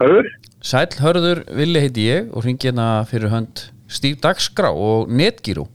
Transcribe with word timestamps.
Hörður? 0.00 0.26
Sæll 0.66 0.92
Hörður, 1.00 1.40
Vili 1.56 1.80
heiti 1.84 2.04
ég 2.10 2.32
og 2.36 2.44
ringi 2.44 2.68
hérna 2.68 2.86
fyrir 3.08 3.30
hönd 3.32 3.66
Stíf 3.88 4.18
Dagskrá 4.24 4.72
og 4.74 5.08
Netgyro 5.08 5.68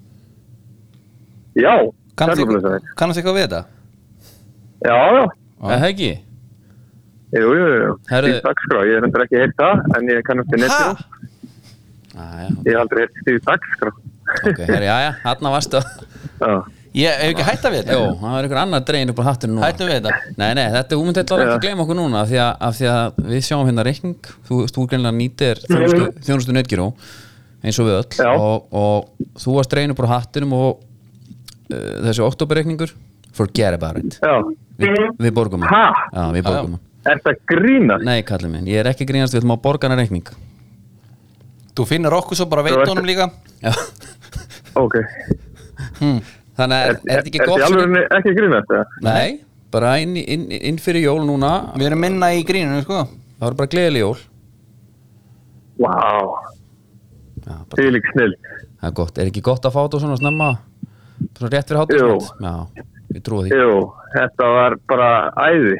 Já, 1.58 1.74
Kannast 2.20 2.40
sælublessaður. 2.42 2.82
eitthvað- 3.18 3.38
við 3.38 3.48
þetta? 3.48 3.62
Já, 4.86 4.98
já, 5.16 5.24
Er 5.72 5.80
það 5.80 5.88
ekki? 5.90 6.12
jú, 7.32 7.50
jú, 7.56 7.66
jú. 7.82 7.96
Stíf 8.08 8.42
dagskrá, 8.46 8.80
ég 8.88 8.98
er 8.98 9.04
endur 9.08 9.24
ekki 9.26 9.38
heyrt 9.42 9.56
það, 9.58 9.84
en 9.98 10.08
ég 10.12 10.22
kannast 10.28 10.50
til 10.50 10.60
netinu. 10.60 10.96
Æja, 12.12 12.50
Ég 12.66 12.72
hef 12.72 12.80
aldrei 12.82 13.00
heyrt 13.06 13.16
stíf 13.22 13.42
dagskrá. 13.48 13.92
ok, 14.48 14.60
herri, 14.68 14.86
já, 14.86 14.98
já, 15.08 15.12
hann 15.24 15.52
varstu 15.56 15.80
Já, 16.42 16.64
Ég 16.92 17.08
hef 17.22 17.30
ekki 17.32 17.44
hætta 17.48 17.70
við 17.72 17.86
Jó, 17.86 18.00
þetta 18.02 18.16
það 18.20 18.34
var 18.36 18.46
einhver 18.46 18.60
annar 18.60 18.82
dregin 18.84 19.12
upp 19.14 19.20
á 19.24 19.26
hattinu 19.30 19.54
núna. 19.56 19.68
Hættum 19.70 19.88
við 19.88 19.94
þetta? 20.02 20.32
Nei, 20.42 20.48
nei, 20.58 20.64
þetta 20.74 20.98
hún 21.00 21.08
myndi 21.08 21.22
eitthvað 21.22 21.44
ekki 21.46 21.54
Já. 21.56 21.62
gleyma 21.64 21.84
okkur 21.86 21.98
núna 22.02 22.24
af 22.26 22.28
því, 22.32 22.40
að, 22.44 22.50
af 22.68 22.76
því 22.80 22.90
að 22.92 23.22
við 23.32 23.46
sjáum 23.48 23.70
hérna 23.70 23.86
reikning. 23.88 24.32
Þú, 24.50 24.58
þú 24.76 24.84
greinlega 24.92 25.16
nýtir 25.16 25.62
þjónustu, 25.70 26.10
þjónustu 26.28 26.56
Netgyro 26.58 26.88
eins 27.64 27.80
og 27.80 27.88
við 27.88 27.96
öll. 28.02 28.28
Og, 28.34 28.68
og 28.82 29.30
þú 29.40 29.56
varst 29.56 29.72
dregin 29.72 29.96
upp 29.96 30.04
á 30.04 30.12
hattinum 30.18 30.58
og 30.58 30.82
uh, 30.82 31.80
þessi 32.10 32.26
oktoberreikningur 32.28 32.92
forget 33.40 33.78
about 33.78 34.02
it. 34.02 34.20
Já. 34.20 34.36
Vi, 34.82 34.92
við 35.22 35.36
borgum 35.38 35.64
hann. 35.64 35.72
Ha? 35.72 36.10
Já, 36.12 36.26
við 36.36 36.48
borgum 36.50 36.76
hann. 36.76 36.84
Er 37.08 37.24
það 37.24 37.40
grínast? 37.54 38.04
Nei, 38.06 38.20
kallið 38.28 38.52
minn, 38.58 38.68
ég 38.70 38.84
er 38.84 38.92
ekki 38.92 39.08
grínast 39.10 39.34
við 39.34 39.46
ætlum 39.46 39.56
að 39.56 39.64
borga 39.64 39.88
hann 39.90 40.02
reikning. 40.02 40.28
Þú 41.72 41.88
finnir 41.88 42.14
okkur 42.20 42.38
svo 42.38 42.50
bara 42.52 42.68
veit 42.68 42.76
Þú 42.76 42.84
ert- 42.84 42.92
honum 42.92 43.08
líka. 43.08 43.32
Já, 43.64 43.72
Ok. 44.76 45.00
Þannig 46.62 46.78
að 46.78 46.86
er, 46.86 46.92
Er, 46.92 47.00
er 47.02 47.22
þetta 47.22 47.32
ekki 47.32 47.42
er 47.42 47.50
gott 47.50 47.62
þið 47.62 47.68
alveg 47.68 48.16
ekki 48.18 48.34
grínast, 48.38 48.74
eða? 48.76 49.02
Nei, 49.08 49.30
bara 49.74 49.92
inn, 50.04 50.16
inn, 50.22 50.46
inn 50.58 50.80
fyrir 50.82 51.06
jól 51.08 51.22
núna. 51.28 51.52
Við 51.80 51.90
erum 51.90 52.04
minna 52.06 52.32
í 52.38 52.44
grínunum 52.48 52.84
sko. 52.86 53.04
Það 53.38 53.46
var 53.48 53.58
bara 53.62 53.72
gleðileg 53.76 54.04
jól. 54.06 54.18
Vá, 55.82 55.96
bara, 57.42 57.78
þið 57.78 57.86
er 57.88 57.96
líka 57.98 58.14
snill. 58.16 58.34
það 58.82 58.90
er 58.92 58.98
gott, 59.02 59.18
er 59.18 59.32
ekki 59.32 59.44
gott 59.46 59.66
að 59.66 59.76
fá 59.76 59.82
þetta 59.86 60.02
svona 60.04 60.20
snemma? 60.20 60.50
Svona 61.38 61.52
rétt 61.54 61.70
fyrir 61.72 61.82
hátíðsmót 61.82 62.42
Já, 62.42 62.86
ég 63.16 63.24
trúi 63.26 63.44
því. 63.48 63.62
Jú, 63.62 63.78
þetta 64.16 64.50
var 64.58 64.78
bara 64.90 65.10
æði. 65.50 65.78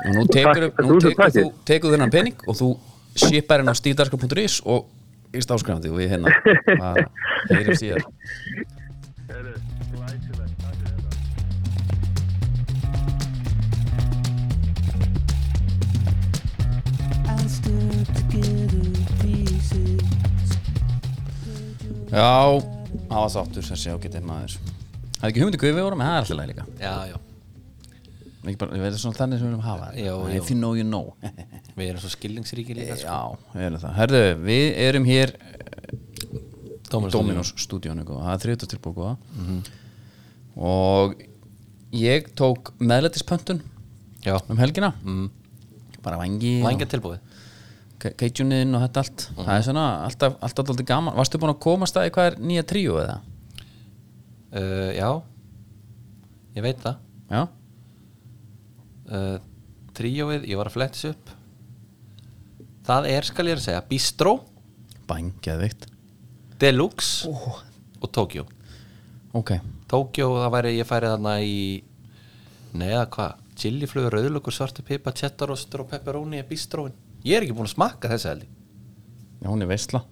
og 0.00 0.14
nú 0.16 0.24
tekur, 0.32 0.70
þú 0.80 1.92
þennan 1.92 2.12
pening 2.14 2.46
og 2.48 2.56
þú 2.56 2.70
shipar 3.18 3.62
henn 3.62 3.70
á 3.70 3.74
stíðdarska.is 3.76 4.60
og 4.64 4.88
ykst 5.36 5.52
áskrifandi 5.54 5.90
og 5.90 5.98
við 6.00 6.14
hérna 6.14 6.32
bara 6.66 7.06
heyrim 7.50 7.78
síðar 7.78 8.06
Já, 22.10 22.58
það 23.06 23.16
var 23.16 23.32
sáttur 23.34 23.66
þessi 23.66 23.92
ágætið 23.94 24.24
maður. 24.26 24.54
Það 25.16 25.24
er 25.24 25.28
ekki 25.30 25.42
hugmyndi 25.42 25.60
hvað 25.60 25.76
við 25.76 25.84
vorum, 25.86 26.00
en 26.00 26.08
það 26.08 26.16
er 26.16 26.22
alltaf 26.24 26.38
læg 26.40 26.48
líka. 26.50 26.64
Já, 26.80 26.94
já. 27.10 27.18
Ég 28.40 28.56
veit 28.56 28.62
það 28.80 28.96
svona 29.02 29.18
þannig 29.18 29.40
sem 29.40 29.44
við 29.44 29.50
viljum 29.50 29.64
hafa 29.66 29.88
Já. 30.00 30.12
If 30.32 30.48
you 30.48 30.56
know, 30.56 30.72
you 30.72 30.86
know. 30.86 31.12
Við 31.76 31.90
erum 31.90 32.00
svo 32.02 32.10
skilningsríki 32.14 32.76
líka 32.76 32.96
sko. 32.96 33.04
Já, 33.04 33.50
við 33.54 33.66
erum 33.66 33.82
það. 33.82 33.92
Herðu, 33.98 34.22
við 34.48 34.64
erum 34.86 35.08
hér 35.08 35.34
Dominos, 36.90 37.14
Dominos 37.14 37.52
stúdíónu 37.60 38.06
það 38.08 38.32
er 38.32 38.40
þriðut 38.44 38.72
tilbúið 38.72 39.10
og 40.60 41.20
ég 41.94 42.32
tók 42.36 42.72
meðlætispöntun 42.82 43.60
Já, 44.24 44.34
um 44.50 44.58
helgina. 44.58 44.90
Mm. 45.04 45.28
bara 46.02 46.18
vangi 46.20 46.58
vangja 46.64 46.88
tilbúið 46.90 47.20
keitjunin 48.00 48.76
og 48.76 48.84
þetta 48.86 49.02
allt. 49.04 49.26
Það 49.36 49.52
er 49.56 49.66
svona 49.66 49.86
alltaf, 50.06 50.38
alltaf, 50.40 50.72
alltaf 50.72 50.88
gaman. 50.88 51.16
Varstu 51.18 51.40
búin 51.42 51.52
að 51.54 51.60
komast 51.66 51.98
að 52.00 52.10
hvað 52.14 52.30
er 52.30 52.38
nýja 52.50 52.64
tríu 52.68 52.96
eða? 53.02 53.18
uh, 54.56 54.90
Já. 54.96 55.10
Ég 56.56 56.64
veit 56.66 56.80
það. 56.82 56.96
Já, 57.30 57.44
uh, 59.14 59.36
Tríóið, 59.94 60.46
ég 60.50 60.58
var 60.58 60.70
að 60.70 60.76
flettis 60.78 61.04
upp. 61.10 61.30
Það 62.86 63.06
er, 63.10 63.26
skal 63.28 63.50
ég 63.50 63.58
að 63.58 63.66
segja 63.66 63.82
Bistró, 63.86 64.32
bængið 65.10 65.60
veikt 65.60 65.86
Deluxe. 66.60 67.28
Og 68.00 68.08
Tokyo 68.14 68.46
ok, 69.36 69.52
Tokyo, 69.90 70.30
það 70.40 70.52
væri, 70.56 70.72
ég 70.78 70.88
færi 70.88 71.10
þarna 71.12 71.34
í 71.44 71.58
neða 72.80 73.04
hvað? 73.12 73.46
Chiliflugur, 73.60 74.14
rauðlugur, 74.16 74.54
svartu 74.56 74.82
pipa, 74.86 75.12
cheddarostur 75.12 75.84
og 75.84 75.90
pepperoni 75.90 76.40
er 76.40 76.46
bistróin 76.48 76.94
ég 77.24 77.36
er 77.36 77.44
ekki 77.46 77.56
búin 77.56 77.68
að 77.68 77.74
smakka 77.74 78.08
þessa 78.12 78.32
heldi 78.34 78.48
já 79.40 79.48
hún 79.50 79.62
er 79.64 79.70
veistla 79.70 80.02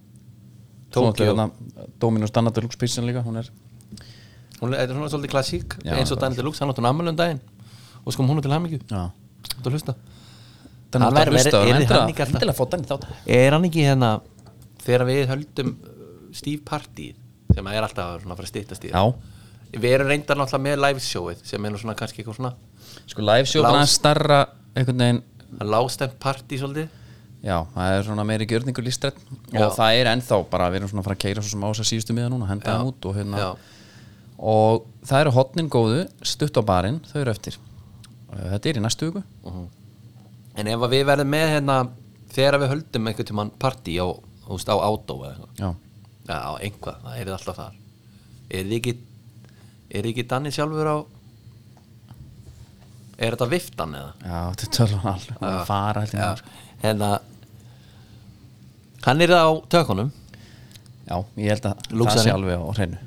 Tokyo. 0.90 1.34
Dominos 2.00 2.32
Danna 2.32 2.50
Deluxe 2.54 2.78
Pizza 2.80 3.02
líka 3.04 3.20
hún 3.24 3.36
er 3.36 3.50
hún 4.60 4.72
er, 4.72 4.80
þetta 4.80 4.92
er 4.92 4.96
svona 4.96 5.10
svolítið 5.12 5.32
klassík 5.34 5.76
Já, 5.84 5.92
eins 5.98 6.12
og 6.14 6.20
Daniel 6.22 6.40
Deluxe, 6.40 6.62
hann 6.64 6.72
átti 6.72 6.80
hún 6.82 6.88
ammælum 6.88 7.16
daginn. 7.18 7.40
Og 8.04 8.14
sko 8.14 8.24
hún 8.24 8.40
til 8.42 8.50
hamingju. 8.54 8.78
Já. 8.88 9.10
Þú 9.62 9.70
hlusta. 9.74 9.94
Hann 10.94 11.04
að 11.04 11.18
væri- 11.18 11.34
hlusta 11.34 11.60
yrði 11.60 11.74
endilega 11.76 12.00
hann 12.00 12.08
ekki 12.14 12.24
alltaf- 12.24 13.06
er 13.26 13.52
hann 13.52 13.64
ekki 13.68 13.84
hérna 13.84 14.10
þegar 14.82 15.04
við 15.10 15.26
höldum 15.28 15.74
uh, 15.76 16.32
Steve 16.32 16.62
Party 16.64 17.10
sem 17.54 17.66
er 17.68 17.82
alltaf 17.84 18.22
svona 18.22 18.32
að 18.34 18.40
fara 18.40 18.48
að 18.48 18.52
stýttast 18.54 18.84
í 18.88 18.92
Já, 18.94 19.02
við 19.76 19.90
erum 19.98 20.08
reyndar 20.08 20.40
náttúrulega 20.40 20.64
með 20.64 20.82
live 20.86 21.04
showið 21.04 21.44
sem 21.44 21.64
er 21.68 21.76
svona 21.78 21.94
kannski 22.00 22.22
eitthvað 22.24 22.38
svona 22.40 22.54
sko 23.12 23.20
live 23.28 23.44
show 23.52 23.62
bara 23.62 23.74
Lás- 23.76 23.82
aðeins 23.84 23.98
starra 24.00 24.40
einhvern 24.74 25.04
veginn 25.04 25.22
lástemt 25.64 26.18
party 26.22 26.58
svolítið? 26.60 26.88
Já, 27.38 27.62
það 27.74 27.94
er 27.94 28.04
svona 28.08 28.24
meiri 28.26 28.46
gjörningur 28.50 28.82
listrætt 28.82 29.18
og 29.54 29.74
það 29.76 29.96
er 30.00 30.10
ennþá 30.10 30.38
bara, 30.50 30.68
við 30.72 30.80
erum 30.80 30.90
svona 30.90 31.04
að 31.04 31.08
fara 31.08 31.16
að 31.18 31.22
keira 31.22 31.42
svo 31.44 31.52
sem 31.52 31.62
á 31.62 31.68
þess 31.70 31.82
að 31.84 31.90
síðustu 31.92 32.16
miða 32.16 32.30
núna, 32.32 32.48
henda 32.50 32.74
þeim 32.74 32.90
út 32.90 33.06
og 33.06 33.14
hérna. 33.14 33.42
Já. 33.42 33.50
og 34.52 34.88
það 35.06 35.22
eru 35.22 35.34
hotnin 35.36 35.70
góðu, 35.70 36.00
stutt 36.26 36.58
á 36.58 36.62
barinn 36.66 36.98
þau 37.06 37.20
eru 37.20 37.34
eftir. 37.34 37.58
Uh, 38.28 38.48
Þetta 38.54 38.72
er 38.72 38.80
í 38.80 38.82
næstu 38.82 39.10
viku. 39.10 39.22
En 40.58 40.70
ef 40.72 40.86
við 40.90 41.04
verðum 41.06 41.30
með 41.30 41.52
hérna 41.54 41.76
þegar 42.34 42.58
við 42.64 42.72
höldum 42.74 43.06
einhvern 43.12 43.30
tímann 43.30 43.52
partí 43.62 43.94
á, 44.02 44.06
á 44.10 44.74
átó 44.82 45.20
eða 45.22 45.36
eitthvað? 45.36 45.78
Á 46.28 46.52
einhvað, 46.58 46.98
það 47.04 47.20
er 47.22 47.32
alltaf 47.36 47.60
þar. 47.62 47.78
Er 48.48 48.66
þið 48.66 48.76
ekki 48.80 48.96
ekki 49.88 50.26
Danni 50.28 50.50
sjálfur 50.52 50.90
á 50.90 50.96
Er 53.18 53.34
þetta 53.34 53.48
viftan 53.50 53.94
eða? 53.98 54.12
já 54.22 54.38
þetta 54.52 54.66
er 54.66 54.72
tölvan 54.78 55.22
er 55.26 55.48
að 55.48 55.60
fara 55.66 56.04
maður, 56.06 56.42
sko. 56.42 56.56
hérna 56.84 57.10
Hann 59.08 59.22
er 59.24 59.32
á 59.32 59.48
tökunum. 59.72 60.10
Já, 61.08 61.16
ég 61.40 61.52
held 61.54 61.66
að 61.70 61.92
Lúxari. 61.94 62.18
það 62.18 62.26
sé 62.26 62.32
alveg 62.34 62.58
á 62.60 62.66
hreinu. 62.76 62.98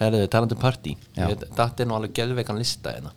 Herðu, 0.00 0.22
talandi 0.32 0.56
um 0.56 0.62
partí. 0.64 0.94
Þetta 1.14 1.84
er 1.84 1.88
nú 1.88 1.96
alveg 1.98 2.14
geðveikan 2.16 2.58
lista 2.58 2.94
hérna. 2.96 3.12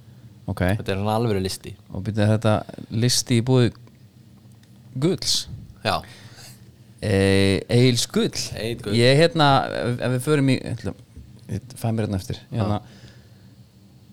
Ok, 0.47 0.61
Þetta 0.61 0.93
er 0.93 1.01
hann 1.01 1.09
alveg 1.11 1.41
listi. 1.43 1.73
Og 1.91 2.05
byrja 2.05 2.29
þetta 2.35 2.53
listi 3.03 3.39
í 3.41 3.43
búið 3.43 3.73
Gulls 4.97 5.33
Já, 5.83 5.97
e, 7.01 7.63
Eils 7.69 8.05
Gull. 8.09 8.31
Gull. 8.83 8.95
Ég 8.95 9.19
hérna, 9.19 9.49
ef, 9.67 10.13
við 10.15 10.23
förum 10.25 10.53
í 10.53 10.55
fæ 11.75 11.89
mér 11.91 12.07
hérna 12.07 12.21
eftir. 12.21 12.39
Hérna, 12.51 12.79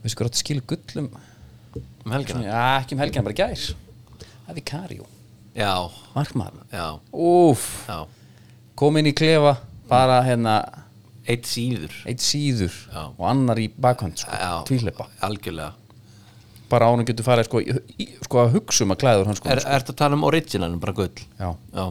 við 0.03 0.19
rátt 0.27 0.41
skil 0.41 0.61
gullum 0.67 1.09
um 2.05 2.13
helgina? 2.13 2.43
Já, 2.45 2.63
ekki 2.83 2.95
um 2.97 3.03
helgina, 3.05 3.25
bara 3.27 3.39
gær. 3.39 3.65
Það 4.45 4.49
er 4.53 4.59
Vikario, 4.61 5.07
Já, 5.55 5.71
markmann 6.15 6.59
kom 8.77 8.97
inn 9.01 9.07
í 9.07 9.15
klefa 9.17 9.57
bara 9.89 10.21
hérna 10.27 10.57
Eitt 11.25 11.47
síður. 11.49 11.93
eitt 12.05 12.21
síður 12.21 12.75
og 13.17 13.23
annar 13.31 13.57
í 13.63 13.69
bakhönd 13.81 14.19
sko, 14.21 14.35
Algjörlega. 15.25 15.71
Bara 16.69 16.89
ánum 16.91 17.07
getur 17.09 17.25
farið 17.25 17.47
sko, 17.49 17.61
í, 17.63 18.07
sko 18.27 18.43
að 18.43 18.53
hugsa 18.59 18.85
um 18.85 18.93
að 18.93 19.01
klæður 19.05 19.31
hann 19.31 19.39
sko, 19.39 19.49
Er, 19.49 19.63
Ertu 19.79 19.95
að 19.95 20.01
tala 20.03 20.19
um 20.19 20.25
originalin, 20.29 20.81
bara 20.83 20.93
gull? 20.93 21.09
já, 21.39 21.55
Já, 21.73 21.87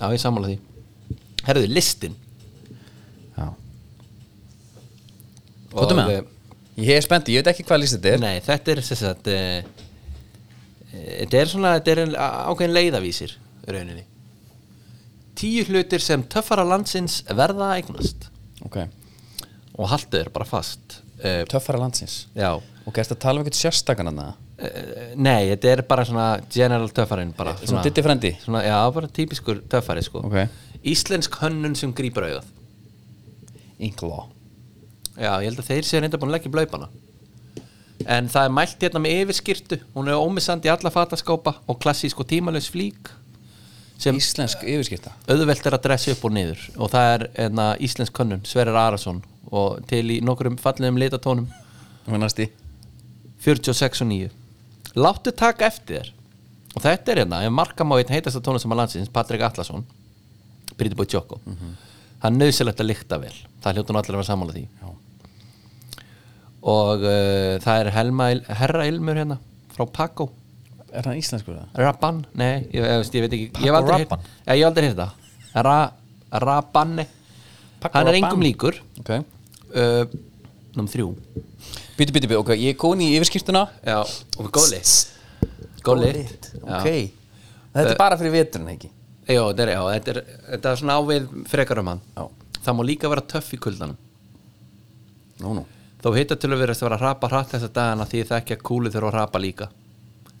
já 0.00 0.06
ég 0.10 0.22
sammála 0.24 0.50
því. 0.50 0.58
Herðu, 1.46 1.68
listin 1.70 2.16
já. 3.36 3.46
Kvotum 5.74 5.98
með 6.00 6.10
það? 6.10 6.30
Ég 6.74 6.96
er 6.96 7.04
spennt, 7.06 7.28
ég 7.30 7.38
veit 7.42 7.52
ekki 7.52 7.66
hvað 7.68 7.84
list 7.84 7.96
þetta 7.98 8.10
er. 8.16 8.22
Nei, 8.24 8.40
þetta 8.42 8.72
er 8.72 8.80
sem 8.82 8.98
sagt 8.98 9.28
uh, 9.30 9.84
Þetta 10.94 11.38
er 11.38 11.50
svona 11.50 11.74
Þetta 11.78 11.94
er 11.94 12.16
ákveðin 12.18 12.74
leiðavísir 12.74 13.36
í 13.36 13.74
rauninni. 13.76 14.04
Tíu 15.38 15.64
hlutir 15.68 16.02
sem 16.02 16.22
töffara 16.30 16.64
landsins 16.66 17.20
verða 17.30 17.70
að 17.72 17.80
eignast. 17.80 18.28
Ok, 18.66 18.84
Og 19.74 19.88
haltu 19.90 20.20
þér 20.20 20.30
bara 20.34 20.46
fast. 20.46 21.00
Uh, 21.18 21.42
töffara 21.50 21.80
landsins? 21.82 22.24
Já. 22.36 22.52
Og 22.84 22.94
gæst 22.94 23.14
að 23.14 23.22
tala 23.22 23.40
um 23.40 23.46
eitthvað 23.46 23.62
sérstakann 23.62 24.10
að 24.10 24.18
það 24.20 24.32
uh, 24.66 25.14
Nei, 25.16 25.46
þetta 25.54 25.70
er 25.72 25.82
bara 25.88 26.04
svona 26.04 26.26
general 26.52 26.90
töffarinn 26.92 27.30
bara, 27.38 27.54
Svona 27.62 27.84
ditti 27.86 28.02
frendi 28.04 28.34
svona, 28.42 28.60
Já, 28.66 28.76
bara 28.92 29.08
típiskur 29.08 29.62
töffari 29.70 30.02
sko. 30.04 30.24
Ok. 30.26 30.42
Íslensk 30.84 31.38
hönnun 31.40 31.78
sem 31.78 31.94
grípur 31.96 32.26
auðað. 32.26 32.50
Inklaw 33.82 34.26
Já, 35.14 35.30
ég 35.38 35.48
held 35.48 35.60
að 35.62 35.68
þeir 35.70 35.86
séu 35.86 36.00
reynda 36.02 36.18
búin 36.18 36.32
að 36.32 36.38
leggja 36.38 36.52
blaupana. 36.54 36.88
En 38.10 38.28
það 38.28 38.48
er 38.48 38.54
mælt 38.56 38.82
hérna 38.82 39.02
með 39.02 39.20
yfirskirtu 39.22 39.78
hún 39.94 40.10
er 40.10 40.18
ómissandi 40.18 40.68
í 40.68 40.72
alla 40.72 40.90
fataskápa 40.92 41.54
og 41.70 41.78
klassísk 41.80 42.20
og 42.20 42.28
tímalös 42.28 42.66
flík 42.72 43.12
sem 44.02 44.18
Íslensk 44.18 44.64
yfirskipta 44.66 45.12
auðvelt 45.30 45.68
er 45.68 45.76
að 45.78 45.84
dressa 45.86 46.12
upp 46.12 46.24
og 46.26 46.34
niður. 46.34 46.64
Og 46.76 46.90
það 46.92 47.12
er 47.12 47.26
enna 47.46 47.68
íslensk 47.78 48.16
könnun 48.16 48.42
Sverrir 48.48 48.76
Arason 48.80 49.22
og 49.54 49.84
til 49.88 50.02
í 50.10 50.18
nokkrum 50.24 50.58
fallegum 50.60 50.98
litatónum. 50.98 51.46
Og 52.10 52.20
næsti. 52.20 52.50
46 53.44 54.02
og 54.02 54.10
9 54.10 54.98
Láttu 54.98 55.32
taka 55.34 55.70
eftir 55.70 56.02
þér. 56.02 56.12
Og 56.74 56.82
þetta 56.82 57.12
er 57.12 57.20
hérna, 57.22 57.40
ef 57.46 57.54
marka 57.54 57.86
má 57.86 57.94
einn 58.00 58.10
heitasta 58.10 58.42
tónum 58.42 58.60
sem 58.62 58.72
að 58.74 58.80
landsins, 58.82 59.10
Patrik 59.14 59.42
Atlasson 59.46 59.86
Brítið 60.74 60.98
búið 60.98 61.12
tjókko 61.14 61.38
það 62.24 62.30
er 62.30 62.38
nöðsilegt 62.40 62.80
að 62.80 62.88
lykta 62.88 63.18
vel. 63.20 63.34
Það 63.60 63.76
hljóta 63.76 63.92
nú 63.92 64.00
allir 64.00 64.14
að 64.14 64.16
vera 64.16 64.28
sammála 64.30 64.54
því. 64.54 64.62
Já. 64.80 64.92
Og 66.64 67.04
uh, 67.04 67.56
það 67.60 67.82
er 67.82 67.90
Helma, 67.92 68.30
Herra 68.60 68.86
Ilmur 68.88 69.18
hérna 69.20 69.36
frá 69.74 69.84
Paco. 69.90 70.30
Er 70.94 71.04
það 71.04 71.18
íslenskur 71.20 71.58
það? 71.58 71.80
Raban, 71.82 72.22
nei, 72.38 72.52
ég, 72.72 72.84
ég, 72.86 73.08
ég 73.18 73.24
veit 73.24 73.36
ekki 73.36 73.48
Paco 73.56 73.90
Rabanne? 73.90 74.30
Já, 74.46 74.54
ég 74.54 74.62
hef 74.62 74.68
aldrei 74.70 74.88
heyrt 74.88 75.00
það. 75.00 75.32
Ra, 75.66 75.78
Rabanne 76.44 77.06
Paco 77.82 77.98
hann 77.98 78.12
er 78.12 78.20
engum 78.20 78.44
líkur. 78.44 78.78
Ok. 79.02 79.12
Uh, 79.74 80.06
Núm 80.74 80.88
þrjú. 80.90 81.10
Býtu, 81.94 82.10
býtu, 82.14 82.26
býtu, 82.26 82.38
ok, 82.40 82.54
ég 82.58 82.72
er 82.72 82.78
góðin 82.80 83.04
í 83.04 83.12
yfirskiptuna 83.14 83.68
Já, 83.86 84.00
og 84.02 84.48
góð 84.54 84.72
lit. 84.72 84.94
Góð 85.86 86.00
lit. 86.02 86.48
Ok. 86.64 86.88
Þetta 87.74 87.92
er 87.92 88.00
bara 88.00 88.18
fyrir 88.18 88.34
veturinn, 88.34 88.72
ekki? 88.72 88.90
Já, 89.28 89.42
þetta 89.44 89.62
er, 89.66 89.70
já, 89.76 89.82
þetta 89.92 90.14
er, 90.14 90.18
þetta 90.48 90.72
er 90.72 90.80
svona 90.80 90.96
ávið 90.98 91.28
frekar 91.50 91.82
um 91.84 91.92
hann. 91.92 92.02
Já. 92.16 92.26
Það 92.64 92.78
má 92.78 92.82
líka 92.88 93.12
vera 93.12 93.26
töff 93.34 93.54
í 93.54 93.60
kuldanum. 93.62 94.00
Nú, 95.44 95.54
nú 95.60 95.64
Þó 96.04 96.10
heita 96.12 96.36
til 96.36 96.50
að 96.52 96.60
vera 96.60 96.74
að 96.76 96.98
rapa 97.00 97.28
hratt 97.32 97.54
þessa 97.54 97.70
dagana 97.72 98.04
því 98.04 98.22
það 98.28 98.40
ekki 98.42 98.56
að 98.58 98.64
kúli 98.68 98.90
þurfa 98.92 99.08
að 99.08 99.14
rapa 99.16 99.40
líka. 99.40 99.68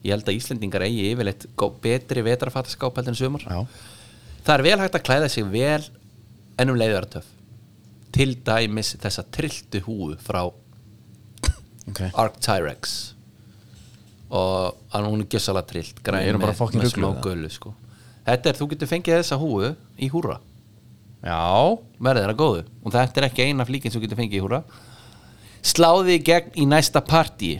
Ég 0.04 0.12
held 0.12 0.26
að 0.28 0.36
Íslendingar 0.36 0.84
eigi 0.84 1.06
yfirleitt 1.14 1.46
betri 1.80 2.24
vetrafataskáp 2.26 2.98
heldur 3.00 3.14
en 3.14 3.16
sumar. 3.16 3.46
Já. 3.48 3.62
Það 4.44 4.58
er 4.58 4.64
vel 4.66 4.82
hægt 4.82 4.98
að 4.98 5.06
klæða 5.08 5.30
sig 5.32 5.46
vel 5.48 5.86
en 6.60 6.70
um 6.74 6.76
leiður 6.76 7.06
töff. 7.14 7.30
Til 8.12 8.34
dæmis 8.44 8.92
þessa 9.00 9.24
trilltu 9.32 9.80
húu 9.88 10.12
frá 10.20 10.44
Ok. 11.88 12.00
Arctyrex. 12.12 13.14
Og 14.34 14.76
hann 14.92 15.04
hún 15.08 15.20
er 15.24 15.28
gjössalega 15.32 15.68
trillt 15.68 15.98
græn 16.04 16.36
með- 16.40 16.54
fucking 16.56 16.82
með 16.82 16.92
smá 16.92 17.08
það. 17.08 17.22
gullu 17.22 17.50
sko. 17.50 17.74
Þetta 18.26 18.48
er, 18.48 18.54
þú 18.60 18.68
getur 18.70 18.88
fengið 18.88 19.18
þessa 19.20 19.36
húu 19.40 19.76
í 20.00 20.08
húra 20.10 20.38
Já. 21.24 21.78
Verði 22.00 22.20
þeirra 22.24 22.36
góðu. 22.36 22.64
Og 22.84 22.92
þetta 22.92 23.16
er 23.20 23.26
ekki 23.30 23.44
eina 23.48 23.64
flíkin 23.64 23.92
sem 23.92 24.00
þú 24.00 24.04
getur 24.04 24.20
fengið 24.20 24.40
í 24.40 24.44
húra 24.44 24.62
Sláði 25.64 26.18
í 26.18 26.24
gegn 26.24 26.50
í 26.60 26.66
næsta 26.68 27.00
partí. 27.04 27.54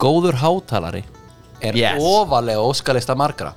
Góður 0.00 0.38
hátalari 0.40 1.02
er 1.60 1.76
Yes. 1.76 2.00
ofalega 2.02 2.62
óskalista 2.62 3.16
margra. 3.16 3.52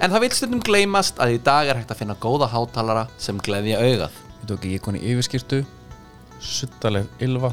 En 0.00 0.10
það 0.10 0.20
vil 0.20 0.30
stundum 0.30 0.60
gleymast 0.64 1.18
að 1.20 1.34
í 1.34 1.42
dag 1.44 1.68
er 1.68 1.76
hægt 1.76 1.90
að 1.90 1.96
finna 2.00 2.14
góða 2.14 2.48
hátalara 2.48 3.08
sem 3.18 3.38
gleðja 3.38 3.80
augað. 3.82 4.10
Ég 4.40 4.46
tók 4.48 4.64
ég 4.64 4.74
er 4.74 4.78
koni 4.78 4.98
í 5.00 5.10
yfirskiptu 5.12 5.66
Suttaleg 6.40 7.06
ylva 7.20 7.52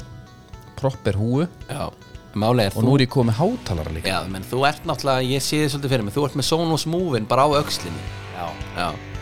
Propper 0.77 1.13
húu. 1.13 1.47
Já, 1.67 1.89
Og 2.37 2.83
nú 2.83 2.93
er 2.95 3.01
ég 3.05 3.09
komið 3.09 3.33
hátalara 3.33 3.91
líka. 3.91 4.07
Já, 4.07 4.23
menn 4.29 4.43
þú 4.43 4.65
ert 4.69 4.85
náttúrulega, 4.85 5.25
ég 5.27 5.41
sé 5.41 5.57
þið 5.65 5.69
svolítið 5.73 5.89
fyrir 5.89 6.03
mig 6.03 6.13
Þú 6.13 6.25
ert 6.25 6.35
með 6.35 6.43
Sonos 6.43 6.85
Move-in 6.85 7.25
bara 7.25 7.43
á 7.43 7.49
öxlinni. 7.59 8.03
Já. 8.37 8.53
Já 8.77 9.16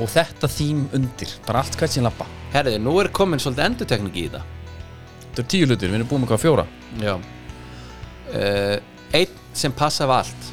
Og 0.00 0.08
þetta 0.08 0.48
þím 0.48 0.86
undir. 0.96 1.32
Bara 1.46 1.60
allt 1.62 1.76
hvert 1.76 1.92
sem 1.92 2.04
lappa 2.04 2.26
Herriði, 2.50 2.80
nú 2.82 2.96
er 2.98 3.10
komin 3.14 3.40
svolítið 3.42 3.66
endurtekning 3.68 4.16
í 4.16 4.24
þetta. 4.26 4.40
Þetta 5.22 5.42
er 5.42 5.48
tíu 5.52 5.68
hlutir, 5.68 5.92
við 5.92 6.00
erum 6.00 6.08
búin 6.10 6.24
með 6.24 6.32
hvað 6.32 6.42
fjóra? 6.42 6.64
Já. 6.98 7.12
Uh, 8.30 8.76
Einn 9.14 9.36
sem 9.54 9.74
passa 9.74 10.06
af 10.08 10.14
allt. 10.16 10.48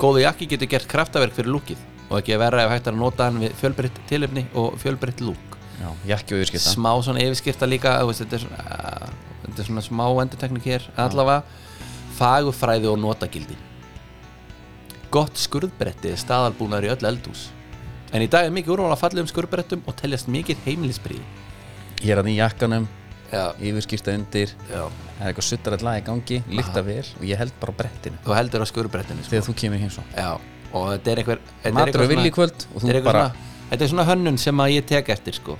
Góðu 0.00 0.22
jakki 0.24 0.48
getur 0.48 0.70
gert 0.72 0.88
kraftaverk 0.88 1.36
fyrir 1.36 1.52
lúkið 1.52 1.82
og 2.08 2.16
ekki 2.22 2.34
að 2.34 2.42
vera 2.46 2.64
ef 2.64 2.72
hægt 2.72 2.88
að 2.88 2.98
nota 3.02 3.28
hann 3.28 3.42
við 3.42 3.52
fjölbreytt 3.60 4.00
tilefni 4.08 4.46
og 4.56 4.80
fjölbreytt 4.80 5.20
lúk. 5.24 5.58
Já, 5.80 5.90
jakki 6.14 6.36
og 6.36 6.40
yfirskipta 6.40 6.72
smá 6.72 6.90
svona 7.04 7.22
yfirskipta 7.24 7.68
líka 7.68 7.94
veist, 8.08 8.24
þetta, 8.24 8.40
er 8.40 8.44
svona, 8.46 8.64
uh, 8.64 9.38
þetta 9.44 9.62
er 9.62 9.68
svona 9.68 9.84
smá 9.84 10.04
endurtekning 10.24 10.64
hér 10.64 10.88
allavega. 11.04 11.44
Fagufræði 12.16 12.88
og 12.88 13.00
notagildi. 13.00 13.56
Gott 15.12 15.40
skurðbretti 15.40 16.14
er 16.14 16.20
staðalbúnaður 16.20 16.88
í 16.88 16.94
öll 16.96 17.08
eldhús 17.12 17.48
en 18.12 18.24
í 18.24 18.28
dag 18.30 18.46
er 18.48 18.54
mikið 18.54 18.74
úrval 18.74 18.94
að 18.94 19.02
falla 19.04 19.22
um 19.24 19.28
skurðbrettum 19.30 19.84
og 19.86 19.96
teljast 20.00 20.30
mikið 20.32 20.64
heimilisbríði 20.66 21.22
Ég 22.00 22.14
er 22.14 22.22
að 22.22 22.30
í 22.32 22.36
jakkanum 22.38 22.86
já, 23.30 23.42
Yfirskipta 23.60 24.14
undir 24.16 24.54
já. 24.70 24.82
Það 24.88 25.20
er 25.20 25.30
eitthvað 25.30 25.46
suttar 25.46 25.76
að 25.76 25.84
laga 25.84 26.00
í 26.00 26.04
gangi 26.06 26.38
Líkta 26.48 26.82
vel 26.86 27.04
Og 27.18 27.24
ég 27.28 27.40
held 27.40 27.56
bara 27.60 27.74
á 27.76 27.78
brettinu. 27.82 28.20
Þú 28.24 28.36
heldur 28.38 28.64
á 28.64 28.66
skurðbrettinu 28.70 29.24
sko. 29.24 29.34
Þegar 29.34 29.46
þú 29.46 29.54
kemur 29.60 29.82
heim 29.82 29.90
svo. 29.92 30.04
Já, 30.16 30.30
og 30.72 30.86
þetta 30.94 31.12
er 31.12 31.20
einhver 31.22 31.42
er 31.62 31.74
Matur 31.76 32.04
og 32.06 32.14
svona- 32.14 32.36
kvöld 32.38 32.66
Og 32.74 32.80
þú 32.80 32.92
er, 32.94 33.02
bara 33.04 33.24
svona, 33.26 33.66
þetta 33.70 33.84
er 33.84 33.92
svona 33.92 34.06
hönnun 34.08 34.38
sem 34.40 34.64
að 34.64 34.72
ég 34.78 34.86
tek 34.88 35.12
eftir 35.12 35.36
sko. 35.36 35.58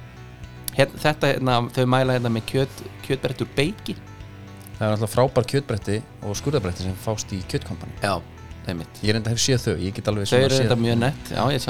hérna, 0.77 1.03
þetta, 1.05 1.35
hérna, 1.35 1.59
þau 1.77 1.87
mæla 1.87 2.17
hérna 2.17 2.31
með 2.33 2.45
kjöt, 2.47 2.83
kjötbrett 3.05 3.43
úr 3.45 3.49
beiki. 3.57 3.97
Það 4.81 4.87
er 4.87 4.95
alltaf 4.97 5.13
frábær 5.13 5.45
kjötbretti 5.45 5.97
Og 6.25 6.37
skurðabretti 6.39 6.87
sem 6.87 6.97
fást 6.97 7.33
í 7.37 7.43
kjötkompani 7.45 7.93
já, 8.01 8.15
það 8.65 8.71
er 8.73 8.79
mitt 8.79 9.01
Ég 9.05 9.13
reynda 9.13 9.35
hef 9.35 9.43
séð 9.43 9.67
þau 9.67 9.75
Ég 9.77 9.93
get 9.99 10.09
alveg 10.09 10.25
Þau 10.25 10.31
svona 10.33 10.47
eru 10.47 10.57
séð 10.57 10.65
þetta 10.65 10.79
mjög 10.81 10.99
nett, 11.03 11.33
já 11.35 11.43
ég 11.51 11.59
er 11.59 11.65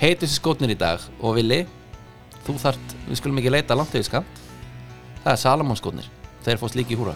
sammála 0.00 0.08
Heitustu 0.08 0.36
skotnir 0.36 0.70
í 0.70 0.78
dag. 0.78 1.00
Og 1.20 1.36
Vili 1.36 1.66
Þú 2.46 2.56
þart, 2.56 2.94
við 3.08 3.18
skulum 3.20 3.38
ekki 3.38 3.50
leita 3.52 3.76
langt 3.76 3.92
yfir 3.94 4.04
skamt 4.04 4.40
Það 5.20 5.32
er 5.32 5.36
Salomon 5.36 5.76
skotnir. 5.76 6.06
Þeir 6.40 6.56
fórst 6.56 6.74
líka 6.74 6.94
í 6.94 6.96
húra. 6.96 7.12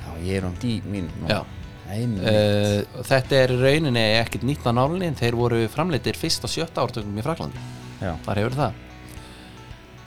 Já, 0.00 0.14
ég 0.24 0.38
er 0.38 0.46
um 0.46 0.54
dí 0.56 0.80
mín. 0.88 1.10
Já. 1.28 1.44
Uh, 1.86 2.82
Þetta 3.06 3.36
er 3.36 3.52
í 3.52 3.58
rauninni 3.60 4.02
ekkert 4.18 4.42
nýtt 4.42 4.64
á 4.66 4.72
nálinni 4.74 5.06
en 5.06 5.14
Þeir 5.14 5.36
voru 5.36 5.68
framleitir 5.68 6.16
fyrst 6.16 6.42
á 6.42 6.48
sjötta 6.50 6.82
ártökum 6.82 7.14
í 7.14 7.22
Fraklandi 7.22 7.60
Já. 8.00 8.16
Þar 8.24 8.40
hefur 8.40 8.56
það? 8.56 8.80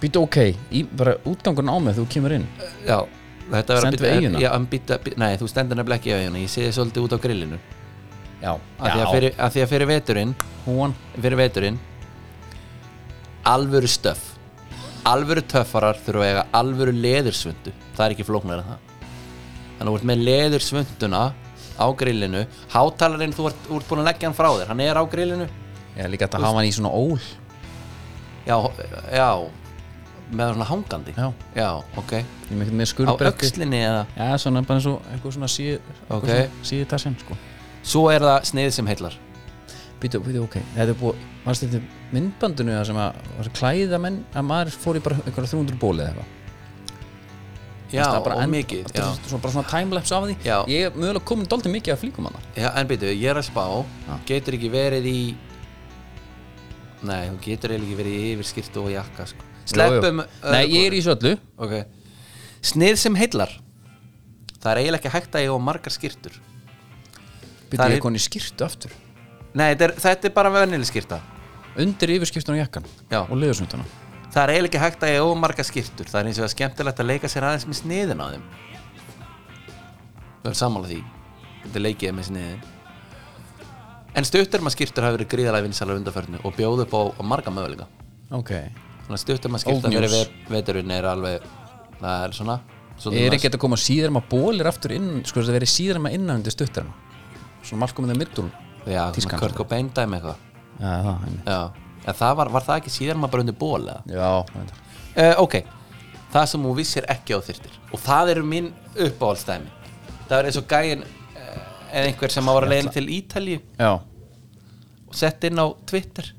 Býtu 0.02 0.24
ok, 0.26 0.38
í, 0.76 0.84
bara 0.84 1.16
útgangun 1.24 1.72
á 1.72 1.76
mig 1.80 1.96
þú 1.96 2.08
kemur 2.12 2.36
inn. 2.36 2.48
Já, 2.84 3.06
þetta 3.52 3.78
verður 3.78 3.88
að 3.88 3.96
bíddu- 3.96 4.12
eyjuna? 4.12 4.42
Já, 4.44 4.50
en 4.56 4.68
býta, 4.68 4.98
býta, 5.00 5.18
Nei, 5.24 5.38
þú 5.38 5.48
stendur 5.48 5.80
nefnilega 5.80 6.00
ekki 6.02 6.12
á 6.12 6.18
eiguna 6.20 6.44
Ég 6.44 6.50
sé 6.52 6.66
þið 6.68 6.76
svolítið 6.78 7.06
út 7.06 7.16
á 7.16 7.20
grillinu. 7.24 7.60
Já, 8.42 8.52
Af 8.80 8.90
því 8.90 9.00
að 9.00 9.14
fyrir, 9.14 9.34
að 9.38 9.56
því 9.56 9.64
að 9.64 9.70
fyrir 9.70 9.88
veturinn 9.88 10.36
Húan 10.66 10.96
fyrir 11.16 11.40
veturinn 11.40 11.80
alvöru 13.50 13.90
stöf 13.90 14.30
alvöru 15.08 15.44
töffarar 15.48 15.98
þurfa 16.04 16.26
að 16.26 16.32
eiga 16.34 16.48
alvöru 16.60 16.94
leðursvundu 16.96 17.74
það 18.00 18.06
er 18.06 18.16
ekki 18.16 18.26
flóknar 18.28 18.62
en 18.62 18.68
það. 18.70 18.82
Þannig 19.78 19.86
að 19.86 19.90
þú 19.90 20.00
ert 20.00 20.08
með 20.10 20.26
leðursvunduna 20.28 21.22
á 21.80 21.88
grillinu. 22.00 22.42
Hátalarinn, 22.74 23.36
þú 23.36 23.48
ert, 23.50 23.70
ert 23.76 23.88
búin 23.90 24.02
að 24.04 24.10
leggja 24.10 24.30
hann 24.30 24.38
frá 24.38 24.50
þér. 24.52 24.72
Hann 24.72 24.84
er 24.84 25.00
á 25.00 25.04
grillinu. 25.12 25.48
Er 26.00 26.12
líka 26.12 26.28
að 26.28 26.44
hafa 26.44 26.60
hann 26.60 26.68
í 26.68 26.74
svona 26.76 26.92
ól. 26.96 27.24
Já, 28.48 28.58
já. 29.14 29.30
Með 30.30 30.52
svona 30.54 30.68
hangandi. 30.70 31.16
Já. 31.18 31.30
já 31.58 31.70
ok, 31.98 32.12
á 32.22 33.14
öxlinni 33.32 33.80
eða? 33.82 34.04
Já, 34.14 34.28
svona 34.44 34.62
bara 34.62 34.78
eins 34.78 34.90
og 34.92 35.08
eitthvað 35.10 35.34
svona 35.40 35.50
síð 35.50 35.80
Ok. 36.14 36.30
Síði 36.62 36.86
tassin, 36.92 37.18
sko. 37.24 37.38
Svo 37.82 38.04
er 38.14 38.22
það 38.22 38.52
sniðið 38.52 38.76
sem 38.78 38.92
heillar 38.92 39.18
Býtu, 40.00 40.20
býtu, 40.24 40.42
ok. 40.46 40.60
Þetta 40.76 40.94
er 40.94 41.00
búið 41.00 41.24
Varst 41.46 41.64
þetta 41.66 41.80
myndbandinu 42.16 42.72
það 42.76 42.86
sem 42.90 43.00
að 43.00 43.18
að 43.44 43.50
klæða 43.60 44.00
menn 44.04 44.20
að 44.34 44.46
maður 44.50 44.76
fór 44.84 45.00
í 45.00 45.02
bara 45.04 45.16
einhverja 45.26 45.50
300 45.56 45.80
bóli 45.82 46.04
eða 46.04 46.12
eitthvað? 46.14 46.36
Já, 47.90 48.04
Það 48.06 48.28
og 48.30 48.42
end- 48.44 48.54
mikið 48.54 48.92
já. 48.94 49.06
Svona 49.26 49.42
bara 49.42 49.52
svona 49.56 49.70
timelapse 49.72 50.14
af 50.16 50.24
því. 50.28 50.36
Já. 50.46 50.58
Ég 50.70 50.86
er 50.86 50.92
mögulega 50.94 51.24
komin 51.26 51.48
dálítið 51.50 51.74
mikið 51.74 51.94
af 51.96 52.00
flíkum 52.04 52.28
hana 52.30 52.40
Já, 52.56 52.70
en 52.78 52.88
byrju, 52.88 53.14
ég 53.18 53.30
er 53.32 53.40
að 53.42 53.48
spá. 53.50 53.86
Getur 54.30 54.54
ekki 54.60 54.70
verið 54.70 55.06
í 55.10 55.36
Nei, 57.02 57.30
þú 57.32 57.38
getur 57.46 57.72
eiginlega 57.72 57.88
ekki 57.88 57.98
verið 58.02 58.14
í 58.20 58.30
yfirskirtu 58.36 58.82
og 58.84 58.92
jakka 58.92 59.26
sko. 59.32 59.46
Sleppum 59.72 60.22
Nei, 60.52 60.66
ég 60.68 60.88
er 60.90 60.96
í 60.98 61.02
svo 61.02 61.16
öllu. 61.16 61.38
Ok. 61.58 61.86
Snið 62.62 62.98
sem 63.00 63.16
heillar. 63.16 63.50
Það 64.60 64.72
er 64.74 64.82
eiginlega 64.84 65.00
ekki 65.00 65.14
hægt 65.16 65.38
að 65.40 65.46
ég 65.48 65.54
á 65.56 65.58
margar 65.64 65.94
skirtur 65.96 66.34
Býtu, 67.70 67.78
Það 67.80 67.86
ég 67.88 67.94
er- 67.94 67.96
er 67.96 68.04
koni 68.04 68.20
skýrtu 68.20 68.66
aftur 68.66 68.92
Nei, 69.58 69.72
þetta 69.74 69.88
er, 69.88 69.94
þetta 70.04 70.30
er 70.30 70.34
bara 70.36 70.52
vennileg 70.54 70.90
skirta 70.90 71.20
Undir 71.80 72.12
yfirskiptun 72.18 72.56
og 72.56 72.60
jakkan 72.62 72.86
Já. 73.10 73.24
Og 73.24 73.36
liðursunduna 73.40 73.86
Það 74.30 74.42
er 74.44 74.52
eiginlega 74.54 74.70
ekki 74.70 74.82
hægt 74.84 75.06
að 75.06 75.14
ég 75.16 75.26
á 75.26 75.28
margar 75.42 75.66
skirtur 75.66 76.10
Það 76.10 76.20
er 76.20 76.30
eins 76.30 76.40
og 76.42 76.46
að 76.46 76.52
skemmtilegt 76.54 77.00
að 77.02 77.10
leika 77.10 77.32
sér 77.32 77.48
aðeins 77.48 77.66
með 77.66 77.80
sniðin 77.80 78.22
á 78.22 78.28
þeim. 78.30 78.44
Það 80.44 80.52
er 80.52 80.60
sammála 80.60 80.92
því. 80.92 81.00
Þetta 81.64 81.80
er 81.80 81.84
leikið 81.88 82.14
með 82.14 82.28
sniðin. 82.30 82.68
En 84.20 84.28
stuttarma 84.30 84.74
skirtur 84.74 85.08
hafa 85.08 85.18
verið 85.18 85.32
gríðalega 85.34 85.66
vinsalar 85.66 85.98
undarförnu 85.98 86.44
og 86.46 86.56
bjóðu 86.58 86.86
upp 86.86 86.94
á, 86.94 87.02
á 87.10 87.22
marga 87.26 87.54
möguleika. 87.54 87.90
Ok. 88.38 88.54
Svona 89.08 89.22
stuttum 89.24 89.58
að 89.58 89.66
skipta 89.66 89.90
Old 89.90 89.98
fyrir 89.98 90.14
news. 90.14 90.32
ve 90.46 90.56
veturinn 90.60 90.94
er 90.94 91.10
alveg 91.10 91.50
það 92.00 92.24
er 92.28 92.38
svona 92.38 92.62
svolítið 93.00 93.26
Er 93.26 93.38
ekki 93.40 93.50
að 93.50 93.62
koma 93.66 93.80
síðar 93.82 94.14
maður 94.14 94.30
bólir 94.36 94.70
aftur 94.70 94.94
inn 94.94 95.12
Sko 95.26 95.42
þetta 95.42 95.56
verið 95.58 95.72
síðar 95.74 96.02
maður 96.04 96.20
innan 96.20 96.42
undir 96.42 96.54
stuttarna 96.54 96.94
Svona 97.66 97.90
in 97.90 98.12
the 98.14 98.20
Middle 98.20 98.69
já, 98.90 99.04
tískan, 99.16 99.40
Kurt 99.42 99.58
Cobain 99.58 99.90
dæmi 99.96 100.20
eitthvað. 100.20 100.46
Já, 100.80 100.94
já, 102.06 102.14
það 102.14 102.38
var, 102.40 102.54
var 102.56 102.66
það 102.68 102.82
ekki 102.82 102.94
síðan 102.96 103.20
maður 103.20 103.36
bara 103.36 103.46
undir 103.46 103.60
ból 103.60 103.82
eða? 103.84 104.02
Já, 104.14 104.30
uh, 105.24 105.34
ok, 105.44 105.60
það 106.34 106.48
sem 106.54 106.70
þú 106.70 106.78
vissir 106.78 107.10
ekki 107.12 107.36
á 107.36 107.40
þyrtir. 107.50 107.82
Og 107.94 108.02
það 108.04 108.34
eru 108.36 108.48
mín 108.48 108.72
uppáhaldstæmi 108.96 109.80
það 110.30 110.38
er 110.38 110.50
eins 110.50 110.60
og 110.60 110.68
gæin 110.70 111.04
eh, 111.04 111.62
eða 111.90 112.10
einhver 112.12 112.34
sem 112.34 112.52
var 112.52 112.66
að 112.66 112.74
leiðin 112.74 112.94
til 112.94 113.06
Ítalíu. 113.16 113.62
Já, 113.80 113.92
og 115.10 115.18
sett 115.18 115.48
inn 115.50 115.62
á 115.62 115.66
Twitter. 115.90 116.32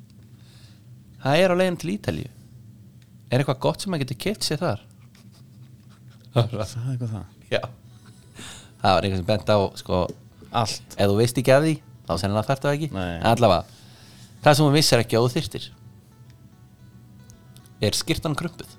Það 1.21 1.42
er 1.42 1.54
á 1.54 1.57
leiðin 1.59 1.80
til 1.83 1.92
Ítalíu. 1.97 2.30
Er 3.30 3.42
eitthvað 3.42 3.62
gott 3.66 3.83
sem 3.83 3.92
maður 3.92 4.07
getur 4.07 4.21
keitt 4.26 4.47
sér 4.47 4.62
þar? 4.62 4.87
Það 6.30 6.40
er 6.40 6.62
eitthvað 6.62 7.14
það. 7.16 7.37
Já. 7.50 7.62
Það 8.80 8.95
var 8.95 9.07
einhver 9.07 9.21
sem 9.21 9.28
bent 9.28 9.50
á 9.50 9.59
sko, 9.76 10.00
allt. 10.62 10.95
ef 10.97 11.11
þú 11.11 11.16
veist 11.19 11.40
ekki 11.42 11.54
af 11.54 11.64
því 11.66 11.75
þá 12.11 12.25
sennilega 12.25 12.49
þarf 12.50 12.64
það 12.67 12.76
ekki. 12.76 12.93
Nei. 12.97 13.17
En 13.17 13.29
allavega, 13.31 13.83
það 14.45 14.57
sem 14.59 14.67
þú 14.67 14.76
vissir 14.76 15.05
ekki 15.05 15.19
á 15.19 15.23
þú 15.23 15.35
þyrtir 15.38 15.69
er 17.81 17.97
skýrtan 17.97 18.37
krumpuð. 18.37 18.79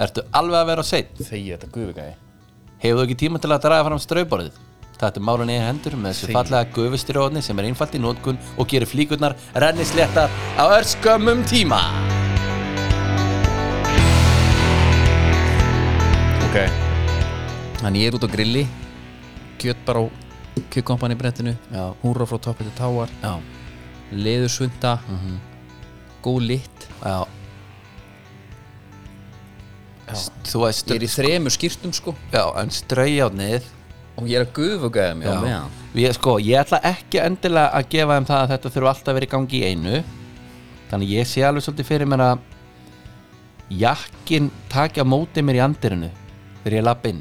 Ertu 0.00 0.22
alveg 0.30 0.60
að 0.60 0.68
vera 0.70 0.84
á 0.84 0.86
sveit 0.86 1.16
þegi 1.18 1.54
þetta 1.56 1.72
gufugæði 1.74 2.18
hefur 2.80 3.00
þú 3.00 3.06
ekki 3.06 3.16
tíma 3.20 3.40
til 3.40 3.52
að 3.52 3.64
draga 3.66 3.86
fram 3.88 4.00
strauborðið? 4.00 4.60
Þetta 5.00 5.20
er 5.20 5.24
málun 5.24 5.52
í 5.52 5.56
hendur 5.60 5.96
með 5.96 6.12
þessu 6.12 6.34
fallega 6.34 6.72
gufustyrjóðni 6.76 7.42
sem 7.44 7.60
er 7.60 7.68
einfalt 7.70 7.94
í 7.96 8.00
nótkun 8.00 8.40
og 8.60 8.68
gerir 8.68 8.88
flíkurnar 8.88 9.36
rennislétta 9.56 10.26
á 10.60 10.64
örskömmum 10.76 11.40
tíma. 11.48 11.80
Ok. 16.48 16.58
Þannig 17.80 18.04
ég 18.04 18.10
er 18.10 18.18
út 18.18 18.28
á 18.28 18.30
grilli 18.32 18.66
kjött 19.60 19.84
bara 19.88 20.04
á 20.04 20.29
kjökkompan 20.72 21.14
í 21.14 21.18
brettinu. 21.18 21.56
Já. 21.72 21.84
húnra 22.02 22.26
frá 22.28 22.38
toppi 22.42 22.66
til 22.66 22.74
táar. 22.78 23.12
Já, 23.22 23.34
leðursvunda 24.12 24.98
góð 26.24 26.40
lit. 26.52 26.88
Já. 27.04 27.26
Þú 30.50 30.64
veist 30.64 30.88
ég 30.90 30.96
er 30.98 31.04
í 31.06 31.10
þremur 31.10 31.54
skýrtum 31.54 31.92
sko. 31.94 32.14
Já, 32.34 32.42
en 32.58 32.72
straujáðnið 32.74 33.68
og 34.18 34.26
ég 34.28 34.40
er 34.40 34.46
að 34.46 34.54
Já. 35.30 35.40
meðan. 35.40 35.76
Við, 35.94 36.12
sko, 36.18 36.38
ég 36.42 36.60
ætla 36.60 36.80
ekki 36.86 37.20
endilega 37.22 37.70
að 37.78 37.88
gefa 37.94 38.16
þeim 38.18 38.26
það 38.28 38.42
að 38.42 38.50
þetta 38.54 38.72
þurfa 38.74 38.90
alltaf 38.94 39.12
að 39.12 39.18
vera 39.18 39.28
í 39.28 39.34
gangi 39.34 39.60
í 39.60 39.70
einu. 39.70 40.02
Þannig 40.90 41.12
ég 41.14 41.30
sé 41.30 41.44
alveg 41.46 41.64
svolítið 41.64 41.88
fyrir 41.88 42.10
mér 42.10 42.24
að 42.26 42.38
jakkin 43.70 44.50
taki 44.70 45.02
á 45.02 45.06
móti 45.06 45.42
mér 45.46 45.60
í 45.60 45.62
andirinu 45.62 46.10
þegar 46.62 46.76
ég 46.76 46.86
lapp 46.86 47.06
inn 47.06 47.20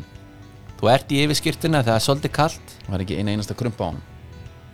þú 0.79 0.93
ert 0.93 1.12
í 1.12 1.25
yfirskirtuna 1.25 1.83
það 1.83 1.98
er 1.98 2.07
svolítið 2.07 2.36
kalt. 2.39 2.77
Það 2.86 2.95
var 2.95 3.03
ekki 3.05 3.19
eina 3.19 3.36
einasta 3.36 3.57
krumpa 3.57 3.83
á 3.83 3.89
hann 3.91 4.01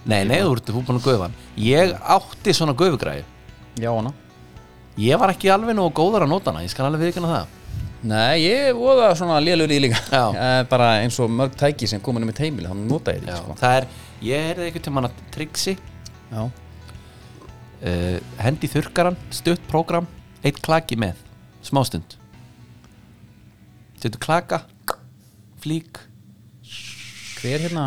nei, 0.06 0.22
nei, 0.28 0.40
þú 0.44 0.54
ert 0.56 0.72
búin 0.76 1.00
að 1.00 1.06
gufa 1.06 1.28
hann. 1.28 1.36
Ég 1.58 1.94
átti 2.16 2.54
svona 2.56 2.76
gufugræði 2.78 3.26
já 3.82 3.90
hana. 3.92 4.14
Ég 5.02 5.20
var 5.20 5.34
ekki 5.34 5.50
alveg 5.52 5.76
nógu 5.76 5.94
góðar 5.98 6.26
að 6.26 6.32
nota 6.32 6.54
hana 6.54 6.66
ég 6.66 6.72
skal 6.72 6.88
alveg 6.88 7.08
viðkynna 7.10 7.32
það. 7.32 7.56
Nei 8.06 8.44
ég 8.44 8.78
voða 8.78 9.10
svona 9.18 9.40
lélur 9.44 9.72
í 9.74 9.80
líka. 9.88 10.02
Já. 10.12 10.26
Eh, 10.46 10.62
bara 10.70 10.92
eins 11.02 11.18
og 11.24 11.32
mörg 11.32 11.56
tæki 11.58 11.90
sem 11.90 12.04
komin 12.04 12.26
um 12.26 12.32
í 12.32 12.36
teimili 12.38 12.70
þannig 12.70 12.92
nota 12.92 13.16
ég 13.16 13.26
því 13.26 13.40
sko. 13.40 13.58
það 13.60 13.80
er, 13.80 13.88
ég 14.28 14.46
heyrði 14.50 14.68
einhvern 14.70 14.86
tímann 14.88 15.10
að 15.10 15.24
triksi 15.34 15.74
já. 15.76 16.44
uh, 16.46 18.18
hendi 18.46 18.70
í 18.70 18.74
þurrkaran, 18.76 19.18
stutt 19.34 19.64
prógram 19.72 20.08
eitt 20.46 20.62
klaki 20.64 21.00
með, 21.02 21.18
smástund 21.66 22.18
settu 23.98 24.22
klaka 24.22 24.62
flík 25.66 26.00
hver 27.42 27.66
hérna 27.68 27.86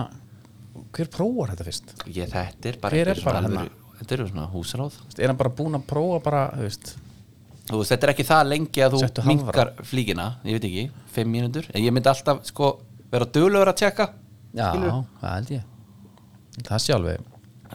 hver 0.94 1.10
prófar 1.12 1.52
þetta 1.54 1.66
fyrst? 1.66 1.92
Ég, 2.10 2.30
þetta 2.32 2.70
er 2.72 2.78
bara 2.82 3.02
er 3.02 3.20
bara 3.24 3.42
alvöru- 3.42 3.74
þetta 3.98 4.16
eru 4.18 4.26
svona 4.30 4.48
veist, 4.54 5.18
er 5.18 5.30
hann 5.32 5.38
bara 5.40 5.50
búinn 5.58 5.78
að 5.78 5.86
prófa 5.90 6.20
bara 6.24 6.42
veist, 6.60 6.92
þú 7.68 7.80
þetta 7.84 8.06
er 8.08 8.12
ekki 8.14 8.26
það 8.28 8.44
lengi 8.52 8.84
að 8.84 8.94
þú 8.98 9.24
minkar 9.28 9.72
flíkina 9.88 10.28
ég 10.46 10.58
veit 10.58 10.68
ekki, 10.70 10.84
fimm 11.16 11.32
mínútur 11.34 11.66
en 11.72 11.82
ég 11.82 11.94
myndi 11.94 12.12
alltaf 12.12 12.44
sko 12.48 12.70
vera 13.12 13.26
duglegur 13.26 13.72
að 13.72 13.80
tjekka 13.82 14.06
já, 14.54 14.68
það 15.20 15.34
held 15.34 15.50
ég. 15.56 15.66
Það 16.68 16.80
sé 16.84 16.94
alveg 16.94 17.26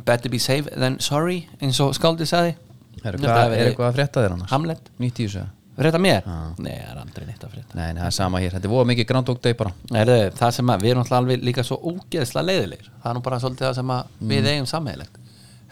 better 0.07 0.31
be 0.33 0.39
safe 0.41 0.71
than 0.73 0.97
sorry 0.99 1.43
eins 1.61 1.77
og 1.83 1.93
skáldið 1.93 2.27
sagði. 2.31 2.55
Er, 3.03 3.15
er 3.19 3.67
eitthvað 3.67 3.87
að 3.91 3.97
frétta 3.99 4.23
þér 4.23 4.33
annars? 4.35 4.51
Hamlet, 4.53 4.89
nýtt 4.99 5.19
í 5.21 5.27
þessu 5.27 5.43
frétta 5.81 5.99
mér? 6.01 6.21
Já. 6.25 6.37
nei, 6.61 6.73
það 6.77 6.91
er 6.91 6.99
aldrei 7.01 7.25
neitt 7.27 7.43
að 7.43 7.53
frétta. 7.55 7.77
Nei, 7.79 7.87
nei, 7.93 8.01
það 8.01 8.09
er 8.09 8.15
sama 8.17 8.41
hér, 8.43 8.53
þetta 8.53 8.67
er 8.69 8.73
voða 8.73 8.87
mikið 8.91 9.07
Groundhog 9.09 9.39
Day 9.41 9.55
bara. 9.57 9.71
Erðu, 10.03 10.17
það 10.37 10.51
sem 10.57 10.69
að 10.73 10.83
við 10.85 10.91
erum 10.93 11.01
alltaf 11.03 11.17
alveg 11.17 11.45
líka 11.47 11.65
svo 11.65 11.77
ógeðslega 11.81 12.47
leiðilegir. 12.49 12.91
Það 13.01 13.09
er 13.09 13.17
nú 13.17 13.23
bara 13.25 13.39
svolítið 13.41 13.67
það 13.67 13.75
sem 13.79 13.93
að 13.95 14.13
við 14.33 14.49
eigum 14.51 14.69
sammeðilegt 14.69 15.19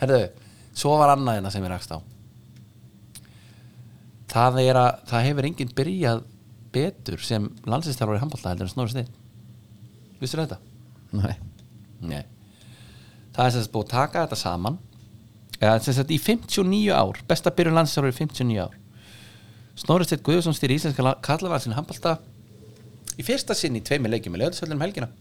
Herðu, 0.01 0.19
svo 0.81 0.95
var 0.97 1.13
annað 1.13 1.37
hérna 1.37 1.53
sem 1.53 1.67
ég 1.67 1.73
rakst 1.75 1.93
á. 1.93 1.97
Það 4.31 4.59
er 4.63 4.79
að 4.79 4.91
það 5.11 5.25
hefur 5.27 5.47
enginn 5.51 5.73
byrjað 5.77 6.21
betur 6.71 7.21
sem 7.27 7.49
landsinstarfari 7.67 8.17
í 8.17 8.23
handbólta 8.23 8.53
heldur 8.53 8.69
en 8.69 8.73
Snorri 8.73 8.95
Steinn. 8.95 9.11
Vissir 10.21 10.41
þetta? 10.41 10.57
nei, 11.11 11.35
Nei. 12.01 12.23
Það 13.35 13.45
er 13.45 13.53
sem 13.53 13.63
sagt 13.65 13.73
búið 13.75 13.89
að 13.89 13.93
taka 13.97 14.25
þetta 14.25 14.39
saman. 14.39 14.77
Eða 15.61 15.79
sem 15.85 15.93
sagt 15.99 16.13
í 16.15 16.17
59 16.17 16.95
ár 16.95 17.19
besta 17.29 17.53
byrjun 17.53 17.77
landsinstarfari 17.77 18.15
í 18.15 18.19
59 18.23 18.63
ár 18.65 18.77
Snorri 19.79 20.07
Steinn 20.07 20.23
Guðjónsson 20.25 20.55
stýri 20.57 20.77
íslenska 20.77 21.15
kallavarsin 21.23 21.75
handbólta 21.77 22.17
í 23.17 23.25
fyrsta 23.25 23.55
sinn 23.57 23.77
í 23.79 23.83
tveimur 23.85 24.11
leikjum 24.11 24.35
með 24.35 24.45
löðsöldum 24.45 24.79
um 24.79 24.85
helgina. 24.85 25.11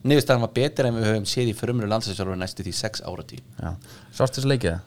Niðurstaðan 0.00 0.46
var 0.46 0.52
betur 0.56 0.86
en 0.88 0.96
við 0.96 1.08
höfum 1.10 1.26
séð 1.28 1.50
í 1.50 1.56
förumru 1.56 1.88
landsinstarfari 1.90 2.40
næstu 2.40 2.64
því 2.64 2.72
6 2.78 3.02
áratí 3.04 3.40
já, 3.60 3.74
sást 4.16 4.38
þessu 4.38 4.48
leikið? 4.48 4.78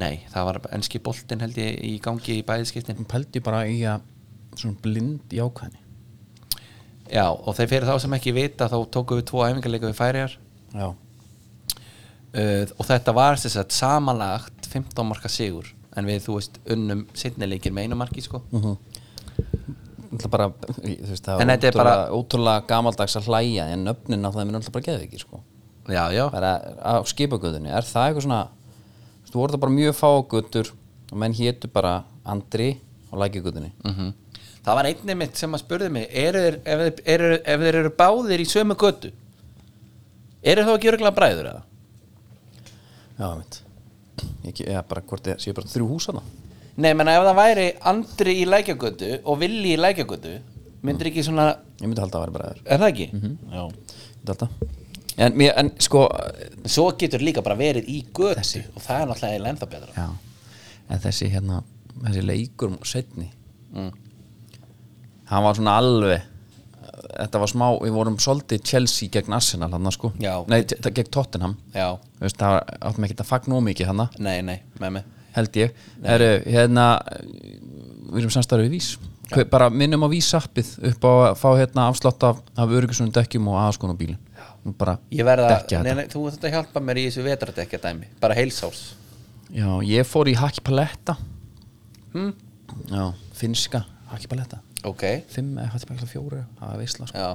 Nei, 0.00 0.24
það 0.32 0.48
var 0.48 0.58
enski 0.74 1.00
boltinn 1.04 1.44
held 1.44 1.60
ég 1.62 1.78
í 1.86 1.92
gangi 2.02 2.40
í 2.40 2.46
bæðiskiptin 2.48 3.06
pældi 3.06 3.42
bara 3.44 3.60
í 3.70 3.78
að 3.86 4.02
svona 4.58 4.82
blind 4.82 5.30
í 5.30 5.38
ákvæðni 5.38 5.78
Já, 7.12 7.28
og 7.28 7.54
þeir 7.54 7.70
fyrir 7.70 7.86
þá 7.86 7.94
sem 8.02 8.16
ekki 8.16 8.34
vita 8.34 8.70
þá 8.72 8.76
tókum 8.94 9.20
við 9.20 9.28
tvo 9.30 9.44
æfingarleika 9.44 9.90
við 9.90 9.98
færiðar 10.00 10.34
já, 10.72 10.88
uh, 10.88 12.64
og 12.80 12.88
þetta 12.88 13.14
var 13.14 13.38
að 13.38 13.76
samanlagt 13.76 14.70
15 14.72 15.06
marka 15.06 15.30
sigur 15.30 15.70
en 15.96 16.06
við, 16.08 16.20
þú 16.26 16.36
veist, 16.38 16.58
unnum 16.72 17.06
setnileikir 17.14 17.72
með 17.76 17.88
einu 17.88 17.98
marki, 18.00 18.22
sko. 18.24 18.42
Það 20.12 20.28
bara, 20.32 20.46
þú 20.52 21.08
veist, 21.08 21.24
það 21.24 21.40
er 21.40 21.52
ótrúlega, 21.56 21.76
bara- 21.78 22.08
ótrúlega 22.16 22.66
gamaldags 22.68 23.16
að 23.16 23.28
hlæja 23.30 23.66
en 23.72 23.84
nöfnin 23.88 24.24
á 24.24 24.30
það 24.30 24.40
er 24.42 24.48
mér 24.50 24.56
náttúrulega 24.58 24.76
bara 24.76 24.86
geði 24.88 25.06
ekki 25.08 25.20
sko. 25.24 25.40
Já, 25.88 26.02
já, 26.14 26.24
bara 26.30 26.50
á 26.78 26.92
skipagöðunni, 27.08 27.72
er 27.72 27.82
það 27.88 28.08
eitthvað 28.10 28.26
svona 28.26 28.42
þú 29.32 29.38
voru 29.40 29.54
það 29.56 29.62
bara 29.64 29.72
mjög 29.72 29.94
fágötur 29.98 30.68
og 31.12 31.16
menn 31.18 31.32
hétu 31.34 31.70
bara 31.72 31.94
Andri 32.28 32.68
á 33.10 33.14
lækjagöðunni 33.16 33.72
mm 33.84 34.12
Það 34.62 34.76
var 34.78 34.86
einnig 34.86 35.16
mitt 35.18 35.34
sem 35.40 35.50
að 35.56 35.58
spurði 35.64 35.88
mig 35.90 36.04
eru 36.14 36.38
þeir, 36.38 36.56
ef, 36.62 36.82
þeir, 37.02 37.22
eru, 37.26 37.38
ef 37.50 37.60
þeir 37.64 37.78
eru 37.80 37.90
báðir 37.98 38.42
í 38.44 38.46
sömu 38.46 38.76
götu 38.78 39.10
eru 40.42 40.62
þá 40.68 40.70
ekki 40.76 40.90
örgulega 40.92 41.16
bræður 41.16 41.48
eða? 41.50 41.62
já, 43.18 43.26
mitt 43.40 43.58
ekki, 44.48 44.66
eða 44.68 44.84
bara 44.88 45.04
hvort 45.08 45.28
það 45.28 45.42
séu 45.44 45.56
bara 45.56 45.72
þrjú 45.72 45.88
hús 45.90 46.08
hana 46.10 46.24
Nei, 46.72 46.94
menn 46.96 47.10
ef 47.12 47.26
það 47.26 47.36
væri 47.36 47.66
Andri 47.90 48.34
í 48.40 48.46
lækjagötu 48.48 49.10
og 49.28 49.40
Villi 49.42 49.74
í 49.74 49.80
lækjagötu 49.80 50.36
myndir 50.86 51.10
ekki 51.10 51.24
svona, 51.26 51.50
ég 51.80 51.88
myndi 51.88 52.02
halda 52.02 52.18
að 52.20 52.24
væri 52.24 52.36
bara 52.38 52.52
þér 52.52 52.62
er 52.64 52.82
það 52.82 52.88
ekki? 52.92 53.08
já, 53.12 53.18
ég 53.18 54.14
myndi 54.22 54.32
halda. 54.32 54.48
En, 55.12 55.34
mér, 55.36 55.52
en 55.60 55.68
sko 55.84 56.06
Svo 56.64 56.86
getur 56.96 57.20
líka 57.20 57.42
bara 57.44 57.58
verið 57.58 57.90
í 57.92 57.98
götu 58.08 58.38
Þessi. 58.40 58.62
og 58.72 58.80
það 58.80 59.02
er 59.02 59.10
náttúrulega 59.10 59.34
eiginlega 59.34 59.52
ennþá 59.52 59.68
betra. 59.74 59.92
Já, 59.92 60.38
en 60.88 61.02
þessi 61.04 61.28
hérna 61.34 61.58
þessi 62.00 62.24
leikur 62.24 62.76
setni 62.88 63.28
mm. 63.74 63.90
hann 65.30 65.44
var 65.46 65.58
svona 65.58 65.76
alveg 65.80 66.31
þetta 67.16 67.42
var 67.42 67.52
smá, 67.52 67.66
við 67.82 67.96
vorum 67.96 68.18
svolítið 68.22 68.64
Chelsea 68.68 69.12
gegn 69.12 69.36
Arsenal 69.36 69.70
hann 69.72 69.94
sko. 69.94 70.12
Já. 70.22 70.34
nei, 70.50 70.62
gegn 70.66 71.12
Tottenham. 71.12 71.56
Já, 71.74 71.88
veist, 72.20 72.40
það 72.40 72.58
áttum 72.80 73.08
ekki 73.08 73.18
að 73.18 73.30
fagna 73.30 73.60
ómikið 73.60 73.92
hann 73.92 74.06
nei, 74.18 74.36
nei, 74.46 74.58
með 74.80 74.98
mig. 74.98 75.08
Held 75.32 75.56
ég. 75.56 75.72
Heru, 76.04 76.28
hérna, 76.44 76.86
við 78.12 78.20
erum 78.20 78.34
samstarfið 78.34 78.74
Vís. 78.74 78.90
Hver, 79.32 79.46
bara 79.48 79.68
minnum 79.72 80.04
á 80.04 80.08
Vís-appið 80.12 80.74
upp 80.90 81.06
á 81.08 81.12
að 81.12 81.38
fá 81.40 81.48
hérna 81.56 81.86
afslátt 81.88 82.26
af, 82.28 82.42
af 82.58 82.74
öryggisunum 82.76 83.12
dekkjum 83.14 83.48
og 83.52 83.60
aðskonu 83.62 83.96
bílin 83.96 84.20
Ég 85.10 85.24
verða, 85.26 85.48
dekkja 85.56 85.80
nei, 85.82 85.90
þetta. 85.90 85.98
nei, 85.98 86.10
þú 86.12 86.24
þetta 86.30 86.52
hjálpa 86.54 86.82
mér 86.84 87.00
í 87.00 87.06
þessu 87.08 87.24
vetradekja 87.26 87.80
dæmi 87.82 88.10
bara 88.22 88.36
heilsás 88.38 88.82
já, 89.50 89.66
ég 89.88 90.06
fór 90.06 90.30
í 90.30 90.36
Haki 90.38 90.62
Paletta 90.62 91.16
hm? 92.12 92.34
já, 92.92 93.06
finska 93.38 93.82
Haki 94.12 94.30
Paletta 94.82 94.88
Ok, 94.90 95.30
fimm 95.32 95.56
eða 95.58 95.72
Haki 95.72 95.88
Paletta 95.88 96.06
fjóru, 96.10 96.42
það 96.58 96.72
var 96.72 96.80
veisla 96.82 97.06
sko. 97.06 97.26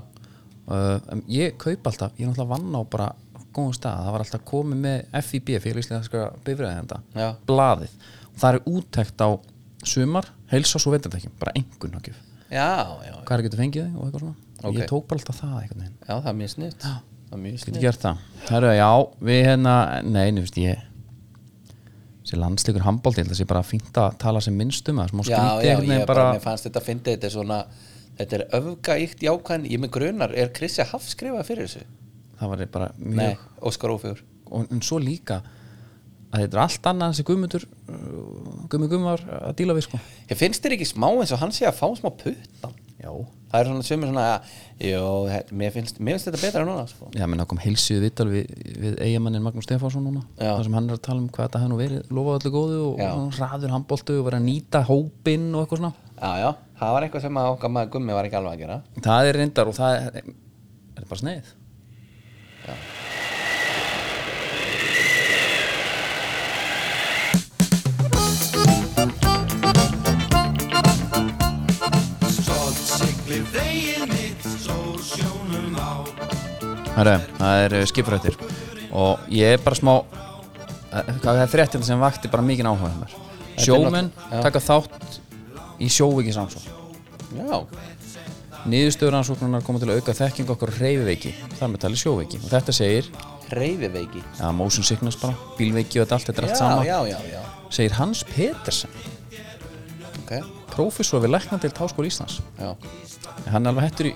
uh, 0.68 1.22
ég 1.32 1.58
kaup 1.58 1.88
alltaf, 1.88 2.12
ég 2.20 2.28
er 2.28 2.32
náttúrulega 2.32 2.52
vann 2.54 2.76
á 2.76 2.82
bara 2.92 3.10
góðum 3.56 3.74
stað, 3.74 4.02
það 4.06 4.12
var 4.16 4.24
alltaf 4.26 4.46
komið 4.46 4.82
með 4.84 5.22
FIB, 5.28 5.52
félagslega 5.64 6.32
bifræði 6.46 6.82
þetta 6.82 7.00
Já. 7.16 7.28
blaðið, 7.48 7.94
og 8.28 8.42
það 8.42 8.50
er 8.54 8.60
úttekt 8.74 9.24
á 9.24 9.30
sumar, 9.88 10.32
heilsás 10.52 10.88
og 10.88 10.94
veitardekjum 10.98 11.38
bara 11.40 11.56
engun 11.56 11.98
já, 12.48 13.22
hvað 13.26 13.38
er 13.38 13.46
getur 13.48 13.60
fengið 13.64 13.88
þau 13.88 13.98
og 13.98 14.06
eitthvað 14.08 14.24
svona, 14.24 14.36
Ok. 14.64 14.74
ég 14.78 14.90
tók 14.90 15.08
bara 15.08 15.20
alltaf 15.22 15.42
það 15.42 15.58
eitthvað 15.62 15.82
já, 15.88 16.14
það 16.14 16.28
er 16.32 16.38
mjög 16.42 16.54
snitt 16.56 16.88
Það 17.28 17.36
er 17.36 17.42
mjög 17.44 17.60
snitt 17.60 17.98
það. 18.00 18.20
Eru, 18.56 18.70
já, 18.72 18.92
við 19.28 19.40
hérna, 19.44 19.74
nei, 20.08 20.28
nefnst 20.32 20.60
ég 20.62 20.86
þessi 22.28 22.40
landsleikur 22.42 22.84
handbólti, 22.84 23.22
ég 23.22 23.28
held 23.28 23.36
að 23.36 23.40
sé 23.40 23.48
bara 23.48 23.64
fínt 23.64 24.00
að 24.04 24.18
tala 24.20 24.42
sem 24.44 24.56
minnst 24.60 24.90
um 24.92 25.00
það, 25.00 25.14
smá 25.14 25.22
Já, 25.24 25.28
skrítið 25.28 25.68
já, 25.68 25.72
einhvern 25.72 25.94
ég 25.96 26.10
bara, 26.10 26.26
mér 26.36 26.44
fannst 26.44 26.68
þetta 26.68 26.82
að 26.82 26.90
fyndi 26.90 27.14
þetta 27.16 27.32
svona 27.34 27.60
þetta 28.18 28.38
er 28.38 28.44
öfgaikt 28.58 29.24
jákvæðin 29.24 29.70
ég 29.72 29.84
með 29.84 29.94
grunar, 29.96 30.34
er 30.36 30.52
Krissi 30.56 30.86
Haf 30.92 31.08
skrifað 31.08 31.48
fyrir 31.48 31.70
þessu? 31.70 31.86
það 32.38 32.52
var 32.52 32.66
bara 32.74 32.90
Nei, 32.98 33.14
mjög 33.16 33.70
Óskar 33.70 33.94
Ófjör 33.94 34.20
og, 34.48 34.68
en 34.72 34.84
svo 34.86 35.00
líka 35.02 35.42
að 36.28 36.44
þetta 36.44 36.58
er 36.58 36.64
allt 36.66 36.90
annað 36.92 37.14
þessi 37.14 37.28
guðmundur 37.30 37.66
gummi 38.72 38.90
gummi 38.92 39.08
var 39.08 39.24
að 39.48 39.56
díla 39.62 39.76
við 39.78 39.88
sko. 39.88 40.00
Ég 40.28 40.40
finnst 40.40 40.64
þér 40.64 40.76
ekki 40.76 40.90
smá 40.90 41.08
eins 41.14 41.32
og 41.32 41.42
hann 41.42 41.56
sé 41.56 41.68
að 41.70 41.80
fá 41.80 41.88
smá 41.96 42.10
puttan 42.12 42.76
já, 43.02 43.12
Það 43.48 43.62
er 43.62 43.68
svona 43.70 43.84
sömur 43.88 44.10
svona 44.12 44.24
Jó, 44.84 45.04
he- 45.32 45.44
mér 45.56 45.72
finnst, 45.72 46.00
mér 46.04 46.18
finnst 46.18 46.28
þetta 46.28 46.42
betra 46.42 46.64
núna 46.68 46.88
sko. 46.90 47.08
já 47.16 47.26
menn 47.28 47.40
það 47.40 47.48
kom 47.54 47.62
heilsið 47.64 48.02
viðtal 48.04 48.28
við, 48.28 48.50
við 48.84 48.98
eigamannin 49.06 49.42
Magnús 49.46 49.64
Stefánsson 49.70 50.04
núna. 50.04 50.24
Já. 50.38 50.52
þar 50.58 50.64
sem 50.68 50.74
hann 50.78 50.90
er 50.90 50.98
að 50.98 51.02
tala 51.08 51.22
um 51.24 51.30
hvað 51.30 51.48
þetta 51.48 51.62
hefði 51.62 51.72
nú 51.72 51.78
verið 51.80 52.12
lofað 52.18 52.40
öllu 52.42 52.52
góðu 52.58 52.80
og, 52.90 53.00
Já. 53.00 53.12
og 53.14 53.32
hraður 53.38 53.74
handbóltu 53.78 54.18
og 54.20 54.26
verið 54.28 54.42
að 54.42 54.48
nýta 54.50 54.84
hópinn 54.90 55.48
og 55.56 55.64
eitthvað 55.64 55.82
svona. 55.84 55.94
Já, 56.18 56.32
já, 56.44 56.50
það 56.82 56.94
var 56.98 57.08
eitthvað 57.08 57.22
sem 57.28 57.40
að 57.40 57.52
okkar 57.54 57.72
maður 57.78 57.92
gummi 57.96 58.14
var 58.18 58.26
ekki 58.28 58.40
alveg 58.42 58.54
að 58.58 58.62
gera. 58.66 58.78
Það 59.08 59.30
er 59.32 59.40
reyndar 59.42 59.68
og 59.72 59.76
það 59.78 59.96
er, 60.02 60.22
er 60.98 61.08
bara 61.08 61.22
sneið. 61.24 61.54
Stolt 62.68 62.97
Herre, 76.98 77.20
það 77.38 77.64
er 77.66 77.76
skipfrættir 77.92 78.38
og 78.98 79.28
ég 79.34 79.54
er 79.58 79.62
bara 79.62 79.78
smá 79.78 79.94
eh, 80.02 81.14
hvað 81.22 81.44
er 81.44 81.52
fréttin 81.52 81.86
sem 81.86 82.00
vakti 82.02 82.32
bara 82.32 82.46
mikið 82.46 82.70
áhuga 82.72 82.92
mér. 82.98 83.16
Sjómenn 83.62 84.10
taka 84.32 84.62
þátt 84.64 85.20
í 85.84 85.90
sjóvíkisansókn 85.94 86.74
Já, 87.38 87.60
niðurstöður 88.72 89.20
ansóknunar 89.20 89.66
koma 89.66 89.82
til 89.82 89.92
að 89.92 90.00
auka 90.02 90.16
þekking 90.16 90.50
okkar 90.54 90.72
og 90.74 90.80
reyfiveiki, 90.82 91.34
þar 91.60 91.74
með 91.74 91.82
tali 91.84 92.00
sjóveiki. 92.00 92.40
Og 92.40 92.50
þetta 92.54 92.74
segir, 92.76 93.10
reyfiveiki 93.52 94.24
ja, 94.40 94.52
motion 94.56 94.88
sickness 94.88 95.20
bara 95.22 95.36
bílveiki 95.60 96.02
og 96.02 96.16
allt, 96.16 96.30
þetta 96.32 96.42
er 96.42 96.48
allt 96.48 96.56
Já, 96.56 96.62
sama 96.64 96.88
já, 96.88 96.98
já, 97.12 97.20
já. 97.36 97.44
Segir 97.78 97.98
Hans 98.00 98.24
Petersen 98.28 98.90
Ok, 100.24 100.34
prófessor 100.74 101.22
við 101.24 101.36
læknadild 101.36 101.78
Háskóla 101.80 102.10
Íslands. 102.10 102.42
Já. 102.60 102.74
Hann 103.52 103.64
er 103.64 103.72
alveg 103.72 103.86
hættur 103.88 104.10
í 104.10 104.16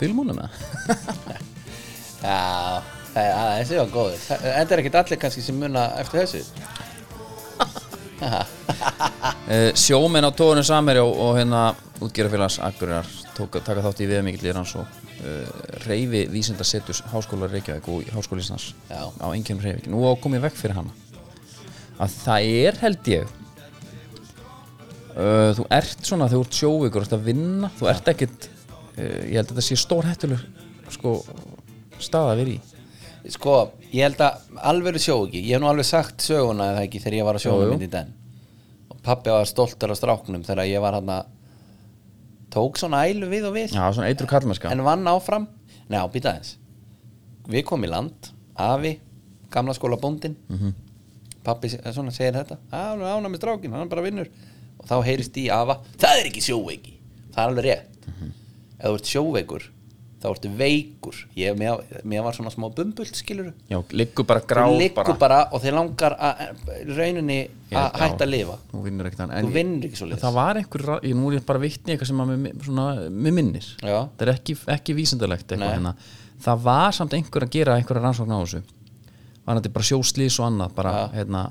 fylgmúnum 0.00 0.40
eða? 0.42 0.50
Já, 2.28 2.82
þessi 3.14 3.78
var 3.78 3.90
góður. 3.92 4.22
Enda 4.38 4.74
er 4.74 4.82
ekkert 4.82 5.00
allir 5.02 5.20
kannski 5.22 5.44
sem 5.44 5.58
muna 5.58 5.88
eftir 6.02 6.24
þessu? 6.24 6.42
Eh, 9.48 9.70
sjómenn 9.78 10.26
á 10.26 10.30
tóðunum 10.34 10.64
Samherja 10.66 11.00
og, 11.06 11.14
og 11.22 11.36
hérna 11.38 11.60
útgerðarfélags 12.04 12.58
Akureyrar 12.66 13.06
taka 13.38 13.82
þátt 13.84 14.02
í 14.04 14.08
viðamikill 14.10 14.48
í 14.50 14.52
ranns 14.52 14.74
og 14.76 14.84
uh, 15.22 15.46
reyfi 15.86 16.26
vísinda 16.30 16.66
setus 16.68 17.00
Háskóla 17.12 17.48
Reykjavík 17.48 17.88
og 17.88 18.10
Háskóla 18.12 18.42
Íslands 18.42 18.74
Já. 18.90 19.08
á 19.08 19.26
einhvern 19.30 19.62
reyfi 19.64 19.90
nú 19.92 20.02
koma 20.20 20.36
í 20.36 20.42
vekk 20.44 20.58
fyrir 20.60 20.76
hana. 20.76 20.92
Að 21.98 22.18
það 22.18 22.50
er 22.60 22.80
held 22.82 23.10
ég 23.14 23.32
uh, 25.16 25.50
þú 25.56 25.66
ert 25.80 26.04
svona 26.04 26.28
þegar 26.28 26.36
þú 26.36 26.44
ert 26.44 26.60
sjóvíkur 26.60 27.06
þú 27.06 27.08
ert 27.08 27.16
að 27.18 27.26
vinna, 27.30 27.72
þú 27.78 27.90
ert 27.94 28.12
uh, 28.12 28.57
ég 28.98 29.34
held 29.38 29.46
að 29.46 29.54
þetta 29.54 29.66
sé 29.68 29.76
stór 29.78 30.04
hættuleg 30.08 30.40
sko 30.90 31.12
stað 32.00 32.30
að 32.32 32.36
vera 32.42 32.50
í. 32.50 32.60
Sko, 33.28 33.54
ég 33.92 34.02
held 34.06 34.20
að 34.24 34.38
alveg 34.70 34.96
sjó 35.02 35.16
ekki. 35.26 35.42
Ég 35.44 35.56
hef 35.56 35.60
nú 35.60 35.68
alveg 35.68 35.84
sagt 35.84 36.22
söguna 36.24 36.70
eða 36.72 36.84
ekki 36.86 37.00
þegar 37.02 37.16
ég 37.18 37.24
var 37.28 37.34
að 37.34 37.44
jú. 37.66 37.70
myndi 37.74 37.84
í 37.88 37.90
den 37.92 38.14
Og 38.90 39.02
pappi 39.04 39.30
var 39.30 39.44
stoltur 39.44 39.90
af 39.92 39.98
stráknum 39.98 40.44
þegar 40.46 40.64
ég 40.70 40.80
var 40.80 40.92
hann 40.96 41.10
Tók 42.50 42.78
svona 42.80 43.02
ælu 43.04 43.28
við 43.28 43.44
og 43.50 43.54
við. 43.58 43.74
Já, 43.76 43.84
svona 43.92 44.08
eitru 44.08 44.26
kallmennska 44.30 44.70
En 44.72 44.80
vann 44.86 45.04
áfram. 45.10 45.46
Nei, 45.90 45.98
býta 46.08 46.32
aðeins. 46.32 46.54
Við 47.48 47.64
komum 47.68 47.84
í 47.84 47.90
land, 47.92 48.30
afi 48.56 48.94
Gamla 49.52 49.74
skóla 49.76 49.98
bóndin 50.00 50.36
Mhm. 50.48 50.72
Pappi 51.44 51.68
se- 51.68 51.80
svona 51.92 52.10
segir 52.12 52.32
þetta. 52.34 52.56
"Á, 52.72 52.92
hann 52.92 53.00
er 53.00 53.06
ána 53.16 53.28
með 53.28 53.38
strákin, 53.40 53.72
hann 53.72 53.88
bara 53.88 54.02
vinnur. 54.02 54.28
Og 54.80 54.86
þá 54.86 55.04
heyrist 55.04 55.32
í 55.36 55.48
afa 55.50 55.80
Það 55.98 56.20
er 56.20 56.24
ekki 56.30 56.42
sjóveiki 56.48 56.92
Það 57.34 57.38
er 57.44 57.48
alveg 57.48 57.64
rétt. 57.64 58.06
Mhm. 58.06 58.32
Ef 58.78 58.86
þú 58.86 58.94
ert 58.98 59.12
sjóveikur 59.12 59.68
Þá 60.18 60.26
ertu 60.32 60.50
veikur. 60.58 61.18
Ég, 61.38 61.54
mér, 61.54 61.78
mér 62.02 62.24
var 62.26 62.34
svona 62.34 62.50
smá 62.50 62.66
bumbult 62.74 63.14
skilur 63.14 63.52
Já, 63.70 63.78
liggur 63.94 64.26
bara 64.26 64.42
grá 64.42 64.64
Þú 64.66 64.78
liggur 64.80 65.18
bara. 65.18 65.44
og 65.54 65.62
þeir 65.62 65.76
langar 65.76 66.16
að 66.18 66.40
rauninni 66.96 67.36
Já, 67.70 67.84
að 67.84 68.00
hætta 68.02 68.26
að 68.26 68.32
lifa. 68.32 68.56
Þú 68.72 68.80
vinnur 68.82 69.08
ekkert 69.10 69.34
Þú 69.36 69.52
vinnur 69.54 69.86
ekki 69.86 70.00
svoleiðis. 70.00 70.24
Það 70.24 70.38
var 70.40 70.58
einhver, 70.58 70.90
ég 71.06 71.14
nú 71.14 71.30
er 71.30 71.44
bara 71.46 71.62
vitni 71.62 71.94
eitthvað 71.94 72.10
sem 72.10 72.22
mér, 72.32 73.36
minnir. 73.38 73.68
Já. 73.78 73.98
Það 74.18 74.24
er 74.26 74.32
ekki, 74.32 74.56
ekki 74.74 74.96
Nei. 75.60 75.68
hérna. 75.68 75.92
Það 76.42 76.64
var 76.66 76.96
samt 76.98 77.14
einhver 77.14 77.46
að 77.46 77.54
gera 77.54 77.76
einhverja 77.78 78.02
rannsókn 78.02 78.34
á 78.34 78.38
þessu. 78.42 78.62
Var 79.46 79.60
þetta 79.60 79.72
bara 79.76 79.88
sjóslís 79.92 80.40
og 80.40 80.48
annað 80.48 80.74
bara, 80.74 80.96
Já. 80.96 81.04
hérna 81.14 81.44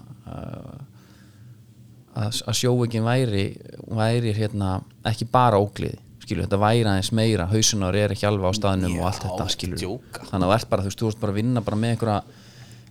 að, 2.18 2.42
að 2.44 2.60
sjóveikin 2.60 3.08
væri 3.08 3.46
væri 3.88 4.36
hérna 4.36 4.82
ekki 5.08 5.30
bara 5.32 5.62
ógliði 5.62 6.02
skilur, 6.28 6.46
þetta 6.46 6.60
væri 6.62 6.84
aðeins 6.84 7.14
meira 7.16 7.48
hausunar 7.50 7.96
er 7.98 8.14
ekki 8.14 8.28
alveg 8.28 8.52
á 8.52 8.54
staðnum 8.60 9.00
og 9.00 9.08
allt 9.08 9.24
þetta 9.24 9.48
skilur 9.56 9.82
þannig 10.28 10.44
að 10.44 10.52
þú 10.52 10.58
ert 10.58 10.70
bara, 10.74 10.84
þú 10.84 10.92
veist, 10.92 11.02
þú 11.02 11.12
ert 11.14 11.24
bara 11.24 11.34
að 11.34 11.40
vinna 11.42 11.64
bara 11.64 11.80
með 11.80 11.96
einhverja 11.96 12.22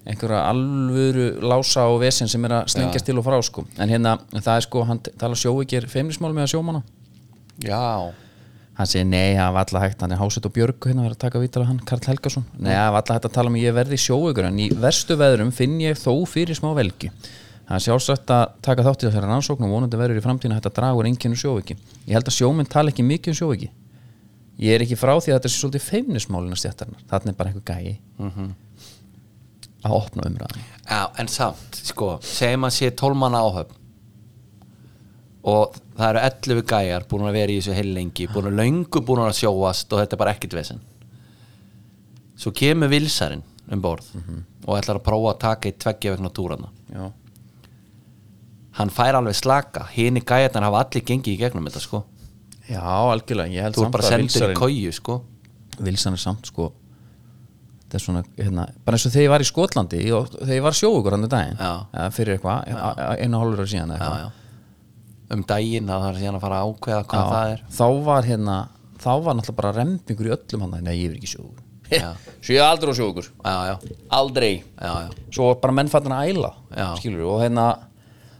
einhverja 0.06 0.42
alvöru 0.50 1.26
lása 1.42 1.86
og 1.90 1.98
vesen 2.02 2.30
sem 2.30 2.44
er 2.46 2.60
að 2.60 2.68
slengjast 2.74 3.08
til 3.08 3.16
og 3.18 3.26
frá 3.26 3.40
sko. 3.42 3.66
en 3.78 3.90
hérna, 3.90 4.18
það 4.36 4.52
er 4.54 4.66
sko, 4.68 4.84
hann 4.86 5.02
tala 5.18 5.38
sjóveikir 5.38 5.88
feimnismál 5.90 6.32
með 6.36 6.52
sjómana 6.54 6.82
Já, 7.64 8.12
hann 8.76 8.88
segir, 8.90 9.06
nei, 9.08 9.32
það 9.38 9.54
var 9.54 9.62
alltaf 9.64 9.80
hægt. 9.86 10.02
Hann 10.04 10.12
er 10.12 10.18
hásett 10.20 10.44
og 10.44 10.52
björg, 10.52 10.76
hérna 10.84 11.06
er 11.08 11.14
að 11.14 11.22
taka 11.22 11.40
vítala 11.40 11.68
hann 11.70 11.78
Karl 11.88 12.04
Helgason, 12.04 12.44
nei, 12.58 12.74
það 12.74 12.90
var 12.92 13.00
alltaf 13.00 13.16
hægt 13.16 13.28
að 13.30 13.36
tala 13.38 13.52
um 13.52 13.56
ég 13.56 13.76
verði 13.76 13.98
sjóveikur, 14.02 14.48
en 14.50 14.60
í 14.60 14.68
verstu 14.84 15.16
veðrum 15.16 15.52
finn 15.56 15.78
ég 15.80 15.96
þó 15.96 16.12
fyrir 16.28 16.58
smá 16.58 16.68
velgi 16.76 17.10
það 17.66 17.76
er 17.78 17.84
sjálfsagt 17.86 18.30
að 18.34 18.44
taka 18.62 18.84
þátt 18.86 19.02
í 19.02 19.08
þessari 19.08 19.30
rannsókn 19.30 19.66
og 19.66 19.72
vonandi 19.74 19.98
verður 20.00 20.20
í 20.20 20.24
framtíðina 20.24 20.58
hægt 20.58 20.68
að 20.70 20.76
draga 20.78 21.00
úr 21.00 21.08
einkennu 21.10 21.38
sjóveiki. 21.40 21.76
Ég 22.06 22.14
held 22.14 22.30
að 22.30 22.36
sjóminn 22.38 22.70
tala 22.70 22.92
ekki 22.92 23.06
mikið 23.06 23.32
um 23.32 23.38
sjóveiki. 23.40 23.70
Ég 24.62 24.76
er 24.76 24.84
ekki 24.86 24.96
frá 24.96 25.12
því 25.18 25.32
að 25.32 25.40
þetta 25.40 25.50
sé 25.52 25.58
svolítið 25.60 25.86
feimnismálina 25.90 26.56
stjættarnar, 26.56 27.02
þarna 27.10 27.32
er 27.32 27.36
bara 27.36 27.50
einhver 27.50 27.66
gæi 27.66 27.98
að 29.86 29.96
opna 29.96 30.24
umræðan 30.30 30.62
Já, 30.88 31.02
en 31.20 31.28
samt, 31.28 31.80
sko, 31.90 32.14
segjum 32.24 32.64
að 32.68 32.76
sé 32.78 32.88
12 32.96 33.18
manna 33.20 33.42
áhöfn 33.44 33.82
og 35.46 35.76
það 35.94 36.08
eru 36.08 36.22
11 36.26 36.64
gæjar 36.72 37.04
búin 37.10 37.28
að 37.28 37.36
vera 37.38 37.52
í 37.52 37.58
þessu 37.60 37.76
heil 37.76 37.92
lengi 37.94 38.26
búin 38.32 38.48
að 38.50 38.56
löngu 38.62 39.02
búin 39.06 39.22
að 39.22 39.36
sjóast 39.38 39.92
og 39.92 40.00
þetta 40.00 40.16
er 40.16 40.22
bara 40.22 40.32
ekkert 40.34 40.56
vesen. 40.58 40.80
Svo 42.36 42.50
kemur 42.56 42.90
vilsarinn 42.90 43.44
um 43.70 43.82
borð 43.82 44.08
og 44.66 44.72
ætlar 44.78 44.98
að 44.98 45.06
prófa 45.06 45.34
að 45.34 45.38
taka 45.44 45.70
í 45.70 45.76
tveggja 45.84 46.16
vegna 46.16 46.32
túrana. 46.34 46.72
Já, 46.90 47.12
hann 48.76 48.92
fær 48.92 49.18
alveg 49.18 49.36
slaka. 49.38 49.86
Hini 49.94 50.20
gæjarnar 50.20 50.68
hafa 50.68 50.84
allir 50.84 51.04
gengið 51.08 51.34
í 51.34 51.38
gegnum 51.40 51.68
þetta 51.68 51.82
sko. 51.84 52.02
Já 52.66 52.82
algjörlega 52.82 53.54
ég 53.54 53.66
held 53.66 53.78
þú 53.78 53.86
samt 53.86 53.94
bara 53.94 54.04
að 54.04 54.12
sendur 54.14 54.26
í 54.26 54.32
Vilsarinn- 54.32 54.60
kóju 54.60 54.92
sko. 54.96 55.20
Vilsan 55.86 56.16
er 56.16 56.22
samt 56.22 56.50
sko 56.50 56.72
þetta 57.86 57.98
er 57.98 58.02
svona, 58.02 58.22
hérna, 58.36 58.64
bara 58.84 58.98
eins 58.98 59.06
og 59.06 59.12
þegar 59.14 59.24
ég 59.24 59.30
var 59.32 59.44
í 59.44 59.46
Skotlandi 59.46 60.00
og 60.16 60.32
þegar 60.34 60.56
ég 60.56 60.64
var 60.66 60.76
sjóugur 60.76 61.14
hann 61.14 61.26
í 61.26 61.28
daginn. 61.30 61.60
Já. 61.60 62.08
fyrir 62.16 62.36
eitthvað, 62.36 62.72
einu 63.22 63.38
hálfur 63.40 63.62
ára 63.62 63.70
síðan 63.70 63.92
eða 63.94 63.98
já, 63.98 64.08
eitthvað. 64.08 64.24
já. 64.24 65.36
um 65.36 65.44
daginn 65.52 65.92
að 65.92 66.02
það 66.02 66.08
er 66.10 66.18
síðan 66.22 66.38
að 66.38 66.44
fara 66.46 66.58
að 66.58 66.72
ákveða 66.72 67.04
hvað 67.12 67.30
það 67.30 67.52
er. 67.52 67.62
þá 67.78 67.86
var 68.08 68.28
hérna 68.30 68.56
þá 68.96 69.10
var 69.22 69.38
náttúrulega 69.38 69.60
bara 69.60 69.72
rempingur 69.76 70.26
í 70.26 70.34
öllum 70.34 70.66
hann 70.66 70.76
nei, 70.82 70.96
ég 70.96 71.10
er 71.10 71.16
ekki 71.20 71.30
sjóugur 71.30 71.62
svo 71.86 72.54
ég 72.56 72.58
er 72.58 72.66
aldrei 72.66 72.90
á 72.90 72.98
sjóugur, 72.98 73.30
aldrei. 74.18 74.52
Já, 74.74 74.92
já. 75.06 75.10
svo 75.30 75.52
bara 75.62 75.76
menn 75.78 75.92
fattin 75.92 76.16
að 76.16 76.32
æla 76.34 76.52
skilur 76.98 77.28
og 77.36 77.44
hérna 77.44 77.68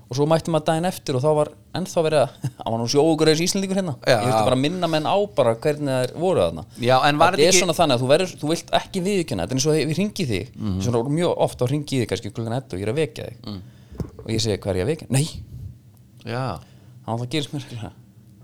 og 0.07 0.14
svo 0.14 0.27
mætti 0.31 0.53
maður 0.55 0.66
daginn 0.69 0.87
eftir 0.87 1.16
og 1.19 1.23
þá 1.25 1.31
var 1.35 1.49
ennþá 1.75 2.03
verið 2.07 2.21
að 2.23 2.35
hann 2.62 2.73
var 2.75 2.79
nú 2.83 2.87
sjóugur 2.92 3.31
eins 3.33 3.40
íslendingur 3.42 3.79
hérna 3.81 3.95
Já. 4.07 4.16
ég 4.21 4.27
vilti 4.29 4.45
bara 4.47 4.59
minna 4.62 4.87
menn 4.92 5.09
á 5.11 5.16
bara 5.35 5.55
hvernig 5.59 5.90
það 5.90 6.14
voru 6.23 6.45
þarna 6.45 6.64
Já, 6.79 6.97
var 7.03 7.35
þetta 7.35 7.42
er 7.42 7.51
ekki- 7.51 7.59
svona 7.62 7.77
þannig 7.81 7.97
að 7.97 8.05
þú, 8.05 8.11
verður, 8.12 8.35
þú 8.42 8.51
vilt 8.53 8.71
ekki 8.81 9.03
viðkjöna 9.09 9.42
þetta 9.47 9.57
er 9.57 9.59
eins 9.59 9.66
og 9.66 9.75
við 9.81 9.97
ringi 9.99 10.27
þig 10.31 10.53
mm. 10.55 10.66
-hmm. 10.69 10.81
svona 10.87 11.16
mjög 11.19 11.35
ofta 11.49 11.64
og 11.66 11.71
ringi 11.75 12.01
þig 12.03 12.09
kannski 12.12 12.31
klukkan 12.37 12.59
1 12.61 12.73
og 12.73 12.79
ég 12.79 12.87
er 12.87 12.92
að 12.95 13.01
vekja 13.03 13.25
þig 13.31 13.37
Mm. 13.47 13.61
og 14.25 14.31
ég 14.31 14.40
segi 14.45 14.59
hvað 14.62 14.71
er 14.71 14.77
ég 14.77 14.85
að 14.87 14.90
vekja? 14.92 15.07
Nei, 15.11 15.27
já. 16.27 16.59
þannig 17.07 17.14
að 17.14 17.21
það 17.23 17.31
gerist 17.35 17.53
mér 17.55 17.62
ekki 17.66 17.79
Já, 17.81 17.90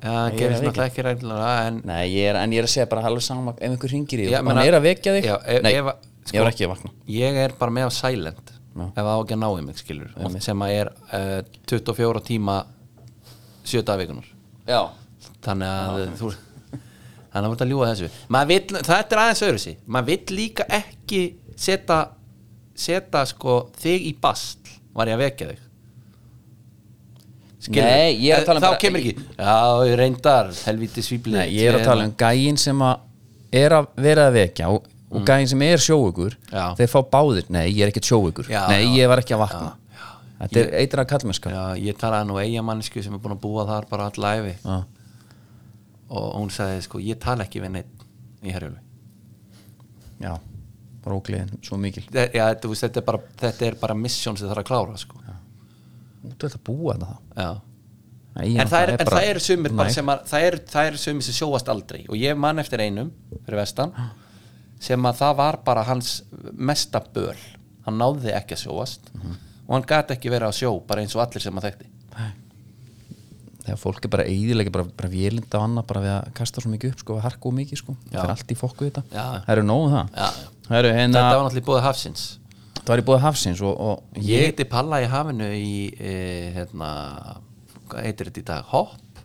það 0.02 0.26
er 0.32 0.38
gerist 0.38 0.62
náttúrulega 0.64 0.90
ekki 0.90 1.02
reglulega 1.06 1.66
en 1.68 1.80
Nei, 1.84 2.06
ég 2.10 2.24
er, 2.30 2.36
en 2.42 2.50
ég 2.52 2.58
er 2.58 2.66
að 2.66 2.72
segja 2.72 2.86
bara 2.90 3.02
alveg 3.06 3.22
sama 3.22 3.52
ef 3.54 3.68
einhver 3.70 3.92
ringir 3.92 4.18
í 4.22 4.26
þig 4.26 4.38
og 4.40 4.48
hann 4.50 4.62
er 4.66 4.74
að 4.78 4.82
vekja 4.88 5.12
þig 5.14 5.24
Já, 5.28 5.36
ef- 5.46 5.62
Nei, 5.62 5.72
ég 5.76 6.40
er 6.42 6.48
ekki 6.50 6.64
að 6.66 6.72
vakna 6.72 6.90
ég 7.06 7.38
er 7.44 7.54
bara 7.58 7.70
með 7.74 7.86
á 7.86 7.90
silent 7.94 8.51
Já. 8.72 8.84
ef 8.88 8.96
það 9.02 9.10
á 9.12 9.18
ekki 9.22 9.36
að 9.36 9.42
ná 9.42 9.48
í 9.52 9.64
mig 9.66 9.80
skilur 9.82 10.14
og 10.16 10.36
sem 10.40 10.62
að 10.64 10.74
er 10.78 10.90
uh, 11.12 11.40
24 11.68 12.22
tíma 12.28 12.56
7 13.68 13.82
dagvikunar 13.88 14.30
Já, 14.68 14.80
þannig 15.44 15.68
að 15.68 16.00
þú 16.20 16.30
þannig 17.32 17.42
að 17.42 17.48
þú 17.48 17.52
ert 17.56 17.64
að 17.64 17.70
ljúga 17.72 17.90
þessu. 17.90 18.08
Vill, 18.48 18.80
þetta 18.88 19.16
er 19.16 19.20
aðeins 19.24 19.44
öðru 19.48 19.60
sí 19.62 19.74
maður 19.86 20.08
vill 20.12 20.38
líka 20.38 20.66
ekki 20.80 21.22
setja 21.56 21.98
setja 22.78 23.26
sko 23.28 23.58
þig 23.82 24.08
í 24.08 24.14
bast 24.20 24.72
var 24.92 25.08
ég 25.08 25.16
að 25.16 25.24
vekja 25.26 25.50
þig. 25.52 25.68
Skilur 27.62 27.86
Nei, 27.86 28.16
ég 28.24 28.34
er 28.34 28.42
að 28.42 28.48
tala 28.48 28.58
um 28.58 28.64
Þá 28.64 28.68
bara- 28.72 28.80
kemur 28.82 29.02
ekki 29.02 29.12
Já, 29.38 29.58
ég 29.86 29.98
reyndar, 30.00 30.48
helviti 30.66 31.04
svífli 31.06 31.36
Nei, 31.36 31.46
ég 31.54 31.68
er 31.70 31.78
að 31.78 31.84
tala 31.86 32.06
um 32.08 32.14
gæin 32.18 32.58
sem 32.58 32.80
að 32.82 33.04
er 33.62 33.76
að 33.76 33.86
vera 34.02 34.24
að 34.30 34.38
vekja 34.40 34.70
og, 34.72 34.88
og 35.12 35.24
gæin 35.28 35.48
sem 35.50 35.62
er 35.66 35.78
sjóugur 35.82 36.34
Mm. 36.36 36.52
Já. 36.56 36.64
þeir 36.78 36.90
fá 36.92 37.00
báðir, 37.12 37.48
nei, 37.52 37.66
ég 37.72 37.82
er 37.86 37.92
ekkert 37.92 38.08
sjóugur 38.08 38.48
Já, 38.50 38.66
nei, 38.68 38.82
já. 38.84 39.02
ég 39.02 39.08
var 39.12 39.18
ekki 39.22 39.34
að 39.36 39.42
vakna. 39.44 39.72
Þetta 40.42 40.58
er 40.58 40.70
eitthvað 40.80 41.06
kallmennska 41.12 41.50
Já, 41.52 41.64
ég 41.78 41.98
talaði 42.00 42.26
nú 42.28 42.38
eigamannisku 42.42 43.02
sem 43.04 43.14
er 43.14 43.20
búin 43.22 43.36
að 43.36 43.42
búa 43.44 43.66
þar 43.68 43.86
bara 43.90 44.08
alla 44.10 44.32
æfi 44.40 44.54
Já. 44.64 44.78
og 46.10 46.30
hún 46.40 46.50
sagði 46.50 46.80
sko, 46.82 46.98
ég 46.98 47.20
tala 47.22 47.44
ekki 47.46 47.62
við 47.62 47.70
neitt 47.76 48.06
í 48.42 48.50
herjölu 48.52 48.78
já, 50.22 50.36
rógliðin, 51.06 51.50
svo 51.62 51.76
mikil. 51.78 52.04
Já, 52.14 52.54
þú 52.62 52.68
veist, 52.72 52.84
þetta 52.86 53.00
er 53.02 53.06
bara, 53.06 53.20
þetta 53.42 53.66
er 53.66 53.74
bara 53.80 53.94
mission 53.98 54.36
sem 54.36 54.46
það 54.46 54.54
þarf 54.54 54.64
að 54.64 54.68
klára 54.70 54.98
sko. 54.98 55.20
út 56.32 56.44
að 56.46 56.58
búa 56.66 56.94
þetta 56.94 57.16
Já. 57.36 57.52
Nei, 58.32 58.54
en 58.56 58.68
það, 58.70 58.82
er, 58.82 58.90
en 58.96 59.08
það 59.12 59.26
eru 59.28 59.40
sumir 59.44 59.72
sem 59.92 60.08
að, 60.08 60.20
það 60.30 60.44
eru 60.48 60.60
er 60.86 60.94
sumir 60.96 61.24
sem 61.26 61.34
sjóast 61.36 61.68
aldrei. 61.68 62.06
Og 62.08 62.16
ég 62.16 62.36
man 62.40 62.62
eftir 62.62 62.80
einum 62.80 63.10
fyrir 63.44 63.58
vestan 63.60 63.92
sem 64.82 65.08
að 65.08 65.20
það 65.22 65.36
var 65.38 65.58
bara 65.66 65.84
hans 65.86 66.16
mesta 66.58 67.00
böl. 67.14 67.36
Hann 67.86 67.98
náði 68.02 68.32
ekki 68.34 68.56
að 68.56 68.64
sjóast 68.66 69.08
Mhm. 69.14 69.36
og 69.68 69.74
hann 69.76 69.86
gat 69.86 70.10
ekki 70.14 70.30
verið 70.30 70.48
að 70.50 70.58
sjó 70.60 70.72
bara 70.86 71.02
eins 71.02 71.14
og 71.16 71.22
allir 71.26 71.42
sem 71.42 71.54
að 71.58 71.68
þekkti. 71.70 71.88
Þegar 73.62 73.78
fólk 73.78 74.04
er 74.04 74.10
bara 74.10 74.24
eðilega 74.26 74.72
bara, 74.74 74.84
bara 74.98 75.08
vélinda 75.08 75.54
á 75.54 75.62
annað 75.62 75.84
bara 75.86 76.00
við 76.02 76.12
að 76.16 76.30
kasta 76.34 76.60
svo 76.64 76.70
mikið 76.72 76.94
upp 76.96 77.02
sko, 77.04 77.14
við 77.14 77.22
harku 77.28 77.52
mikið 77.54 77.78
sko, 77.78 77.94
Já. 78.10 78.16
það 78.16 78.24
er 78.24 78.32
allt 78.34 78.50
í 78.50 78.56
fokku 78.58 78.88
þetta. 78.88 79.02
Það 79.12 79.52
eru 79.54 79.62
nógu 79.68 79.90
það. 79.92 80.08
Já, 80.16 80.30
það 80.66 80.78
eru 80.80 80.90
hérna, 80.96 81.12
þetta 81.20 81.36
var 81.36 81.44
náttúrulega 81.46 81.68
búið 81.68 81.84
hafsins. 81.86 82.24
Það 82.82 82.90
var 82.90 82.98
í 82.98 83.06
búið 83.06 83.20
hafsins 83.22 83.62
og, 83.62 83.80
og 83.86 84.18
ég 84.26 84.46
heiti 84.48 84.66
Palla 84.72 84.98
í 84.98 85.06
hafinu 85.12 85.50
í 85.54 85.70
e, 85.94 86.14
hérna, 86.56 86.88
hvað 87.86 88.02
heitir 88.08 88.30
þetta 88.32 88.42
í 88.42 88.46
dag? 88.50 88.64
Hopp, 88.72 89.22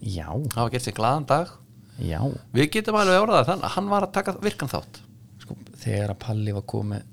já, 0.00 0.26
það 0.32 0.62
var 0.62 0.72
gert 0.72 0.86
sér 0.88 0.96
glaðan 0.96 1.26
dag 1.28 1.52
já. 1.98 2.18
Við 2.56 2.70
getum 2.76 2.96
alveg 3.00 3.20
orðað 3.26 3.48
þannig 3.50 3.64
að 3.68 3.74
hann 3.76 3.88
var 3.92 4.06
að 4.06 4.12
taka 4.16 4.36
virkan 4.42 4.70
þátt. 4.72 5.00
Sko, 5.42 5.56
þegar 5.82 6.14
að 6.14 6.20
Palli 6.22 6.52
var 6.56 6.62
komið 6.72 7.08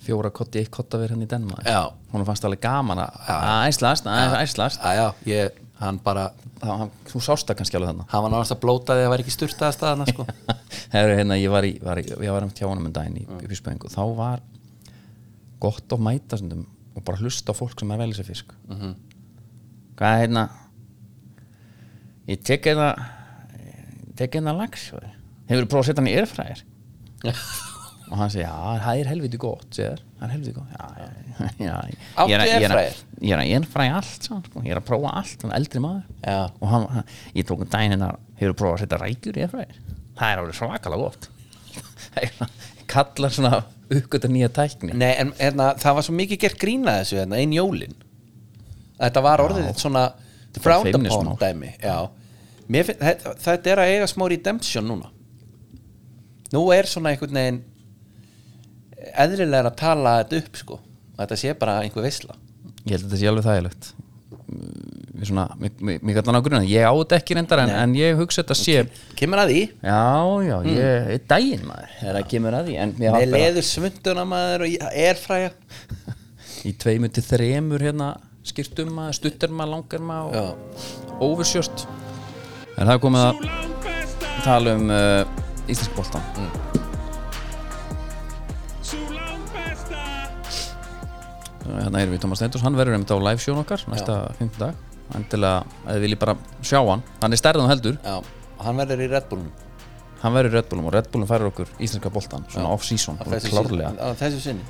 fjóra 0.00 0.30
kotti, 0.32 0.62
eitt 0.62 0.70
kotta 0.72 0.98
verið 0.98 1.12
hann 1.16 1.24
í 1.26 1.28
Denmark 1.28 1.66
Já. 1.68 1.90
hún 2.12 2.24
fannst 2.24 2.44
alveg 2.48 2.62
gaman 2.64 3.02
að 3.02 3.18
að 3.28 3.66
æslast, 3.68 4.06
að 4.08 4.36
æslast. 4.40 4.80
Já, 4.80 4.94
já, 4.96 5.10
ég, 5.28 5.58
hann 5.80 5.98
bara 6.04 6.30
þá, 6.60 6.70
hann, 6.80 6.90
þú 7.10 7.20
sást 7.24 7.48
það 7.50 7.58
kannski 7.60 7.76
alveg 7.78 7.90
þannig 7.92 8.14
hann 8.14 8.24
var 8.24 8.32
náttúrulega 8.32 8.56
að 8.56 8.62
blóta 8.64 8.94
að 8.94 9.02
það 9.02 9.12
var 9.12 9.22
ekki 9.24 9.34
sturtaða 9.34 9.76
staðana 9.76 10.06
sko. 10.08 10.26
Heru, 10.94 11.18
hérna, 11.20 11.36
ég 11.40 11.52
var 11.52 11.68
í, 11.68 11.74
var 11.84 12.00
í, 12.00 12.06
ég 12.08 12.32
var 12.32 12.46
um 12.48 12.54
tjáunum 12.56 12.88
en 12.88 12.96
daginn 12.96 13.20
í, 13.20 13.26
í 13.28 13.50
fiskbæðingu 13.52 13.92
þá 13.92 14.00
var 14.18 14.42
gott 15.60 15.92
að 15.92 16.04
mæta 16.08 16.40
stundum, 16.40 16.64
og 16.96 17.04
bara 17.04 17.20
hlusta 17.20 17.52
á 17.52 17.58
fólk 17.60 17.76
sem 17.76 17.92
er 17.92 18.00
að 18.00 18.04
velja 18.06 18.18
sér 18.22 18.30
fisk. 18.32 18.56
Mhm. 18.72 18.96
hvað 20.00 20.16
er 20.16 20.24
hérna? 20.24 20.46
Ég 22.30 22.40
tek 22.46 22.64
hérna 22.70 22.90
tek 24.20 24.36
hérna 24.38 24.54
lax 24.58 24.86
hefur 24.92 25.66
prófað 25.66 25.82
að 25.82 25.88
setja 25.90 26.00
hann 26.02 26.10
í 26.12 26.16
erfræðir 26.20 26.62
og 28.10 28.16
hann 28.18 28.30
segi, 28.32 28.42
já, 28.42 28.54
það 28.84 29.00
er 29.04 29.08
helviti 29.12 29.38
gott 29.40 29.66
segir, 29.76 30.00
það 30.18 30.24
er 30.26 30.32
helviti 30.34 30.54
gott. 30.56 30.70
Já, 30.74 30.86
já, 30.98 31.08
já, 31.68 31.74
Ég 32.26 32.32
er 32.34 32.42
að- 32.42 32.54
er 32.66 32.72
að- 32.74 33.02
er 33.30 33.42
að 33.42 33.52
erfræði 33.60 33.92
allt 34.00 34.26
hann, 34.32 34.40
sko. 34.48 34.62
ég 34.66 34.72
er 34.74 34.80
að 34.80 34.86
prófa 34.88 35.12
allt, 35.20 35.44
hann 35.44 35.52
er 35.52 35.60
eldri 35.60 35.82
maður. 35.84 36.48
Og 36.58 36.72
hann, 36.72 36.86
hann, 36.96 37.12
ég 37.36 37.46
tók 37.46 37.62
um 37.62 37.70
daginn 37.70 37.94
hérna 37.94 38.08
hefur 38.40 38.56
prófað 38.62 38.74
að 38.78 38.82
setja 38.86 38.98
rækjur 39.04 39.38
í 39.38 39.44
erfræðir 39.46 39.78
það 40.20 40.32
er 40.34 40.42
alveg 40.42 40.56
svakalega 40.58 41.04
gott. 41.04 41.28
Kallar 42.90 43.30
svona 43.34 43.60
uppgöta 43.90 44.28
nýja 44.30 44.48
tækni. 44.54 44.92
Nei, 44.98 45.12
en 45.22 45.30
hérna, 45.38 45.70
það 45.80 45.96
var 46.00 46.06
svo 46.08 46.14
mikið 46.18 46.40
gert 46.44 46.58
grína 46.60 46.96
þessu 47.00 47.20
hérna, 47.20 47.38
ein 47.40 47.54
jólin. 47.54 47.94
Þetta 49.00 49.22
var 49.24 49.42
orðið 49.44 49.70
svona 49.80 50.02
frowned 50.60 50.98
upon 50.98 51.30
dæmi 51.40 51.70
já. 51.78 51.94
Finn, 52.70 53.00
þetta, 53.00 53.34
þetta 53.42 53.72
er 53.72 53.82
að 53.82 53.94
eiga 53.94 54.10
smá 54.10 54.26
redemption 54.30 54.86
núna. 54.86 55.10
Nú 56.54 56.62
er 56.74 56.88
svona 56.90 57.12
einhvern 57.12 57.38
veginn 57.38 57.62
eðlilega 59.10 59.70
að 59.70 59.80
tala 59.80 60.18
þetta 60.20 60.42
upp 60.44 60.60
sko. 60.60 60.78
Að 61.16 61.24
þetta 61.24 61.40
sé 61.42 61.56
bara 61.58 61.80
einhver 61.84 62.06
veisla. 62.06 62.36
Ég 62.84 62.94
held 62.94 63.02
að 63.02 63.08
þetta 63.08 63.20
sé 63.20 63.30
alveg 63.30 63.48
þægilegt. 63.48 63.90
Við 65.20 65.28
svona, 65.28 65.44
mér 65.60 66.16
kallar 66.16 66.34
ná 66.34 66.40
grunna 66.42 66.62
ég 66.66 66.86
á 66.86 66.94
þetta 66.96 67.18
ekki 67.20 67.36
reyndar 67.36 67.60
en, 67.62 67.72
en 67.76 67.92
ég 67.98 68.16
hugsa 68.18 68.40
þetta 68.40 68.56
sé 68.58 68.84
kemur 69.18 69.42
að 69.42 69.52
því, 69.52 69.60
já, 69.84 69.98
já, 70.46 70.54
ég 70.66 71.10
er 71.14 71.20
daginn 71.30 71.66
maður. 71.68 71.92
Það 72.00 72.18
kemur 72.32 72.56
að 72.56 72.70
því 72.70 72.78
en 72.82 72.94
mér 72.98 73.14
með 73.18 73.34
leður 73.34 73.66
svunduna 73.68 74.24
maður 74.30 74.64
og 74.66 74.88
erfræja 75.04 75.52
í 76.70 76.72
tveimur 76.82 77.12
til 77.14 77.26
þremur 77.26 77.84
hérna 77.84 78.10
skýrtum 78.48 78.94
maður, 78.96 79.18
stuttar 79.20 79.52
maður, 79.52 79.74
langar 79.76 80.06
maður 80.08 80.40
og 80.40 81.26
oversjört 81.28 81.84
en 82.80 82.88
það 82.88 82.94
er 82.94 83.00
komið 83.02 83.24
að 83.26 83.40
tala 84.40 84.74
um 84.78 84.92
uh, 84.94 85.68
íslensk 85.68 85.96
boltan 85.96 86.24
hérna 91.70 92.00
erum 92.02 92.14
við 92.14 92.22
Tómas 92.24 92.40
Steindors 92.40 92.64
hann 92.64 92.76
verður 92.78 92.96
þetta 92.98 93.16
á 93.20 93.26
live 93.28 93.42
sjón 93.44 93.60
okkar 93.62 93.84
næsta 93.92 94.14
fimmtudag. 94.38 94.78
Endilega, 95.16 95.64
að 95.84 95.96
þið 95.96 96.04
viljið 96.04 96.20
bara 96.22 96.34
sjá 96.62 96.78
hann 96.86 97.02
hann 97.22 97.34
er 97.34 97.40
stærðan 97.40 97.70
heldur, 97.70 97.96
já, 98.04 98.16
hann 98.64 98.80
verður 98.80 99.02
í 99.02 99.08
Red 99.10 99.28
Bullum 99.30 99.48
hann 100.20 100.36
verður 100.36 100.52
í 100.52 100.56
Red 100.58 100.68
Bullum 100.70 100.88
og 100.90 100.94
Red 100.94 101.10
Bullum 101.12 101.30
færir 101.30 101.50
okkur 101.50 101.72
íslenska 101.82 102.12
boltan 102.14 102.46
svona 102.52 102.72
off-season, 102.76 103.18
á 103.18 103.24
þessu, 103.26 103.52
klárlega. 103.54 103.90
sinni, 103.90 104.06
á 104.06 104.08
þessu 104.20 104.42
sinni. 104.44 104.66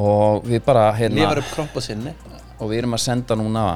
Og 0.00 0.46
við 0.48 0.62
bara 0.64 0.86
hérna 0.96 1.34
og 2.62 2.70
við 2.70 2.78
erum 2.80 2.96
að 2.96 3.02
senda 3.04 3.36
núna 3.36 3.66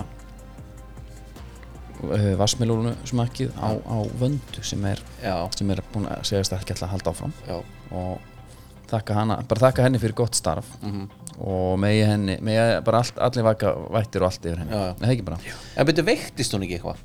uh, 2.04 2.36
vassmelúnu 2.40 2.94
smakkið 3.08 3.52
á, 3.60 3.68
á 3.76 3.96
vöndu 4.20 4.62
sem 4.66 4.84
er, 4.90 5.00
já, 5.22 5.34
sem 5.56 5.70
er 5.74 5.82
búin 5.92 6.08
að 6.10 6.24
segjast 6.28 6.52
ekki 6.56 6.74
alltaf 6.74 6.88
að 6.88 6.94
halda 6.94 7.12
áfram. 7.14 7.34
Já, 7.48 7.56
og 7.96 8.88
þakka 8.90 9.16
hana, 9.18 9.38
bara 9.48 9.64
þakka 9.68 9.86
henni 9.86 10.02
fyrir 10.02 10.14
gott 10.14 10.34
starf. 10.38 10.68
Mhm. 10.82 11.06
og 11.36 11.74
megi 11.78 12.00
henni 12.08 12.38
megi 12.40 12.80
bara 12.84 13.02
allt, 13.02 13.18
allir 13.20 13.44
vaka 13.44 13.74
vættir 13.92 14.22
og 14.24 14.30
allt 14.30 14.46
yfir 14.46 14.56
henni. 14.62 14.72
Já, 14.72 14.86
já. 14.86 14.94
Það 15.02 15.10
ekki 15.12 15.24
bara, 15.26 15.38
En 15.76 15.86
betur 15.86 16.04
veiktist 16.06 16.54
hún 16.56 16.62
ekki 16.64 16.78
eitthvað? 16.78 16.96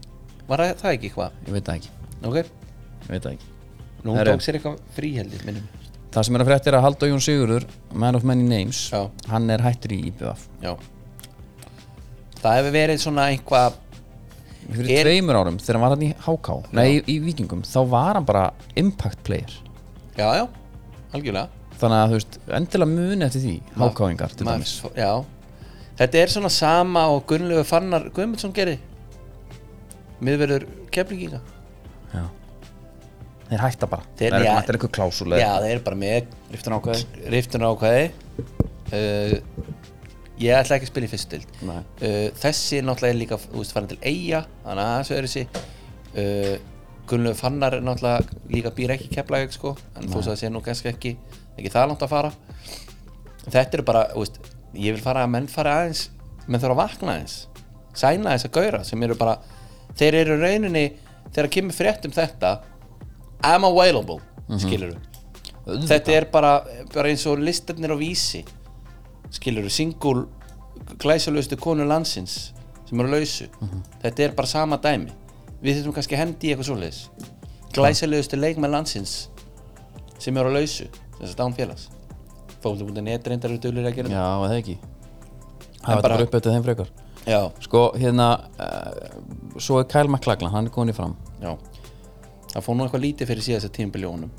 Var 0.48 0.58
það- 0.60 0.94
ekki 0.94 1.10
eitthvað? 1.10 1.32
ég 1.48 1.52
veit 1.52 1.66
það 1.66 1.76
ekki. 1.76 1.90
Ok, 2.24 2.36
ég 2.38 3.10
veit 3.10 3.24
það 3.24 3.32
ekki. 3.34 3.46
Nú 4.06 4.16
Herru. 4.16 4.32
tók 4.32 4.42
sér 4.42 4.56
eitthvað 4.56 4.80
fríheldi 4.96 5.46
minnum 5.46 5.68
það 6.12 6.26
sem 6.28 6.36
er 6.36 6.44
að 6.44 6.50
frétta 6.50 6.68
er 6.72 6.76
að 6.78 6.84
Halldór 6.86 7.12
Jón 7.12 7.24
Sigurður 7.24 7.66
man 7.94 8.16
of 8.16 8.24
many 8.28 8.44
names, 8.44 8.90
Já. 8.92 9.10
hann 9.32 9.50
er 9.50 9.60
hættur 9.64 9.94
í 9.96 10.14
Já. 10.20 10.76
Það 12.42 12.58
hefur 12.58 12.74
verið 12.76 13.02
svona 13.04 13.28
eitthvað 13.32 13.74
fyrir 14.70 14.92
Er- 15.00 15.08
tveimur 15.10 15.40
árum 15.42 15.58
þegar 15.62 15.78
hann 15.80 15.86
var 15.88 15.96
hann 15.96 16.06
í 16.06 16.12
HK 16.26 16.58
nei, 16.78 16.86
í, 17.00 17.02
í 17.16 17.18
Víkingum, 17.26 17.64
þá 17.68 17.80
var 17.90 18.20
hann 18.20 18.26
bara 18.28 18.46
impact 18.80 19.24
player. 19.28 19.52
Já, 20.18 20.28
já, 20.42 20.46
algjörlega. 21.16 21.48
Þannig 21.82 21.98
að 21.98 22.12
þú 22.12 22.18
veist, 22.20 22.40
endilega 22.60 22.92
muni 22.94 23.26
eftir 23.26 23.42
því 23.42 23.56
HK-ingar 23.82 24.36
til 24.38 24.46
dæmis. 24.48 24.74
Já. 24.94 25.12
Þetta 26.02 26.20
er 26.22 26.32
svona 26.34 26.50
sama 26.54 27.08
og 27.14 27.24
Gunnlegu 27.30 27.64
Fannar 27.68 28.06
Guðmundsson 28.14 28.54
gerði 28.56 28.78
Miðverður 30.22 30.64
keflinginga 30.94 31.40
Já. 32.14 32.24
þeir 33.50 33.64
hætta 33.66 33.90
bara. 33.90 34.06
Þeir- 34.20 34.32
það 34.36 34.46
er, 34.46 34.48
þetta 34.48 34.72
er 34.74 34.78
eitthvað 34.78 34.94
klásúlega 34.98 35.42
Já, 35.42 35.52
þeir 35.64 35.74
eru 35.76 35.84
bara 35.88 36.00
með 36.04 36.36
riftan 36.54 36.76
ákveði 36.78 37.32
riftun 37.34 37.66
ákvæði 37.66 38.06
uh, 38.94 39.36
Ég 40.42 40.56
ætla 40.58 40.78
ekki 40.78 40.88
að 40.88 40.92
spila 40.92 41.08
í 41.08 41.12
fyrstu 41.12 41.38
dild 41.38 41.60
Nei. 41.68 41.80
uh, 42.02 42.28
Þessi 42.42 42.80
náttúrulega 42.86 43.14
er 43.14 43.20
líka 43.20 43.38
þú 43.44 43.60
veist, 43.60 43.74
farin 43.76 43.90
til 43.92 44.00
eiga 44.02 44.44
Þannig 44.66 44.88
að 44.88 44.96
þessu 45.02 45.18
er 45.18 45.28
þessi 45.28 45.44
uh, 46.24 46.56
Gunnlegu 47.12 47.38
Fannar 47.42 47.76
er 47.78 47.86
náttúrulega 47.86 48.40
líka 48.54 48.72
býr 48.78 48.96
ekki 48.96 49.12
keflaug 49.16 49.54
sko, 49.56 49.76
En 50.00 50.10
þú 50.10 50.24
svo 50.24 50.34
að 50.34 50.42
sé 50.42 50.50
nú 50.54 50.64
kannski 50.66 50.92
ekki 50.94 51.14
Ekki 51.60 51.72
það 51.74 51.90
langt 51.92 52.04
að 52.06 52.14
fara. 52.14 52.30
Þetta 53.52 53.78
eru 53.78 53.86
bara, 53.92 54.04
þú 54.16 54.24
veist 54.26 54.42
Ég 54.80 54.96
vil 54.96 55.04
fara 55.04 55.26
að 55.28 55.34
menn 55.36 55.50
fara 55.52 55.78
aðeins 55.82 56.06
Menn 56.48 56.62
þurfa 56.64 56.78
að 56.78 56.82
vakna 56.82 57.16
aðeins 57.18 57.38
Sæna 57.98 58.36
þess 58.38 58.48
að 58.48 58.56
gaura 58.56 58.84
sem 58.88 59.04
eru 59.04 59.18
bara 59.20 59.38
Þeir 60.00 60.20
eru 60.24 60.38
rauninni 60.40 60.86
Þegar 61.32 61.50
kemur 61.58 61.76
frétt 61.76 62.08
um 62.08 62.14
þetta 62.16 62.56
I'm 63.42 63.66
available, 63.66 64.20
mm 64.48 64.58
þetta 65.88 66.12
er 66.14 66.26
bara, 66.34 66.52
bara 66.94 67.10
eins 67.12 67.24
og 67.30 67.40
listarnir 67.42 67.94
á 67.94 67.98
vísi 67.98 68.42
skilur 69.32 69.70
single 69.72 70.26
glæsalustu 71.02 71.58
konu 71.62 71.86
landsins 71.88 72.52
sem 72.90 73.00
eru 73.00 73.12
lausu. 73.14 73.48
Þetta 74.04 74.26
er 74.26 74.34
bara 74.36 74.48
sama 74.52 74.78
dæmi. 74.84 75.12
Við 75.64 75.78
þurfum 75.80 75.96
kannski 75.96 76.18
að 76.18 76.24
hendi 76.26 76.50
í 76.50 76.54
eitthvað 76.54 76.68
svoleiðis. 76.72 77.02
Glæsalustu 77.76 78.40
leikmenn 78.40 78.74
landsins 78.74 79.14
sem 80.22 80.38
eru 80.38 80.52
lausu 80.54 80.88
þess 81.20 81.32
að 81.32 81.38
dán 81.40 81.56
félags. 81.58 81.88
Fólk.net 82.62 83.28
reyndar 83.32 83.50
eru 83.54 83.62
duglir 83.64 83.88
að 83.90 83.96
gera 84.02 84.12
já, 84.12 84.26
eða 84.46 84.58
ekki. 84.60 84.76
Það 85.82 85.96
er 85.96 86.02
bara- 86.02 86.02
bara 86.18 86.24
upp 86.28 86.36
eftir 86.36 86.52
þeim 86.54 86.64
frekar? 86.68 86.92
Já, 87.26 87.40
sko, 87.62 87.82
hérna 88.02 88.28
uh, 88.60 89.58
svo 89.62 89.80
er 89.80 89.86
Kyle 89.90 90.10
McLachlan, 90.10 90.52
hann 90.52 90.66
er 90.68 90.74
komin 90.74 90.90
í 90.94 90.96
fram. 90.98 91.16
Já. 91.42 91.56
Það 92.54 92.64
fór 92.66 92.76
nú 92.78 92.84
eitthvað 92.86 93.04
lítið 93.06 93.30
fyrir 93.32 93.46
síðast 93.46 93.70
að 93.70 93.76
tímbiljónum 93.78 94.32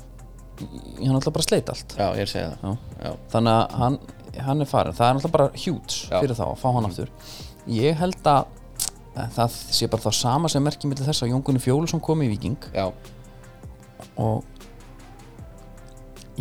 hann 0.63 1.09
er 1.09 1.15
alltaf 1.17 1.33
bara 1.33 1.43
sleit 1.47 1.69
allt. 1.71 1.95
Já, 1.97 2.07
ég 2.13 2.21
er 2.23 2.27
að 2.27 2.33
segja 2.33 2.49
það. 2.51 2.63
Já. 2.63 3.07
já, 3.07 3.13
þannig 3.33 3.53
að 3.57 3.77
hann, 3.81 3.97
hann 4.41 4.63
er 4.63 4.69
farin 4.69 4.95
það 4.97 5.09
er 5.09 5.19
alltaf 5.19 5.33
bara 5.33 5.49
huge 5.53 6.09
Já. 6.09 6.17
fyrir 6.19 6.37
þá 6.37 6.45
að 6.49 6.59
fá 6.61 6.67
hann 6.73 6.89
aftur. 6.89 7.11
Ég 7.69 7.97
held 7.99 8.27
að 8.27 8.45
að 9.13 9.35
það 9.35 9.57
sé 9.77 9.89
bara 9.91 10.01
það 10.07 10.15
sama 10.17 10.49
sem 10.49 10.63
merkir 10.65 10.89
millir 10.89 11.05
þess 11.05 11.25
að 11.25 11.33
Jón 11.33 11.43
Gunni 11.45 11.61
Fjólusson 11.61 12.01
kom 12.03 12.23
í 12.25 12.29
Viking 12.31 12.69
Já, 12.73 12.87
og 14.17 14.41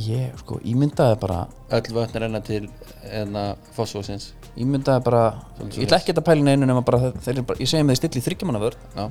ég 0.00 0.32
sko 0.40 0.56
ímyndaði 0.64 1.18
bara 1.20 1.42
öll 1.76 1.90
vötn 1.92 2.22
renna 2.22 2.40
til 2.44 2.64
enna 3.12 3.50
fósfósins 3.76 4.30
ímyndaði 4.56 5.04
bara, 5.04 5.22
ég 5.68 5.84
ætla 5.86 6.00
ekki 6.00 6.14
að 6.16 6.24
pæla 6.26 6.46
neinu 6.48 6.68
nema 6.68 6.84
bara, 6.84 7.12
þeir 7.24 7.42
bara, 7.48 7.60
ég 7.60 7.68
segi 7.68 7.84
með 7.84 7.96
þeir 7.96 8.00
stilli 8.02 8.24
þryggjamanna 8.26 8.62
vörð 8.62 9.06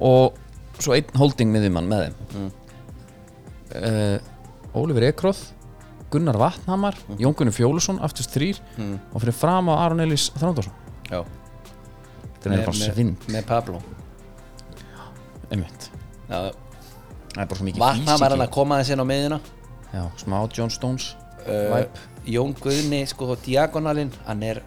og 0.00 0.40
svo 0.80 0.96
einn 0.96 1.20
holding 1.20 1.52
miðjumann 1.52 1.88
með 1.88 2.02
þeim. 2.06 2.18
Mm. 2.40 2.50
uh, 3.76 4.76
Ólifur 4.80 5.06
Ekroð 5.08 5.40
Gunnar 6.10 6.38
Vatnhamar, 6.40 6.96
Jón 7.18 7.34
Gunni 7.38 7.52
Fjólusson 7.54 8.00
aftast 8.02 8.32
þrýr 8.34 8.58
Mm. 8.76 8.96
og 9.14 9.22
fyrir 9.22 9.34
fram 9.36 9.68
á 9.70 9.74
Aron 9.86 10.00
Elís 10.04 10.30
Þrándarsson 10.34 10.72
já. 11.10 11.24
Þetta 12.40 12.54
er 12.56 12.64
bara 12.64 12.72
svind 12.78 13.26
með 13.28 13.46
Pablo. 13.46 13.80
Einmitt. 15.50 15.88
Já, 16.30 16.50
það 17.34 17.40
er 17.42 17.46
bara 17.50 17.58
svo 17.58 17.66
mikið 17.66 17.82
Vatnam 17.82 18.22
er 18.26 18.34
hann 18.34 18.44
að 18.46 18.52
koma 18.54 18.78
þess 18.80 18.92
inn 18.94 19.02
á 19.02 19.06
miðina 19.10 19.40
já, 19.92 20.02
smá 20.22 20.36
John 20.54 20.70
Stones 20.70 21.08
uh. 21.46 21.82
Jón 22.30 22.54
Guðni, 22.60 23.02
sko, 23.10 23.34
diagonalinn 23.44 24.12
hann 24.28 24.42
er 24.46 24.60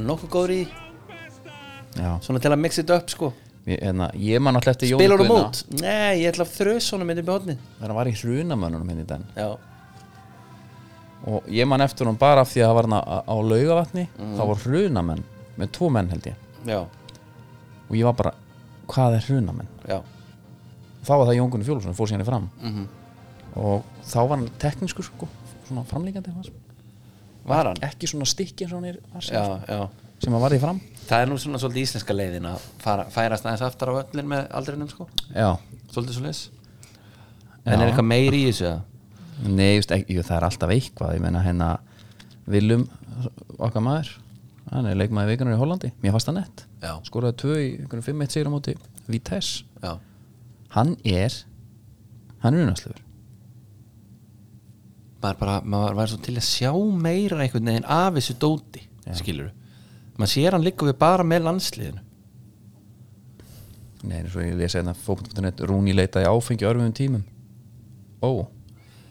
nokkuð 0.00 0.30
góður 0.32 0.54
í 0.56 0.60
já, 1.98 2.10
svona 2.24 2.40
til 2.40 2.52
að 2.54 2.60
mixa 2.62 2.80
þetta 2.82 2.98
upp, 3.02 3.10
sko. 3.12 3.32
Ég, 3.68 3.76
hérna, 3.84 4.06
ég 4.16 4.40
man 4.40 4.56
alltaf 4.56 4.72
eftir 4.78 4.88
Jóni 4.94 5.04
Spilur 5.04 5.20
hún 5.20 5.34
út? 5.36 5.58
Nei, 5.82 6.22
ég 6.22 6.30
ætla 6.32 6.46
að 6.46 6.54
þrös 6.56 6.86
honum 6.94 7.10
myndi 7.12 7.22
með 7.26 7.34
hodni 7.36 7.56
hann 7.82 7.92
var 7.98 8.08
í 8.08 8.14
hrunamönnunum 8.16 8.88
henni 8.88 9.04
í 9.04 9.08
den 9.10 9.26
Já, 9.36 9.50
og 11.26 11.48
ég 11.52 11.66
man 11.68 11.80
eftir 11.84 12.06
hann 12.08 12.16
bara 12.20 12.40
af 12.44 12.48
því 12.52 12.62
að 12.62 12.68
það 12.70 12.76
var 12.78 12.88
hann 12.88 12.96
á, 13.00 13.02
á 13.28 13.34
laugavatni. 13.36 14.06
Mm. 14.18 14.32
þá 14.38 14.42
var 14.50 14.62
hrunamenn 14.64 15.24
með 15.60 15.72
tvo 15.76 15.90
menn 15.92 16.08
held 16.12 16.30
ég. 16.30 16.36
Já, 16.68 16.80
og 17.90 17.96
ég 17.98 18.04
var 18.06 18.16
bara, 18.16 18.32
hvað 18.86 19.18
er 19.18 19.28
hrunamenn? 19.28 19.68
Þá 21.00 21.12
var 21.16 21.26
það 21.30 21.36
Jón 21.38 21.50
Gunni 21.50 21.64
Fjólusson 21.64 21.96
fór 21.96 22.10
síðan 22.10 22.22
í 22.24 22.28
fram. 22.28 22.50
Mhm. 22.60 22.88
og 23.56 23.82
þá 24.06 24.18
var 24.28 24.36
hann 24.36 24.50
teknískur 24.62 25.04
sko, 25.04 25.28
svona 25.66 25.82
framlíkandi. 25.84 26.30
Var. 27.44 27.66
Hann? 27.66 27.76
ekki 27.82 28.06
svona 28.06 28.26
stikki 28.28 28.64
eins 28.64 28.72
og 28.72 28.82
hann 28.82 28.90
er 28.92 28.98
Já, 29.20 29.60
já. 29.66 29.88
Sem 30.20 30.32
hann 30.32 30.42
var 30.42 30.52
í 30.52 30.58
fram. 30.60 30.80
Það 31.08 31.22
er 31.22 31.26
nú 31.30 31.38
svona 31.40 31.58
svolítið 31.58 31.82
íslenska 31.86 32.14
leiðin 32.14 32.46
að 32.46 32.60
fara, 32.78 33.04
færast 33.10 33.46
aðeins 33.46 33.62
aftar 33.64 33.88
á 33.90 33.94
öllin 34.04 34.28
með 34.28 34.46
aldrinum, 34.52 34.88
sko. 34.92 35.08
Svolítið 35.90 36.14
svo 36.14 36.22
leis 36.26 36.50
En 37.64 37.80
er 37.80 37.88
eitthvað 37.90 38.06
meiri 38.08 38.44
í 38.44 38.50
þessu, 38.50 38.66
eða? 38.68 38.82
Nei, 39.46 39.76
just, 39.78 39.92
ekki, 39.94 40.16
jú, 40.16 40.24
það 40.26 40.36
er 40.36 40.46
alltaf 40.48 40.72
eitthvað 40.74 41.14
ég 41.16 41.22
meina 41.24 41.44
hérna 41.44 41.70
Willum 42.50 42.86
okkar 43.60 43.84
maður, 43.84 44.10
hann 44.70 44.88
er 44.90 44.98
leikmaði 44.98 45.34
vikunar 45.34 45.54
í 45.54 45.60
Hollandi, 45.60 45.92
mér 46.02 46.14
fannst 46.16 46.30
það 46.30 46.38
nett. 46.40 46.64
Já. 46.82 46.92
skoraði 47.06 47.38
tvö 47.42 47.58
í 47.60 47.68
einhvern 47.82 48.06
5-1 48.06 48.34
sigur 48.34 48.50
á 48.50 48.54
móti 48.54 48.74
Vitesse, 49.10 49.64
Já, 49.82 49.92
hann 50.76 50.96
er 51.04 51.38
hann 52.44 52.56
er 52.56 52.64
unnastlefur 52.64 53.00
maður 55.20 55.40
bara, 55.42 55.56
maður 55.64 55.96
var 55.98 56.12
svo 56.12 56.20
til 56.24 56.36
að 56.40 56.46
sjá 56.48 56.70
meira 56.96 57.42
einhvern 57.44 57.72
veginn 57.72 57.88
af 57.88 58.14
þessu 58.16 58.38
dóti 58.40 58.86
skilur 59.18 59.50
maður 60.20 60.32
sér 60.34 60.56
hann 60.56 60.64
líka 60.64 60.86
við 60.88 60.96
bara 61.00 61.24
með 61.24 61.46
landsliðinu. 61.48 62.02
Nei, 64.00 64.22
eins 64.22 64.36
og 64.36 64.44
ég 64.44 64.56
lesa 64.56 64.80
hérna 64.80 64.94
fókbund.net 64.96 65.60
Rúni 65.68 65.92
leitaði 65.92 66.28
áfengi 66.28 66.66
örfum 66.68 66.92
tímum. 66.96 67.24
Ó, 68.24 68.48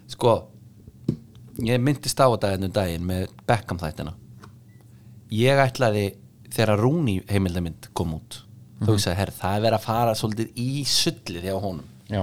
sko 0.09 0.33
ég 1.65 1.81
myndist 1.83 2.19
á 2.19 2.27
þetta 2.27 2.53
ennum 2.55 2.73
daginn 2.75 3.07
með 3.07 3.27
Beckham 3.49 3.79
þættina. 3.81 4.15
Ég 5.35 5.61
ætlaði 5.61 6.05
þegar 6.49 6.81
Rúni 6.81 7.19
heimildamind 7.29 7.91
kom 7.97 8.15
út 8.17 8.41
þá 8.79 8.93
hugsaði, 8.93 9.17
herr, 9.19 9.31
það 9.35 9.55
er 9.55 9.63
verið 9.65 9.77
að 9.77 9.85
fara 9.85 10.15
svolítið 10.15 10.61
í 10.63 10.83
sullið 10.87 11.47
hjá 11.49 11.55
honum. 11.59 11.87
Já, 12.09 12.21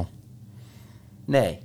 nei, 1.31 1.59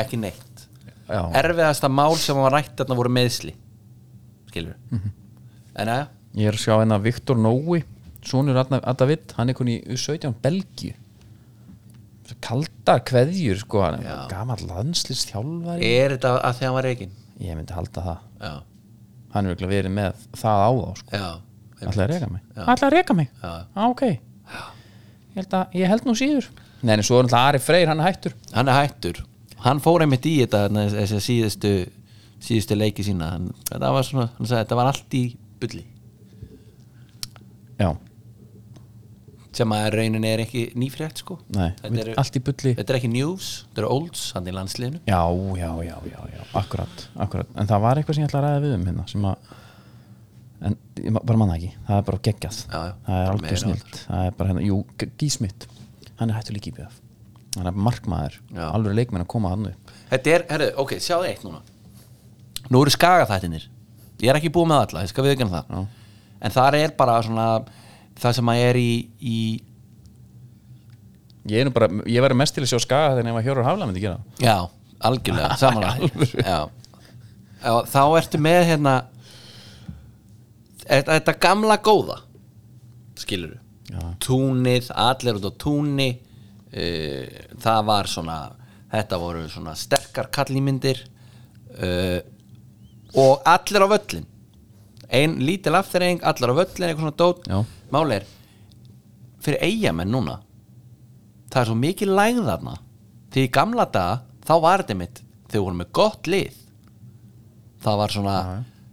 ekki 0.00 0.18
neitt. 0.18 0.64
Já. 1.06 1.20
Erfiðasta 1.42 1.90
mál 1.92 2.14
sem 2.16 2.38
var 2.38 2.54
rætt 2.56 2.72
þarna 2.78 2.96
voru 2.96 3.12
meðsli 3.12 3.52
skilur 4.52 4.76
en 5.74 5.90
að, 5.92 6.06
Ég 6.32 6.48
er 6.48 6.56
að 6.56 6.62
sjá 6.62 6.72
hérna 6.78 6.96
Viktor 7.02 7.36
Nói 7.36 7.82
Sónur 8.24 8.56
Adavitt, 8.56 9.34
hann 9.36 9.50
er 9.50 9.56
konið 9.58 9.82
í 9.82 9.96
U17 9.96 10.36
Belgíu 10.44 10.94
Svo 12.28 12.36
Kaldar 12.44 13.00
kveðjur 13.08 13.58
sko 13.64 13.82
landslist 14.68 15.32
þjálfari 15.32 15.88
er 15.98 16.14
þetta 16.16 16.36
að 16.38 16.58
því 16.58 16.68
hann 16.68 16.76
var 16.76 16.86
reygin 16.86 17.16
Ég 17.42 17.56
myndi 17.58 17.74
halda 17.74 18.04
það. 18.04 18.18
Já, 18.42 18.52
Hann 19.32 19.46
er 19.48 19.54
örugglega 19.54 19.72
verið 19.72 19.94
með 19.96 20.26
það 20.36 20.60
á 20.62 20.70
þá 20.70 21.00
sko. 21.00 21.22
Ætlaði 21.82 22.02
að 22.04 22.10
reka 22.12 22.28
mig. 22.30 22.42
Ætlaði 22.54 22.86
að 22.86 22.94
reka 22.94 23.16
mig. 23.18 23.30
Á, 23.42 23.82
ok. 23.88 24.02
Ég 24.12 25.40
held, 25.40 25.54
að, 25.56 25.74
ég 25.80 25.90
held 25.90 26.06
nú 26.06 26.14
síður. 26.18 26.48
Nei, 26.82 26.92
en 26.98 27.04
svo 27.06 27.18
er 27.18 27.26
náttúrulega 27.26 27.48
Ari 27.48 27.60
Freyr, 27.64 27.88
hann 27.90 28.02
er 28.02 28.08
hættur. 28.10 28.36
Hann 28.52 28.68
er 28.70 28.76
hættur. 28.78 29.22
Hann 29.64 29.80
fór 29.82 30.04
einmitt 30.04 30.28
í 30.28 30.34
þetta 30.42 30.66
þessi 30.92 31.20
síðustu 31.24 31.72
síðustu 32.42 32.76
leiki 32.78 33.06
sína. 33.06 33.32
Hann, 33.36 33.48
þetta 33.70 33.92
var 33.96 34.06
svona, 34.06 34.28
hann 34.36 34.50
sagði 34.50 34.62
þetta 34.66 34.78
var 34.82 34.90
allt 34.92 35.16
í 35.18 35.24
bulli. 35.62 35.84
Já, 37.80 37.88
sem 39.56 39.74
að 39.76 39.88
raunin 39.96 40.26
er 40.26 40.42
ekki 40.44 40.62
nýfrétt 40.78 41.22
sko. 41.22 41.38
Nei, 41.56 41.70
er, 41.88 42.12
allt 42.20 42.38
í 42.38 42.42
bulli. 42.44 42.74
þetta 42.78 42.94
er 42.94 42.98
ekki 42.98 43.10
news, 43.12 43.50
þetta 43.68 43.82
er 43.84 43.88
olds 43.92 44.22
hann 44.36 44.48
í 44.48 44.54
landsliðinu. 44.56 45.02
Já, 45.08 45.20
já, 45.58 45.68
já, 45.86 45.96
já, 46.08 46.20
já, 46.32 46.44
akkurat, 46.60 47.04
akkurat. 47.26 47.50
En 47.56 47.68
það 47.70 47.84
var 47.86 48.00
eitthvað 48.00 48.18
sem 48.18 48.24
ég 48.24 48.30
ætla 48.30 48.40
að 48.42 48.48
ræða 48.48 48.62
við 48.64 48.76
um 48.78 48.86
hérna 48.90 49.06
sem 49.10 49.28
að 49.28 49.52
en 50.62 50.78
ég 51.02 51.18
bara 51.18 51.38
manna 51.42 51.58
ekki, 51.58 51.72
það 51.88 52.00
er 52.00 52.08
bara 52.08 52.22
geggjað. 52.28 52.62
Já, 52.62 52.80
já, 52.86 52.94
það 53.08 53.22
er 53.26 53.44
meira 53.44 53.60
snilt. 53.64 54.00
það 54.06 54.26
er 54.28 54.36
bara 54.38 54.52
hérna, 54.52 54.64
jú, 54.68 54.80
Gísmitt 55.20 55.68
hann 56.20 56.30
er 56.30 56.38
hættur 56.38 56.56
líka 56.56 56.70
í 56.70 56.76
BF 56.76 57.00
hann 57.58 57.68
er 57.68 57.76
markmaður, 57.76 58.38
alveg 58.70 58.94
leikmenn 58.96 59.26
að 59.26 59.30
koma 59.34 59.50
hann 59.52 59.68
upp. 59.74 59.90
Þetta 60.08 60.32
er, 60.32 60.44
herru, 60.48 60.68
ok, 60.80 60.94
sjáðu 61.04 61.28
eitt 61.28 61.42
núna. 61.44 61.60
Nú 62.72 62.80
eru 62.80 62.92
skagaþættinir 62.94 63.66
ég 64.22 64.30
er 64.30 64.38
ekki 64.38 64.52
búið 64.54 64.70
með 64.70 64.84
alla, 64.86 65.04
ég 65.04 65.10
skal 65.12 65.26
viðkjöna 65.26 65.56
það. 65.56 65.72
Já. 65.74 66.18
en 66.42 66.54
þar 66.54 66.76
er 66.78 66.94
bara 66.98 67.16
svona 67.26 67.46
það 68.20 68.36
sem 68.38 68.50
að 68.52 68.62
er 68.66 68.78
í, 68.80 68.90
í 69.20 69.38
ég 71.50 71.62
er 71.62 71.68
nú 71.68 71.74
bara, 71.74 71.88
ég 72.06 72.22
verður 72.24 72.40
mest 72.42 72.56
til 72.56 72.64
að 72.64 72.72
sjá 72.72 72.82
skaga 72.84 73.16
þegar 73.16 73.32
ef 73.32 73.40
að 73.40 73.48
Hjörur 73.48 73.66
Hafla 73.66 73.88
myndi 73.88 74.04
gera 74.04 74.18
Já, 74.42 74.56
algjörlega, 75.08 75.56
samanlega 75.62 76.60
þá 77.62 78.02
ertu 78.18 78.40
með 78.42 78.64
hérna 78.72 78.94
þetta, 80.82 81.34
gamla 81.42 81.78
góða? 81.82 82.18
Skilur 83.22 83.58
Já. 83.92 84.02
túnið, 84.24 84.88
allir 84.96 85.38
út 85.38 85.48
á 85.50 85.52
túni 85.60 86.10
uh, 86.16 87.40
það 87.62 87.80
var 87.90 88.10
svona 88.10 88.38
þetta 88.92 89.18
voru 89.20 89.46
svona 89.50 89.74
sterkar 89.78 90.30
kallýmyndir 90.32 91.02
uh, 91.76 92.20
og 93.18 93.42
allir 93.48 93.84
á 93.84 93.88
völlin 93.92 94.28
ein 95.12 95.36
lítil 95.44 95.76
afturreying, 95.76 96.22
allir 96.24 96.52
á 96.52 96.56
völlin 96.56 96.88
eitthvað 96.88 97.04
svona 97.04 97.18
dót, 97.20 97.42
Já. 97.44 97.58
Máli 97.92 98.18
er 98.20 98.26
fyrir 99.42 99.62
eigamenn 99.66 100.12
núna 100.12 100.38
það 101.52 101.60
er 101.62 101.68
svo 101.68 101.76
mikið 101.78 102.14
lægð 102.16 102.46
þarna. 102.48 102.76
Því 103.32 103.44
í 103.46 103.52
gamla 103.52 103.86
daga 103.92 104.20
þá 104.46 104.54
var 104.64 104.82
þetta 104.82 104.98
mitt 105.00 105.22
við 105.52 105.64
vorum 105.64 105.82
með 105.82 105.90
gott 105.98 106.30
lið 106.30 106.56
það 107.82 108.00
var 108.00 108.14
svona 108.14 108.36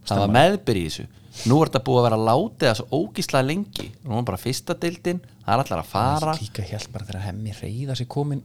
það 0.09 0.21
var 0.23 0.35
meðbyr 0.35 0.79
í 0.79 0.83
þessu. 0.89 1.07
Nú 1.47 1.59
er 1.61 1.69
þetta 1.69 1.81
búið 1.85 1.99
að 1.99 2.05
vera 2.07 2.19
látið 2.27 2.65
það 2.65 2.77
svo 2.79 2.99
ógíslega 2.99 3.45
lengi. 3.45 3.85
Nú 4.03 4.17
er 4.17 4.25
bara 4.27 4.41
fyrsta 4.41 4.75
deildin 4.81 5.21
það 5.21 5.53
er 5.53 5.63
allar 5.63 5.83
að 5.83 5.91
fara. 5.93 6.33
Líka 6.41 6.65
held 6.67 6.89
bara 6.95 7.07
þegar 7.07 7.25
hemmi 7.27 7.55
reyða 7.55 7.95
sér 7.99 8.09
komin 8.11 8.43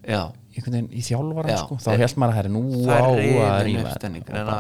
í 0.94 1.02
þjálfaran 1.02 1.50
Já. 1.50 1.58
sko, 1.64 1.80
þá 1.82 1.90
held 2.04 2.20
maður 2.22 2.38
að 2.44 2.54
nú 2.54 2.62
það 2.84 2.94
á 2.94 3.10
er 3.10 3.42
að 3.48 3.60
rífa. 3.66 3.88
uppstenning 3.88 4.28
þetta. 4.28 4.58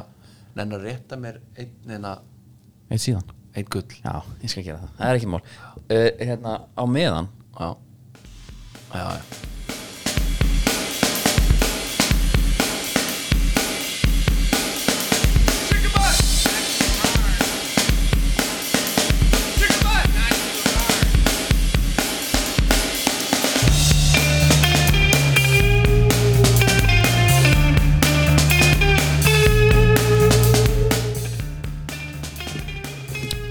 Og 0.54 0.60
en 0.64 0.74
að 0.74 0.76
að 0.78 0.84
rétta 0.88 1.20
mér 1.20 1.40
einn, 1.54 1.72
neina, 1.88 2.16
eitt 3.54 3.72
gull. 3.72 3.96
Já, 4.02 4.14
ég 4.42 4.52
skal 4.52 4.66
gera 4.66 4.82
það, 4.82 4.94
það 4.98 5.08
er 5.08 5.20
ekki 5.20 5.32
mál. 5.32 5.42
Uh, 5.84 6.06
hérna, 6.20 6.54
á 6.74 6.84
meðan 6.88 7.32
já, 7.58 7.68
já, 8.94 9.04
já. 9.14 9.53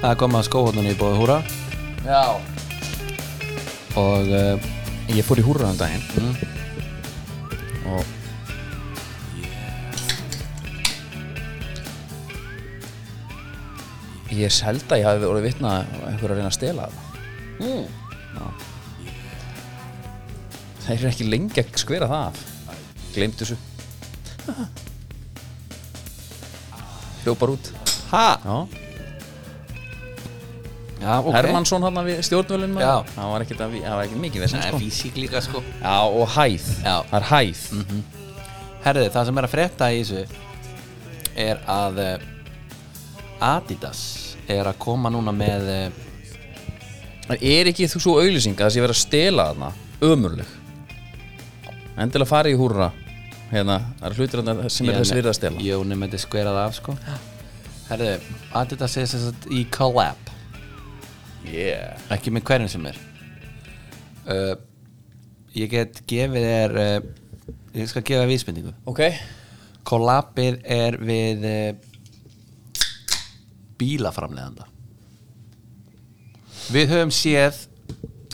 Það 0.04 0.12
er 0.12 0.18
komið 0.20 0.36
að 0.36 0.48
skóhóttunni 0.50 0.92
í 0.92 0.96
bóði 1.00 1.20
húra. 1.22 1.38
Já. 2.04 2.36
og 3.96 4.32
uh, 4.36 4.66
ég 5.16 5.24
fór 5.24 5.39
í 5.39 5.46
húrraðan 5.46 5.80
daginn. 5.80 6.04
Mm. 6.20 6.36
og 7.94 8.04
Ég 14.34 14.50
er 14.50 14.52
seld 14.52 14.92
að 14.92 15.00
ég 15.00 15.08
hafi 15.08 15.28
orðið 15.30 15.46
vitna 15.46 15.74
að 15.78 16.06
einhver 16.10 16.34
að 16.34 16.39
reyna 16.39 16.50
að 16.50 16.58
stela 16.58 16.88
það 16.89 17.00
mm. 17.63 17.86
Þeir 20.84 20.98
eru 20.98 21.12
ekki 21.13 21.28
lengi 21.30 21.62
að 21.62 21.78
skvera 21.80 22.10
það 22.12 22.24
af. 22.28 22.39
Gleimt 23.13 23.39
þessu. 23.39 23.56
Hljópar 27.24 27.54
út. 27.54 27.70
Ha? 28.12 28.26
Já, 31.04 31.10
Já, 31.10 31.20
ok. 31.20 31.36
Hermannsson 31.36 31.84
hann 31.84 32.00
við 32.08 32.22
stjórnvölin 32.24 32.78
Já. 32.80 32.94
Það 33.12 33.32
var 33.34 33.44
ekki 33.44 34.20
mikið 34.24 34.46
vesinn 34.46 34.62
Nei, 34.62 34.70
sko. 34.70 34.80
físík 34.80 35.18
líka 35.20 35.42
sko. 35.44 35.63
Já, 35.82 35.98
og 36.08 36.30
hæð. 36.32 36.70
Það 36.86 37.18
er 37.20 37.28
hæð. 37.32 37.63
Herði, 38.84 39.04
það 39.12 39.28
sem 39.30 39.39
er 39.39 39.48
að 39.48 39.54
frétta 39.54 39.89
í 39.92 40.00
þessu 40.04 40.24
er 41.44 41.62
að 41.72 42.00
eh, 42.04 42.26
Adidas 43.44 44.02
er 44.52 44.68
að 44.70 44.80
koma 44.84 45.12
núna 45.12 45.32
með 45.36 45.70
eh, 45.72 46.02
Það 47.24 47.46
er 47.48 47.70
ekki 47.72 47.88
þú 47.88 48.02
svo 48.04 48.18
auglýsing 48.20 48.58
að 48.58 48.66
það 48.66 48.74
sé 48.76 48.84
verið 48.84 48.96
að 48.98 49.02
stela 49.02 49.46
þarna 49.52 49.72
Ömurleg? 50.04 50.52
Endilega 51.94 52.28
fara 52.28 52.52
í 52.52 52.58
húrra. 52.58 52.89
Hérna, 53.54 53.78
það 54.00 54.08
er 54.10 54.18
hlutir 54.18 54.42
sem 54.74 54.89
er 54.89 54.98
þess 54.98 55.13
virða 55.13 55.32
að 55.32 55.38
stela. 55.38 55.63
Jóni 55.63 55.96
með 55.96 56.16
þetta 56.16 56.26
skverað 56.26 56.60
af 56.63 56.76
sko. 56.80 56.96
Herði, 57.88 58.13
Adidas 58.58 58.98
er 59.00 59.10
sagt 59.12 59.48
í 59.54 59.63
collab 59.72 60.22
Yeah. 61.47 61.97
Ekki 62.15 62.32
með 62.34 62.45
hverjum 62.47 62.69
sem 62.71 62.86
er. 62.91 62.99
Uh, 64.23 64.53
Ég 65.53 65.69
get 65.69 65.99
gefið 66.10 66.45
þér 66.47 66.71
uh, 66.82 66.93
ég 67.77 67.89
skal 67.91 68.01
gefa 68.08 68.25
vísbendingu. 68.29 68.71
Ok. 68.89 69.03
Collabið 69.86 70.62
er 70.65 70.95
við 71.03 71.43
uh, 71.45 72.79
bílaframleganda 73.77 74.65
Við 76.73 76.93
höfum 76.93 77.12
séð 77.13 77.60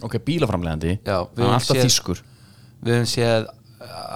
Ok, 0.06 0.16
bílaframlegandi 0.28 0.94
Já, 1.02 1.18
við 1.34 1.42
er 1.42 1.48
höfum 1.48 1.56
alltaf 1.58 1.76
séð- 1.80 1.88
þýskur. 1.90 2.22
Við 2.86 2.94
höfum 3.00 3.10
séð 3.16 3.50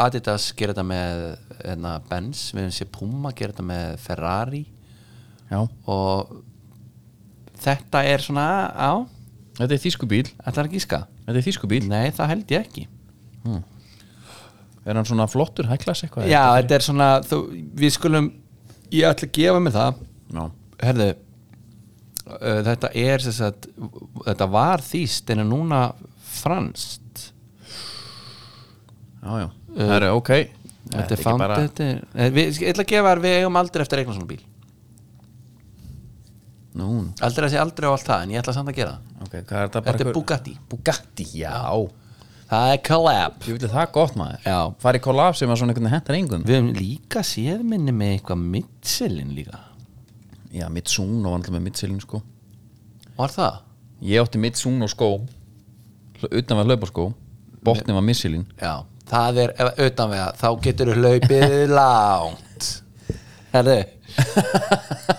Adidas 0.04 0.46
gera 0.60 0.74
þetta 0.76 0.86
með 0.88 1.22
hérna, 1.64 1.94
Benz, 2.10 2.46
við 2.54 2.66
höfum 2.68 2.76
séð 2.78 2.92
Puma 2.96 3.32
gera 3.36 3.54
þetta 3.56 3.66
með 3.68 3.94
Ferrari. 4.04 4.64
Já. 5.50 5.60
Og 5.92 6.34
þetta 7.64 8.04
er 8.14 8.24
svona 8.26 8.48
á, 8.74 8.92
Þetta 9.54 9.76
er 9.76 9.82
þýsku 9.84 10.08
bíl 10.10 10.24
þetta 10.32 10.58
er 10.64 10.68
að 10.68 10.72
gíska. 10.74 10.98
Þetta 11.28 11.38
er 11.38 11.46
þýsku 11.46 11.68
bíl 11.70 11.84
Nei, 11.86 12.08
það 12.18 12.32
held 12.32 12.54
ég 12.56 12.64
ekki. 12.66 12.86
Er 14.84 14.98
hann 14.98 15.06
svona 15.08 15.28
flottur, 15.32 15.68
hæklas 15.70 16.02
eitthvað? 16.04 16.26
Já, 16.32 16.42
þetta 16.58 16.76
er 16.76 16.84
svona 16.84 17.10
þú, 17.24 17.38
við 17.80 17.94
skulum, 17.96 18.32
ég 18.92 19.06
ætla 19.08 19.30
að 19.30 19.36
gefa 19.38 19.62
mig 19.64 19.76
það. 19.76 20.02
Já. 20.34 20.42
Herðu 20.84 21.06
uh, 21.14 22.58
þetta 22.68 22.90
er 23.06 23.24
sem 23.24 23.36
sagt, 23.38 23.70
þetta 24.26 24.50
var 24.58 24.84
þýst 24.84 25.32
en 25.36 25.44
er 25.46 25.48
núna 25.48 25.84
franskt. 26.34 27.30
Já, 29.24 29.32
já. 29.46 29.48
Það 29.78 29.96
er 30.02 30.08
ok. 30.12 30.34
Þetta 30.34 31.04
er 31.06 31.14
ekki 31.16 31.24
found 31.30 31.40
bara- 31.46 31.62
þetta 31.62 31.86
er, 31.94 32.02
eh, 32.18 32.34
við, 32.36 32.58
ég 32.60 32.74
ætla 32.74 32.84
að 32.84 32.92
gefa 32.92 33.14
þér 33.14 33.22
við 33.24 33.38
eigum 33.40 33.62
aldrei 33.62 33.86
eftir 33.86 34.02
eignan 34.02 34.18
svona 34.18 34.32
bíl 34.34 34.42
Nú, 36.74 36.88
aldrei 37.22 37.46
að 37.46 37.52
segja 37.54 37.62
aldrei 37.68 37.86
á 37.86 37.92
allt 37.94 38.08
það 38.08 38.24
en 38.26 38.32
ég 38.34 38.40
ætla 38.42 38.54
samt 38.56 38.72
að 38.72 38.78
gera 38.80 38.94
það. 38.96 39.20
Ok, 39.28 39.34
hvað 39.34 39.58
er 39.60 39.68
þetta 39.68 39.82
bara 39.86 39.98
þetta 40.00 40.10
er 40.10 40.16
Bugatti. 40.18 40.54
Bugatti, 40.72 41.26
já. 41.38 41.58
Það 42.54 42.72
er 42.74 42.80
collab. 42.88 43.36
Ég 43.48 43.58
vil 43.60 43.70
það 43.74 43.92
gott 43.94 44.16
maður. 44.20 44.40
Já. 44.46 44.58
Fari 44.82 45.00
í 45.00 45.04
kollab 45.06 45.38
sem 45.38 45.50
að 45.54 45.60
svona 45.62 45.74
einhvern 45.74 45.86
veginn 45.88 45.96
hentar 45.98 46.18
engum. 46.18 46.44
Við 46.50 46.58
höfum 46.58 46.72
líka 46.78 47.22
séð 47.26 47.62
minni 47.66 47.94
með 47.96 48.16
eitthvað 48.18 48.42
Michelin 48.56 49.32
líka. 49.38 49.62
Já, 50.54 50.68
Mitsuno 50.70 51.30
var 51.32 51.40
alltaf 51.40 51.56
með 51.56 51.64
Michelin 51.70 52.02
sko. 52.04 52.22
Var 53.18 53.34
það? 53.38 53.62
Ég 54.10 54.22
átti 54.26 54.42
Mitsuno 54.44 54.90
skó 54.92 55.12
hl- 56.20 56.34
Utan 56.42 56.58
var 56.60 56.66
hlauparskó 56.68 57.08
Botni 57.64 57.94
var 57.96 58.04
Michelin 58.04 58.44
já, 58.60 58.74
það 59.08 59.38
er 59.46 59.54
utan 59.86 60.10
við 60.12 60.20
það, 60.20 60.34
þá 60.42 60.48
getur 60.66 60.90
þú 60.92 60.96
hlaupið 61.00 61.54
langt. 61.78 62.70
Herðu 63.54 63.78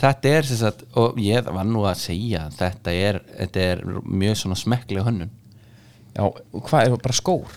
þetta 0.00 0.32
er 0.38 0.48
sem 0.48 0.60
sagt 0.60 0.84
og 0.98 1.18
ég 1.22 1.46
var 1.46 1.68
nú 1.68 1.84
að 1.88 2.00
segja 2.02 2.46
þetta 2.56 2.94
er, 2.96 3.20
þetta 3.36 3.64
er 3.74 3.84
mjög 4.04 4.40
svona 4.42 4.58
smekklega 4.58 5.06
hönnun. 5.08 5.32
Já, 6.16 6.24
og 6.26 6.60
hvað 6.66 6.82
er 6.82 6.92
það 6.94 7.02
bara 7.06 7.18
skór? 7.20 7.56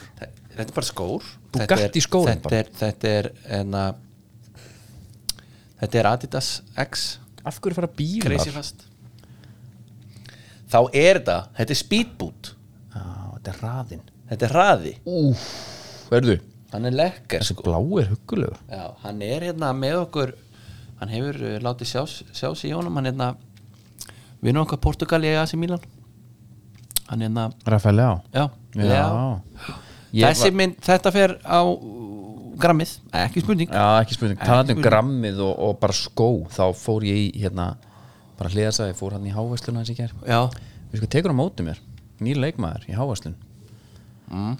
þetta 0.54 0.68
er 0.68 0.78
bara 0.78 0.90
skór. 0.90 1.30
Bugatti 1.54 2.04
skórinn 2.04 2.42
þetta 2.42 2.50
bara. 2.50 2.62
er, 2.62 2.72
þetta 2.80 3.14
er 3.20 3.30
enna, 3.60 3.84
þetta 5.82 6.02
er 6.02 6.12
Adidas 6.14 6.50
X. 6.86 7.06
Af 7.44 7.60
hverju 7.60 7.80
fara 7.82 7.92
bílar? 7.98 8.30
crazy 8.30 8.54
fast. 8.56 8.86
Þá 10.72 10.80
er 10.96 11.20
þetta, 11.20 11.38
þetta 11.58 11.74
er 11.76 11.80
speedboot. 11.82 12.56
Já, 12.94 13.06
þetta 13.38 13.54
er 13.54 13.64
raðinn 13.66 14.10
þetta 14.34 14.48
er 14.48 14.54
hraði, 14.56 14.94
Úf, 15.10 15.44
verðu 16.12 16.40
hann 16.74 16.88
er 16.90 16.96
lekker 16.98 17.44
Þessi 17.44 17.54
sko. 17.54 17.66
blá 17.68 17.78
er 18.02 18.08
huggulegur. 18.10 18.62
Já, 18.72 18.86
hann 19.04 19.20
er 19.26 19.46
hérna 19.50 19.70
með 19.78 20.00
okkur 20.08 20.32
hann 21.00 21.14
hefur 21.14 21.40
uh, 21.42 21.58
látið 21.64 21.92
sjá, 21.94 22.04
sjá 22.34 22.50
sig 22.56 22.72
í 22.72 22.76
honum. 22.78 22.96
Hann 23.00 23.10
er 23.10 23.14
hérna 23.14 23.30
erum 24.44 24.64
okkar 24.66 24.82
Portugal 24.84 25.24
í 25.24 25.34
AC 25.40 25.56
Milan. 25.60 25.84
Hann 27.10 27.22
er 27.22 27.30
hérna, 27.30 27.50
Rafael 27.68 28.00
Leá 28.00 28.12
já, 28.34 28.50
Já. 30.14 30.28
Þessi 30.28 30.50
var- 30.50 30.58
mynd, 30.60 30.76
þetta 30.86 31.12
fer 31.14 31.38
á 31.42 31.62
grammið, 32.64 32.92
ekki 33.18 33.42
spurning. 33.42 33.72
Já, 33.74 33.88
ekki 34.04 34.18
spurning, 34.18 34.38
talandi 34.38 34.76
um 34.78 34.84
grammið 34.84 35.42
og, 35.42 35.56
og 35.68 35.80
bara 35.82 35.96
skó 35.98 36.30
þá 36.54 36.68
fór 36.78 37.06
ég 37.08 37.18
í 37.18 37.42
hérna 37.42 37.72
bara 38.38 38.50
ég 38.50 38.98
fór 38.98 39.16
hann 39.16 39.26
í 39.28 39.34
hávæsluna 39.34 39.82
hans 39.82 39.92
í 39.94 39.98
ger 39.98 40.14
já, 40.28 40.50
Við 40.92 41.02
sko 41.02 41.10
tekur 41.10 41.34
á 41.34 41.38
móti 41.38 41.66
mér? 41.66 41.80
Nýr 42.24 42.40
leikmaður 42.42 42.88
í 42.90 42.96
hávæslun 42.98 43.36
mm. 44.30 44.58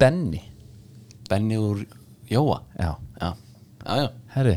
Benny 0.00 0.42
Benny 1.28 1.58
úr 1.60 1.84
Jóa? 2.30 2.60
Já, 2.78 2.96
já, 3.20 3.34
já, 3.84 3.96
já, 4.02 4.08
herri 4.34 4.56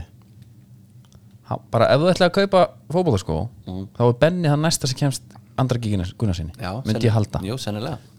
bara 1.72 1.88
ef 1.94 2.00
þú 2.02 2.10
ætlaði 2.14 2.30
að 2.30 2.36
kaupa 2.40 2.62
fótbollaskó 2.94 3.38
Mm. 3.68 3.88
þá 3.98 4.02
er 4.10 4.14
Benny 4.20 4.48
það 4.50 4.60
næsta 4.64 4.88
sem 4.88 4.98
kemst 4.98 5.24
andra 5.58 5.78
gíkina 5.80 6.06
Gunnarsinni, 6.18 6.52
já 6.58 6.72
myndi 6.86 7.06
ég 7.08 7.12
halda. 7.14 7.40
Jú, 7.46 7.56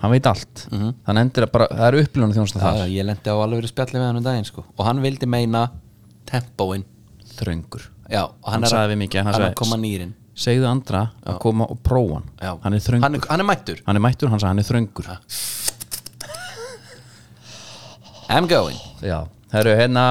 hann 0.00 0.10
veit 0.10 0.26
allt, 0.26 0.66
þannig 0.70 1.20
endur 1.24 1.44
að 1.46 1.52
bara 1.52 1.66
það 1.66 1.86
er 1.88 1.96
upplýðunum 2.04 2.34
þjónast 2.36 2.54
já, 2.54 2.60
þar. 2.62 2.76
já, 2.78 2.86
ég 2.94 3.04
lendi 3.04 3.30
á 3.30 3.34
alveg 3.34 3.58
verið 3.62 3.72
spjalli 3.74 3.98
við 3.98 4.06
hann 4.06 4.16
um 4.16 4.22
daginn 4.22 4.44
sko. 4.44 4.64
og 4.78 4.84
hann 4.86 5.00
vildi 5.02 5.26
meina 5.26 5.70
tempóin. 6.26 6.84
Þröngur. 7.34 7.82
Já, 8.08 8.30
Hann 8.46 8.62
að- 8.62 8.70
sagði 8.70 8.94
við 8.94 9.02
ekki, 9.08 9.16
hann 9.18 9.26
hann 9.26 9.34
sagði- 9.34 9.50
að 9.50 9.54
koma 9.56 9.76
nýrin 9.76 10.12
segðu 10.36 10.66
andra 10.70 11.10
að 11.26 11.38
koma 11.40 11.64
og 11.68 11.78
prófa 11.82 12.14
hann. 12.14 12.30
Já. 12.40 12.58
hann 12.62 12.72
er 12.74 12.78
þröngur. 12.78 13.02
Hann 13.02 13.14
er, 13.14 13.20
hann 13.28 13.40
er 13.40 13.44
mættur. 13.44 13.80
Hann 13.86 13.96
er 13.96 14.00
mættur, 14.00 14.28
hann 14.28 14.38
sagði 14.38 14.48
hann 14.48 14.58
er 14.58 14.68
þröngur. 14.70 15.18
I'm 18.28 18.46
going. 18.48 18.76
Já, 19.02 19.26
það 19.52 19.60
eru 19.60 19.74
hérna 19.78 20.04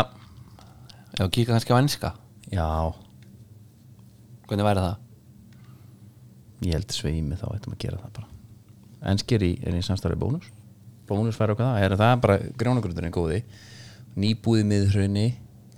já, 1.18 1.28
kíka 1.30 1.54
kannski 1.54 1.74
á 1.74 1.78
enska. 1.82 2.14
Já, 2.52 2.94
hvernig 4.54 4.70
væri 4.70 4.86
það? 4.86 5.02
ég 6.64 6.78
held 6.78 6.94
sveimi 6.96 7.38
þá 7.40 7.48
ættum 7.52 7.76
að 7.76 7.82
gera 7.84 8.00
það 8.02 8.12
bara. 8.18 8.28
Enskir 9.12 9.44
í, 9.44 9.54
er 9.68 9.76
í 9.76 9.84
samstarfi 9.84 10.20
bónus. 10.20 10.46
Bónus 11.10 11.38
færi 11.38 11.56
okkar 11.56 11.74
það, 11.74 11.84
er 11.84 11.96
það 12.00 12.14
bara 12.24 12.38
gránagrundurinn 12.62 13.16
góði. 13.16 13.42
Nýbúði 14.20 14.64
miðhrunni 14.70 15.26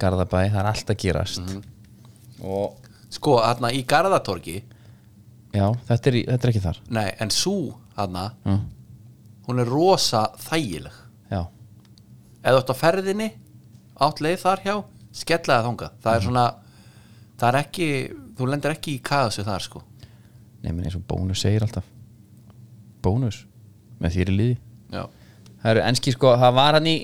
Garðabæ, 0.02 0.42
það 0.52 0.60
er 0.60 0.70
allt 0.70 0.92
að 0.92 1.00
gerast. 1.02 1.54
Og 2.44 2.90
sko, 3.14 3.38
hann 3.40 3.70
í 3.72 3.82
Garðatorgi 3.88 4.58
já, 5.56 5.66
þetta 5.88 6.12
er, 6.12 6.20
þetta 6.34 6.36
er 6.36 6.52
ekki 6.52 6.64
þar. 6.66 6.82
Nei, 6.98 7.08
en 7.24 7.32
sú 7.34 7.56
hann 7.96 8.20
mm. 8.20 8.60
hún 9.48 9.64
er 9.64 9.72
rosa 9.72 10.28
þægileg. 10.50 11.00
Já, 11.32 11.42
þú 12.44 12.60
ert 12.60 12.76
á 12.76 12.82
ferðinni 12.82 13.32
átt 14.04 14.22
leið 14.22 14.38
þar 14.44 14.66
hjá, 14.66 14.76
skellaði 15.16 15.70
þangað. 15.70 15.98
Það 16.04 16.20
er 16.20 16.28
svona 16.28 16.46
það 17.40 17.48
er 17.50 17.60
ekki, 17.62 17.90
þú 18.38 18.48
lendir 18.52 18.74
ekki 18.76 18.96
í 18.98 19.02
kaðasu 19.06 19.46
þar 19.48 19.64
sko. 19.66 19.82
Nefnir 20.66 20.88
eins 20.90 20.98
og 20.98 21.04
bónus 21.10 21.42
segir 21.46 21.64
alltaf. 21.66 21.86
Bónus 23.06 23.44
með 24.02 24.16
þér 24.18 24.32
í 24.32 24.36
liði. 24.40 24.56
Já, 24.96 25.04
það 25.62 25.72
eru 25.72 25.84
enski 25.90 26.14
sko, 26.16 26.32
það 26.42 26.56
var 26.60 26.78
hann 26.80 26.88
í 26.90 26.96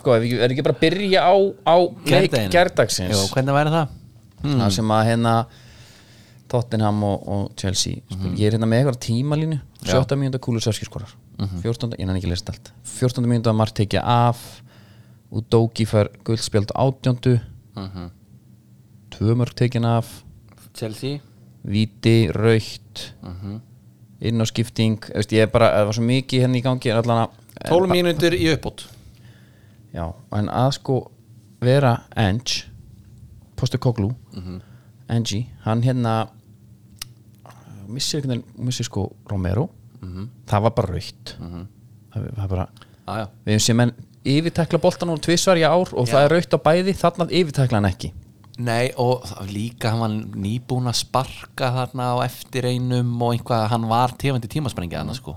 sko, 0.00 0.14
er 0.16 0.26
ekki, 0.26 0.40
er 0.46 0.54
ekki 0.54 0.64
bara 0.66 0.76
að 0.76 0.82
byrja 0.84 1.22
á, 1.26 1.34
á 1.66 1.76
leik 1.76 2.10
Gærdeginum. 2.10 2.52
gerdagsins 2.54 3.14
Jú, 3.14 3.22
hvernig 3.34 3.56
væri 3.56 3.72
það? 3.74 3.94
það 4.46 4.74
sem 4.76 4.92
að 4.96 5.06
hérna 5.10 5.32
Tottenham 6.46 7.00
og, 7.02 7.24
og 7.26 7.46
Chelsea 7.58 8.02
mm 8.12 8.36
ég 8.38 8.46
er 8.46 8.54
hérna 8.56 8.68
með 8.70 8.84
eitthvað 8.84 9.00
tímalínu. 9.08 9.58
17 9.86 10.20
mínúta 10.20 10.38
Kulusevski 10.42 10.86
skorar. 10.86 11.10
14. 11.62 11.96
ég 11.98 12.06
hann 12.06 12.16
ekki 12.20 12.30
lest 12.30 12.48
allt. 12.52 12.70
14. 12.96 13.26
mínúta 13.26 13.52
Mart 13.56 13.74
tekja 13.76 14.02
af. 14.06 14.38
Udogi 15.34 15.84
fær 15.88 16.12
guldspjald 16.24 16.70
átjöndu 16.76 17.38
Mm 17.76 18.12
tvö 19.16 19.32
mörg 19.38 19.54
tekin 19.56 19.84
af 19.88 20.08
Chelsea. 20.76 21.20
Víti, 21.66 22.28
raukt 22.30 23.06
inn 24.20 24.40
á 24.40 24.44
skipting 24.48 25.00
Eftir, 25.14 25.38
ég 25.40 25.46
er 25.48 25.50
bara, 25.52 25.70
það 25.74 25.88
var 25.90 25.96
svo 25.98 26.04
mikið 26.06 26.44
hérna 26.44 26.56
í 26.60 26.62
gangi 26.64 26.90
er 26.92 27.00
allan 27.00 27.24
að 27.26 27.68
12 27.70 27.90
mínútur 27.90 28.36
í 28.36 28.46
uppbót. 28.54 28.86
Já, 29.96 30.06
en 30.36 30.48
að 30.52 30.70
sko 30.78 30.96
vera 31.64 31.94
Eng 32.16 32.42
Postu 33.56 33.78
Koglu. 33.80 34.10
Engi, 35.08 35.46
hann 35.64 35.82
hérna 35.82 36.28
missir, 37.88 38.20
einhvern 38.20 38.42
veginn- 38.42 38.64
missir 38.66 38.84
sko 38.84 39.08
Romero. 39.30 39.68
Það 40.46 40.62
var 40.62 40.70
bara 40.76 40.92
raukt 40.92 41.36
það, 41.38 42.26
það 42.36 42.48
bara 42.48 42.68
Já, 43.06 43.14
já, 43.20 43.26
við 43.46 43.52
hefum 43.54 43.60
sem 43.64 43.76
menn 43.76 43.92
yfirtekla 44.26 44.78
boltan 44.82 45.10
úr 45.10 45.18
tvisvar 45.22 45.56
í 45.58 45.62
ár 45.66 45.90
og 45.94 46.06
það 46.06 46.20
Já. 46.20 46.24
er 46.24 46.30
raukt 46.34 46.54
á 46.54 46.58
bæði 46.62 46.94
þarna 46.98 47.26
yfirtekla 47.30 47.78
hann 47.80 47.88
ekki 47.90 48.12
Nei, 48.56 48.88
og 48.96 49.26
líka 49.50 49.90
hann 49.92 50.00
var 50.00 50.12
nýbúin 50.40 50.88
að 50.88 50.96
sparka 51.02 51.68
þarna 51.74 52.06
á 52.16 52.24
eftir 52.24 52.64
einum 52.70 53.10
og 53.20 53.34
einhvað, 53.34 53.66
hann 53.68 53.84
var 53.90 54.14
tífandi 54.16 54.48
tímasprengja 54.48 55.02
hann 55.02 55.12
sko. 55.14 55.36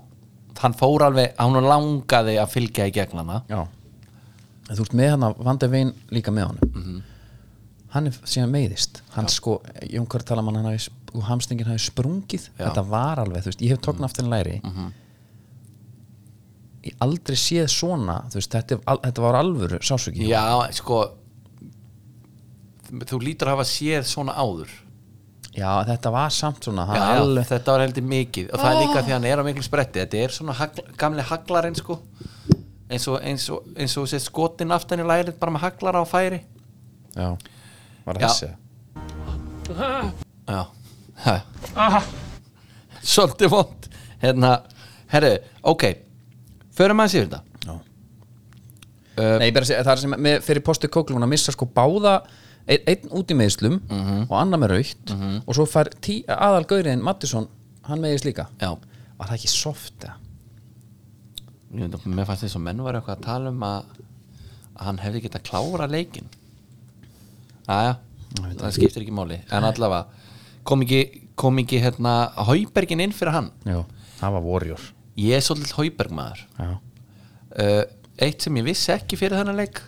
hann 0.59 0.74
fór 0.76 1.03
alveg, 1.05 1.34
hann 1.39 1.55
langaði 1.63 2.38
að 2.39 2.49
fylgja 2.51 2.88
í 2.88 2.91
gegn 2.95 3.20
hana. 3.22 3.41
Já. 3.47 3.61
En 4.70 4.76
þú 4.76 4.86
ert 4.86 4.95
með 4.99 5.09
hann 5.13 5.24
að 5.24 5.38
vandi 5.47 5.70
veginn 5.72 5.93
líka 6.11 6.32
með 6.32 6.49
honum. 6.49 6.74
Mhm. 6.76 7.03
hann 7.89 8.05
er 8.05 8.11
síðan 8.24 8.51
meiðist. 8.53 9.01
Hann 9.15 9.28
sko, 9.28 9.61
Jón 9.89 10.05
Kvar 10.07 10.22
tala 10.22 10.41
um 10.41 10.53
hann 10.53 10.78
og 11.13 11.24
hamstingin 11.24 11.65
hafi 11.65 11.80
sprungið. 11.89 12.49
Já. 12.57 12.65
Mhm. 12.65 12.70
þetta 12.70 12.88
var 12.88 13.17
alveg, 13.17 13.41
þú 13.43 13.45
veist, 13.45 13.61
ég 13.61 13.70
hef 13.70 13.80
tókn 13.80 14.03
aftur 14.05 14.24
en 14.26 14.30
læri. 14.30 14.61
Ég 16.84 16.93
aldrei 17.01 17.36
séð 17.36 17.67
svona 17.67 18.22
þú 18.30 18.36
veist, 18.39 18.51
þetta, 18.51 18.78
þetta 19.03 19.22
var 19.22 19.36
alvöru 19.36 19.80
sásöki 19.84 20.28
Já, 20.30 20.72
sko 20.72 21.01
þú 22.90 23.20
lítur 23.24 23.50
að 23.50 23.58
hafa 23.58 23.68
séð 23.70 24.08
svona 24.10 24.36
áður. 24.38 24.72
Já, 25.56 25.72
þetta 25.88 26.12
var 26.14 26.30
samt 26.32 26.64
svona 26.64 26.86
já, 26.88 27.00
já, 27.00 27.20
alveg, 27.24 27.48
þetta 27.50 27.74
var 27.74 27.84
heldur 27.84 28.06
mikið. 28.12 28.52
Og 28.54 28.62
það 28.62 28.70
er 28.70 28.80
líka 28.84 29.02
því 29.02 29.10
að 29.12 29.16
hann 29.18 29.28
er 29.32 29.42
á 29.42 29.44
miklu 29.48 29.66
spretti. 29.66 30.04
Þetta 30.04 30.22
er 30.24 30.36
svona 30.36 30.56
hagl, 30.60 30.86
gamli 31.00 31.26
haglarinn 31.26 31.78
sko. 31.80 32.00
Eins 32.90 33.06
og, 33.10 33.20
eins 33.26 33.46
og, 33.54 33.68
eins 33.78 33.98
og 34.02 34.08
sér 34.10 34.24
skotin 34.24 34.74
aftan 34.74 35.02
í 35.02 35.06
lærið 35.06 35.36
bara 35.42 35.54
með 35.54 35.66
haglara 35.68 36.02
á 36.02 36.06
færi. 36.10 36.42
Já, 37.18 37.34
var 38.06 38.22
Já. 38.22 38.28
þessi 38.30 38.54
já. 40.50 40.62
Ha. 41.20 42.02
svolítið 43.04 43.52
vond 43.54 43.90
hérna, 44.22 44.54
herru, 45.12 45.36
ok. 45.68 45.86
Förum 46.76 47.02
aðeins 47.04 47.16
yfir 47.18 47.30
þetta. 47.30 47.42
Já. 47.66 47.76
Uh, 49.20 49.36
Nei, 49.40 49.50
ég 49.50 49.56
bara 49.56 49.66
að 49.66 49.72
segja, 49.72 49.84
það 49.84 49.94
er 49.94 50.02
sem 50.04 50.16
með, 50.16 50.38
fyrir 50.48 50.66
postu 50.66 50.90
kóklun 50.92 51.26
að 51.26 51.34
missa 51.34 51.54
sko 51.56 51.68
báða 51.76 52.22
ein, 52.70 52.84
einn 52.88 53.09
út 53.17 53.32
í 53.34 53.38
meðslum 53.39 53.80
Mhm. 53.89 54.26
og 54.30 54.36
annar 54.39 54.59
með 54.61 54.74
raukt 54.76 55.13
og 55.47 55.55
svo 55.57 55.65
fær 55.70 55.89
tí, 56.05 56.22
aðal 56.28 56.65
gauriðin 56.70 57.01
Mattisson, 57.05 57.47
hann 57.89 58.01
meðist 58.03 58.26
líka. 58.28 58.47
Já, 58.61 58.76
var 59.17 59.28
það 59.32 59.38
ekki 59.39 59.49
soft 59.53 60.05
eða? 60.05 60.15
mér 62.09 62.26
fannst 62.26 62.43
þess 62.45 62.57
að 62.57 62.63
menn 62.65 62.82
var 62.82 62.97
eitthvað 62.97 63.17
að 63.20 63.26
tala 63.28 63.49
um 63.53 63.59
að, 63.65 63.84
að 64.80 64.86
hann 64.88 64.97
hefði 65.03 65.22
getað 65.28 65.43
klára 65.49 65.88
leikin 65.91 66.30
aðja 67.70 67.97
það 68.57 68.74
skiptir 68.74 69.03
ekki 69.03 69.13
máli. 69.13 69.38
En 69.53 69.63
allavega 69.63 70.05
kom 70.65 70.82
ekki, 70.86 71.01
kom 71.39 71.57
ekki 71.61 71.80
hérna 71.82 72.13
Haubergin 72.47 73.01
inn 73.05 73.13
fyrir 73.15 73.34
hann? 73.36 73.51
Já, 73.65 73.84
það 74.20 74.36
var 74.38 74.47
warrior 74.47 74.88
ég 75.20 75.36
er 75.38 75.43
svolítið 75.45 75.76
Hauberg 75.78 76.11
maður. 76.15 76.43
Uh, 77.59 77.84
eitt 78.22 78.41
sem 78.45 78.55
ég 78.59 78.63
vissi 78.70 78.91
ekki 78.93 79.17
fyrir 79.20 79.38
þennan 79.39 79.57
leik 79.59 79.82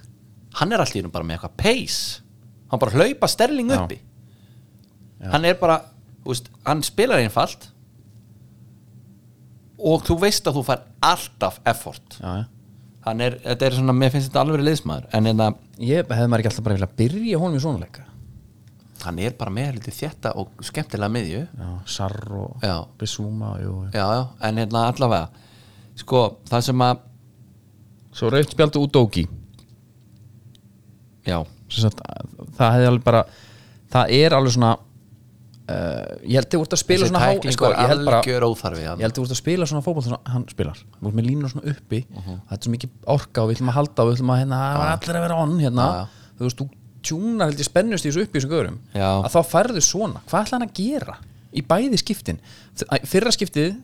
hann 0.59 0.73
er 0.73 0.81
einu 0.83 1.11
bara 1.13 1.23
með 1.25 1.37
eitthvað 1.39 1.57
pace 1.61 2.21
hann 2.71 2.79
bara 2.81 2.95
hlaupa 2.97 3.27
sterling 3.29 3.69
Já. 3.71 3.83
uppi. 3.83 3.99
Hann 5.31 5.45
er 5.45 5.57
bara 5.59 5.81
veist, 6.25 6.47
hann 6.65 6.81
spilar 6.87 7.21
einfalt. 7.21 7.67
Og 9.81 10.03
þú 10.05 10.17
veist 10.21 10.45
að 10.49 10.59
þú 10.59 10.63
fær 10.67 10.81
alltaf 11.01 11.59
effort. 11.69 12.17
Já, 12.21 12.33
já. 12.41 12.47
Hann 13.01 13.21
er, 13.25 13.39
þetta 13.41 13.65
er 13.65 13.73
svona, 13.79 13.93
mér 13.97 14.11
finnst 14.13 14.27
þetta 14.29 14.41
alveg 14.43 14.61
liðsmaður. 14.61 15.05
En 15.17 15.25
hérna, 15.25 15.47
Ég 15.81 16.05
hefði 16.05 16.27
maður 16.29 16.43
ekki 16.43 16.49
alltaf 16.51 16.65
bara 16.67 16.75
vilja 16.77 16.89
byrja 16.99 17.39
honum 17.41 17.57
í 17.57 17.61
svona 17.63 17.81
leika. 17.81 18.03
Hann 19.01 19.17
er 19.25 19.33
bara 19.39 19.49
með 19.55 19.79
lítið 19.79 19.95
þétta 19.97 20.33
og 20.37 20.51
skemmtilega 20.67 21.09
miðju. 21.09 21.39
Já, 21.57 21.69
Sarr 21.89 22.35
og 22.37 22.61
Já. 22.61 22.75
Bissúma 23.01 23.55
jú, 23.63 23.71
jú. 23.87 23.89
já, 23.95 24.03
já, 24.05 24.21
en 24.45 24.59
hérna 24.61 24.83
allavega 24.91 25.31
sko, 25.97 26.21
það 26.49 26.67
sem 26.69 26.83
að 26.85 27.07
Svo 28.11 28.27
raukt 28.29 28.51
spjaldu 28.53 28.81
út 28.83 28.91
Dóki 28.93 29.21
já, 31.25 31.37
sagt, 31.79 32.01
Það 32.57 32.73
hefði 32.75 32.89
alveg 32.91 33.05
bara 33.07 33.21
Það 33.91 34.13
er 34.17 34.35
alveg 34.37 34.55
svona 34.55 34.71
uh, 34.75 36.11
Ég 36.25 36.35
held 36.39 36.49
þið 36.51 36.59
úr 36.61 36.67
að 36.71 36.81
spila 36.83 37.05
þessi 37.05 37.13
svona 37.13 37.55
sko, 37.55 37.71
Ég 38.99 39.05
held 39.05 39.15
þú 39.17 39.25
ert 39.25 39.35
að 39.35 39.41
spila 39.41 39.69
svona 39.71 39.85
fótboll 39.85 40.05
svona 40.05 40.21
hann 40.33 40.45
spilar. 40.51 40.83
Þú 40.99 41.11
ert 41.11 41.17
með 41.21 41.29
línur 41.29 41.53
svona 41.53 41.73
uppi 41.73 42.03
Það 42.11 42.53
er 42.57 42.61
svo 42.65 42.75
mikið 42.75 42.93
orka 43.15 43.43
og 43.45 43.49
við 43.51 43.59
ætlum 43.59 43.71
að 43.71 43.77
halda 43.79 44.03
og 44.03 44.11
við 44.11 44.19
ætlum 44.19 44.35
að 44.35 44.41
hérna, 44.43 44.61
það 44.67 44.81
var 44.81 44.93
allir 44.97 45.19
að 45.19 45.25
vera 45.27 45.41
on 45.45 45.57
hérna. 45.61 45.87
Já, 45.87 45.99
já. 46.01 46.31
Þú 46.41 46.47
veist, 46.47 46.61
þú 46.61 46.69
tjúnar 47.05 47.49
held 47.49 47.61
ég 47.61 47.67
spennust 47.67 48.05
í 48.05 48.11
þessu 48.11 48.25
uppi 48.25 48.37
í 48.37 48.41
þessu 48.41 48.51
görum 48.51 48.77
Já. 48.93 49.09
að 49.25 49.33
þá 49.33 49.39
færðu 49.51 49.83
svona, 49.85 50.21
hvað 50.29 50.45
ætla 50.45 50.57
hann 50.57 50.67
að 50.67 50.73
gera 50.77 51.15
í 51.51 51.63
bæði 51.65 51.99
skiptin? 52.01 52.39
Fyrra 53.09 53.33
skiptið, 53.33 53.75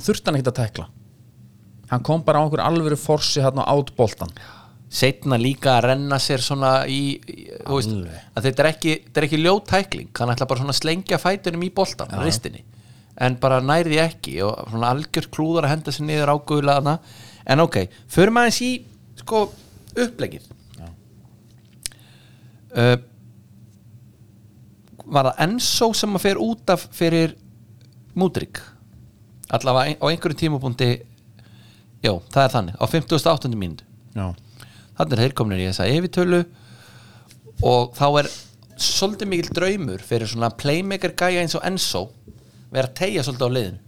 þurfti 0.00 0.28
hann 0.30 0.38
ekkert 0.38 0.52
að 0.52 0.58
tækla. 0.62 0.86
Hann 1.92 2.04
kom 2.06 2.24
bara 2.24 2.40
á 2.40 2.44
einhver 2.46 2.64
alvöru 2.64 2.96
forsi 2.96 3.42
hérna 3.44 3.66
á 3.68 3.72
átboltan 3.76 4.32
setna 4.92 5.38
líka 5.40 5.78
að 5.78 5.86
renna 5.88 6.18
sér 6.20 6.42
svona 6.44 6.72
í, 6.90 7.16
í 7.16 7.46
veist, 7.64 7.92
að 8.36 8.48
þetta 8.48 8.64
er 8.64 8.68
ekki, 8.68 8.96
ekki 9.24 9.40
ljót 9.40 9.70
tækling. 9.70 10.10
Hann 10.18 10.32
ætla 10.34 10.48
bara 10.50 10.60
svona 10.60 10.74
að 10.74 10.80
slengja 10.82 11.20
fætunum 11.22 11.64
í 11.64 11.70
boltan 11.74 12.12
ristinni, 12.20 12.64
en 13.16 13.38
bara 13.40 13.62
næri 13.64 13.94
því 13.94 14.00
ekki 14.04 14.34
og 14.46 14.66
svona 14.70 14.90
algjör 14.92 15.30
klúðar 15.32 15.68
að 15.68 15.74
henda 15.76 15.94
sér 15.96 16.08
niður 16.08 16.34
á 16.34 16.36
guðlaðana, 16.50 16.98
en 17.52 17.64
ok 17.64 17.78
förum 18.12 18.42
aðeins 18.42 18.60
í, 18.64 18.72
sko 19.22 19.46
upplegið 19.92 20.50
uh, 22.76 22.98
var 25.12 25.28
það 25.30 25.42
Enzo 25.46 25.90
sem 25.96 26.16
að 26.16 26.24
fer 26.28 26.40
út 26.40 26.72
af 26.72 26.84
fyrir 26.96 27.34
Múdrik 28.16 28.60
allavega 29.52 29.96
á 30.00 30.04
einhverjum 30.08 30.38
tímapunkti 30.40 30.88
já, 32.02 32.12
það 32.32 32.44
er 32.44 32.54
þannig, 32.56 32.78
á 32.80 32.84
58. 32.88 33.52
mínútu. 33.56 33.84
Já, 34.16 34.26
þannig 35.02 35.18
er 35.18 35.24
þeir 35.26 35.36
komin 35.38 35.60
í 35.60 35.68
þessa 35.68 35.88
yfirtölu. 35.92 36.42
Og 37.68 37.92
þá 37.98 38.06
er 38.22 38.30
svolítið 38.82 39.30
mikil 39.30 39.52
draumur 39.54 40.02
fyrir 40.06 40.30
svona 40.30 40.50
playmaker 40.58 41.14
gæja 41.18 41.42
eins 41.42 41.54
og 41.58 41.66
Enzo 41.68 42.06
vera 42.72 42.88
að 42.88 42.96
tegja 43.02 43.26
svolítið 43.26 43.46
á 43.46 43.54
liðinu. 43.58 43.82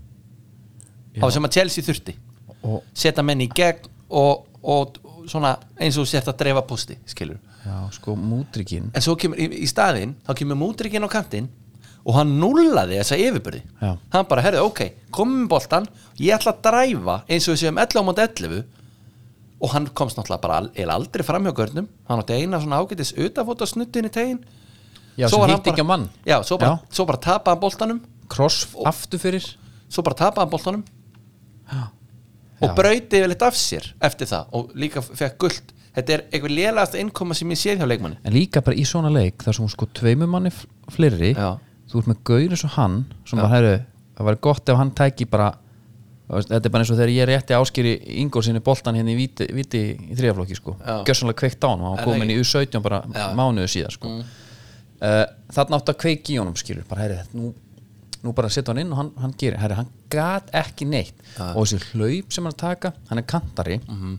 Á 1.23 1.27
sem 1.31 1.47
að 1.47 1.57
Chelsea 1.57 1.87
þurfti. 1.87 2.17
Og 2.65 2.85
setja 2.97 3.25
menn 3.25 3.43
í 3.45 3.49
gegn 3.55 3.89
og, 4.15 4.47
og 4.63 5.01
svona 5.31 5.57
eins 5.81 5.99
og 6.01 6.09
sett 6.09 6.29
að 6.29 6.39
dreifa 6.43 6.63
posti 6.69 6.97
skilur 7.09 7.39
já, 7.65 7.77
sko 7.97 8.15
en 8.15 9.05
svo 9.05 9.17
kemur 9.21 9.41
í, 9.41 9.49
í 9.65 9.69
staðinn 9.69 10.15
þá 10.27 10.33
kemur 10.41 10.61
mútrikinn 10.61 11.07
á 11.07 11.11
kantinn 11.13 11.49
og 12.05 12.19
hann 12.19 12.35
nullaði 12.41 12.99
þessa 13.01 13.19
yfirbyrði 13.21 13.63
Já. 13.81 13.95
hann 14.13 14.27
bara, 14.29 14.45
herðu, 14.45 14.67
ok, 14.69 14.83
komum 15.15 15.47
boltan 15.49 15.89
ég 16.21 16.37
ætla 16.37 16.53
að 16.53 16.65
dræfa 16.67 17.19
eins 17.25 17.49
og 17.49 17.57
við 17.57 17.63
séum 17.63 17.81
11 17.81 18.01
á 18.01 18.03
móti 18.05 18.27
11 18.27 18.65
og 19.65 19.71
hann 19.73 19.87
komst 19.97 20.19
náttúrulega 20.19 20.43
bara 20.45 20.59
al- 20.61 20.91
aldrei 20.99 21.25
fram 21.25 21.45
hjá 21.49 21.55
görnum. 21.57 21.89
Hann 22.09 22.21
átti 22.21 22.37
eina 22.37 22.61
svona 22.61 22.83
ágætis 22.85 23.15
utafóta 23.17 23.67
snuttin 23.71 24.05
í 24.11 24.13
tegin 24.13 24.41
Já, 25.17 25.29
sem 25.31 25.41
hitti 25.49 25.71
ekki 25.73 25.85
á 25.87 25.87
mann. 25.87 26.09
Já, 26.27 26.41
svo 26.45 26.59
bara, 26.59 26.79
svo 26.91 27.07
bara 27.09 27.19
tapaði 27.23 27.55
hann 27.55 27.61
boltanum. 27.63 28.01
Kross 28.29 28.67
aftur 28.85 29.21
fyrir. 29.23 29.45
Svo 29.89 30.03
bara 30.03 30.17
tapaði 30.19 30.45
hann 30.45 30.51
boltanum. 30.57 30.85
Já. 31.73 31.85
og 32.65 32.75
brauti 32.79 33.19
vel 33.21 33.33
eitt 33.35 33.43
af 33.45 33.55
sér 33.59 33.87
eftir 34.01 34.29
það. 34.31 34.47
Og 34.57 34.71
líka 34.79 35.03
fekk 35.05 35.39
guld 35.43 35.73
þetta 35.95 36.15
er 36.15 36.23
eitthvað 36.33 36.55
lélegasta 36.59 37.01
innkoma 37.01 37.35
sem 37.37 37.51
ég 37.53 37.59
séð 37.61 37.81
hjá 37.83 37.87
leikmanni. 37.89 38.17
En 38.25 38.33
líka 38.35 38.63
bara 38.65 38.77
í 38.77 38.85
svona 38.89 39.11
leik 39.13 39.43
þar 39.45 39.55
sem 39.59 39.69
sko 39.69 39.87
tveimur 39.95 40.31
manni 40.31 40.51
f- 40.53 40.67
fleiri. 40.95 41.35
Þú 41.35 42.01
ert 42.01 42.09
með 42.13 42.23
gaur 42.25 42.47
eins 42.55 42.65
og 42.65 42.71
hann 42.79 42.97
sem 43.29 43.39
bara, 43.39 43.51
heru, 43.53 43.75
það 44.17 44.25
var 44.31 44.39
gott 44.49 44.69
ef 44.73 44.77
hann 44.81 44.91
tæki 44.97 45.27
bara 45.31 45.51
þetta 46.29 46.61
er 46.65 46.73
bara 46.73 46.83
eins 46.85 46.91
og 46.91 46.97
þegar 46.99 47.13
ég 47.15 47.27
rétti 47.29 47.57
áskýri 47.59 47.93
Ingór 48.23 48.45
sinni 48.47 48.61
boltan 48.65 48.97
hérna 48.97 49.13
í 49.13 49.17
viti, 49.19 49.47
viti 49.53 49.83
í 49.93 50.15
þriðaflokki 50.17 50.57
sko, 50.57 50.77
Já. 50.81 51.03
gjössanlega 51.05 51.41
kveikt 51.43 51.65
á 51.65 51.69
hann 51.69 51.83
og 51.85 51.91
hann 51.91 51.99
það 52.01 52.09
komin 52.09 52.31
í 52.33 52.39
U17 52.41 52.81
bara 52.83 53.03
Já. 53.13 53.27
mánuðu 53.37 53.69
síðan 53.75 53.93
sko. 53.99 54.09
mm. 54.09 54.25
þarna 55.55 55.79
átt 55.81 55.93
að 55.93 55.99
kveiki 56.01 56.35
í 56.35 56.39
honum 56.41 56.57
skilur 56.57 56.87
bara 56.89 57.05
herri, 57.05 57.19
nú, 57.37 57.51
nú 58.25 58.33
bara 58.37 58.49
setja 58.53 58.73
hann 58.73 58.81
inn 58.85 58.93
og 58.95 59.01
hann, 59.03 59.11
hann 59.21 59.35
gerir, 59.41 59.59
herri, 59.61 59.77
hann 59.77 59.91
gat 60.13 60.49
ekki 60.57 60.87
neitt 60.89 61.19
og 61.53 61.67
þessi 61.67 61.83
hlaup 61.93 62.33
sem 62.33 62.49
hann 62.49 62.57
taka 62.57 62.95
hann 63.11 63.21
er 63.21 63.27
kantari 63.29 63.81
Mhm. 63.85 64.19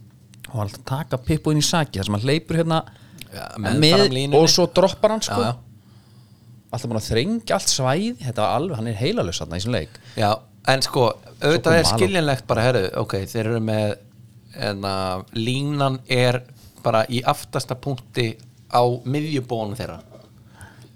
og 0.54 0.60
hann 0.62 0.70
taka 0.86 1.18
pippu 1.18 1.52
inn 1.56 1.64
í 1.64 1.66
saki 1.66 2.00
þar 2.00 2.06
sem 2.06 2.14
hann 2.20 2.28
hleypur 2.28 2.60
hérna 2.62 2.84
Já, 3.34 3.48
meðfram 3.58 4.14
línunni. 4.14 4.38
og 4.38 4.46
svo 4.48 4.68
droppar 4.72 5.10
hann 5.16 5.22
sko 5.26 5.42
já. 5.42 5.56
alltaf 6.72 6.90
búin 6.92 7.02
að 7.02 7.10
þrengja 7.10 7.56
allt 7.58 7.72
svæð 7.72 8.20
þetta 8.22 8.42
var 8.46 8.54
alveg, 8.60 8.76
hann 8.78 8.88
er 8.88 9.00
heilalus 9.00 9.40
þarna 9.42 9.56
í 9.58 9.60
þessum 9.64 9.74
leik 9.76 9.98
Já, 10.16 10.32
en 10.72 10.84
sko, 10.86 11.12
auðvitað 11.42 11.80
er 11.80 11.88
skiljanlegt 11.90 12.48
bara, 12.50 12.66
herru, 12.70 12.84
ok, 13.04 13.20
þeir 13.30 13.52
eru 13.52 13.62
með 13.64 13.96
en 14.56 14.88
að 14.88 15.26
línan 15.36 16.00
er 16.08 16.42
bara 16.86 17.04
í 17.12 17.22
aftasta 17.28 17.76
punkti 17.76 18.32
á 18.72 18.84
miðjubónu 18.84 19.76
þeirra. 19.78 20.00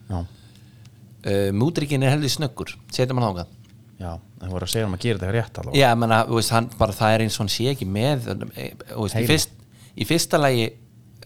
Já, 0.10 0.20
uh, 0.24 1.50
Múdrikin 1.56 2.04
er 2.04 2.16
heldur 2.16 2.32
snöggur, 2.34 2.76
setjum 2.94 3.20
hann 3.20 3.32
ángað 3.32 3.56
já, 4.00 4.12
það 4.40 4.54
voru 4.54 4.68
að 4.68 4.74
segja 4.74 4.88
hann 4.88 4.96
að 4.96 5.06
gera 5.06 5.20
þetta 5.20 5.32
rétt 5.36 5.62
alveg 5.62 5.80
Já, 5.80 5.88
menna, 6.00 6.20
veist, 6.30 6.54
hann, 6.56 6.68
bara 6.80 6.96
það 6.96 7.16
er 7.16 7.24
eins 7.26 7.38
og 7.38 7.44
hann 7.44 7.54
sé 7.54 7.70
ekki 7.74 7.88
með 7.90 8.30
eh, 8.32 8.70
veist, 8.96 9.18
í, 9.20 9.26
fyrst, 9.28 9.56
í 9.96 10.08
fyrsta 10.08 10.40
lagi 10.40 10.68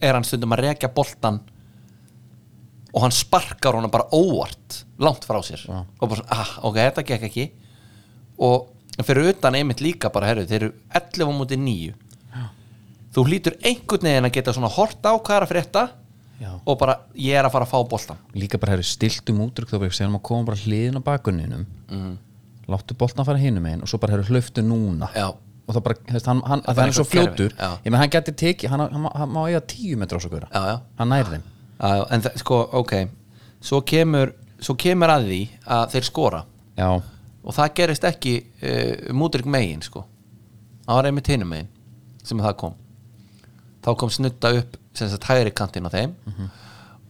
er 0.03 0.17
hann 0.17 0.25
stundum 0.27 0.55
að 0.55 0.65
rekja 0.67 0.91
boltan 0.93 1.39
og 2.93 3.05
hann 3.05 3.13
sparkar 3.15 3.77
honum 3.77 3.93
bara 3.93 4.09
óvart 4.13 4.83
langt 5.01 5.25
frá 5.25 5.39
sér. 5.45 5.61
Já. 5.65 5.83
og 5.83 6.09
bara, 6.09 6.21
svona, 6.21 6.39
ah, 6.39 6.55
ok, 6.69 6.79
þetta 6.81 7.05
gekk 7.11 7.27
ekki 7.29 7.47
og 8.39 8.69
fyrir 9.03 9.29
utan 9.33 9.55
einmitt 9.55 9.81
líka 9.81 10.09
bara 10.13 10.27
herru, 10.31 10.45
þeir 10.45 10.61
eru 10.63 10.71
11 10.93 11.25
á 11.25 11.33
múti 11.33 11.57
9 11.57 11.93
þú 13.13 13.25
hlýtur 13.29 13.57
einhvern 13.61 14.07
veginn 14.09 14.25
að 14.29 14.33
geta 14.37 14.53
svona 14.55 14.71
hort 14.73 15.03
á 15.05 15.13
hvað 15.13 15.37
er 15.37 15.45
að 15.45 15.51
frétta 15.53 15.83
Já. 16.41 16.49
og 16.65 16.77
bara 16.81 16.95
ég 17.15 17.37
er 17.37 17.45
að 17.45 17.53
fara 17.53 17.65
að 17.67 17.71
fá 17.73 17.89
boltan 17.89 18.17
líka 18.33 18.57
bara 18.59 18.73
hefur 18.73 18.87
stiltum 18.89 19.41
útrykk 19.45 19.69
þá 19.69 19.85
séðan 19.93 20.17
að 20.17 20.23
koma 20.25 20.47
bara 20.49 20.57
hliðin 20.63 20.97
á 20.97 21.01
bakunninum 21.05 21.65
Mhm. 21.93 22.17
láttu 22.67 22.95
boltan 22.97 23.25
fara 23.25 23.37
hinum 23.37 23.65
einn 23.65 23.81
og 23.83 23.87
svo 23.87 23.99
bara 23.99 24.13
hefur 24.17 24.33
hlöftu 24.33 24.63
núna. 24.65 25.09
Já. 25.15 25.33
og 25.67 25.75
það 25.75 25.83
bara, 25.83 25.95
þess, 26.11 26.25
hann, 26.27 26.41
hann, 26.43 26.61
það 26.61 26.79
er 26.83 26.91
svo 26.91 27.03
fljótur. 27.07 27.53
Já. 27.55 27.69
ég 27.85 27.91
menn 27.91 27.99
hann 28.01 28.09
geti 28.11 28.31
tekið, 28.35 28.69
hann, 28.69 28.79
hann, 28.91 29.05
hann 29.15 29.29
má 29.31 29.45
eiga 29.47 29.61
tíu 29.61 29.95
metra 29.97 30.17
á 30.17 30.21
svo 30.21 30.29
já, 30.29 30.47
já, 30.51 30.81
hann 30.99 31.09
nær 31.09 31.23
þeim. 31.23 31.43
Já, 31.79 31.87
já 31.95 32.03
en 32.11 32.21
það, 32.21 32.37
sko, 32.41 32.57
ok. 32.73 32.93
Svo 33.61 33.79
kemur, 33.81 34.33
svo 34.59 34.75
kemur 34.75 35.07
að 35.13 35.27
því 35.29 35.39
að 35.67 35.85
þeir 35.93 36.03
skora. 36.09 36.41
Já, 36.75 36.89
og 37.43 37.55
það 37.55 37.73
gerist 37.79 38.07
ekki 38.07 38.35
uh, 38.63 39.13
mútrygg 39.15 39.49
megin 39.51 39.83
sko. 39.83 40.05
Það 40.85 40.99
var 40.99 41.09
einmitt 41.09 41.31
hinum 41.31 41.51
megin 41.51 41.69
sem 42.23 42.39
það 42.39 42.57
kom. 42.61 42.75
Þá 43.83 43.89
kom 43.99 44.11
snutta 44.15 44.53
upp 44.61 44.77
sem 44.95 45.09
sagt 45.11 45.27
hægri 45.27 45.51
kantinn 45.55 45.87
á 45.87 45.91
þeim. 45.91 46.13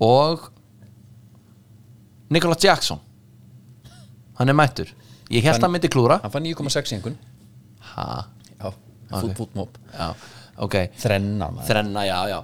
Og 0.02 0.48
Nicolas 2.34 2.64
Jackson 2.64 3.02
hann 4.40 4.50
er 4.50 4.58
mættur. 4.58 4.90
Ég 5.34 5.46
held 5.46 5.60
að 5.60 5.68
hann 5.68 5.76
myndi 5.76 5.92
klúra 5.92 6.20
hann 6.24 6.34
fann 6.34 6.48
9,6 6.48 6.94
í 6.94 6.98
einhvern. 6.98 7.20
Ha, 7.94 8.08
já, 8.58 8.72
fút, 9.12 9.36
fút, 9.38 9.52
móp 9.58 9.78
já, 9.94 10.08
ok. 10.66 10.78
Þrenna 10.98 11.50
maður. 11.54 11.68
þrenna, 11.70 12.06
já, 12.10 12.18
já. 12.32 12.40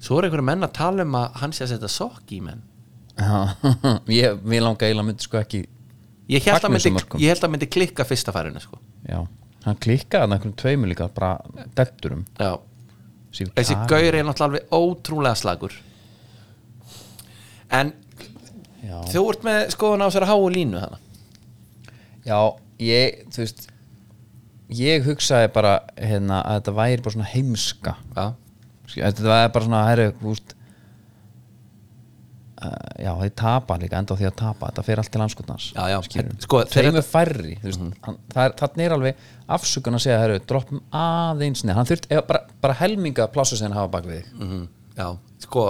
Svo 0.00 0.18
er 0.18 0.28
einhverju 0.28 0.46
menn 0.48 0.66
að 0.66 0.74
tala 0.76 1.06
um 1.06 1.16
að 1.20 1.38
hann 1.40 1.54
sé 1.56 1.64
að 1.64 1.72
setja 1.74 1.90
sokk 1.92 2.34
í 2.36 2.40
menn. 2.44 2.60
Já, 3.16 3.70
ég, 4.20 4.40
við 4.44 4.64
langa 4.64 4.88
eiginlega 4.88 5.08
myndi 5.08 5.24
sko 5.24 5.40
ekki 5.40 5.62
ég 6.30 6.46
held 6.46 6.66
að 6.66 6.74
myndi, 6.76 7.52
myndi 7.54 7.70
klikka 7.70 8.06
fyrsta 8.08 8.34
færinu 8.34 8.62
sko. 8.62 8.80
já, 9.08 9.20
hann 9.66 9.78
klikkaði 9.82 10.24
hann 10.24 10.36
einhverjum 10.36 10.56
tveimur 10.62 10.92
líka 10.92 11.10
bara 11.14 11.36
detturum 11.78 12.26
já. 12.38 12.52
Sýr 13.30 13.52
þessi 13.54 13.76
gaur 13.86 14.16
er 14.18 14.24
náttúrulega 14.26 14.46
alveg 14.48 14.72
ótrúlega 14.74 15.38
slagur. 15.38 15.74
En 17.70 17.92
já. 18.82 18.96
þú 19.12 19.22
ert 19.30 19.44
með 19.46 19.60
skoðun 19.76 20.02
á 20.02 20.08
sér 20.10 20.26
að 20.26 20.32
háu 20.32 20.48
línu 20.50 20.80
þannig 20.82 21.06
já, 22.26 22.38
ég, 22.82 23.20
þú 23.30 23.44
veist 23.44 23.66
ég 24.74 25.04
hugsaði 25.06 25.50
bara 25.54 25.74
hérna, 25.98 26.40
að 26.44 26.60
þetta 26.60 26.76
væri 26.76 27.04
bara 27.04 27.14
svona 27.16 27.30
heimska. 27.32 27.96
Já, 28.14 28.24
þetta 28.94 29.28
væri 29.28 29.52
bara 29.56 29.66
svona, 29.66 29.84
herri, 29.88 30.08
þú 30.20 30.34
veist 30.34 30.56
já, 33.04 33.10
þeir 33.22 33.32
tapa 33.40 33.76
líka 33.80 33.98
enda 34.00 34.14
á 34.14 34.18
því 34.20 34.26
að 34.28 34.34
tapa, 34.40 34.70
þetta 34.70 34.84
fer 34.84 35.00
allt 35.02 35.10
til 35.14 35.20
skilur 36.06 36.34
sko, 36.44 36.60
þeir- 36.64 36.72
þeir 36.74 36.88
eru 36.90 37.02
færri, 37.06 37.54
það 37.64 38.42
er, 38.44 38.56
þannig 38.60 38.84
er 38.86 38.94
alveg 38.96 39.22
afsökun 39.56 39.96
að 39.98 40.04
segja, 40.04 40.18
herri, 40.20 40.38
droppum 40.50 40.82
aðeins 40.92 41.64
neð, 41.64 41.74
hann 41.80 41.88
þurft 41.88 42.08
eða 42.10 42.26
bara, 42.28 42.42
bara 42.60 42.76
helminga 42.82 43.28
plásu 43.32 43.56
sem 43.56 43.68
hann 43.70 43.78
hafa 43.80 43.92
bak 43.96 44.04
við 44.10 44.26
mm 44.36 44.66
já, 45.00 45.06
sko 45.46 45.64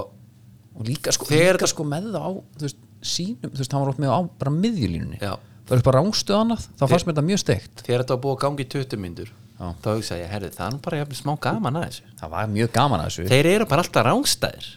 og 0.75 0.85
líka 0.87 1.11
sko, 1.15 1.25
líka 1.31 1.67
sko 1.71 1.83
með 1.87 2.11
það 2.11 2.25
á 2.27 2.31
þú 2.35 2.65
veist, 2.67 2.81
sínum, 3.01 3.51
þú 3.53 3.57
veist, 3.63 3.71
hann 3.71 3.81
var 3.85 3.93
ótt 3.93 4.01
með 4.03 4.11
á 4.11 4.19
bara 4.39 4.51
miðjulínunni. 4.55 5.17
Það 5.21 5.77
er 5.77 5.81
upp 5.81 5.87
að 5.91 5.95
rángstuð 5.97 6.35
annað, 6.41 6.63
þá 6.75 6.83
fannst 6.91 7.07
mér 7.07 7.13
þetta 7.15 7.23
mjög 7.29 7.39
steikt. 7.41 7.81
þegar 7.85 8.01
þetta 8.03 8.17
búið 8.25 8.35
að 8.35 8.41
gangi 8.43 8.65
í 8.65 8.69
20 8.75 8.99
myndur 9.05 9.29
þá 9.61 9.87
hugsaði 9.93 10.21
ég, 10.25 10.29
herri, 10.33 10.49
það 10.51 10.73
er 10.73 10.79
bara 10.81 11.05
smá 11.15 11.31
gaman 11.39 11.75
að 11.79 11.83
þessu. 11.87 12.03
Það 12.19 12.29
var 12.33 12.47
mjög 12.51 12.71
gaman 12.73 12.99
að 13.03 13.05
þessu. 13.11 13.25
Þeir 13.31 13.49
eru 13.51 13.65
bara 13.69 13.83
alltaf 13.85 14.05
rángstæðir 14.07 14.67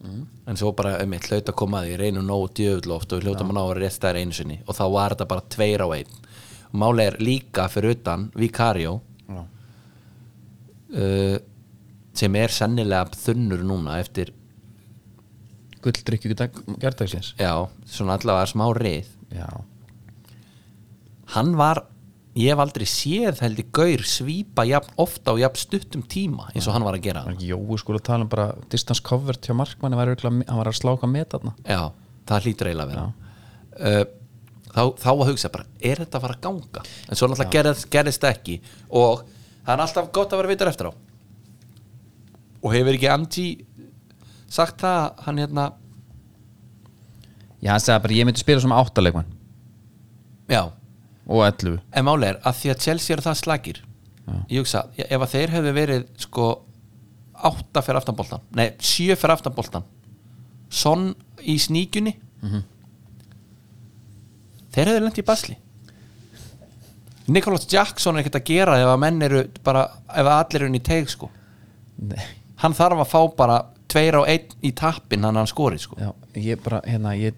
en 0.00 0.56
svo 0.56 0.72
bara 0.76 0.96
eitt 1.02 1.28
hlaut 1.28 1.50
að 1.50 1.56
koma 1.60 1.82
að 1.82 1.90
því 1.90 1.96
reynum 2.00 2.26
nógu 2.26 2.48
djöfull 2.56 2.94
oft 2.96 3.12
og 3.12 3.24
hljóta 3.24 3.44
að 3.44 3.52
ná 3.52 3.60
að 3.60 3.70
vera 3.70 3.82
rétt 3.84 3.96
stæðir 3.96 4.20
einu 4.22 4.36
sinni. 4.36 4.58
Og 4.66 4.76
þá 4.78 4.84
var 4.94 5.14
þetta 5.14 5.28
bara 5.32 5.48
tveir 5.54 5.84
á 5.84 5.88
einn. 5.96 6.18
Og 6.70 6.76
máli 6.80 7.06
er 7.06 7.18
líka 7.20 7.66
fyrir 7.68 7.98
utan 7.98 8.28
Vicario 8.38 9.00
uh, 10.90 11.36
sem 12.16 12.36
er 12.40 12.54
sennilega 12.54 13.18
þunnur 13.20 13.62
núna 13.66 13.98
eftir, 14.00 14.32
gulldrykju 15.80 16.34
gerðdagsins 16.36 17.34
já, 17.38 17.52
svona 17.88 18.18
allavega 18.18 18.48
smá 18.50 18.66
rið. 18.76 19.08
Já, 19.32 19.48
hann 21.36 21.54
var 21.56 21.84
ég 22.38 22.52
hef 22.52 22.60
aldrei 22.62 22.86
séð 22.86 23.40
heldur 23.42 23.66
gaur 23.74 24.04
svípa 24.06 24.62
jafn 24.68 24.92
ofta 25.02 25.32
og 25.34 25.40
jafn 25.42 25.58
stuttum 25.58 26.02
tíma 26.06 26.46
eins 26.54 26.68
og 26.70 26.76
hann 26.76 26.84
var 26.86 26.94
að 26.94 27.02
gera. 27.08 27.24
Jói 27.42 27.78
sko 27.80 27.96
að 27.96 28.04
tala 28.06 28.22
um 28.26 28.30
bara 28.30 28.52
distance 28.70 29.02
cover 29.02 29.34
til 29.34 29.56
markmanni 29.58 29.98
var 29.98 30.06
örugglega- 30.12 30.46
hann 30.48 30.60
var 30.60 30.70
að 30.70 30.78
sláka 30.78 31.10
með 31.10 31.26
þarna. 31.34 31.54
Já, 31.66 31.80
það 32.30 32.46
hlýtur 32.46 32.70
eiginlega 32.70 32.86
að 32.86 32.94
vera. 32.94 33.12
Uh, 33.80 34.04
þá, 34.70 34.82
þá 35.02 35.10
að 35.10 35.26
hugsa 35.32 35.50
bara 35.50 35.66
er 35.82 35.96
þetta 36.04 36.18
að 36.18 36.24
fara 36.26 36.34
að 36.38 36.40
ganga? 36.46 36.84
En 37.08 37.16
svo 37.18 37.26
náttúrulega 37.28 37.56
gerðist, 37.56 37.90
gerðist 37.90 38.20
það 38.22 38.34
ekki. 38.36 38.60
Og 38.90 39.24
það 39.66 39.74
er 39.74 39.84
alltaf 39.86 40.12
gott 40.12 40.32
að 40.32 40.42
vera 40.42 40.52
vitur 40.54 40.70
eftir 40.70 40.90
á. 40.90 40.92
Og 42.62 42.72
hefur 42.76 42.94
ekki 42.94 43.08
Angi 43.10 43.46
sagt 44.50 44.82
það 44.84 44.98
að 45.02 45.24
hann 45.26 45.38
hérna? 45.42 45.66
Já, 47.60 47.70
hann 47.74 47.80
sagði 47.84 48.02
bara 48.06 48.14
ég 48.16 48.26
myndi 48.28 48.40
spila 48.40 48.60
sem 48.62 48.72
áttaleikmann 48.72 49.26
já, 50.50 50.62
og 51.30 51.44
11 51.46 51.78
en 51.96 52.06
máli 52.08 52.26
er 52.28 52.40
að 52.46 52.58
því 52.60 52.72
að 52.74 52.82
Chelsea 52.84 53.14
eru 53.14 53.24
það 53.28 53.38
slagir. 53.40 53.78
Ég 54.50 54.60
hugsa, 54.62 54.84
ef 54.98 55.22
að 55.24 55.32
þeir 55.32 55.52
hefðu 55.56 55.72
verið 55.76 56.04
sko 56.22 56.48
átta 57.50 57.80
fyrir 57.82 57.98
aftanboltan 58.02 58.42
nei, 58.54 58.68
sjö 58.84 59.14
fyrir 59.16 59.32
aftanboltan 59.36 59.86
sonn 60.70 61.14
í 61.40 61.54
sníkjunni 61.58 62.12
þeir 64.74 64.90
hefðu 64.92 65.04
lent 65.06 65.18
í 65.18 65.24
basli. 65.26 65.56
Nicholas 67.30 67.66
Jackson 67.70 68.16
er 68.18 68.24
ekkert 68.24 68.40
að 68.40 68.48
gera 68.50 68.76
ef 68.82 68.90
að 68.90 69.00
menn 69.04 69.22
eru 69.22 69.44
bara, 69.66 69.84
ef 70.10 70.26
að 70.26 70.34
allir 70.36 70.60
eru 70.60 70.70
inn 70.70 70.78
í 70.78 70.82
teig 70.82 71.10
sko. 71.12 71.30
Nei. 72.00 72.22
hann 72.62 72.74
þarf 72.76 73.02
að 73.02 73.10
fá 73.10 73.20
bara 73.36 73.56
tveir 73.90 74.16
á 74.16 74.22
einn 74.24 74.54
í 74.64 74.70
tappin 74.72 75.24
hann 75.26 75.36
hann 75.36 75.48
skori 75.50 75.78
sko. 75.80 75.96
Já, 76.00 76.12
ég 76.40 76.60
bara, 76.64 76.80
hérna, 76.86 77.12
ég 77.18 77.34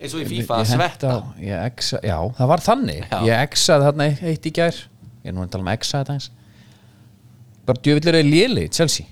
eins 0.00 0.14
og 0.16 0.22
í 0.22 0.26
FIFA 0.30 0.60
að 0.62 0.72
svetta. 0.72 1.12
exa, 1.66 2.00
já, 2.04 2.18
það 2.38 2.50
var 2.52 2.64
þannig. 2.64 3.04
Já. 3.10 3.20
ég 3.28 3.44
exaði 3.48 3.88
þarna 3.90 4.08
eitt 4.32 4.48
í 4.48 4.52
gær. 4.58 4.82
Ég 5.22 5.32
er 5.32 5.36
nú 5.36 5.44
að 5.44 5.54
tala 5.54 5.66
um 5.66 5.72
exa 5.72 6.02
þetta 6.02 6.18
eins 6.18 6.30
bara 7.66 7.82
djöfillir 7.82 8.20
er 8.20 8.26
léli, 8.26 8.66
Chelsea. 8.72 9.06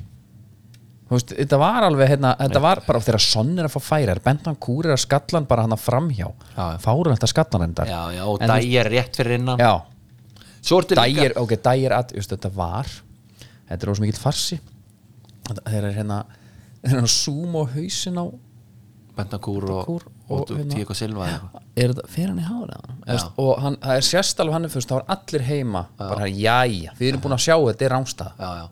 Veist, 1.11 1.35
þetta 1.37 1.59
var 1.61 1.85
alveg 1.87 2.15
hérna, 2.15 2.33
þetta 2.39 2.61
var 2.65 2.81
bara 2.87 3.01
þegar 3.05 3.23
sonn 3.23 3.59
er 3.59 3.67
að 3.69 3.75
fá 3.75 3.83
færa 3.91 4.15
bentan 4.25 4.57
kúrir 4.57 4.95
að 4.95 5.03
skallan 5.03 5.47
bara 5.51 5.67
hann 5.67 5.75
að 5.77 5.83
framhjá. 5.85 6.31
Já, 6.55 6.63
já. 6.63 6.79
fárun 6.83 7.13
þetta 7.13 7.31
skallan 7.31 7.67
endar 7.67 7.91
já, 7.91 8.01
já, 8.17 8.23
og 8.25 8.41
En 8.43 8.53
dægir 8.55 8.91
rétt 8.91 9.19
fyrir 9.19 9.37
innan. 9.37 9.61
Já, 9.61 9.75
dægir, 10.95 11.37
ok, 11.39 11.53
dægir 11.67 11.95
að, 11.99 12.15
just, 12.19 12.33
þetta 12.33 12.51
var 12.57 12.89
þetta 13.69 13.79
er 13.79 13.93
ósum 13.93 14.07
mikill 14.07 14.23
farsi. 14.23 14.59
Þeir 15.45 15.91
er 15.91 15.99
hérna 15.99 16.23
þeir 16.81 16.97
er 16.97 17.05
að 17.05 17.13
zooma 17.13 17.67
á 17.69 17.73
hausin 17.75 18.21
á 18.21 18.25
og, 18.25 18.35
Bentancur 19.15 19.69
og, 19.71 20.09
og 20.29 20.53
Tíko 20.73 20.95
Silva 20.97 21.27
er 21.29 21.91
þetta, 21.93 22.07
fer 22.09 22.31
hann 22.31 22.39
í. 22.41 22.79
Veist, 23.05 23.35
og 23.41 23.59
hann, 23.61 23.77
það 23.83 23.99
er 23.99 24.07
sérst 24.09 24.41
alveg 24.41 24.57
hann 24.57 24.69
það 24.93 25.03
var 25.03 25.19
allir 25.19 25.45
heima 25.49 25.85
bara, 25.99 26.31
jæja, 26.31 26.95
við 26.99 27.11
erum 27.11 27.25
búin 27.27 27.37
að 27.37 27.45
sjá 27.45 27.57
þetta 27.59 27.87
er 27.89 27.95
rángstað 27.99 28.41
já, 28.41 28.51
já. 28.63 28.67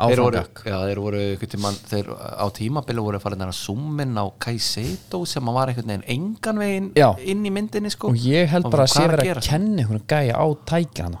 Þeir 0.00 0.20
voru, 0.24 0.40
já, 0.64 0.76
þeir 0.88 0.98
voru 1.04 1.22
tímann, 1.52 1.76
þeir 1.90 2.06
á 2.16 2.46
tímabili 2.56 3.02
voru 3.04 3.18
farin 3.20 3.44
að 3.44 3.50
zoominn 3.58 4.16
á 4.16 4.24
Kaiseto 4.40 5.20
sem 5.28 5.50
að 5.50 5.58
var 5.58 5.72
einhvern 5.72 5.90
veginn 5.92 6.06
engan 6.14 6.62
veginn 6.62 6.86
Já. 6.96 7.10
inn 7.20 7.44
í 7.44 7.52
myndinni 7.52 7.92
sko. 7.92 8.14
Og 8.14 8.24
ég 8.24 8.48
held 8.48 8.70
bara 8.72 8.86
að 8.86 8.94
sé 8.94 9.02
er 9.04 9.12
verið 9.12 9.26
að 9.26 9.28
gera? 9.28 9.44
kenna 9.44 9.84
einhvern 9.84 10.06
gæja 10.08 10.40
á 10.40 10.46
tækja 10.72 11.06
hann 11.10 11.18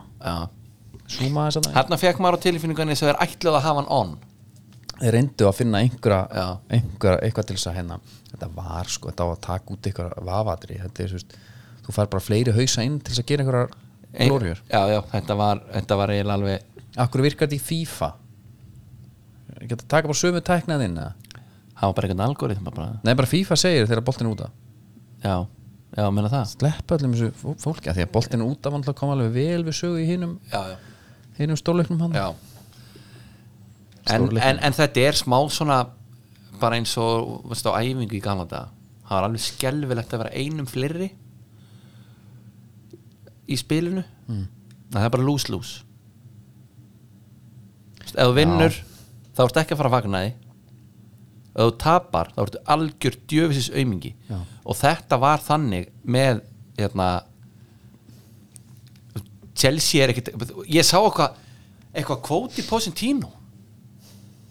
að 1.98 2.02
fekk 2.06 2.24
maður 2.24 2.40
á 2.40 2.44
tilfinningunni 2.46 2.96
sem 2.96 3.10
þeir 3.10 3.20
ætluð 3.26 3.58
að 3.58 3.64
hafa 3.68 3.82
hann 3.82 3.92
on. 3.98 4.16
þeir 4.16 4.29
reyndu 5.00 5.46
að 5.48 5.54
finna 5.60 5.78
einhverja, 5.80 6.48
einhverja 6.70 7.20
eitthvað 7.24 7.46
til 7.50 7.56
þess 7.56 7.70
að 7.70 7.76
hérna 7.80 7.96
þetta 8.30 8.48
var 8.56 8.90
sko, 8.92 9.08
þetta 9.10 9.24
á 9.24 9.28
að 9.32 9.40
taka 9.46 9.72
út 9.74 9.86
einhverja 9.90 10.24
vafatri 10.28 10.76
þetta 10.82 11.02
er 11.06 11.08
svo 11.12 11.20
veist, 11.20 11.36
þú 11.86 11.94
fær 11.96 12.10
bara 12.12 12.24
fleiri 12.26 12.52
hausa 12.56 12.84
inn 12.84 12.98
til 13.00 13.14
þess 13.14 13.22
að 13.24 13.30
gera 13.30 13.44
einhverjar 13.46 13.70
glóriur 14.28 14.60
Já, 14.68 14.80
já, 14.92 15.00
þetta 15.14 15.36
var, 15.40 15.62
þetta 15.72 15.96
var 16.02 16.12
eiginlega 16.16 16.36
alveg 16.40 16.66
Akkur 17.00 17.22
virkar 17.22 17.46
þetta 17.48 17.56
í 17.56 17.62
FIFA? 17.64 18.08
Geta 19.70 19.86
taka 19.88 20.08
bara 20.10 20.18
sömu 20.20 20.40
tæknað 20.44 20.84
inn 20.88 20.98
eða? 20.98 21.12
það 21.80 21.86
var 21.86 21.94
bara 21.96 22.08
einhvern 22.10 22.74
bara. 22.76 22.88
Nei, 23.06 23.14
bara 23.16 23.30
FIFA 23.30 23.56
segir 23.56 23.86
þegar 23.88 24.04
boltin 24.04 24.26
er 24.28 24.32
úta 24.34 24.48
Já, 25.24 25.34
já, 25.96 26.04
meina 26.12 26.28
það. 26.32 26.46
Sleppa 26.54 26.96
öllum 26.98 27.14
þessu 27.16 27.30
fó- 27.40 27.56
fólki 27.60 27.88
af 27.90 27.96
Því 27.96 28.04
að 28.06 28.12
boltin 28.14 28.40
er 28.44 28.50
úta 28.52 28.72
vantilega 28.72 28.98
koma 29.00 29.14
alveg 29.16 29.32
vel 29.34 29.64
við 29.64 29.76
sögu 29.80 30.00
í 30.00 30.06
já. 30.52 30.76
hinum 31.40 31.56
stórleiknum 31.60 32.00
hann. 32.04 32.12
Já 32.16 32.28
en, 34.08 34.28
en, 34.38 34.58
en 34.58 34.76
þetta 34.76 35.08
er 35.08 35.18
smá 35.18 35.38
svona 35.52 35.80
bara 36.60 36.76
eins 36.76 36.92
og 37.00 37.40
veist, 37.48 37.66
á 37.68 37.76
æfingu 37.76 38.16
í 38.16 38.22
gamla 38.24 38.46
daga 38.48 38.70
það 39.10 39.16
var 39.16 39.26
alveg 39.26 39.42
skelfilegt 39.42 40.14
að 40.14 40.22
vera 40.22 40.38
einum 40.38 40.68
fleiri 40.70 41.08
í 43.50 43.56
spilinu. 43.58 44.04
Mm. 44.30 44.44
það 44.94 45.06
er 45.06 45.14
bara 45.16 45.26
Veist, 48.00 48.14
ef 48.14 48.28
þú 48.28 48.36
vinnur 48.36 48.76
þá 49.34 49.42
ertu 49.44 49.60
ekki 49.62 49.74
að 49.74 49.80
fara 49.80 49.90
að 49.90 49.96
fagna 49.96 50.22
því 50.22 50.30
ef 51.50 51.64
þú 51.64 51.74
tapar 51.82 52.30
þá 52.36 52.40
ertu 52.44 52.62
algjör 52.74 53.18
djöfisins 53.32 53.72
aumingi. 53.74 54.14
Já. 54.30 54.38
og 54.64 54.78
þetta 54.78 55.18
var 55.26 55.42
þannig 55.42 55.90
með 56.06 56.44
hérna 56.78 57.08
Chelsea 59.60 60.04
er 60.04 60.14
ekkit 60.14 60.30
ég 60.70 60.86
sá 60.86 60.96
eitthvað 61.02 61.36
eitthvað 61.90 62.22
kvóti 62.28 62.64
Posentino 62.68 63.32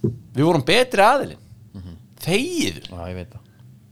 við 0.04 0.43
vorum 0.45 0.66
betri 0.66 1.06
aðilinn. 1.06 1.45
Þegið. 2.20 2.82
Já, 2.89 3.04
ég 3.10 3.16
veit 3.16 3.32
það. 3.32 3.45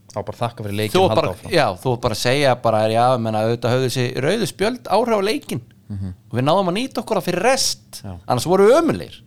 Þá 0.08 0.18
bara 0.24 0.38
þakka 0.38 0.64
fyrir 0.64 0.74
þú 0.74 0.80
leikin 0.80 1.02
var 1.02 1.18
bara, 1.18 1.32
já, 1.52 1.64
þú 1.78 1.90
var 1.92 1.98
bara 2.04 2.16
að 2.16 2.20
segja 2.22 2.52
bara, 2.64 2.78
já, 2.88 3.04
menna, 3.20 3.42
auðvitað 3.44 3.74
höfðu 3.74 3.88
þessi 3.88 4.06
rauðu 4.24 4.48
spjöld 4.48 4.88
áhrif 4.88 5.20
á 5.20 5.22
leikin 5.28 5.60
og 5.88 6.34
við 6.36 6.44
náðum 6.44 6.68
að 6.68 6.76
nýta 6.76 7.00
okkur 7.00 7.20
það 7.20 7.26
fyrir 7.28 7.44
rest. 7.46 8.00
Já. 8.04 8.10
annars 8.26 8.46
voru 8.48 8.66
við 8.68 8.78
ömulegir 8.80 9.18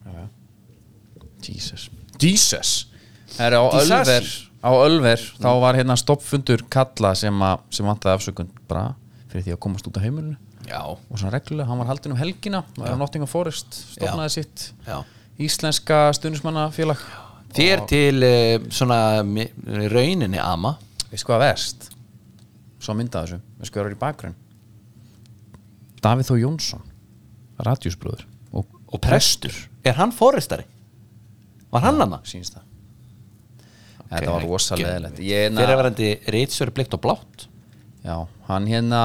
Jesus. 1.41 1.87
Jesus. 2.21 2.71
Það 3.33 3.45
er 3.47 3.55
á. 3.57 3.63
Ölver 3.81 4.27
Á 4.61 4.69
Ölver 4.77 5.23
Þá 5.41 5.49
var 5.57 5.77
hérna 5.79 5.95
stoppfundur 5.97 6.61
kalla 6.69 7.15
sem, 7.17 7.33
að, 7.33 7.63
sem 7.73 7.87
vantaði 7.87 8.19
afsökun 8.19 8.51
bara 8.69 8.91
fyrir 9.31 9.47
því 9.47 9.55
að 9.55 9.61
komast 9.65 9.87
út 9.89 9.97
af 9.97 10.05
heimilinu. 10.05 10.37
Já, 10.69 10.83
og 10.85 11.15
svona 11.17 11.31
reglulega, 11.33 11.65
hann 11.65 11.81
var 11.81 11.89
haldin 11.89 12.13
um 12.13 12.19
helgina 12.19 12.61
ja. 12.77 12.93
Nottingham 12.99 13.29
Forest 13.29 13.73
stofnaði 13.95 14.35
sitt. 14.35 14.67
Já 14.85 14.99
íslenska 15.45 16.03
stuðnismannafélag 16.17 17.01
þér 17.55 17.83
til 17.89 18.23
uh, 18.23 18.69
svona 18.71 18.99
mi- 19.27 19.49
rauninni 19.91 20.39
ama 20.41 20.77
Veist 21.11 21.25
hvað 21.27 21.41
er 21.41 21.43
verst? 21.49 21.89
Svo 22.81 22.93
mynda 22.95 23.25
þessu, 23.25 23.41
veist 23.59 23.73
hvað 23.75 23.89
er 23.89 23.95
í 23.97 23.99
bakgrunn? 23.99 24.35
Davíð 26.01 26.29
Þó 26.31 26.35
Jónsson 26.39 26.85
Radjúsbröður 27.61 28.23
og, 28.57 28.65
og 28.89 29.01
prestur, 29.03 29.53
er 29.85 29.97
hann 29.99 30.13
forestari? 30.15 30.63
var 31.71 31.85
hann 31.85 31.99
hana? 32.03 32.21
sínst 32.27 32.55
það 32.57 32.67
Þetta 34.11 34.31
var 34.33 34.43
rosalega 34.43 34.89
leðilegt 34.95 35.19
Ég 35.23 35.45
fyrir 35.45 35.51
að 35.51 35.61
hérna, 35.61 35.77
verandi 35.79 36.07
reytsvöru 36.35 36.73
blikt 36.75 36.95
og 36.97 37.03
blátt 37.05 37.45
já, 38.03 38.15
hann 38.49 38.65
hérna 38.67 39.01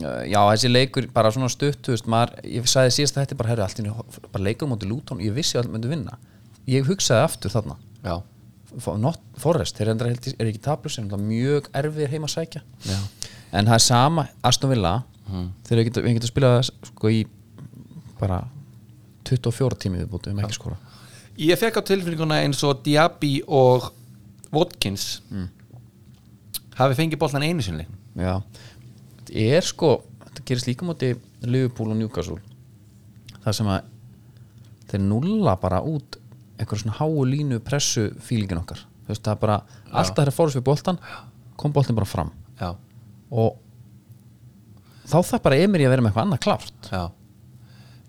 já, 0.00 0.38
þessi 0.40 0.70
leikur 0.70 1.08
bara 1.14 1.32
svona 1.34 1.50
stutt, 1.52 1.90
veist, 1.92 2.08
maður, 2.10 2.36
ég 2.48 2.68
sagði 2.70 2.94
síðast 2.96 3.16
að 3.16 3.24
þetta 3.24 3.34
er 3.36 3.40
bara, 3.42 3.52
herru, 3.52 3.64
allt 3.66 3.80
í 3.82 4.28
bara 4.32 4.44
leikur 4.46 4.68
á 4.68 4.72
móti 4.72 4.88
Lúton, 4.88 5.22
ég 5.24 5.34
vissi 5.36 5.58
að 5.58 5.64
allt 5.64 5.74
myndi 5.74 5.90
vinna. 5.92 6.18
Ég 6.70 6.86
hugsaði 6.88 7.26
aftur 7.26 7.52
þarna. 7.52 7.78
Já, 8.04 8.16
Not, 8.96 9.20
Forrest, 9.36 9.76
þeir 9.76 9.90
er 9.92 10.46
ekki 10.48 10.62
tablus 10.64 10.96
en 10.96 11.10
það 11.10 11.26
mjög 11.26 11.66
erfir 11.76 12.08
heima 12.08 12.24
að 12.30 12.36
sækja. 12.38 12.62
Já. 12.88 12.96
en 13.52 13.68
það 13.68 13.74
er 13.74 13.84
sama 13.84 14.24
Aston 14.48 14.72
Villa. 14.72 14.94
Þeir 15.68 15.82
geta, 15.86 16.04
við 16.04 16.16
getum 16.16 16.32
spilað 16.32 16.62
sko 16.88 17.12
í 17.12 17.26
bara 18.16 18.40
24 19.28 19.76
tími 19.84 20.00
viðbúti, 20.00 20.32
við 20.32 20.38
með 20.38 20.48
ekki 20.48 20.56
skora 20.56 20.80
ég 21.40 21.58
fekk 21.58 21.80
á 21.80 21.82
tilfinninguna 21.88 22.42
eins 22.44 22.60
og 22.66 22.82
Diaby 22.84 23.40
og 23.48 23.90
Watkins 24.52 25.22
hafi 26.76 26.96
fengið 26.98 27.20
boltan 27.20 27.44
einu 27.44 27.64
sinni. 27.64 27.86
Já, 28.16 28.42
þetta 29.32 29.56
er 29.56 29.66
sko 29.66 29.92
þetta 30.26 30.44
gerist 30.48 30.68
líka 30.68 30.86
móti 30.88 31.12
Liverpool 31.44 31.92
og 31.92 31.98
Newcastle. 31.98 32.38
Það 33.42 33.58
sem 33.58 33.70
að 33.72 33.90
þeir 34.92 35.04
nulla 35.08 35.56
bara 35.60 35.80
út 35.82 36.18
einhver 36.60 36.78
svona 36.78 36.96
háu 37.00 37.24
línu 37.26 37.58
pressu 37.64 38.10
fílingin 38.22 38.60
okkar. 38.60 38.84
Þú 39.02 39.12
veist 39.14 39.24
það 39.24 39.34
er 39.34 39.42
bara 39.42 39.58
alltaf 39.90 40.18
þeirra 40.20 40.34
fórist 40.36 40.58
við 40.60 40.66
boltan 40.68 41.00
kom 41.56 41.72
boltin 41.74 41.96
bara 41.96 42.08
fram. 42.08 42.32
Já, 42.60 42.74
og 43.30 43.58
þá 45.08 45.18
þarf 45.18 45.44
bara 45.44 45.58
Emir 45.62 45.84
að 45.86 45.94
vera 45.94 46.04
með 46.04 46.12
eitthvað 46.12 46.26
annað 46.26 46.42
klárt. 46.46 46.90
Já. 46.92 47.02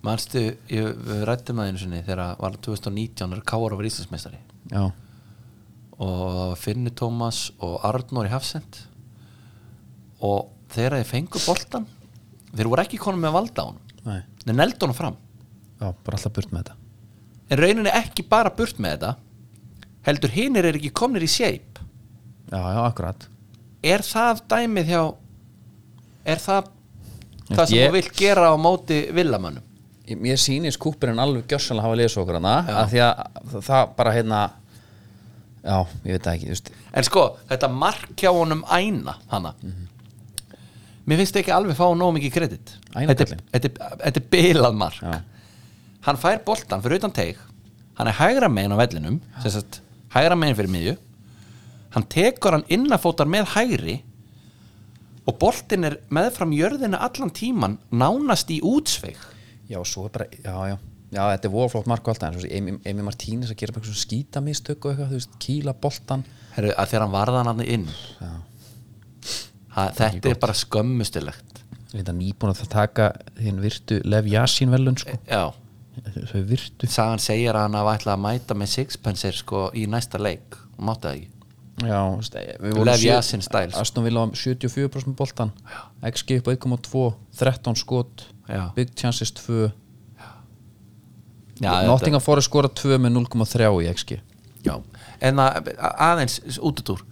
Manstu, 0.03 0.41
ég, 0.67 0.89
við 1.07 1.21
rættum 1.29 1.61
að 1.63 1.69
einu 1.69 1.79
sinni 1.79 2.01
þegar 2.03 2.35
var 2.41 2.57
2019 2.59 3.35
er 3.37 3.43
Káar 3.47 3.75
over 3.75 3.87
Íslandsmeistari. 3.87 4.41
Já, 4.73 4.83
og 6.03 6.57
Finnur 6.59 6.95
Tómas 6.97 7.45
og 7.63 7.77
Arnór 7.87 8.27
í 8.27 8.33
Hafsend 8.33 8.81
og 10.23 10.49
þegar 10.75 10.95
þeir 10.99 11.09
fengu 11.09 11.41
boltan 11.47 11.85
þeir 12.53 12.69
voru 12.71 12.83
ekki 12.85 12.99
konum 13.01 13.21
með 13.25 13.35
valda 13.37 13.65
á 13.65 13.65
hann 13.69 14.23
þeir 14.45 14.55
neldu 14.59 14.85
hann 14.89 14.95
fram. 14.97 15.15
Já, 15.79 15.87
bara 16.03 16.17
alltaf 16.17 16.33
burt 16.35 16.51
með 16.53 16.63
þetta. 16.63 16.75
En 17.51 17.59
rauninni 17.59 17.91
ekki 17.95 18.23
bara 18.29 18.49
burt 18.55 18.77
með 18.83 18.97
þetta 18.97 19.13
heldur 20.07 20.33
hinir 20.35 20.65
er 20.67 20.75
ekki 20.79 20.91
komnir 20.95 21.23
í 21.23 21.29
shape. 21.31 21.79
Já, 22.51 22.59
já, 22.59 22.79
akkurat. 22.87 23.27
Er 23.83 24.03
það 24.05 24.41
dæmið 24.51 24.89
hjá 24.91 25.01
er 26.25 26.39
það 26.43 26.67
það 27.53 27.65
sem 27.67 27.77
Ég- 27.77 27.87
þú 27.89 27.93
vilt 27.97 28.13
gera 28.19 28.49
á 28.51 28.55
móti 28.59 28.97
villamönnum? 29.15 29.63
Ég- 30.07 30.19
mér 30.19 30.37
sýnist 30.39 30.79
kúpurinn 30.79 31.19
alveg 31.19 31.47
gjössanlega 31.47 31.83
hafa 31.87 31.95
lesið 31.99 32.21
okkur 32.23 32.37
hana 32.39 32.53
að 32.83 32.91
því 32.91 33.01
að 33.07 33.63
það, 33.69 33.95
bara 33.95 34.11
hérna 34.15 34.39
já, 35.63 35.77
ég 36.05 36.11
veit 36.17 36.27
ekki, 36.33 36.45
þú 36.45 36.53
veist. 36.55 36.71
En 36.93 37.03
sko, 37.07 37.23
þetta 37.49 37.69
mark 37.71 38.13
hjá 38.19 38.31
honum 38.35 38.63
æna 38.67 39.15
hana 39.31 39.53
mér 41.07 41.19
finnst 41.21 41.39
ekki 41.41 41.53
alveg 41.53 41.77
fá 41.77 41.85
nóg 41.97 42.13
mikið 42.17 42.33
kredit. 42.35 42.75
Þetta, 42.93 43.25
er- 44.09 44.27
bilað 44.33 44.77
mark. 44.79 45.01
Já. 45.01 45.21
hann 46.03 46.19
fær 46.19 46.41
boltan 46.45 46.81
fyrir 46.83 46.99
utan 46.99 47.13
teig. 47.15 47.37
Hann 47.97 48.09
er 48.09 48.17
hægra 48.17 48.49
megin 48.51 48.73
á 48.75 48.77
vellinum 48.79 49.19
sagt, 49.43 49.81
hægra 50.15 50.35
megin 50.35 50.57
fyrir 50.59 50.73
miðju. 50.73 50.95
Hann 51.93 52.07
tekur 52.09 52.57
hann 52.57 52.65
innafótar 52.67 53.29
með 53.29 53.53
hægri 53.53 53.99
og 55.27 55.37
boltin 55.39 55.87
er 55.87 55.99
meðfram 56.11 56.51
jörðina 56.51 56.99
allan 57.05 57.31
tíman 57.31 57.77
nánast 57.91 58.49
í 58.51 58.59
útsveig. 58.65 59.19
Já, 59.69 59.79
svo 59.87 60.07
er 60.09 60.15
bara, 60.17 60.27
já, 60.43 60.57
já. 60.73 60.77
Já, 61.13 61.21
þetta 61.29 61.47
er 61.47 61.53
vorflótt 61.53 61.89
mark 61.89 62.07
og 62.07 62.15
allt 62.15 62.23
það 62.23 62.45
Emi, 62.57 63.03
Martínez 63.05 63.51
að 63.53 63.59
gera 63.61 63.73
bara 63.75 63.83
eitthvað 63.83 63.91
svona 63.91 64.05
skítamistök 64.07 64.79
og 64.87 64.91
eitthvað, 64.93 65.11
þú 65.11 65.19
veist, 65.19 65.35
kýla 65.43 65.75
boltan 65.83 66.23
Heru, 66.55 66.71
að 66.73 66.89
þegar 66.89 67.03
hann 67.05 67.13
varða 67.13 67.43
hann 67.45 67.61
inn 67.61 67.85
ha, 69.75 69.89
þetta 69.97 70.31
er 70.31 70.39
bara 70.41 70.55
skömmustilegt 70.57 71.61
þetta 71.93 72.15
nýbúin 72.17 72.53
að 72.53 72.61
það 72.63 72.71
taka 72.73 73.09
þinn 73.37 73.59
virtu 73.61 73.99
Lev 74.09 74.29
Yasin 74.31 74.71
velun, 74.73 74.97
sko. 74.97 75.17
Já, 75.29 75.43
sagan 76.89 77.21
segir 77.21 77.53
að 77.53 77.67
hann 77.67 77.77
hafa 77.77 77.93
ætlað 77.99 78.15
að 78.15 78.23
mæta 78.25 78.57
með 78.57 78.71
sixpenser 78.73 79.37
sko 79.37 79.67
í 79.77 79.85
næsta 79.89 80.17
leik. 80.21 80.57
Og 80.73 80.87
mátti 80.89 81.05
það 81.05 81.19
ekki? 81.19 81.29
Já, 81.83 81.99
vorum 82.63 82.87
Lev 82.89 83.03
style, 83.45 83.69
sko. 83.73 83.81
Aston 83.81 84.05
Villa 84.07 84.23
var 84.25 84.33
74% 84.37 85.15
boltan 85.17 85.53
XG 86.09 86.39
upp 86.41 86.49
á 86.49 86.51
1.2 86.57 87.05
13 87.37 87.79
skot, 87.81 88.25
Já. 88.49 88.63
Big 88.75 88.93
Chances 88.97 89.31
2 89.37 89.71
já, 91.61 91.71
Nottingham 91.87 92.21
Forest 92.21 92.49
skora 92.49 92.69
2 92.69 92.97
með 93.01 93.13
0.3 93.21 93.69
í 93.83 93.89
XG 93.93 94.17
já. 94.65 94.75
en 95.21 95.39
að, 95.39 95.69
að- 95.77 95.95
aðeins 96.07 96.39
útutúr 96.59 97.03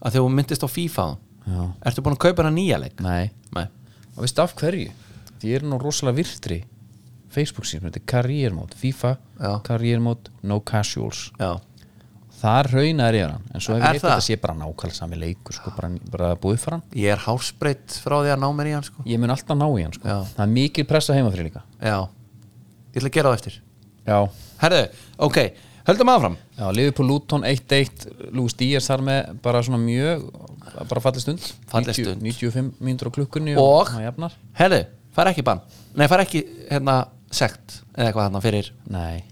að 0.00 0.14
þegar 0.14 0.24
þú 0.24 0.30
myndist 0.36 0.64
á 0.64 0.68
FIFA 0.70 1.06
Já. 1.46 1.62
ertu 1.88 2.02
búin 2.04 2.16
að 2.18 2.22
kaupa 2.26 2.44
hann 2.46 2.54
nýja 2.58 2.78
leik? 2.82 3.00
Nei, 3.00 3.30
Nei. 3.56 3.66
og 4.16 4.20
veistu 4.24 4.42
af 4.44 4.54
hverju? 4.60 4.90
Því 5.40 5.54
er 5.56 5.62
nú 5.64 5.78
rosalega 5.80 6.16
virtri 6.20 6.60
Facebook 7.30 7.64
síðan, 7.66 7.88
þetta 7.90 8.00
er 8.02 8.06
Career 8.10 8.52
Mode 8.54 8.76
FIFA, 8.76 9.16
Já. 9.40 9.52
Career 9.64 10.00
Mode, 10.02 10.30
No 10.42 10.60
Casuals 10.60 11.30
já, 11.38 11.56
Það 12.40 12.68
raunar 12.72 13.14
ég 13.18 13.26
hann 13.28 13.42
en 13.54 13.60
svo 13.60 13.74
hef 13.76 13.82
ég 13.82 13.86
heitt 13.92 14.00
það? 14.02 14.10
þetta 14.14 14.24
sé 14.24 14.36
bara 14.40 14.54
nákvæmlega 14.56 14.96
sami 14.96 15.16
leikur 15.20 15.52
sko, 15.56 15.72
bara, 15.76 15.90
bara 16.10 16.30
búið 16.40 16.58
fyrir 16.62 16.76
hann 16.78 16.84
ég 16.96 17.12
er 17.12 17.20
hásbreytt 17.26 17.96
frá 18.00 18.16
því 18.24 18.30
að 18.32 18.40
ná 18.40 18.48
mér 18.56 18.70
í 18.70 18.72
hann 18.78 18.86
sko 18.86 19.04
Ég 19.06 19.20
mun 19.20 19.30
alltaf 19.34 19.58
ná 19.60 19.66
í 19.68 19.82
hann 19.84 19.92
sko. 19.92 20.08
Já. 20.08 20.18
Það 20.36 20.44
er 20.46 20.52
mikil 20.54 20.86
pressa 20.88 21.16
heima 21.18 21.32
fyrir 21.34 21.50
líka 21.50 21.62
já, 21.84 21.98
ég 22.94 23.00
ætla 23.02 23.10
að 23.12 23.16
gera 23.18 23.32
það 23.34 23.38
eftir 23.40 23.58
Já, 24.10 24.18
herðu, 24.64 24.80
ok, 25.28 25.38
höldum 25.90 26.10
áfram. 26.12 26.36
Já 26.58 26.70
Liverpool 26.74 27.08
Luton 27.10 27.44
1-1 27.46 28.06
Lúis 28.36 28.54
Díaz 28.58 28.88
þar 28.90 29.02
með 29.06 29.30
bara 29.44 29.62
svona 29.66 29.80
mjög 29.82 30.26
bara 30.90 31.02
fallið 31.04 31.24
stund. 31.24 31.48
Falleg 31.70 31.94
90 31.94 32.06
stund. 32.06 32.22
95 32.26 32.80
mínútur 32.80 33.10
á 33.10 33.16
klukkunni 33.16 33.56
Og- 33.60 33.90
hann 33.94 34.06
jafnar. 34.06 34.34
Herðu, 34.58 34.84
fær 35.16 35.30
ekki 35.32 35.44
bann. 35.46 35.60
Nei, 35.94 36.06
fær 36.10 36.22
ekki 36.24 36.44
hérna 36.70 36.96
sekt 37.30 37.80
eða 37.96 38.08
eitthvað 38.10 38.26
hérna 38.28 38.42
fyrir. 38.44 38.70
Nei, 38.90 39.22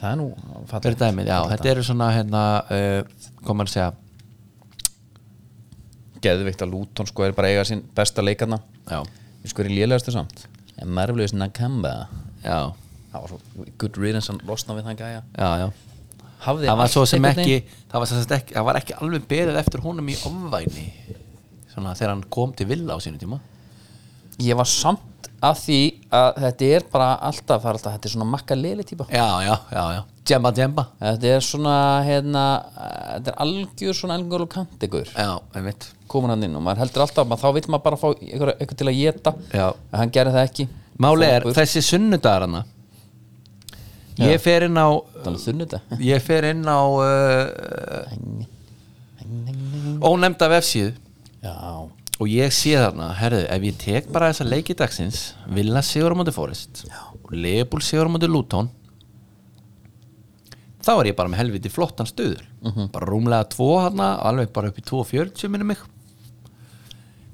það 0.00 0.10
er 0.12 0.16
nú 0.20 0.28
fyrir 0.70 0.98
dæmið, 1.00 1.26
já, 1.32 1.38
þetta 1.54 1.70
eru 1.74 1.82
svona 1.84 2.10
hérna, 2.14 2.44
uh, 2.70 3.02
hvað 3.44 3.56
maður 3.56 3.70
að 3.70 3.74
segja? 3.76 3.92
Geðvikt 6.20 6.62
að 6.64 6.72
Luton 6.74 7.08
sko 7.08 7.24
er 7.24 7.32
bara 7.36 7.48
eiga 7.48 7.64
sinn 7.64 7.82
besta 7.96 8.20
leikarna 8.24 8.58
já, 8.90 9.00
Við 9.40 9.52
sko 9.54 9.62
er 9.64 9.70
í 9.70 9.76
lélegastu 9.78 10.12
samt. 10.12 10.42
En 10.80 10.88
Marvelous 10.92 11.32
Nakamba. 11.32 12.08
Já, 12.44 12.72
Það 13.10 13.22
var 13.24 13.30
svo 13.32 13.64
good 13.80 13.96
riddance 13.98 14.30
að 14.30 14.42
losna 14.46 14.74
við 14.76 14.84
þann 14.86 14.98
gæja. 15.00 15.22
Já, 15.34 15.48
já 15.64 15.70
það 16.44 16.76
var 16.80 16.92
svo 16.92 17.06
sem 17.08 17.24
ekki 17.30 17.56
það 17.90 18.02
var, 18.02 18.12
ekki, 18.36 18.54
það 18.54 18.68
var 18.68 18.80
ekki 18.80 18.98
alveg 19.00 19.26
beðið 19.30 19.60
eftir 19.60 19.84
honum 19.84 20.08
í 20.08 20.16
ofvæni 20.28 20.86
svona 21.70 21.94
þegar 21.96 22.14
hann 22.14 22.26
kom 22.32 22.54
til 22.56 22.68
villa 22.70 22.96
á 22.96 22.98
sínu 23.02 23.20
tíma. 23.20 23.38
Ég 24.40 24.56
var 24.56 24.68
samt 24.68 25.28
af 25.44 25.60
því 25.62 25.78
að 26.12 26.40
þetta 26.44 26.70
er 26.76 26.86
bara 26.92 27.10
alltaf, 27.28 27.64
alltaf, 27.64 27.94
þetta 27.94 28.08
er 28.08 28.12
svona 28.14 28.28
makka 28.28 28.56
leli 28.56 28.84
típa. 28.88 29.06
Já, 29.12 29.26
já, 29.44 29.54
já, 29.72 29.84
já, 29.96 30.00
djemba, 30.28 30.52
djemba 30.56 30.84
Þetta 31.00 31.30
er 31.30 31.44
svona, 31.44 31.76
hérna 32.04 32.44
Þetta 32.72 33.32
er 33.32 33.38
algjör 33.44 33.96
svona 33.96 34.18
algjör 34.20 34.44
og 34.46 34.52
kantegur 34.52 35.08
já, 35.14 35.30
einmitt. 35.56 35.88
Komin 36.10 36.34
hann 36.34 36.44
inn 36.46 36.58
og 36.58 36.64
maður 36.66 36.84
heldur 36.84 37.06
alltaf 37.06 37.32
að 37.36 37.44
þá 37.44 37.48
vil 37.56 37.64
maður 37.68 37.86
bara 37.86 38.00
fá 38.00 38.08
eitthvað, 38.10 38.76
til 38.80 38.90
að 38.90 39.00
geta 39.00 39.34
Já. 39.52 39.66
en 39.70 39.98
hann 40.02 40.14
gerði 40.16 40.36
það 40.36 40.48
ekki. 40.48 40.68
Máli 41.00 41.28
er, 41.28 41.48
þessi 41.56 41.84
sunnudagar 41.86 42.48
hana 42.48 42.64
ég 44.28 44.40
fer 44.42 44.66
inn 44.66 44.76
á 44.76 44.88
þetta 44.90 45.30
ég 46.10 46.22
fer 46.24 46.44
inn 46.50 46.64
á 46.68 46.80
uh, 46.80 48.04
ónefnda 50.10 50.48
vefsíðu. 50.52 50.92
Já, 51.40 51.54
og 52.20 52.26
ég 52.28 52.52
sé 52.52 52.74
þarna, 52.76 53.12
herðu, 53.16 53.44
ef 53.48 53.62
ég 53.70 53.78
tek 53.80 54.10
bara 54.12 54.28
þessa 54.32 54.44
leiki 54.48 54.74
dagsins 54.76 55.22
Villa 55.48 55.80
sigur 55.86 56.12
á 56.12 56.16
móti 56.20 56.34
Forest 56.36 56.82
og 57.24 57.32
Leopold 57.32 57.84
sigur 57.86 58.10
á 58.10 58.12
móti 58.12 58.28
Luton 58.28 58.68
þá 60.84 60.92
er 60.98 61.10
ég 61.10 61.16
bara 61.16 61.28
með 61.32 61.42
helviti 61.42 61.70
flottan 61.72 62.08
stuður. 62.08 62.44
Bara 62.92 63.08
rúmlega 63.08 63.48
tvo 63.52 63.70
hana 63.84 64.14
alveg 64.26 64.48
bara 64.54 64.70
upp 64.72 64.78
í 64.80 64.84
2.40 64.88 65.50
minni 65.52 65.66
mig. 65.72 65.80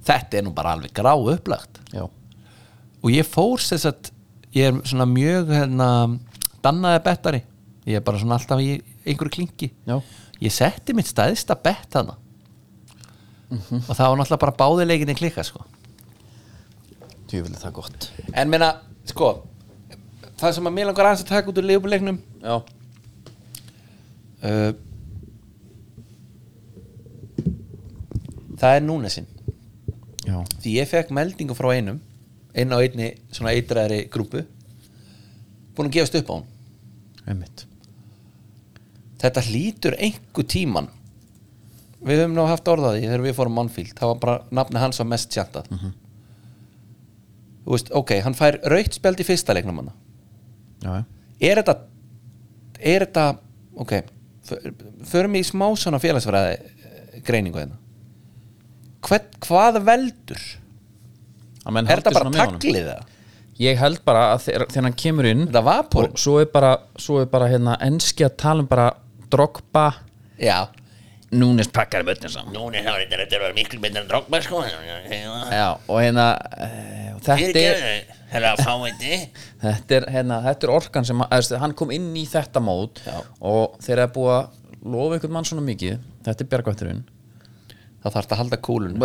Þetta 0.07 0.39
er 0.39 0.47
nú 0.47 0.53
bara 0.55 0.73
alveg 0.77 0.93
grá 0.95 1.13
upplagt 1.15 1.81
já, 1.95 2.05
og 2.07 3.09
ég 3.11 3.27
fór 3.27 3.63
þess 3.63 3.87
að 3.91 4.11
ég 4.55 4.71
er 4.71 4.81
svona 4.87 5.07
mjög 5.11 5.51
hérna, 5.55 5.89
dannaði 6.67 7.03
bettari. 7.07 7.43
Ég 7.87 8.01
er 8.01 8.05
bara 8.05 8.21
svona 8.21 8.39
alltaf 8.41 8.63
í 8.63 8.77
einhverju 9.07 9.37
klingi. 9.39 9.73
Já, 9.87 9.97
ég 10.43 10.55
setti 10.55 10.95
mitt 10.97 11.11
stæðsta 11.11 11.57
bett 11.63 11.99
hana 11.99 12.19
og 13.47 13.93
það 13.95 14.09
var 14.11 14.17
náttúrulega 14.19 14.43
bara 14.43 14.55
báðileikinni 14.59 15.15
klikka 15.15 15.45
sko. 15.47 15.61
djúvillig 17.31 17.61
það 17.61 17.77
gott. 17.79 18.09
En 18.35 18.51
meina, 18.51 18.73
sko 19.07 19.29
það 20.41 20.57
sem 20.57 20.69
að 20.69 20.75
mér 20.77 20.91
langar 20.91 21.09
aðeins 21.09 21.23
að 21.25 21.31
taka 21.31 21.51
út 21.51 21.61
úr 21.61 21.69
leifbuleiknum 21.71 22.19
já, 22.43 22.57
uh, 24.49 24.73
það 28.61 28.75
er 28.75 28.85
núnesinn 28.85 29.31
já, 30.27 30.37
því 30.61 30.75
ég 30.77 30.91
fekk 30.91 31.15
meldingu 31.17 31.57
frá 31.57 31.71
einum 31.73 32.03
einn 32.57 32.75
á 32.75 32.79
einni 32.81 33.15
svona 33.31 33.55
eitræðri 33.57 34.03
grúpu 34.13 34.45
búin 35.77 35.89
að 35.89 35.99
gefast 35.99 36.21
upp 36.21 36.33
á 36.33 36.35
hún 36.37 36.47
einmitt. 37.27 37.67
Þetta 39.23 39.45
hlýtur 39.49 39.97
einhver 39.99 40.49
tíman 40.53 40.91
við 42.07 42.23
höfum 42.23 42.35
nú 42.37 42.45
haft 42.47 42.69
orðaði 42.71 43.07
þegar 43.07 43.25
við 43.25 43.37
fórum 43.39 43.57
Manfield, 43.57 43.95
það 43.99 44.11
var 44.13 44.19
bara 44.23 44.59
nafni 44.59 44.83
hans 44.83 45.01
var 45.01 45.09
mest 45.11 45.33
sjantað 45.33 45.71
þú 47.65 47.73
veist, 47.73 47.89
ok, 47.99 48.13
hann 48.23 48.37
fær 48.37 48.61
raukt 48.71 48.99
spjald 48.99 49.23
í 49.23 49.27
fyrsta 49.27 49.57
leiknum 49.57 49.81
hann 49.81 49.89
já, 50.85 50.93
er 51.41 51.63
þetta 51.63 51.77
er 52.77 53.07
þetta, 53.09 53.25
ok 53.81 53.97
förum 55.11 55.37
í 55.39 55.43
smá 55.47 55.67
svona 55.79 56.01
félagsfræði 56.03 56.55
eh, 56.55 57.19
greiningu 57.27 57.61
hérna. 57.61 57.79
Hvað 59.47 59.81
veldur? 59.87 60.43
Er 61.67 61.89
þetta 61.91 62.15
bara 62.15 62.33
taglið 62.35 62.91
það 62.93 63.13
ég 63.63 63.79
held 63.81 64.03
bara 64.07 64.31
að 64.35 64.47
þegar, 64.47 64.67
hann 64.87 64.97
kemur 64.99 65.29
inn 65.29 65.47
þetta 65.47 65.63
vapor. 65.67 66.11
og 66.11 66.21
svo 66.21 66.41
er 66.43 66.51
bara, 66.53 66.73
svo 67.01 67.21
er 67.23 67.31
bara 67.33 67.49
hérna 67.53 67.77
enski 67.87 68.27
að 68.27 68.37
tala 68.43 68.65
um 68.65 68.69
bara 68.71 68.91
drogba. 69.33 69.87
Já, 70.41 70.69
núnist 71.37 71.73
pakkar 71.75 72.05
í 72.05 72.09
bötnin 72.11 72.33
saman. 72.33 72.55
Þá 72.55 72.77
er 72.77 73.01
þetta 73.07 73.23
þetta 73.23 73.41
er 73.49 73.57
miklu 73.57 73.81
betur 73.83 74.03
en 74.03 74.11
Drogba 74.11 74.43
sko. 74.45 74.63
Já, 74.67 75.67
og 75.89 75.97
hérna 76.03 76.29
uh, 76.37 77.17
þetta 77.25 77.65
er 77.65 78.15
Það 78.27 78.45
að 78.51 78.63
þetta 79.63 79.97
er, 79.97 80.07
hérna, 80.11 80.41
þetta 80.45 80.67
er 80.67 80.73
orkan 80.75 81.07
sem 81.07 81.21
að, 81.23 81.53
hann 81.63 81.75
kom 81.79 81.93
inn 81.95 82.09
í 82.19 82.25
þetta 82.29 82.61
mót 82.61 82.99
Já. 83.07 83.21
og 83.41 83.77
þegar 83.81 84.03
það 84.03 84.07
er 84.09 84.15
búið 84.17 84.33
að 84.35 84.91
lofa 84.97 85.17
einhvern 85.17 85.37
mann 85.39 85.47
svona 85.49 85.67
mikið. 85.67 86.01
Þetta 86.27 86.45
er 86.45 86.51
bjargvætturinn 86.53 87.05
þá 88.07 88.13
þarf 88.15 88.27
þetta 88.27 88.37
að 88.37 88.41
halda 88.45 88.59
kúlun 88.63 88.97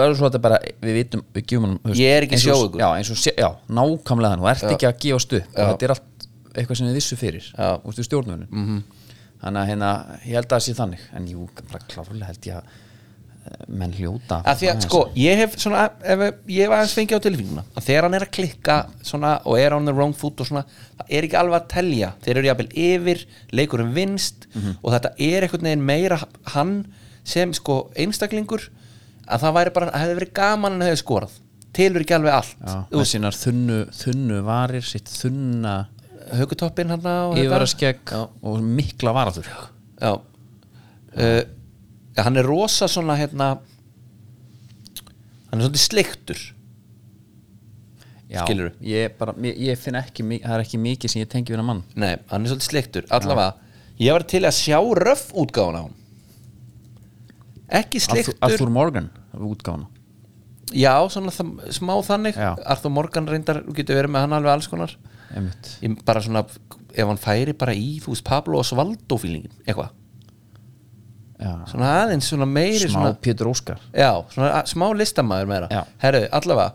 við 0.81 0.97
vitum, 0.99 1.23
við 1.33 1.45
gefum 1.49 1.65
hann 1.67 1.79
þú 1.83 1.95
Ég 1.97 2.17
er 2.17 2.27
ekki 2.27 2.37
eins 2.37 2.47
og- 2.53 2.77
já, 2.79 2.87
eins 2.97 3.09
og, 3.11 3.17
já, 3.41 3.49
nákvæmlega 3.69 4.39
og 4.41 4.49
ert 4.53 4.63
ekki 4.75 4.87
að 4.91 4.99
gefast 5.05 5.33
upp. 5.39 5.49
Og 5.57 5.71
þetta 5.71 5.87
er 5.89 5.95
allt 5.95 6.27
eitthvað 6.53 6.77
sem 6.77 6.87
við 6.91 6.97
vissu 6.99 7.15
fyrir. 7.17 7.45
Já. 7.57 7.81
út 7.81 7.97
í 7.99 8.03
stjórnunum 8.05 8.47
Mhm. 8.51 8.67
-hmm. 8.69 8.81
þannig 9.41 9.61
að 9.61 9.67
hérna, 9.71 9.91
ég 10.27 10.33
held 10.37 10.45
að 10.47 10.55
það 10.55 10.65
sé 10.67 10.73
þannig. 10.77 10.99
En 11.15 11.27
jú, 11.27 11.49
bara 11.71 11.85
klárlega 11.89 12.25
held 12.25 12.41
ég 12.45 12.55
að 12.55 12.63
eh, 13.41 13.65
menn 13.69 13.93
hljóta 13.93 14.43
að 14.45 14.57
því 14.59 14.67
að 14.69 14.81
sko, 14.85 14.99
ég 15.15 15.35
hef 15.37 15.55
svona 15.57 15.89
ef 16.03 16.19
ég 16.47 16.61
hef 16.61 16.69
aðeins 16.69 16.93
fengið 16.93 17.17
á 17.17 17.25
tilfinguna 17.25 17.63
að 17.75 17.83
þegar 17.87 18.03
hann 18.03 18.13
er 18.13 18.25
að 18.27 18.31
klikka 18.31 18.85
svona 19.01 19.41
og 19.45 19.57
er 19.57 19.73
on 19.73 19.85
the 19.85 19.93
wrong 19.93 20.13
foot 20.13 20.39
og 20.41 20.45
svona, 20.45 20.63
það 20.99 21.05
er 21.09 21.23
ekki 21.23 21.37
alveg 21.39 21.61
að 21.61 21.67
telja. 21.67 22.13
Þeir 22.21 22.37
eru 22.37 22.47
jafnvel 22.47 22.69
yfir, 22.75 23.25
leikurinn 23.51 23.93
vinst 23.95 24.45
og 24.83 24.93
þetta 24.93 25.09
er 25.17 25.41
einhvern 25.47 25.63
veginn 25.63 25.85
meira 25.85 26.19
hann 26.53 26.85
sem 27.23 27.51
sko 27.53 27.89
einstaklingur 27.95 28.69
að 29.31 29.43
það 29.45 29.55
væri 29.57 29.73
bara, 29.77 29.91
hefði 30.01 30.17
verið 30.19 30.33
gaman 30.41 30.75
en 30.77 30.85
hefði 30.85 30.99
skorað, 31.01 31.33
tilur 31.77 32.03
ekki 32.03 32.15
alveg 32.17 32.35
allt. 32.37 32.53
Já, 32.67 32.75
með 32.91 33.07
sínar 33.11 33.37
þunnu, 33.37 33.79
þunnu 34.01 34.39
varir 34.47 34.85
sitt 34.87 35.11
þunna 35.11 35.75
högutoppinn 36.37 36.91
hann 36.93 37.07
og 37.11 37.37
yfirvaraskegg 37.39 38.13
og 38.17 38.61
mikla 38.63 39.13
varaður 39.15 39.47
já. 39.51 40.11
Uh, 41.11 41.41
hann 42.21 42.39
er 42.39 42.47
rosa 42.47 42.87
svona 42.91 43.17
hérna 43.19 43.53
hann 45.51 45.59
er 45.59 45.65
svolítið 45.65 45.83
sleiktur. 45.83 46.43
Já, 48.31 48.45
Skilurðu? 48.45 48.77
ég, 48.87 49.11
bara, 49.19 49.33
ég, 49.43 49.57
ég 49.67 49.79
finn 49.81 49.97
ekki, 49.99 50.23
mi- 50.23 50.39
það 50.39 50.53
er 50.55 50.61
ekki 50.63 50.77
mikið 50.79 51.11
sem 51.11 51.19
ég 51.25 51.27
tengi 51.33 51.51
við 51.51 51.59
hann 51.59 51.67
mann. 51.67 51.81
Nei, 51.99 52.13
hann 52.31 52.45
er 52.45 52.53
svolítið 52.53 52.69
sleiktur. 52.69 53.07
Allavega, 53.11 53.57
ég 53.99 54.15
var 54.15 54.23
til 54.31 54.43
að 54.47 54.55
sjá 54.55 54.77
röff 55.01 55.33
útgáfuna 55.35 55.81
á 55.83 55.85
hann 55.87 55.97
Ekki 57.81 57.99
Arthur, 57.99 58.07
sleiktur. 58.23 58.37
Arthur 58.47 58.71
Morgan 58.71 59.09
útgána 59.37 59.87
Já, 60.71 60.93
svona 61.11 61.31
smá 61.35 61.93
þannig. 62.07 62.37
Já. 62.39 62.53
Arthur 62.63 62.91
Morgan 62.95 63.25
reyndar, 63.27 63.57
getur 63.75 63.97
verið 63.97 64.13
með 64.13 64.21
hann 64.23 64.35
alveg 64.37 64.51
alls 64.53 64.69
konar. 64.71 64.93
Ég, 65.83 65.97
Bara 66.07 66.21
svona, 66.23 66.45
ef 66.95 67.07
hann 67.09 67.19
færi 67.19 67.51
bara 67.57 67.73
í 67.75 67.97
Þú 68.03 68.13
veist, 68.13 68.23
Pablo 68.23 68.59
Osvaldo 68.61 69.17
fílingin 69.19 69.51
Eitthvað, 69.65 69.89
já. 71.41 71.51
svona 71.71 71.89
aðeins 72.05 72.29
svona 72.31 72.47
meiri 72.47 72.87
smá 72.87 72.93
svona, 72.93 73.13
Pétur 73.19 73.49
Óskar. 73.51 73.79
Já, 73.91 74.13
svona 74.31 74.63
smá 74.69 74.87
listamæður 74.95 75.51
meira. 75.51 75.83
Herru, 76.03 76.23
allavega 76.39 76.73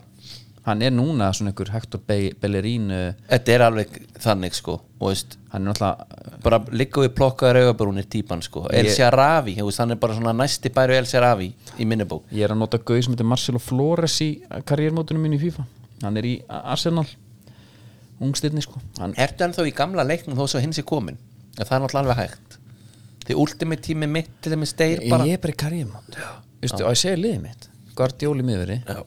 hann 0.67 0.83
er 0.83 0.93
núna 0.95 1.31
svona 1.35 1.53
einhver 1.53 1.73
Hector 1.75 2.03
Be 2.07 2.33
Bellerín 2.43 2.91
Þetta 3.31 3.55
er 3.55 3.67
alveg 3.71 4.01
þannig 4.23 4.55
sko 4.59 4.81
veist, 5.01 5.37
hann 5.53 5.67
er 5.67 5.73
náttúrulega 5.73 6.41
bara 6.45 6.59
liggu 6.73 7.05
við 7.05 7.13
plokkaður 7.17 7.59
augabrúnir 7.63 8.07
típan 8.11 8.43
sko. 8.45 8.65
El 8.73 8.89
Sharavi, 8.93 9.57
hann 9.61 9.93
er 9.95 10.01
bara 10.01 10.17
svona 10.17 10.33
næsti 10.37 10.73
bæru 10.73 10.97
El 10.97 11.09
Sharavi 11.09 11.51
í 11.79 11.87
minni 11.89 12.07
bók. 12.09 12.25
Ég 12.33 12.47
er 12.47 12.55
að 12.55 12.63
nota 12.63 12.81
gauð 12.81 13.03
sem 13.05 13.15
heitir 13.15 13.29
Marcelo 13.29 13.61
Flores 13.63 14.17
í 14.25 14.31
karriérmótunum 14.69 15.27
mínu 15.27 15.39
í 15.39 15.43
FIFA. 15.47 15.67
Hann 16.05 16.21
er 16.21 16.29
í 16.29 16.35
Arsenal 16.49 17.07
ungstirni 18.25 18.65
sko. 18.65 18.81
Hann, 19.01 19.17
Ertu 19.21 19.45
ennþá 19.47 19.69
í 19.69 19.75
gamla 19.77 20.07
leiknum 20.09 20.39
þó 20.39 20.47
svo 20.49 20.63
hins 20.65 20.81
er 20.81 20.89
komin? 20.89 21.19
Það 21.59 21.73
er 21.79 21.85
náttúrulega 21.85 22.05
alveg 22.05 22.21
hægt. 22.23 22.59
Því 23.27 23.39
ultimate 23.43 23.85
tími 23.85 24.09
mitt 24.09 24.31
til 24.41 24.55
þeim 24.55 24.69
steir 24.69 25.01
ég, 25.03 25.11
bara 25.13 25.27
ég 25.29 25.37
er 25.37 25.43
bara 25.43 25.53
í 25.53 25.59
karriérmót 25.61 26.21
og 26.67 26.93
ég 26.93 27.01
segi 27.01 27.19
liðið 27.21 27.43
mitt? 27.43 27.67
Guardioli 27.97 28.45
miðveri. 28.47 28.79
Já. 28.87 29.03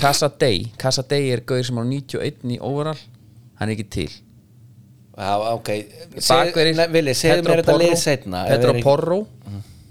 Casa 0.00 1.04
Day 1.04 1.30
er 1.34 1.44
gauð 1.46 1.66
sem 1.68 1.80
á 1.80 1.84
91 1.84 2.56
í 2.56 2.58
overall. 2.58 3.00
Hann 3.60 3.68
er 3.68 3.76
ekki 3.76 3.88
til. 3.92 4.10
Já, 5.20 5.34
ok. 5.52 5.68
Vili, 6.94 7.14
segðu 7.16 7.44
mér 7.44 7.60
þetta 7.60 7.76
lið 7.76 7.96
setna 8.00 8.46
Pedro 8.48 8.76
Porro. 8.80 9.20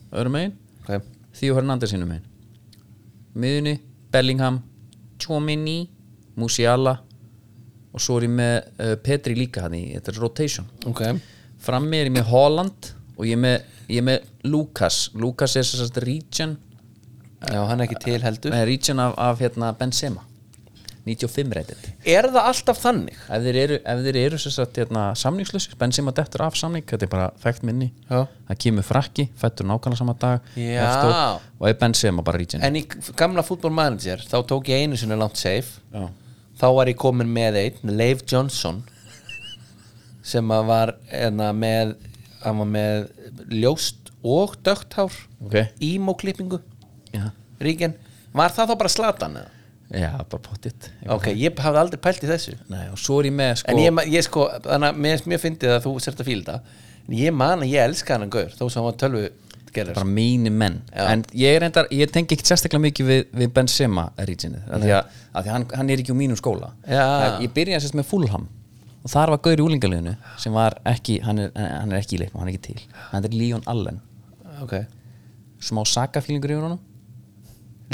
Öðrum 0.09 0.33
megin. 0.33 0.55
Okay. 0.81 1.03
Theo 1.37 1.57
Hernandez 1.59 1.93
hinn 1.93 2.07
megin. 2.09 2.25
Miðunni, 3.39 3.75
Bellingham 4.09 4.63
Chomini, 5.21 5.83
Musiala 6.39 6.95
og 7.89 8.01
svo 8.01 8.19
er 8.19 8.27
ég 8.27 8.33
með 8.33 8.55
uh, 8.79 8.95
Petri 9.01 9.35
líka 9.37 9.65
hann 9.65 9.75
í, 9.77 9.83
þetta 9.95 10.13
er 10.13 10.19
rotation. 10.21 10.67
Ok. 10.89 11.03
Frammi 11.61 11.99
er 11.99 12.09
ég 12.09 12.15
með 12.15 12.29
Holland 12.31 12.91
og 13.17 13.27
ég 13.27 13.37
er 13.37 13.41
með, 13.43 13.69
ég 13.89 14.01
er 14.01 14.07
með 14.07 14.49
Lucas. 14.49 14.99
Lucas 15.17 15.57
er 15.59 15.69
að 15.85 16.01
region 16.05 16.55
Já, 17.39 17.61
hann 17.69 17.79
er 17.79 17.87
ekki 17.87 17.99
til 18.03 18.19
heldur. 18.23 18.51
Eh, 18.53 18.65
region 18.67 18.99
af, 18.99 19.13
af 19.17 19.39
hérna, 19.39 19.71
Benzema. 19.79 20.25
95 21.09 21.53
reyndið 21.55 21.85
Er 22.11 22.27
það 22.29 22.47
alltaf 22.49 22.79
þannig? 22.83 23.15
ef 23.31 23.43
þeir 23.45 23.57
eru, 23.63 23.77
ef 23.91 24.01
þeir 24.05 24.17
eru 24.25 24.39
sagt, 24.43 24.77
hérna, 24.77 25.05
samningslösi 25.17 25.77
Benzema 25.79 26.11
dettur 26.15 26.43
af 26.45 26.57
samning, 26.59 26.85
þetta 26.85 27.07
er 27.07 27.11
bara 27.11 27.29
þekkt 27.41 27.65
minni. 27.65 27.89
Já. 28.09 28.25
það 28.49 28.59
kemur 28.65 28.85
frakki, 28.85 29.29
fættur 29.39 29.69
nákvæmlega 29.69 30.01
sama 30.01 30.15
dag. 30.19 30.51
Já. 30.59 30.83
eftir, 30.83 31.47
og 31.59 31.69
er 31.69 31.77
Benzema 31.79 32.25
bara 32.25 32.41
region. 32.41 32.63
En 32.65 32.75
í 32.75 32.83
gamla 33.17 33.45
fútbolmanager 33.47 34.25
þá 34.27 34.37
tók 34.51 34.69
ég 34.69 34.83
einu 34.85 34.99
sinni 34.99 35.17
langt 35.19 35.39
safe. 35.39 35.79
Já. 35.93 36.09
þá 36.59 36.67
var 36.75 36.91
ég 36.91 36.99
komin 36.99 37.31
með 37.31 37.61
einn 37.63 37.95
Leif 37.95 38.25
Johnson 38.27 38.83
sem 40.29 40.51
að 40.51 40.65
var 40.67 40.93
enna, 41.15 41.53
með 41.55 41.95
hann 42.43 42.59
var 42.61 42.67
með 42.69 43.07
ljóst 43.49 44.11
og 44.19 44.57
dögt 44.67 44.93
hár 44.99 45.15
ok, 45.39 45.55
ímóklippingu 45.79 46.59
ríkjan 47.65 47.95
var 48.35 48.53
það 48.55 48.71
þá 48.73 48.77
bara 48.83 48.93
slatan 48.93 49.39
eða? 49.41 49.55
já 49.89 50.09
bara 50.21 50.41
pottitt 50.45 50.91
ok, 51.09 51.31
ég 51.33 51.57
hafði 51.65 51.79
aldrei 51.81 51.97
pælt 52.03 52.21
í 52.23 52.27
þessu. 52.29 52.51
Nei, 52.69 52.83
og 52.93 52.99
svo 53.01 53.19
er 53.23 53.29
ég 53.31 53.33
með 53.39 53.55
sko, 53.63 53.71
en 53.73 53.79
ég, 53.81 53.93
ma- 53.97 54.05
ég 54.05 54.25
sko, 54.27 54.43
þannig 54.67 54.91
að 54.93 54.99
mér, 55.05 55.23
mér 55.31 55.41
fyndið 55.41 55.71
að 55.75 55.85
þú 55.87 55.93
sért 56.05 56.19
að 56.21 56.27
fíla 56.29 56.43
þetta 56.45 57.07
en 57.09 57.15
ég 57.17 57.33
man 57.33 57.63
að 57.65 57.71
ég 57.73 57.87
elska 57.89 58.17
hann 58.19 58.29
gaur 58.29 58.51
þó 58.53 58.67
sem 58.69 58.77
hann 58.83 58.85
var 58.91 58.99
tölvu 59.01 59.23
gerður 59.73 59.97
bara 59.97 60.09
mínir 60.09 60.53
menn. 60.53 60.77
Já. 60.93 61.03
en 61.13 61.23
ég, 61.33 61.55
er 61.55 61.59
reyndar, 61.63 61.89
ég 61.93 62.09
tengi 62.13 62.33
ekkert 62.37 62.49
sérstaklega 62.51 62.83
mikið 62.85 63.09
við, 63.09 63.19
við 63.41 63.51
Benzema 63.53 64.05
regionið 64.17 64.69
af 64.73 64.81
því 64.83 64.93
að, 64.97 65.17
að 65.33 65.43
því 65.45 65.51
að 65.51 65.55
hann, 65.55 65.65
hann 65.77 65.89
er 65.93 66.01
ekki 66.03 66.13
úr 66.13 66.17
mínum 66.21 66.39
skóla. 66.39 66.69
Já. 66.89 67.03
En 67.27 67.43
ég 67.45 67.53
byrjaði 67.57 67.83
sérst 67.85 67.97
með 67.99 68.07
Fulham. 68.09 68.47
Og 69.05 69.13
þar 69.13 69.33
var 69.35 69.41
Gaur 69.45 69.61
í 69.61 69.65
úlingaliðinu 69.67 70.15
sem 70.41 70.53
var 70.57 70.77
ekki, 70.89 71.19
hann 71.25 71.37
er, 71.45 71.51
hann 71.55 71.93
er 71.93 72.01
ekki 72.01 72.17
í 72.17 72.21
leiknum, 72.23 72.41
hann 72.41 72.49
er 72.49 72.55
ekki 72.57 72.65
til. 72.73 72.87
Hann 73.11 73.25
er 73.29 73.35
Leon 73.37 73.61
Allen. 73.69 74.01
Ok, 74.65 74.73
smá 75.69 75.83
sakafílingur 75.87 76.51
yfir 76.55 76.65
honum 76.65 76.81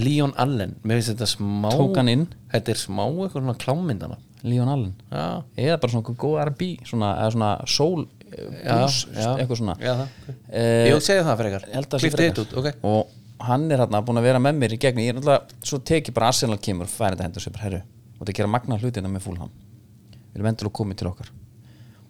Leon 0.02 0.34
Allen, 0.42 0.74
mér 0.84 1.00
finnst 1.00 1.14
þetta 1.14 1.28
smá 1.30 1.70
Tók 1.72 1.96
hann 2.00 2.10
inn. 2.12 2.26
Þetta 2.52 2.74
er 2.74 2.80
smá 2.82 3.04
eitthvað 3.06 3.36
svona 3.40 3.56
klámyndana. 3.62 4.18
Leon 4.46 4.70
Allen. 4.70 4.94
Já, 5.12 5.28
eða 5.66 5.78
bara 5.82 5.94
svona 5.94 6.16
góð 6.24 6.40
R&B 6.44 6.68
svona, 6.86 7.12
eða 7.24 7.32
svona 7.36 7.52
soul 7.72 8.02
eh, 8.28 8.50
blues, 8.66 8.98
eitthvað 9.16 9.62
svona. 9.62 9.76
Já, 9.82 9.94
það. 10.02 10.34
Eh, 10.52 10.90
Jú, 10.92 10.98
segðu 11.06 11.24
það 11.30 11.40
frekar. 11.44 11.68
ég 11.70 11.78
held 11.80 11.88
að 11.88 12.04
sé 12.04 12.10
Klipptu 12.12 12.20
frekar. 12.20 12.36
þetta 12.36 12.44
út, 12.44 12.58
ok. 12.60 12.84
Og 12.92 13.48
hann 13.48 13.66
er 13.72 13.82
hérna 13.86 14.02
búin 14.06 14.20
að 14.20 14.28
vera 14.28 14.42
með 14.44 14.60
mér 14.62 14.76
í 14.76 14.82
gegn 14.84 15.02
ég 15.06 15.14
er 15.14 15.18
náttúrulega, 15.18 15.58
svo 15.72 15.80
teki 15.92 16.14
bara 16.16 16.30
Arsenal 16.34 16.60
kemur 16.68 16.92
færi 16.92 17.16
þetta 17.16 17.26
hendur 17.30 17.44
sér 17.44 17.56
bara 17.56 17.66
herru 17.70 17.82
og 18.16 18.22
þetta 18.22 18.36
gera 18.38 18.52
magna 18.52 18.78
hlutina 18.80 19.10
með 19.12 19.26
fúlham 19.26 19.50
við 19.52 20.38
erum 20.40 20.48
endur 20.52 20.70
að 20.70 20.76
koma 20.80 20.96
til 20.96 21.10
okkar. 21.10 21.32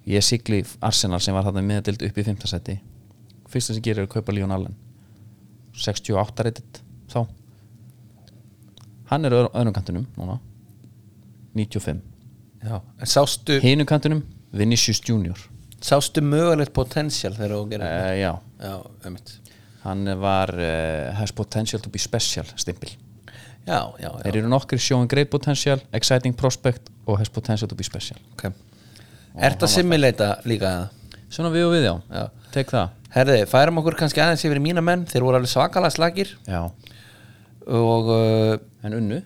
Ég 0.05 0.21
sigli 0.25 0.59
Arsenal 0.85 1.19
sem 1.21 1.33
var 1.33 1.47
þarna 1.47 1.63
meðadild 1.65 2.03
upp 2.05 2.17
í 2.21 2.25
5. 2.27 2.45
seti 2.49 2.75
fyrsta 3.49 3.73
sem 3.73 3.81
gerir 3.85 4.03
er 4.03 4.09
að 4.09 4.13
kaupa 4.17 4.33
Leon 4.35 4.53
Allen. 4.53 4.75
68 5.75 6.45
reytit 6.45 6.79
þá 7.11 7.25
hann 9.11 9.25
er 9.27 9.35
á 9.35 9.39
öðrum 9.47 9.75
kantinum 9.75 10.05
núna. 10.17 10.39
95 11.55 12.01
Já, 12.65 12.79
en 12.99 13.07
sástu, 13.09 13.59
hinum 13.61 13.85
kantinum 13.87 14.23
Vinicius 14.55 15.01
Junior. 15.05 15.37
Sástu 15.85 16.23
mögulegt 16.25 16.73
potential 16.73 17.35
þegar 17.35 17.53
þú 17.53 17.63
gerir 17.69 17.85
uh, 17.85 18.13
já, 18.17 18.31
Já, 18.63 18.75
einmitt. 19.05 19.33
Hann 19.85 20.07
var 20.17 20.49
uh, 20.57 21.11
has 21.19 21.31
potential 21.35 21.81
to 21.83 21.91
be 21.93 22.01
special 22.01 22.47
stimpil. 22.57 22.89
Já, 23.65 23.79
já, 23.99 24.07
já, 24.09 24.09
Þeir 24.23 24.39
eru 24.41 24.49
nokkri 24.49 24.79
showing 24.81 25.09
great 25.09 25.29
potential, 25.29 25.81
exciting 25.93 26.33
prospect 26.37 26.89
og 27.05 27.19
has 27.21 27.29
potential 27.29 27.69
to 27.69 27.77
be 27.77 27.85
special. 27.85 28.17
Ok. 28.33 28.47
Ertu 29.35 29.67
að 29.67 29.73
simulata 29.75 30.35
líka 30.47 30.71
það? 30.71 31.21
Svona 31.35 31.51
við 31.53 31.65
og 31.67 31.73
við 31.75 31.85
já, 31.87 31.93
Já. 32.13 32.25
tek 32.53 32.71
það. 32.71 32.91
Herði, 33.15 33.37
færum 33.51 33.79
okkur 33.81 33.97
kannski 33.99 34.21
aðeins 34.23 34.43
yfir 34.47 34.59
í 34.59 34.63
mína 34.63 34.83
menn. 34.85 35.05
Þeir 35.09 35.25
voru 35.25 35.39
alveg 35.39 35.51
svakalega 35.51 35.95
slagir 35.95 36.31
Já, 36.47 36.61
Og 37.65 38.09
uh, 38.13 38.57
en 38.85 38.97
unnu. 38.99 39.21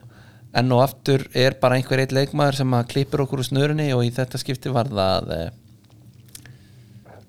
Enn 0.59 0.73
og 0.73 0.83
aftur 0.83 1.25
er 1.37 1.57
bara 1.61 1.77
einhver 1.77 2.01
eitt 2.01 2.13
leikmaður 2.15 2.61
sem 2.61 2.73
að 2.73 2.87
klippur 2.93 3.21
okkur 3.21 3.43
úr 3.43 3.45
snörunni 3.45 3.91
Og 3.93 4.01
í 4.01 4.09
þetta 4.15 4.39
skipti 4.41 4.71
var 4.73 4.89
það 4.89 5.33
uh, 5.35 5.49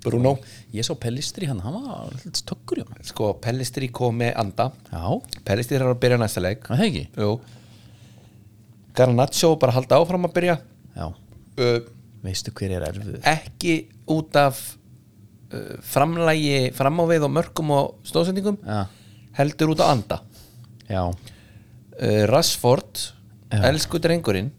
Bruno. 0.00 0.38
Ég 0.72 0.86
sá 0.86 0.94
Pellistri 0.96 1.48
hann, 1.50 1.60
hann 1.60 1.76
var 1.76 2.08
alltaf 2.08 2.56
hann 2.72 3.04
Sko, 3.04 3.34
Pellistri 3.42 3.90
kom 3.92 4.16
með 4.22 4.32
anda. 4.40 4.70
Já, 4.88 5.04
Pellistri 5.44 5.76
er 5.76 5.84
að 5.90 5.98
byrja 6.00 6.20
næsta 6.22 6.40
leik. 6.40 6.64
Það 6.70 6.84
hegi 6.86 7.06
Jú. 7.18 7.34
Garnaccio 8.96 9.54
bara 9.60 9.74
halda 9.76 9.98
áfram 10.00 10.24
að 10.26 10.36
byrja. 10.38 10.56
Já, 10.96 11.10
uh, 11.10 11.80
veistu 12.24 12.52
hver 12.56 12.76
er 12.76 12.86
erfið 12.88 13.18
ekki 13.28 13.74
út 14.10 14.36
af 14.38 14.58
uh, 15.54 15.76
framlægi 15.86 16.70
framávið 16.76 17.26
og 17.28 17.34
mörkum 17.36 17.72
og 17.76 18.08
stóðsendingum 18.08 18.58
Já, 18.64 18.82
heldur 19.38 19.74
út 19.74 19.84
á 19.84 19.86
anda 19.88 20.20
já, 20.90 21.02
uh, 21.06 22.24
Rashford, 22.30 23.04
Já. 23.50 23.62
elsku 23.70 23.98
drengurinn 24.02 24.50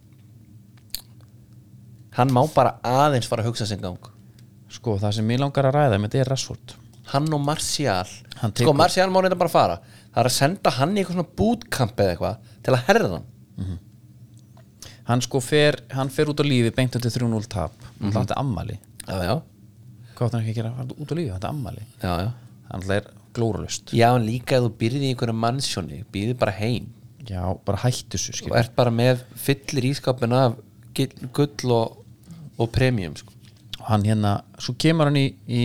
hann 2.18 2.32
má 2.36 2.44
bara 2.54 2.76
aðeins 2.84 3.28
fara 3.30 3.44
að 3.44 3.52
hugsa 3.52 3.66
sinn 3.70 3.82
gang. 3.84 4.00
Sko 4.72 4.98
það 5.00 5.14
sem 5.20 5.30
ég 5.32 5.40
langar 5.40 5.68
að 5.70 5.76
ræða 5.78 6.00
með 6.00 6.10
þetta 6.12 6.24
er 6.26 6.32
Rashford. 6.32 6.74
Hann 7.12 7.28
og 7.34 7.42
Martial. 7.44 8.08
Hann 8.42 8.52
sko 8.52 8.64
tekur- 8.64 8.78
Martial 8.78 9.10
má 9.12 9.22
reynda 9.24 9.38
bara 9.40 9.50
fara. 9.52 9.78
Það 10.12 10.20
er 10.24 10.30
að 10.30 10.36
senda 10.36 10.70
hann 10.78 10.96
í 10.96 11.02
eitthvað 11.02 11.18
svona 11.18 11.36
bootcamp 11.40 11.96
eða 12.04 12.16
eitthvað 12.16 12.38
til 12.64 12.74
að 12.76 12.84
herða 12.88 13.10
hann. 13.16 13.80
Hann 15.08 15.22
sko 15.22 15.40
fer, 15.44 15.80
hann 15.92 16.10
fer 16.10 16.26
út 16.32 16.40
á 16.40 16.46
lífi 16.46 16.72
beint 16.76 16.96
undir 16.96 17.12
3-0 17.12 17.48
tap. 17.48 17.72
Mm 18.00 18.10
-hmm. 18.10 18.14
Þetta 18.14 18.32
er 18.36 18.40
ammali 18.40 18.80
já, 19.08 19.24
já, 19.24 19.42
Hvað 20.16 20.26
átt 20.28 20.32
hann 20.34 20.42
ekki 20.42 20.52
að 20.52 20.56
gera? 20.56 20.72
Fara 20.76 20.88
út 21.02 21.12
á 21.12 21.16
lífi, 21.16 21.32
þetta 21.32 21.48
er 21.48 21.50
ammali 21.50 21.84
já, 22.02 22.14
já. 22.22 22.32
Hann 22.72 22.92
er 22.92 23.04
glóralust 23.36 23.94
já, 23.96 24.10
en 24.16 24.26
líka 24.26 24.58
ef 24.58 24.66
þú 24.66 24.72
byrðið 24.82 25.06
í 25.06 25.12
einhverju 25.14 25.36
mannsjóni 25.38 26.02
býðið 26.14 26.40
bara 26.42 26.56
heim. 26.58 26.90
Já, 27.28 27.44
bara 27.66 27.82
hættu 27.84 28.18
þessu 28.18 28.36
skil 28.38 28.52
og 28.52 28.58
ert 28.60 28.74
bara 28.76 28.94
með 28.94 29.22
fyllir 29.40 29.88
ískapin 29.92 30.34
af 30.36 30.58
gull 31.36 31.76
og, 31.76 32.02
og 32.58 32.72
premium 32.74 33.16
sko. 33.16 33.34
og 33.80 33.86
hann 33.90 34.04
hérna, 34.06 34.42
svo 34.60 34.76
kemur 34.80 35.10
hann 35.10 35.20
í, 35.22 35.28
í 35.48 35.62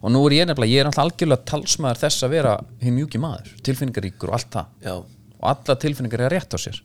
og 0.00 0.12
nú 0.12 0.22
er 0.26 0.36
ég 0.40 0.48
nefnilega, 0.48 0.72
ég 0.72 0.82
er 0.82 0.90
alltaf 0.90 1.06
algjörlega 1.06 1.46
talsmaður 1.48 2.02
þess 2.04 2.26
að 2.26 2.34
vera 2.34 2.54
hinn 2.80 2.96
mjúki 2.96 3.20
maður 3.22 3.50
tilfinningaríkur 3.66 4.32
og 4.32 4.38
allt 4.38 4.52
það. 4.54 4.70
Já, 4.84 4.94
og 5.40 5.48
alla 5.52 5.76
tilfinningar 5.84 6.26
er 6.26 6.34
rétt 6.36 6.56
á 6.56 6.58
sér. 6.60 6.82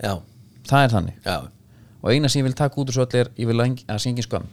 Já, 0.00 0.12
það 0.68 0.86
er 0.86 0.94
þannig. 0.94 1.20
Já, 1.24 1.36
og 2.00 2.10
eina 2.12 2.30
sem 2.30 2.42
ég 2.42 2.48
vil 2.48 2.58
taka 2.58 2.80
út 2.80 2.90
úr 2.90 2.96
svo 2.96 3.06
allir 3.06 3.26
er 3.26 3.32
ég 3.40 3.50
vil 3.50 3.60
að 3.60 3.84
að 3.86 4.02
syngja 4.04 4.26
skömm. 4.26 4.50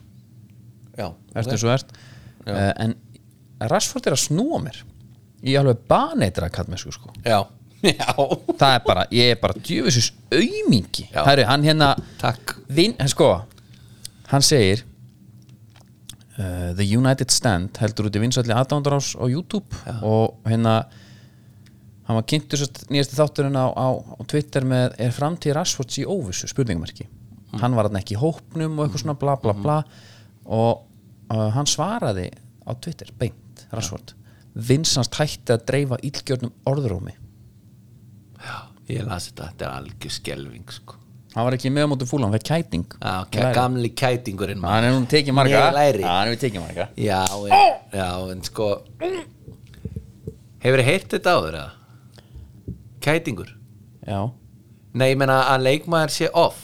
Já 0.98 1.08
og 1.12 1.72
ert. 1.72 1.92
Uh, 2.48 2.72
en 2.80 2.96
Rashford 3.70 4.08
er 4.08 4.16
að 4.16 4.24
snúa 4.24 4.60
mér 4.62 4.80
ég 5.44 5.56
er 5.56 5.64
alveg 5.64 5.86
baneitra 5.90 6.50
mér 6.68 6.82
sko. 6.82 7.14
Já, 7.26 7.46
já, 7.84 8.12
það 8.58 8.74
er 8.74 8.84
bara, 8.86 9.08
ég 9.14 9.34
er 9.34 9.42
bara 9.42 9.58
djöfusis 9.58 10.12
aumingi. 10.32 11.10
Já. 11.14 11.24
Hæru, 11.28 11.48
hann 11.50 11.66
hérna 11.68 11.96
takk. 12.22 12.58
Vin, 12.70 12.96
sko, 13.08 13.32
hann 14.32 14.46
segir 14.46 14.86
uh, 16.38 16.74
The 16.78 16.86
United 16.86 17.34
Stand 17.34 17.78
heldur 17.82 18.10
út 18.10 18.18
í 18.18 18.24
vinsælli 18.24 18.56
aðdándarás 18.56 19.14
á 19.18 19.26
YouTube 19.30 19.98
og 20.02 20.40
hérna 20.50 20.80
hann 22.08 22.18
var 22.22 22.26
kynntur 22.30 22.62
sérst 22.62 22.86
nýjasti 22.90 23.18
þátturinn 23.20 23.58
á, 23.60 23.68
á, 23.68 23.88
á 23.94 24.22
Twitter 24.26 24.66
með 24.66 24.96
er 25.04 25.16
framtíð 25.16 25.58
Rashfords 25.60 26.00
í 26.00 26.08
óvissu, 26.08 26.48
spurningamarki 26.50 27.10
hann 27.62 27.76
var 27.78 27.90
hann 27.90 28.00
ekki 28.00 28.18
í 28.18 28.22
hópnum 28.22 28.78
og 28.78 28.86
eitthvað 28.86 29.04
svona 29.04 29.18
bla 29.20 29.36
bla 29.42 29.56
bla. 29.58 29.78
Og 30.48 30.84
uh, 31.32 31.48
hann 31.56 31.70
svaraði 31.70 32.30
á 32.68 32.72
Twitter 32.80 33.12
beint, 33.20 33.68
Rashford 33.72 34.17
Vinsans 34.58 35.10
hætti 35.14 35.54
að 35.54 35.66
dreifa 35.70 35.98
ílgjörnum 36.02 36.52
orðrómi. 36.66 37.14
Ég 38.88 39.04
las 39.04 39.28
þetta, 39.28 39.50
þetta 39.52 39.66
er 39.68 39.74
algjör 39.82 40.14
skelving 40.16 40.70
sko. 40.72 40.96
hann 41.36 41.44
var 41.46 41.54
ekki 41.58 41.70
með 41.70 41.86
á 41.86 41.90
móti 41.92 42.06
fúlan, 42.10 42.30
hann 42.32 42.38
fekk 42.40 42.48
kæting. 42.48 42.86
Já, 43.04 43.26
ke- 43.30 43.50
gamli 43.54 43.90
kætingurinn 43.94 44.64
hann 44.64 44.84
er 44.88 44.94
nú 44.96 45.06
tekið 45.12 45.36
marga. 45.36 45.60
Já, 45.60 46.08
hann 46.08 46.32
er 46.32 46.40
tekið 46.42 46.62
marga. 46.64 46.88
Já, 46.98 47.20
en, 47.28 47.74
já, 47.94 48.08
en 48.32 48.42
sko 48.48 48.70
hefur 50.64 50.80
þið 50.82 50.88
heyrt 50.88 51.10
þetta 51.14 51.36
áður 51.36 51.60
eða? 51.60 51.72
kætingur? 53.08 53.52
Já, 54.08 54.22
nei, 54.94 55.12
ég 55.12 55.18
meina 55.20 55.42
að 55.52 55.68
leikmaður 55.68 56.16
sé 56.16 56.30
off. 56.34 56.64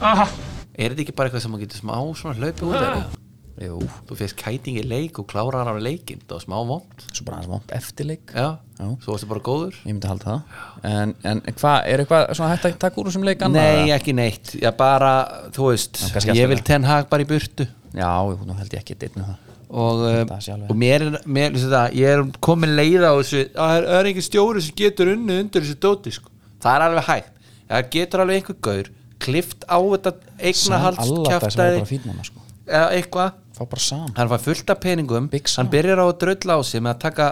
Er 0.00 0.90
þetta 0.92 1.02
ekki 1.06 1.14
bara 1.16 1.30
eitthvað 1.30 1.42
sem 1.46 1.52
maður 1.54 1.64
getur 1.66 1.80
smá 1.82 1.94
svona 2.18 2.36
hlaupið 2.38 2.68
út 2.68 2.80
eða? 2.80 3.19
Jú, 3.60 3.76
þú 4.08 4.16
fyrst 4.18 4.36
kæting 4.40 4.78
í 4.80 4.84
leik 4.88 5.18
og 5.20 5.26
klárar 5.30 5.68
á 5.68 5.74
leikin 5.76 6.22
það 6.24 6.36
var 6.38 6.44
smá 6.46 6.56
vond 6.70 7.04
svo 7.12 7.26
bara 7.26 7.40
hans 7.40 7.50
vont 7.50 7.74
eftirleik. 7.76 8.32
Já, 8.32 8.46
Já. 8.80 8.86
svo 9.04 9.12
varstu 9.14 9.28
bara 9.30 9.42
góður. 9.44 9.76
Ég 9.84 9.92
myndi 9.92 10.08
halda 10.10 10.24
það. 10.30 10.56
En, 10.90 11.14
en 11.28 11.42
hvað, 11.50 11.76
er 11.92 12.02
eitthvað 12.04 12.24
svona 12.38 12.54
hægt 12.54 12.66
að 12.70 12.78
taka 12.86 13.00
úr 13.02 13.10
þessum 13.10 13.26
leik 13.28 13.44
annað, 13.46 13.68
Nei, 13.68 13.84
eða? 13.84 13.98
ekki 13.98 14.14
neitt, 14.16 14.54
já 14.62 14.70
bara, 14.80 15.12
þú 15.56 15.68
veist 15.70 16.00
Já, 16.00 16.34
ég 16.40 16.50
vil 16.54 16.62
ten 16.70 16.88
hag 16.88 17.08
bara 17.12 17.26
í 17.26 17.28
burtu. 17.28 17.66
Já, 17.92 18.10
nú 18.46 18.56
held 18.58 18.76
ég 18.78 18.80
ekki 18.84 18.96
einn 19.00 19.20
um 19.20 19.28
það. 19.28 19.46
Og, 19.70 20.00
Það 20.26 20.48
alveg. 20.54 20.70
og 20.72 20.78
mér, 20.82 21.04
mér 21.30 21.58
það, 21.62 21.92
ég 21.94 22.14
er 22.16 22.24
komin 22.42 22.72
leið 22.74 23.04
á 23.06 23.12
þessu 23.20 23.42
að 23.44 23.52
það 23.54 23.74
er, 23.76 23.84
það 23.90 23.98
er 24.00 24.08
einhver 24.10 24.24
stjóri 24.26 24.62
sem 24.66 24.74
getur 24.80 25.10
unnið 25.12 25.42
undir 25.44 25.62
þessu 25.62 25.76
dóti 25.84 26.12
sko. 26.16 26.32
það 26.64 26.74
er 26.74 26.84
alveg 26.88 27.06
hægt. 27.06 27.36
Það 27.70 27.92
getur 27.94 28.22
alveg 28.24 28.40
einhver 28.40 28.58
gaur 28.66 28.90
klift 29.20 29.62
á 29.70 29.78
þetta 29.78 30.12
Sam 30.16 30.74
eignahalds 30.74 30.98
alla 31.04 31.20
það 31.20 31.30
sem 31.30 31.30
kjaftaði 31.30 31.76
bara 31.78 31.90
fín 31.92 32.06
manna 32.08 32.24
sko. 32.26 32.42
eða 32.66 32.88
eitthvað 32.96 33.38
fá 33.60 33.68
bara 33.68 33.84
sam 33.84 34.10
hann 34.16 34.30
fær 34.32 34.44
fullt 34.48 34.72
af 34.72 34.80
peningum. 34.80 35.30
Hann 35.30 35.72
byrjar 35.72 36.00
á 36.00 36.06
að 36.08 36.18
drölla 36.24 36.56
á 36.56 36.60
sig 36.64 36.82
með 36.82 36.94
að 36.96 37.02
taka 37.06 37.30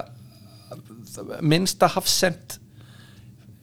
minnsta 1.40 1.88
hafsend 1.94 2.58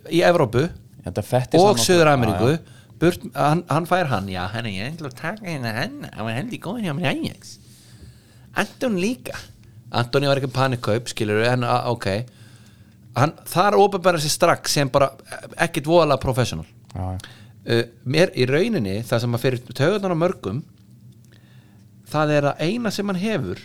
í 0.10 0.22
Evrópu 0.26 0.66
og 1.06 1.80
Söður 1.82 2.10
Ameríku 2.12 2.56
Burt, 3.00 3.26
hann, 3.36 3.66
hann 3.68 3.86
fær 3.90 4.08
hann, 4.08 4.30
já, 4.32 4.46
hann 4.54 4.70
er 4.70 4.72
ég 4.72 5.02
að 5.04 5.18
taka 5.20 5.44
hérna 5.44 5.74
henn 5.76 6.06
hann 6.08 6.28
var 6.28 6.38
heldur 6.38 6.62
góðin 6.64 6.88
hjá 6.88 6.94
mér 6.96 7.10
í 7.10 7.26
Ajax. 7.28 7.58
Anton 8.56 8.96
líka. 9.04 9.36
Antoni 9.92 10.30
var 10.30 10.40
ekki 10.40 10.52
panikkaup, 10.56 11.10
skilur 11.12 11.42
við 11.42 11.50
en 11.52 11.66
ok. 11.92 12.08
Hann, 13.20 13.34
þar 13.52 13.76
ópenbæra 13.82 14.22
sér 14.24 14.32
strax 14.32 14.78
sem 14.78 14.92
bara 14.92 15.10
ekkit 15.68 15.90
voðalega 15.92 16.24
professional. 16.24 16.68
Já, 16.96 17.20
uh, 17.68 17.84
mér 18.08 18.32
í 18.32 18.48
rauninni 18.48 19.02
það 19.04 19.26
sem 19.26 19.36
að 19.36 19.44
fyrir 19.44 19.76
tögunar 19.76 20.16
á 20.16 20.24
mörgum 20.24 20.64
það 22.10 22.36
er 22.38 22.50
að 22.52 22.62
eina 22.68 22.92
sem 22.94 23.12
hann 23.12 23.22
hefur 23.22 23.64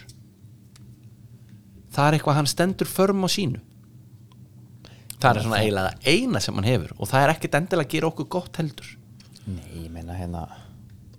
það 1.91 2.07
er 2.07 2.17
eitthvað 2.17 2.39
hann 2.39 2.51
stendur 2.51 2.91
förm 2.91 3.27
á 3.27 3.29
sínu. 3.31 3.61
Það 5.21 5.37
er 5.37 5.45
svona 5.45 5.61
eiginlega 5.61 6.15
eina 6.15 6.41
sem 6.41 6.57
hann 6.57 6.69
hefur 6.69 6.97
og 6.97 7.11
það 7.11 7.27
er 7.27 7.35
ekkit 7.35 7.61
endilega 7.61 7.89
að 7.89 7.95
gera 7.95 8.11
okkur 8.11 8.29
gott 8.39 8.61
heldur. 8.61 8.91
Nei, 9.51 9.85
ég 9.85 9.93
meina 9.93 10.17
hérna 10.17 10.47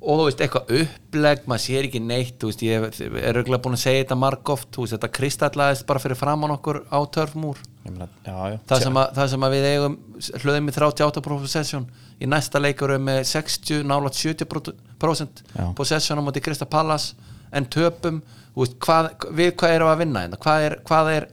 og 0.02 0.18
þú 0.18 0.24
veist 0.26 0.40
eitthvað 0.42 0.72
upplegg 0.80 1.44
maður 1.50 1.62
sér 1.62 1.86
ekki 1.86 2.00
neitt, 2.02 2.38
þú 2.42 2.50
veist 2.50 2.64
ég 2.66 2.86
er 3.22 3.38
auðvitað 3.38 3.60
búin 3.68 3.78
að 3.78 3.84
segja 3.84 4.00
þetta 4.02 4.18
margóft, 4.18 4.70
þú 4.74 4.86
veist 4.86 4.96
þetta 4.96 5.10
kristallaðist 5.18 5.86
bara 5.92 6.02
fyrir 6.02 6.18
framann 6.18 6.54
okkur 6.56 6.80
á 6.90 7.00
törfmúr. 7.14 7.62
Meina, 7.86 8.08
já, 8.26 8.34
já. 8.50 8.58
Það 8.72 8.86
sem, 8.88 8.98
að, 8.98 9.12
það 9.20 9.30
sem 9.36 9.46
að 9.46 9.54
við 9.54 9.68
eigum 9.70 10.00
hlöðum 10.42 10.72
í 10.72 10.76
38% 10.80 11.28
possession 11.28 11.86
í 12.22 12.28
næsta 12.30 12.60
leikur 12.62 12.94
erum 12.94 13.08
með 13.10 13.24
60, 13.32 13.84
nálat 13.90 14.14
70% 14.20 15.42
Já. 15.58 15.66
possession 15.76 16.20
á 16.20 16.24
móti 16.24 16.42
Krista 16.44 16.66
Pallas 16.70 17.14
en 17.52 17.66
töpum 17.66 18.22
veist, 18.56 18.78
hvað, 18.84 19.10
við 19.34 19.56
hvað 19.58 19.76
erum 19.76 19.90
við 19.90 19.96
að 19.96 20.02
vinna 20.06 20.22
hérna? 20.26 20.38
hvað 20.44 20.66
er, 20.70 20.76
hvað 20.86 21.12
er 21.16 21.28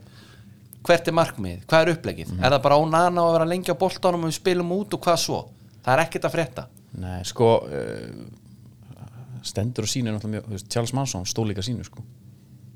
hvert 0.89 1.07
er 1.11 1.13
markmið, 1.13 1.63
hvað 1.69 1.81
er 1.85 1.91
upplegið 1.93 2.29
Mhm. 2.33 2.43
er 2.43 2.51
það 2.55 2.61
bara 2.63 2.75
á 2.79 2.81
nana 2.89 3.21
og 3.21 3.29
að 3.29 3.33
vera 3.37 3.49
lengi 3.51 3.71
á 3.71 3.77
boltanum 3.77 4.23
og 4.23 4.29
við 4.31 4.37
spilum 4.39 4.71
út 4.71 4.93
og 4.95 5.01
hvað 5.03 5.17
svo, 5.21 5.39
það 5.85 5.93
er 5.93 6.03
ekkert 6.05 6.25
að 6.25 6.33
frétta. 6.33 6.63
Nei, 6.97 7.23
sko 7.23 7.49
uh, 7.67 9.43
stendur 9.43 9.83
og 9.85 9.89
sýnir 9.91 10.15
náttúrulega 10.15 10.47
mjög, 10.49 10.63
Charles 10.71 10.93
Manson 10.93 11.25
stóð 11.29 11.51
líka 11.51 11.61
sínu 11.61 11.83
sko. 11.85 12.01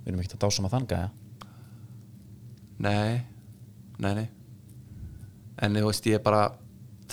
Við 0.03 0.11
erum 0.11 0.19
ekkert 0.21 0.35
að 0.37 0.43
dásama 0.45 0.69
þann 0.69 0.85
gæja. 0.91 1.09
Nei, 2.83 3.23
nei, 4.03 4.13
nei. 4.19 4.27
En 5.63 5.73
þú 5.77 5.85
veist 5.87 6.05
ég 6.09 6.19
er 6.19 6.23
bara 6.25 6.43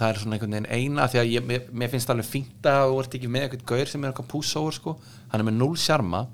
það 0.00 0.10
er 0.14 0.20
svona 0.24 0.36
einhvern 0.38 0.56
veginn 0.58 0.72
eina 0.72 1.06
því 1.12 1.20
að 1.22 1.30
ég, 1.36 1.46
mér, 1.52 1.64
mér 1.84 1.92
finnst 1.94 2.10
alveg 2.12 2.28
fínt 2.32 2.68
að 2.72 2.88
þú 2.90 2.98
ert 3.04 3.16
ekki 3.20 3.30
með 3.36 3.46
eitthvað 3.48 3.64
gaur 3.74 3.90
sem 3.94 4.04
er 4.04 4.12
eitthvað 4.14 4.30
púsóður 4.34 4.76
sko. 4.80 4.96
Hann 5.30 5.40
er 5.44 5.50
með 5.52 5.58
null 5.60 5.74
sjarma. 5.80 6.26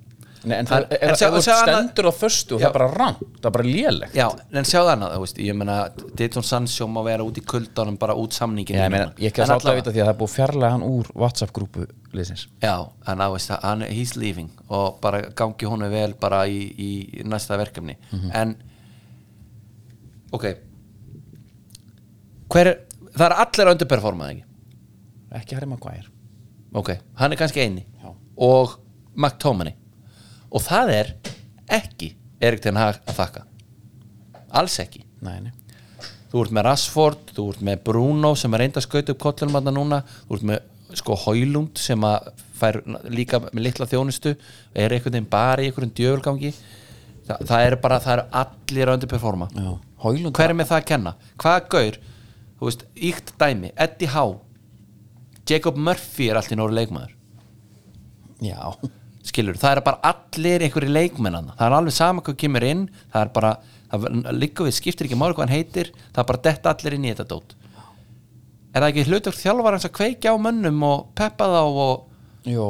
Nei, 0.47 0.61
en 0.61 0.67
Það- 0.69 0.85
það, 0.85 0.93
ef, 1.03 1.17
sjá- 1.19 1.31
þú 1.33 1.39
sjá 1.43 1.55
stendur 1.65 2.07
á 2.07 2.13
föstu 2.15 2.55
og 2.55 2.61
það 2.61 2.69
er 2.69 2.75
bara 2.77 2.87
rann, 2.93 3.17
það 3.41 3.47
er 3.49 3.55
bara 3.57 3.65
lélegt. 3.67 4.13
Já, 4.15 4.27
en 4.61 4.69
sjáðu 4.69 4.91
annað, 4.93 5.15
þú 5.17 5.23
veist, 5.25 5.39
ég 5.43 5.57
meina 5.59 5.77
Dayton 6.21 6.45
Sancho 6.47 6.87
má 6.87 7.01
vera 7.03 7.25
út 7.27 7.41
í 7.41 7.43
kuldanum 7.43 7.97
bara 7.99 8.15
út 8.15 8.37
samningin 8.37 8.77
Já, 8.79 8.85
ég, 8.85 8.93
meina, 8.95 9.09
ég 9.19 9.33
að 9.43 9.49
sátt 9.51 9.67
að 9.67 9.75
vita 9.81 9.91
því 9.91 10.03
að 10.05 10.07
það 10.07 10.13
er 10.15 10.21
búið 10.21 10.35
fjarlæga 10.37 10.71
hann 10.77 10.85
úr 10.87 11.11
WhatsApp-grúpu 11.19 11.89
liðsins. 12.15 12.47
Já, 12.63 12.77
en 13.09 13.19
að 13.27 13.33
veist 13.35 13.51
hann, 13.65 13.83
he's 13.91 14.15
leaving 14.17 14.51
og 14.69 15.01
bara 15.01 15.23
gangi 15.35 15.67
honum 15.67 15.91
vel 15.91 16.15
bara 16.15 16.45
í, 16.47 16.61
í 16.79 17.25
næsta 17.27 17.59
verkefni. 17.59 17.97
En 18.33 18.55
ok 20.33 20.47
hver 22.53 22.67
er, 22.71 22.79
það 23.17 23.27
er 23.29 23.37
allir 23.45 23.67
að 23.67 23.75
underperformað 23.77 24.35
ekki? 24.35 24.45
Ekki 25.37 25.59
Harry 25.59 25.69
Maguire. 25.71 26.09
Ok, 26.77 26.93
hann 27.19 27.33
er 27.33 27.41
kannski 27.41 27.65
eini. 27.65 27.87
Já. 28.03 28.13
og 28.37 28.79
McTominay. 29.17 29.75
Og 30.53 30.63
það 30.63 30.93
er 30.95 31.13
ekki 31.73 32.13
Erik 32.41 32.63
Ten 32.63 32.79
Hag 32.79 33.01
að 33.09 33.19
þakka. 33.19 33.45
Alls 34.57 34.79
ekki. 34.83 35.03
Nei, 35.25 35.41
nei. 35.41 35.53
Þú 36.31 36.43
ert 36.45 36.55
með 36.55 36.67
Rashford, 36.67 37.31
þú 37.37 37.45
ert 37.53 37.63
með 37.65 37.85
Bruno 37.87 38.33
sem 38.37 38.55
er 38.55 38.65
reynda 38.65 38.81
að 38.83 38.87
skauta 38.89 39.15
upp 39.15 39.23
kollunum 39.23 39.57
þarna 39.57 39.75
núna. 39.75 40.01
Þú 40.29 40.39
ert 40.39 40.49
með 40.51 40.99
sko 41.01 41.17
Hólund 41.25 41.81
sem 41.81 42.05
að 42.07 42.29
fær 42.57 42.81
líka 43.13 43.41
með 43.47 43.63
litla 43.69 43.89
þjónustu. 43.91 44.35
Er 44.75 44.93
einhvern 44.93 45.17
veginn 45.17 45.31
bara 45.33 45.65
í 45.65 45.71
einhverjum 45.71 45.95
djöfulgangi. 45.97 46.53
Þa, 47.27 47.39
það 47.41 47.65
er 47.65 47.79
bara, 47.83 48.01
það 48.05 48.19
er 48.19 48.25
allir 48.43 48.91
að 48.91 49.01
underperforma. 49.01 49.49
Hólund 50.05 50.37
hver 50.37 50.53
er 50.53 50.59
með 50.59 50.71
það 50.71 50.83
að 50.83 50.89
kenna, 50.93 51.15
hvaða 51.41 51.65
gaur 51.73 51.99
þú 52.59 52.69
veist, 52.69 52.87
íkt 52.97 53.35
dæmi, 53.41 53.73
Eddie 53.77 54.11
Howe. 54.15 54.41
Jacob 55.47 55.79
Murphy 55.79 56.31
er 56.31 56.41
allt 56.41 56.53
í 56.53 56.59
nóru 56.59 56.75
leikmaður. 56.75 57.13
Já, 58.43 58.75
skilur, 59.25 59.59
það 59.61 59.79
er 59.79 59.83
bara 59.87 60.11
allir 60.11 60.65
einhverju 60.67 60.93
leikmennana, 60.93 61.55
það 61.57 61.69
er 61.69 61.77
alveg 61.79 61.97
sama 61.97 62.25
hvað 62.25 62.41
kemur 62.43 62.67
inn 62.67 62.83
það 63.15 63.23
er 63.23 63.31
bara, 63.37 63.53
liggur 64.37 64.69
við 64.69 64.77
skiptir 64.77 65.09
ekki 65.09 65.19
máli 65.19 65.37
hvað 65.37 65.47
hann 65.47 65.57
heitir, 65.57 65.93
það 66.11 66.21
er 66.23 66.29
bara 66.33 66.43
detta 66.49 66.75
allir 66.75 66.99
inn 66.99 67.07
í 67.07 67.15
þetta 67.15 67.29
dót. 67.31 67.57
Er 68.77 68.83
það 68.85 68.91
ekki 68.91 69.07
hlutur 69.09 69.39
þjálfar 69.39 69.77
hans 69.79 69.89
að 69.89 69.97
kveikja 69.97 70.35
á 70.35 70.37
mönnum 70.37 70.83
og 70.85 71.09
peppa 71.17 71.49
þá 71.49 71.63
og 71.65 72.05
Jó, 72.47 72.67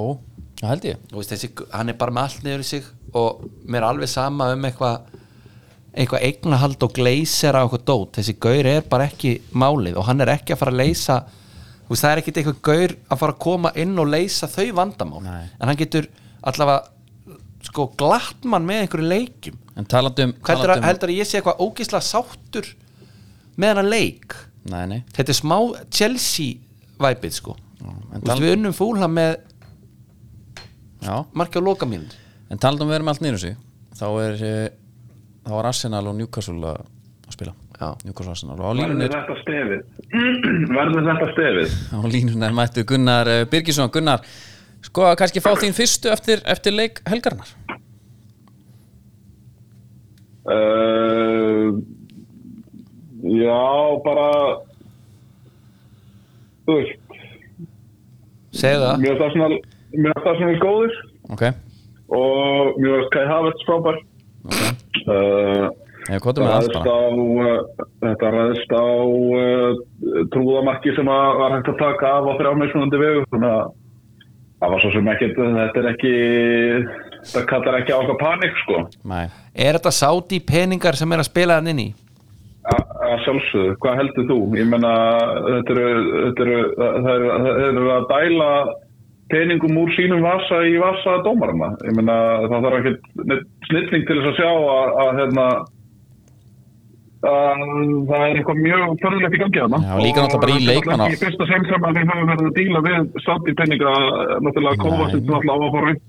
það 0.61 0.71
held 0.71 0.85
ég. 0.89 1.01
Veist, 1.13 1.33
þessi, 1.35 1.51
hann 1.73 1.93
er 1.93 1.99
bara 2.01 2.15
með 2.15 2.37
niður 2.47 2.63
í 2.63 2.69
sig 2.69 2.87
og 3.17 3.43
mér 3.67 3.83
er 3.83 3.89
alveg 3.91 4.09
sama 4.09 4.53
um 4.55 4.69
eitthvað 4.69 5.16
eitthvað 5.97 6.27
eignahald 6.29 6.85
og 6.87 6.95
gleysera 6.97 7.63
og 7.65 7.71
eitthvað 7.73 7.87
dót, 7.91 8.19
þessi 8.19 8.37
gaur 8.47 8.69
er 8.71 8.87
bara 8.91 9.09
ekki 9.11 9.37
málið 9.57 9.99
og 10.01 10.09
hann 10.09 10.21
er 10.25 10.35
ekki 10.37 10.55
að 10.55 10.61
fara 10.63 10.75
að 10.75 10.81
leysa 10.83 11.17
veist, 11.89 12.03
það 12.03 12.11
er 12.11 12.23
ekkit 12.23 12.41
eitthvað 12.43 12.61
gaur 12.69 12.97
að 13.09 13.23
fara 13.23 13.37
að 13.37 13.43
koma 13.47 13.73
inn 13.83 13.95
og 14.03 14.11
leysa 14.13 14.51
þau 14.51 14.67
vandamál. 14.81 15.23
Nei. 15.25 15.45
en 15.61 15.71
hann 15.71 15.81
getur 15.81 16.09
allavega 16.47 17.37
sko 17.67 17.89
glatt 17.99 18.45
mann 18.47 18.67
með 18.69 18.85
einhverju 18.85 19.09
leikjum. 19.11 19.57
En 19.77 19.89
talandi 19.91 20.23
um, 20.29 20.35
heldur 20.47 20.77
að, 20.77 20.85
heldur 20.87 21.11
að 21.11 21.19
ég 21.19 21.27
sé 21.29 21.41
eitthvað 21.41 21.63
ógislega 21.65 22.07
sáttur 22.07 22.69
með 23.59 23.81
hann 23.81 23.91
leik? 23.91 24.37
Nei, 24.71 25.01
þetta 25.15 25.33
er 25.33 25.39
smá 25.39 25.57
Chelsea 25.95 26.61
væpið 27.03 27.35
sko 27.41 27.57
tal- 28.25 28.41
við 28.41 28.57
unnum 28.57 28.75
fúlha 28.77 29.09
með 29.11 29.37
Já, 31.05 31.23
marki 31.37 31.61
á 31.61 31.63
lokamíl 31.63 32.07
en 32.51 32.59
talandi 32.59 32.87
um 32.87 32.91
við 32.91 32.99
erum 32.99 33.11
allt 33.13 33.23
niður 33.25 33.43
sig 33.43 33.57
þá 33.99 34.07
er 34.25 34.45
eh, 34.47 34.69
þá 35.47 35.55
er 35.61 35.71
Arsenal 35.71 36.03
og 36.11 36.19
Newcastle 36.19 36.75
að 36.75 37.33
spila. 37.35 37.55
Já. 37.77 37.89
Newcastle 38.05 38.31
og 38.31 38.35
Arsenal. 38.37 38.59
Og 38.61 38.67
á 38.67 38.73
línunni 38.81 39.07
Verður 39.07 39.17
er, 39.17 39.23
þetta 39.23 39.39
stefið? 39.45 39.81
Verður 40.77 41.09
þetta 41.11 41.31
stefið? 41.33 41.81
á 41.95 42.01
línunni 42.17 42.47
er 42.49 42.61
mættu 42.61 42.87
Gunnar 42.89 43.33
eh, 43.33 43.47
Birgisson. 43.51 43.93
Gunnar, 43.95 44.27
sko 44.87 45.09
að 45.11 45.19
kannski 45.23 45.45
fá 45.45 45.53
þín 45.61 45.77
fyrstu 45.77 46.13
eftir, 46.13 46.45
eftir 46.47 46.77
leik 46.77 47.03
helgarnar 47.09 47.55
Uh, 50.47 51.75
já, 53.27 53.63
bara 54.05 54.27
þú 56.69 56.77
veist. 56.77 57.17
Segðu 58.55 58.85
það. 58.85 59.01
Mjög 59.03 59.19
það 59.19 59.35
svona 59.35 59.49
mjög 59.97 60.21
það 60.23 60.39
svona 60.39 60.61
góður. 60.63 61.01
Ok, 61.35 61.43
og 62.21 62.79
mjög 62.79 63.09
Kai 63.17 63.25
Havertz 63.27 63.67
frábær. 63.67 63.99
Uh, 64.47 64.71
ég 65.07 66.23
hvað 66.23 66.39
með 66.41 66.53
allt 66.55 66.69
ræðst 66.69 66.77
bara. 66.77 66.95
á 66.95 67.03
uh, 67.17 67.59
þetta 68.05 68.31
ræðist 68.37 68.71
á 68.77 68.87
uh, 68.87 69.81
trúðamarki 70.35 70.95
sem 70.97 71.11
að 71.11 71.27
var 71.41 71.57
hægt 71.57 71.73
að 71.73 71.81
taka 71.83 72.13
af 72.21 72.31
á 72.31 72.33
þrjámismunandi 72.41 73.03
vegu. 73.03 73.27
Þannig 73.35 73.53
að 73.57 73.67
það 74.61 74.73
var 74.73 74.83
svo 74.85 74.91
sem 74.95 75.11
ekkert 75.13 75.37
þetta 75.43 75.83
er 75.83 75.91
ekki 75.93 76.15
það 77.33 77.47
kallar 77.51 77.79
ekki 77.81 77.93
á 77.95 77.99
okkar 78.01 78.19
panik 78.23 78.59
sko. 78.65 78.83
Nei, 79.11 79.27
Er 79.57 79.77
þetta 79.79 79.93
sáti 79.95 80.39
peningar 80.47 80.97
sem 80.99 81.13
er 81.13 81.23
að 81.23 81.31
spila 81.31 81.59
hann 81.59 81.71
inn 81.73 81.85
í? 81.89 81.89
A- 82.67 82.83
að 83.07 83.21
sjálfsögðu, 83.23 83.75
hvað 83.83 83.99
heldur 84.01 84.25
þú? 84.31 84.37
Ég 84.59 84.67
menna, 84.71 84.93
þetta 85.47 85.75
eru, 85.77 85.85
þetta 86.25 86.47
eru, 86.47 86.57
það 86.79 87.11
eru, 87.13 87.29
það 87.45 87.61
eru 87.67 87.85
að 87.95 88.07
dæla 88.11 88.49
peningum 89.33 89.79
úr 89.83 89.91
sínum 89.97 90.23
vasa 90.23 90.61
í 90.69 90.77
vasa 90.79 91.17
dómarana. 91.27 91.73
Ég 91.87 91.97
menna, 91.99 92.17
það 92.47 92.67
þarf 92.69 92.77
ekki 92.83 93.39
snilling 93.71 94.05
til 94.07 94.21
þess 94.21 94.31
að 94.33 94.39
sjá 94.39 94.51
að, 94.53 94.93
að, 95.03 95.11
hérna, 95.21 95.47
að 97.27 97.63
það 98.07 98.23
er 98.27 98.37
eitthvað 98.39 98.61
mjög 98.63 98.85
förðulegt 99.03 99.35
í 99.35 99.41
gangi 99.43 99.63
þarna. 99.63 99.81
Já, 99.83 99.95
líka 100.05 100.23
náttúrulega 100.23 100.43
bara 100.45 100.59
í 100.61 100.69
leikmanna- 100.69 101.09
þetta 101.11 101.17
er 101.17 101.25
fyrsta 101.25 101.49
sem 101.51 101.65
sem 101.71 101.87
að 101.89 101.97
við 101.97 102.07
höfum 102.13 102.31
verið 102.31 102.47
að 102.47 102.55
díla 102.61 102.83
við 102.87 103.19
sátt 103.27 103.51
í 103.51 103.57
peninga, 103.61 103.95
náttúrulega 104.47 104.83
Kovacic 104.85 105.25
náttúrulega 105.27 105.57
á 105.57 105.65
að 105.67 105.75
fara 105.75 105.91
upp 105.97 106.07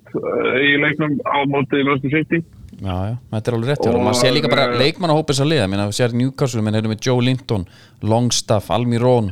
í 0.61 0.72
leiknum 0.84 1.18
á 1.26 1.38
móti 1.49 1.82
Löstu 1.88 2.09
City. 2.13 2.43
já, 2.78 2.95
já, 3.09 3.15
þetta 3.34 3.49
er 3.49 3.55
alveg 3.57 3.70
rétt 3.72 3.88
og 3.89 3.95
maður 4.05 4.20
sé 4.22 4.30
líka 4.36 4.49
bara 4.53 4.65
eh, 4.70 4.78
leikmannahópis 4.84 5.39
að 5.41 5.49
liða, 5.49 5.68
minna, 5.72 5.88
sér 5.89 6.13
Newcastle 6.13 6.61
menn 6.61 6.76
eru 6.78 6.91
með 6.91 7.01
Joe 7.07 7.24
Linton, 7.26 7.65
Longstaff, 8.03 8.70
Almirón 8.70 9.32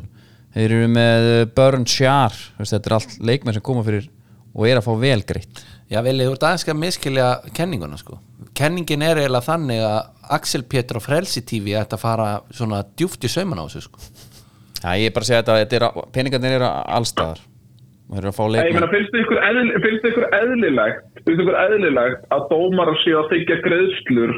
þeir 0.56 0.76
eru 0.80 0.92
með 0.92 1.30
eh, 1.32 1.48
Burn 1.56 1.88
Shar, 1.90 2.36
þetta 2.62 2.82
er 2.82 2.98
allt 2.98 3.16
leikmenn 3.22 3.58
sem 3.58 3.66
koma 3.66 3.86
fyrir 3.86 4.10
og 4.56 4.68
er 4.70 4.80
að 4.80 4.86
fá 4.88 4.94
vel 5.02 5.22
greitt. 5.28 5.64
Já, 5.92 6.00
Vili, 6.06 6.26
þú 6.26 6.38
ert 6.38 6.46
aðeins 6.48 6.70
að 6.72 6.80
miskilja 6.82 7.26
kenninguna 7.58 8.00
sko. 8.00 8.22
Kenningin 8.56 9.04
er 9.04 9.20
eiginlega 9.20 9.46
þannig 9.50 9.84
að 9.84 10.30
Axel 10.38 10.64
Pétur 10.72 11.02
á 11.04 11.06
Frelsi 11.06 11.44
TV 11.46 11.76
ætti 11.76 11.98
að 11.98 12.06
fara 12.06 12.30
svona 12.56 12.86
djúft 12.96 13.28
í 13.28 13.32
sauman 13.32 13.60
á 13.60 13.68
þessu 13.68 13.90
sko. 13.90 14.00
Já, 14.80 14.96
ég 15.02 15.10
er 15.10 15.14
bara 15.16 15.26
að 15.26 15.30
segja 15.30 15.44
þetta, 15.44 15.60
þetta 15.64 15.78
er, 15.78 16.08
peningarnir 16.16 16.56
eru 16.58 16.70
allstaðar 16.70 17.44
og 18.06 18.16
þeir 18.16 18.22
eru 18.22 18.32
að 18.32 18.38
fá 18.38 18.44
Nei, 18.46 18.56
ég 18.56 18.56
meina, 18.56 18.88
leikmenn 18.88 18.94
finnst 18.96 19.14
þið 19.14 19.24
ykkur, 19.26 19.40
eðl, 19.50 19.70
finnst 19.86 20.10
ykkur 20.12 20.26
eðlilegt 20.40 21.22
finnst 21.26 21.44
ykkur 21.44 21.60
eðlilegt 21.64 22.28
að 22.36 22.44
dómar 22.52 22.92
séu 23.02 23.16
að 23.22 23.32
þykja 23.34 23.58
greiðslur 23.66 24.36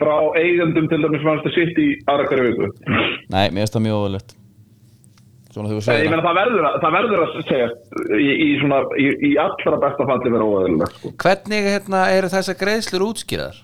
frá 0.00 0.14
eigendum 0.38 0.86
til 0.92 1.00
dæmis 1.04 1.24
fannst 1.26 1.48
að 1.50 1.56
sitt 1.58 1.80
í 1.82 1.88
aðra 2.10 2.28
hverju 2.30 2.52
viku? 2.52 2.70
Nei, 3.34 3.48
mér 3.50 3.64
finnst 3.64 3.76
það 3.76 3.86
mjög 3.88 3.98
óðurlegt 3.98 4.36
Nei, 5.50 5.80
segir 5.82 6.04
ég 6.06 6.12
meina, 6.12 6.22
það 6.22 6.36
verður 6.38 6.66
að, 6.68 6.76
það 6.84 6.92
verður 6.96 7.22
að 7.24 7.32
segja 7.48 7.66
í, 8.20 8.28
í, 8.30 8.50
svona, 8.60 8.78
í, 9.02 9.06
í 9.26 9.30
allra 9.42 9.80
besta 9.82 10.06
falli 10.06 10.30
vera 10.36 10.46
óeðlilegt 10.46 10.94
sko. 11.00 11.10
Hvernig 11.24 11.66
hérna, 11.66 12.04
eru 12.14 12.30
þessar 12.30 12.58
greiðslur 12.60 13.04
útskýraðar? 13.08 13.58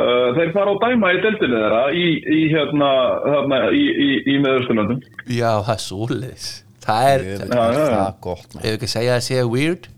uh, 0.00 0.26
Þeir 0.38 0.52
fara 0.56 0.72
á 0.72 0.76
dæma 0.86 1.12
í 1.16 1.20
deildinni 1.26 1.60
þeirra 1.60 1.82
í, 1.92 2.06
í 2.16 2.40
hérna, 2.54 2.90
þarna, 3.28 3.60
í, 3.76 3.84
í, 4.06 4.10
í 4.34 4.40
meðurstunlandum 4.44 5.00
Já, 5.28 5.52
það 5.68 5.72
er 5.76 5.84
svoleiðis 5.86 6.50
Það 6.80 7.06
er, 7.12 7.24
ef 7.28 7.40
ekki, 7.44 7.54
það 7.54 7.80
er 8.00 8.14
gott 8.24 8.54
man. 8.56 8.62
ekki 8.72 8.86
að 8.88 8.94
segja 8.96 9.16
að 9.18 9.24
sé 9.28 9.42
weird 9.52 9.90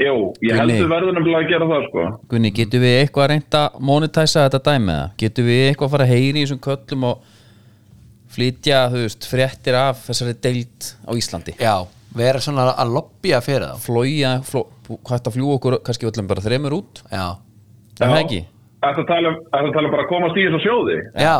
Jú, 0.00 0.14
ég 0.44 0.56
held 0.56 0.70
Gunni. 0.70 0.78
við 0.80 0.92
verður 0.94 1.16
nefnilega 1.16 1.40
að 1.42 1.50
gera 1.50 1.66
það 1.68 1.82
sko. 1.88 2.04
Gunni, 2.30 2.50
getur 2.56 2.80
við 2.80 2.94
eitthvað 3.02 3.24
að 3.26 3.30
reynda 3.34 3.60
að 3.66 3.82
monetæsa 3.88 4.44
þetta 4.46 4.60
dæmi 4.70 4.92
eða? 4.94 5.08
Getur 5.20 5.44
við 5.50 5.60
eitthvað 5.66 5.88
að 5.88 5.92
fara 5.96 6.06
að 6.06 6.12
heyri 6.14 6.30
í 6.30 6.44
þessum 6.46 6.60
köllum 6.64 7.04
og 7.10 7.26
flytja, 8.30 8.84
þú 8.92 9.04
veist, 9.04 9.26
fréttir 9.30 9.76
af 9.78 10.04
þessari 10.08 10.34
deild 10.44 10.90
á 11.06 11.10
Íslandi. 11.18 11.54
Já, 11.60 11.74
vera 12.16 12.40
svona 12.42 12.68
að 12.74 12.92
lobbya 12.96 13.40
fyrir 13.44 13.66
þá. 13.72 13.76
Flója, 13.84 14.32
fló, 14.46 14.64
hvað 14.88 15.16
þetta 15.18 15.32
fljú 15.36 15.52
okkur 15.56 15.78
kannski 15.86 16.08
öllum 16.10 16.28
bara 16.30 16.44
þremur 16.46 16.78
út. 16.80 17.02
Já, 17.10 17.26
Er 18.00 18.08
það 18.08 18.22
ekki? 18.24 18.38
Þetta 18.80 19.02
tala, 19.10 19.28
um- 19.28 19.42
tala 19.52 19.88
um 19.88 19.90
bara 19.92 20.02
að 20.06 20.08
komast 20.08 20.36
í 20.40 20.46
þessu 20.48 20.60
sjóði? 20.64 20.94
Já, 21.20 21.36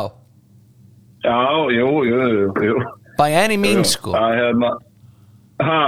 Já, 1.25 1.37
jú, 1.73 1.89
jú, 2.09 2.53
jú, 2.65 2.75
by 3.19 3.31
any 3.37 3.57
means 3.61 3.91
sko. 3.97 4.13
Það 4.13 4.33
er 4.33 4.39
hérna 4.45 4.71
Ha, 5.61 5.81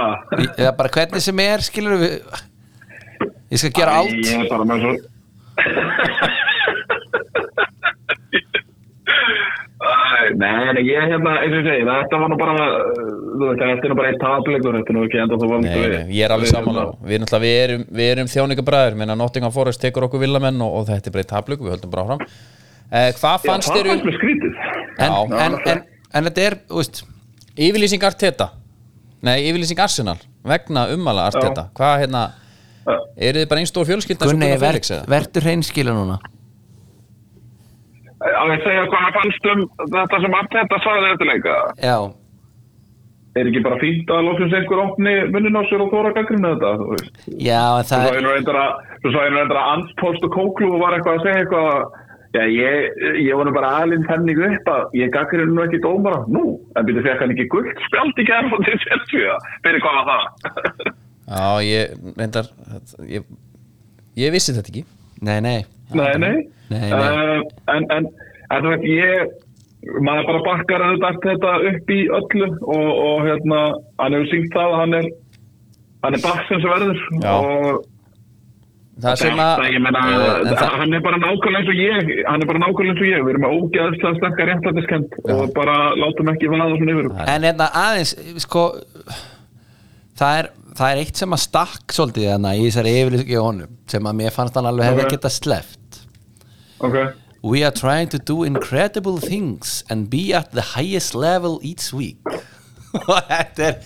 Eða 0.57 0.71
bara 0.77 0.89
hvernig 0.93 1.21
sem 1.25 1.39
er, 1.41 1.57
skilur 1.65 1.97
við 1.97 2.19
Ég 3.49 3.57
skal 3.57 3.71
gera 3.73 3.91
Æ, 3.91 3.97
allt. 3.97 4.11
Ég 4.13 4.43
er 4.43 4.49
bara 4.51 4.65
með 4.69 4.83
svo 4.83 4.91
nei, 10.39 10.83
ég 10.87 11.07
hérna, 11.11 11.31
eins 11.43 11.53
og 11.53 11.59
ég 11.59 11.67
segi, 11.67 11.83
þetta 11.87 12.19
var 12.21 12.29
nú 12.31 12.37
bara, 12.39 12.53
uh, 12.53 13.03
þú 13.37 13.47
veist, 13.49 13.61
þetta 13.63 13.85
er 13.87 13.91
nú 13.93 13.97
bara 13.99 14.09
eitt 14.13 14.21
tapleikur, 14.23 14.77
þetta 14.79 14.93
er 14.93 14.97
nú 14.97 15.03
ekki 15.07 15.21
enda 15.23 15.39
þú 15.41 15.49
vant 15.51 15.67
Nei, 15.67 15.87
nei, 15.93 16.03
ég 16.17 16.25
er 16.27 16.33
alveg 16.35 16.51
samanlega 16.51 16.95
Við, 17.03 17.13
erum 17.15 17.25
náttúrulega- 17.25 17.43
við 17.45 17.61
erum, 17.65 17.85
við 17.99 18.11
erum 18.13 18.31
þjóningabræður 18.33 18.97
Minna 19.01 19.15
Nottingham 19.19 19.53
Forest 19.55 19.81
tekur 19.83 20.07
okkur 20.07 20.23
villamenn 20.23 20.61
og, 20.65 20.75
og 20.81 20.85
þetta 20.91 21.09
er 21.09 21.15
bara 21.17 21.23
eitt 21.25 21.31
tablug, 21.33 21.63
við 21.65 21.73
höldum 21.75 21.93
bara 21.93 22.03
áfram. 22.07 22.25
Eh, 22.93 23.09
Hvað 23.17 23.37
Já, 23.37 23.45
fannst 23.47 23.69
það 23.69 23.77
þér 23.79 23.89
fannst 23.89 24.03
um 24.03 24.09
mér 24.11 24.17
skrítið. 24.19 24.53
en, 24.99 25.11
Já. 25.11 25.45
en, 25.45 25.57
en, 25.73 25.83
en 26.13 26.29
þetta 26.29 26.45
er, 26.49 26.55
þú 26.69 26.81
veist 26.81 27.03
yfirlýsing 27.57 28.03
Arteta. 28.09 28.49
Nei, 29.23 29.37
yfirlýsing 29.49 29.79
Arsenal 29.79 30.17
vegna 30.43 30.87
ummala 30.93 31.29
Arteta. 31.31 31.69
Hvað 31.77 31.95
hérna, 32.03 32.23
Já. 32.85 32.97
eru 33.29 33.39
þið 33.43 33.49
bara 33.49 33.63
einn 33.63 33.69
stór 33.71 33.87
fjölskylda 33.89 34.25
eins 34.25 34.29
og 34.29 34.37
Gunni, 34.37 34.45
Gunnar 34.51 34.59
ver, 34.61 34.71
Felix 34.77 34.91
eða? 34.91 35.05
verður 35.13 35.45
hreinskila 35.47 35.93
núna 35.95 36.17
Á 38.23 38.43
ég 38.53 38.61
segja 38.65 38.83
hvað 38.89 39.01
hann 39.03 39.15
fannst 39.17 39.47
um 39.53 39.63
þetta 39.95 40.19
sem 40.23 40.37
Arteta 40.39 40.79
sagði 40.83 41.13
eftir 41.13 41.31
leika. 41.33 41.55
Já, 41.83 41.97
Er 43.33 43.47
ekki 43.49 43.63
bara 43.65 43.79
fínt 43.81 44.11
að 44.13 44.27
lóksins 44.27 44.51
einhver 44.53 44.79
opni 44.83 45.11
munnin 45.33 45.57
á 45.57 45.65
sér 45.65 45.81
og 45.81 45.89
þóra 45.89 46.11
gaggrinu 46.13 46.51
þetta, 46.53 46.71
þú 46.77 46.89
veist. 46.91 47.15
já, 47.41 47.61
en 47.81 47.87
það 47.89 48.17
reyndar 48.27 48.59
að, 48.61 48.83
svo 49.01 49.09
nú 49.09 49.39
reyndar 49.39 49.57
að 49.57 49.69
Antpost 49.71 50.27
og 50.27 50.35
Kóklu 50.35 50.69
var 50.77 50.93
eitthvað 50.93 51.17
að 51.17 51.25
segja 51.25 51.39
eitthvað 51.41 51.69
að, 51.71 51.87
Já, 52.33 52.41
ég, 52.49 52.87
ég 53.21 53.35
var 53.37 53.45
nú 53.45 53.51
bara 53.53 53.71
aðlinn 53.77 54.05
henni 54.09 54.33
upp 54.33 54.69
að 54.73 54.95
ég 54.97 55.11
gaggrinu 55.13 55.53
nú 55.53 55.61
ekki 55.67 55.81
dómara. 55.83 56.23
Nú, 56.33 56.55
en 56.73 56.85
byrju 56.87 57.03
fekk 57.05 57.19
hann 57.21 57.33
ekki 57.35 57.45
gullt 57.51 57.83
spjald 57.85 58.21
í 58.21 58.25
gerð 58.25 58.55
og 58.57 58.63
til 58.65 58.77
Chelsea. 58.81 59.35
Fyrir 59.65 59.83
hvað 59.83 59.99
var 59.99 60.07
það? 60.09 60.87
Já, 61.29 61.43
ég, 61.65 61.93
reyndar 62.17 62.49
ég, 63.05 63.27
ég 64.19 64.33
vissi 64.33 64.55
þetta 64.55 64.73
ekki 64.73 64.81
Nei, 65.23 65.37
nei, 65.45 65.59
Nei, 65.99 66.11
nei. 66.21 66.35
Nei, 66.73 66.83
nei. 66.89 66.99
Uh, 66.99 67.39
en, 67.75 67.87
en, 67.97 68.11
en 68.49 68.65
þú 68.65 68.73
veit, 68.73 68.85
ég, 68.89 69.33
maður 70.03 70.29
bara 70.31 70.43
bakkar 70.49 70.85
auðvitað 70.87 71.23
þetta 71.27 71.55
upp 71.71 71.95
í 71.95 72.01
öllu 72.19 72.51
og, 72.51 72.91
og 73.07 73.25
hérna, 73.27 73.63
hann 74.01 74.17
hefur 74.17 74.29
syngt 74.31 74.53
það 74.55 74.69
að 74.69 74.77
hann 74.81 74.99
er, 74.99 75.09
hann 76.05 76.19
er 76.19 76.23
baksins 76.27 76.69
verður 76.73 77.03
og 77.33 77.89
Það 79.01 79.15
sem 79.23 79.39
að 79.41 79.61
hann 80.77 80.91
er 80.93 81.01
bara 81.01 81.17
nákvæmlega 81.17 81.61
eins 81.63 81.69
og 81.71 81.79
ég, 81.81 82.09
hann 82.27 82.43
er 82.43 82.49
bara 82.49 82.59
nákvæmlega 82.61 82.91
eins 82.93 83.01
og 83.01 83.07
ég, 83.09 83.23
við 83.25 83.31
erum 83.31 83.43
með 83.43 83.55
ógeðslega 83.57 84.19
sterkar 84.19 84.49
réttlætiskend 84.51 85.15
og 85.33 85.47
bara 85.55 85.77
látum 85.97 86.29
ekki 86.29 86.51
vaða 86.51 86.75
svona 86.77 86.93
yfir. 86.93 87.09
En 87.33 87.47
hérna 87.47 87.69
aðeins, 87.81 88.13
sko 88.45 88.67
það 90.21 90.37
er, 90.43 90.49
það 90.77 90.91
er 90.91 91.01
eitt 91.01 91.23
sem 91.23 91.35
að 91.35 91.41
stakk 91.47 91.95
svolítið 91.97 92.29
þarna 92.29 92.53
í 92.53 92.67
þessari 92.67 92.93
yfirlýsingu 92.99 93.33
í 93.33 93.41
honum 93.47 93.79
sem 93.95 94.11
að 94.11 94.19
mér 94.21 94.35
fannst 94.37 94.59
hann 94.59 94.69
alveg 94.69 94.91
hefði 94.91 95.09
geta 95.15 95.33
sleppt 95.33 95.82
Ok, 96.83 96.97
We 97.43 97.61
are 97.67 97.71
trying 97.75 98.07
to 98.13 98.17
do 98.19 98.43
incredible 98.47 99.17
things 99.19 99.83
and 99.89 100.09
be 100.09 100.33
at 100.33 100.51
the 100.53 100.61
highest 100.77 101.13
level 101.15 101.59
each 101.61 101.91
week 101.93 102.17
og 102.93 103.19
þetta 103.27 103.65
er 103.67 103.77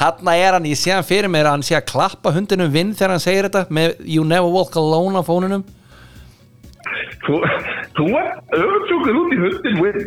þarna 0.00 0.34
er 0.36 0.52
hann, 0.58 0.64
ég 0.68 0.76
sé 0.76 0.90
hann 0.92 1.06
fyrir 1.06 1.30
mér 1.30 1.46
að 1.46 1.54
hann 1.56 1.62
sé 1.68 1.76
að 1.78 1.86
klappa 1.92 2.32
hundinum 2.34 2.72
vinn 2.74 2.90
þegar 2.98 3.14
hann 3.14 3.22
segir 3.24 3.46
þetta 3.48 3.62
með 3.70 3.94
You 4.04 4.24
never 4.26 4.50
walk 4.50 4.76
alone 4.76 5.16
á 5.16 5.22
fónunum 5.24 5.62
þú, 7.24 7.38
þú 7.96 8.06
er 8.18 8.28
öfnsjúkur 8.58 9.20
út 9.22 9.32
í 9.34 9.38
hundin 9.44 9.80
við. 9.82 9.98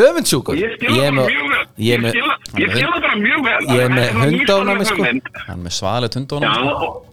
öfundsjúkur 0.00 0.58
Ég 0.60 0.74
skil 0.76 0.92
það 0.96 1.06
er 1.06 1.14
mjög 1.20 1.48
vel. 1.52 1.64
ég 1.76 1.94
er 1.94 2.00
Ég 2.00 2.00
með- 2.00 2.10
skil 2.10 2.92
það- 2.96 3.20
mjög 3.20 3.40
vel. 3.46 3.60
Ég 3.70 3.80
er 3.84 3.94
með 3.96 4.20
nýstárleg 4.34 4.86
sko. 4.90 5.02
hann 5.04 5.20
er 5.56 5.62
með 5.64 5.74
Já, 5.80 6.16
hundónum 6.16 6.70
og- 6.74 7.06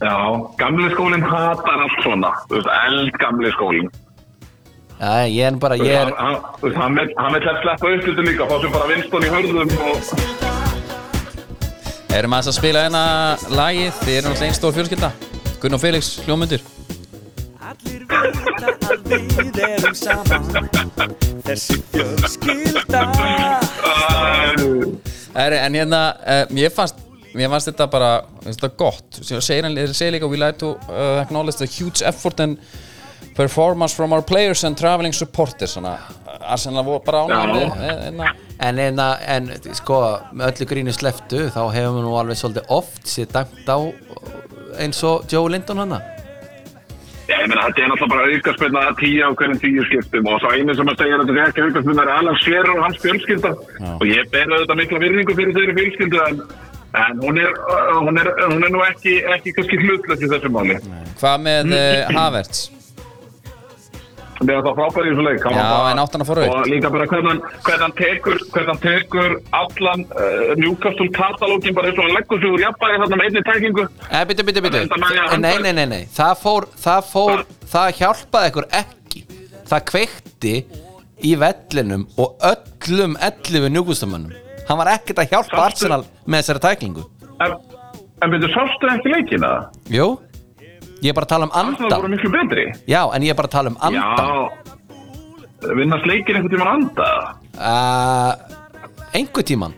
já, 0.00 0.16
gamli 0.58 0.90
skólinn 0.94 1.22
hatar 1.22 1.84
allt 1.84 2.00
svona, 2.02 2.32
þú 2.48 2.58
veist, 2.58 2.72
eldgamli 2.86 3.52
skólinn. 3.54 3.90
Já, 5.00 5.26
ég 5.26 5.42
er 5.48 5.56
bara, 5.60 5.76
ég 5.76 5.90
er 5.90 6.12
þú 6.14 6.68
veist, 6.68 6.78
Hann 6.78 6.94
vill 6.94 7.10
helst 7.18 7.62
sleppa 7.64 7.90
upp 7.90 8.06
þetta 8.06 8.26
líka, 8.28 8.46
fá 8.46 8.56
sér 8.62 8.74
bara 8.74 8.90
vinston 8.92 9.26
í 9.26 9.32
hörðum 9.34 9.70
og... 9.90 10.52
Erum 12.14 12.36
aðeins 12.36 12.50
að 12.52 12.58
spila 12.60 12.84
hérna 12.84 13.04
lagið 13.50 13.96
Þið 14.04 14.16
erum 14.20 14.30
alltaf 14.30 14.46
einn 14.46 14.54
stór 14.54 14.74
fjölskylda. 14.76 15.10
Gunn 15.58 15.74
og 15.74 15.82
Felix, 15.82 16.12
hljómyndir. 16.22 16.62
Allir 17.64 18.04
vita 18.06 18.70
að 18.94 19.08
við 19.10 19.58
erum 19.66 19.96
saman. 19.98 21.16
Þessi 21.48 21.80
fjölskylda. 21.90 23.02
Er, 25.34 25.58
En 25.58 25.74
hérna, 25.74 26.04
uh, 26.22 26.44
mér 26.54 26.70
fannst 26.70 27.03
Mér 27.34 27.50
fannst 27.50 27.70
þetta 27.72 27.86
bara, 27.90 28.10
mér 28.38 28.48
finnst 28.48 28.62
þetta 28.62 28.78
gott. 28.78 29.20
Sér 29.20 29.42
þeir 29.42 29.94
segir 29.94 30.16
líka 30.16 30.30
We 30.30 30.38
like 30.38 30.58
to 30.62 30.74
uh, 30.88 31.20
acknowledge 31.22 31.58
the 31.58 31.66
huge 31.66 32.02
effort 32.06 32.40
and 32.40 32.58
performance 33.34 33.94
from 33.94 34.12
our 34.12 34.22
players 34.22 34.62
and 34.64 34.78
traveling 34.78 35.12
supporters. 35.12 35.74
Svona, 35.74 35.96
Arsenal 36.40 36.84
voru 36.86 37.02
bara 37.04 37.24
Já. 37.26 37.40
ánægði 37.42 37.68
hérna. 37.80 38.32
En, 38.62 38.78
en, 38.78 39.00
en 39.34 39.74
sko, 39.74 40.00
með 40.32 40.52
öllu 40.52 40.66
grínu 40.70 40.94
sleftu 40.94 41.48
þá 41.50 41.62
hefur 41.74 41.96
við 41.98 42.04
nú 42.06 42.16
alveg 42.20 42.38
svolítið 42.38 42.70
oft 42.76 43.08
sér 43.10 43.30
dæmt 43.32 43.66
á 43.66 43.78
eins 44.78 45.00
og 45.06 45.26
Joe 45.30 45.50
Linton 45.50 45.82
hana. 45.82 46.00
Já, 47.24 47.38
ég 47.40 47.48
meina, 47.48 47.64
þetta 47.66 47.80
er 47.80 47.88
náttúrulega 47.88 48.12
bara 48.12 48.32
aukarspilna 48.36 48.80
að 48.90 48.98
tíu 49.00 49.24
á 49.24 49.30
hverjum 49.32 49.60
tíu 49.62 49.84
skiptum 49.88 50.26
og 50.28 50.42
svo 50.42 50.50
einu 50.52 50.74
sem 50.76 50.90
að 50.92 50.98
segja 51.00 51.16
að 51.16 51.22
þetta 51.24 51.40
er 51.40 51.50
ekki 51.50 51.62
aukarspilna 51.64 52.04
er 52.04 52.10
Alan 52.14 52.40
Shearer 52.42 52.72
og 52.74 52.82
hans 52.84 53.00
fjölskylda. 53.00 53.52
Og 53.94 54.04
ég 54.10 54.28
ber 54.34 54.52
auðvitað 54.52 54.80
mikla 54.82 55.00
virðingu 55.06 55.36
fyrir 55.38 55.56
þeirri 55.56 55.76
fjölskyldu 55.78 56.20
en, 56.28 56.42
en 56.94 57.18
hún, 57.24 57.38
er, 57.42 57.50
uh, 57.50 57.98
hún, 58.04 58.18
er, 58.22 58.30
hún 58.50 58.62
er 58.66 58.72
nú 58.74 58.84
ekki, 58.86 59.18
ekki 59.34 59.52
kannski 59.56 59.80
hlutlöst 59.82 60.22
í 60.24 60.30
þessu 60.30 60.50
máli. 60.54 60.78
Hvað 61.20 61.44
með 61.48 61.74
uh, 61.74 62.14
Havertz? 62.14 62.64
Það 64.34 64.50
er 64.50 64.64
það 64.66 64.78
frábæri 64.78 65.10
í 65.10 65.12
þessu 65.14 65.24
leik. 65.24 65.44
Já, 65.54 65.66
en 65.92 66.00
átti 66.02 66.16
hann 66.16 66.24
að 66.24 66.28
fá 66.28 66.34
rautt? 66.38 66.54
Og 66.58 66.68
líka 66.68 66.90
bara 66.92 67.06
hvernig 67.10 67.44
hann, 67.84 67.94
tekur, 68.00 68.38
hvernig 68.54 68.70
hann 68.72 68.80
tekur 68.82 69.36
allan 69.60 70.02
uh, 70.10 70.54
Newcastle 70.58 71.06
katalógin 71.14 71.76
bara 71.76 71.90
eins 71.92 72.00
og 72.00 72.08
hann 72.08 72.16
leggur 72.18 72.42
sig 72.42 72.54
úr 72.56 72.64
jafnbæri 72.64 72.98
þarna 73.04 73.20
með 73.20 73.28
einni 73.30 73.44
tækingu. 73.48 73.86
Eh, 74.10 74.24
bitu, 74.30 74.46
bitu, 74.50 74.64
bitu. 74.66 74.82
Þetta 74.82 75.00
með 75.04 75.20
að- 75.22 75.38
Nei, 75.44 75.54
nei, 75.62 75.72
nei, 75.78 75.86
nei 75.94 76.02
Það 76.18 76.34
fór, 76.42 76.66
það 76.82 77.10
fór, 77.12 77.44
það 77.74 77.92
hjálpaði 78.00 78.50
ykkur 78.52 78.68
ekki 78.82 79.24
Það 79.70 79.84
kveikti 79.92 80.54
í 81.24 81.34
vellinum 81.40 82.08
og 82.20 82.34
öllum 82.50 83.14
11 83.22 83.70
njúkustamönnum 83.72 84.34
Hann 84.68 84.78
var 84.80 84.86
ekkert 84.94 85.18
að 85.22 85.28
hjálpa 85.32 85.50
Sástu- 85.50 85.64
Arsenal 85.66 86.02
með 86.26 86.38
þessari 86.42 86.62
tæklingu 86.64 87.02
En, 87.44 87.52
en 88.22 88.30
byrju, 88.32 88.48
sástu 88.54 88.88
ekki 88.94 89.10
leikina? 89.12 89.50
Jú, 89.90 90.06
ég 91.02 91.10
er 91.10 91.16
bara 91.18 91.26
að 91.26 91.32
tala 91.34 91.44
um 91.48 91.54
Arsenal 91.54 91.90
voru 91.90 91.94
andan 91.98 92.14
miklu 92.16 92.30
betri. 92.32 92.64
Já, 92.88 93.02
en 93.14 93.22
ég 93.26 93.30
er 93.34 93.38
bara 93.40 93.48
að 93.50 93.56
tala 93.58 93.68
um 93.74 93.78
andan 93.80 94.02
Já, 94.04 95.74
vinnast 95.80 96.06
leikir 96.08 96.36
einhvern 96.38 96.52
tímann 96.54 96.72
anda. 96.76 97.08
uh, 97.58 98.32
Einhver 99.14 99.42
tíman 99.46 99.74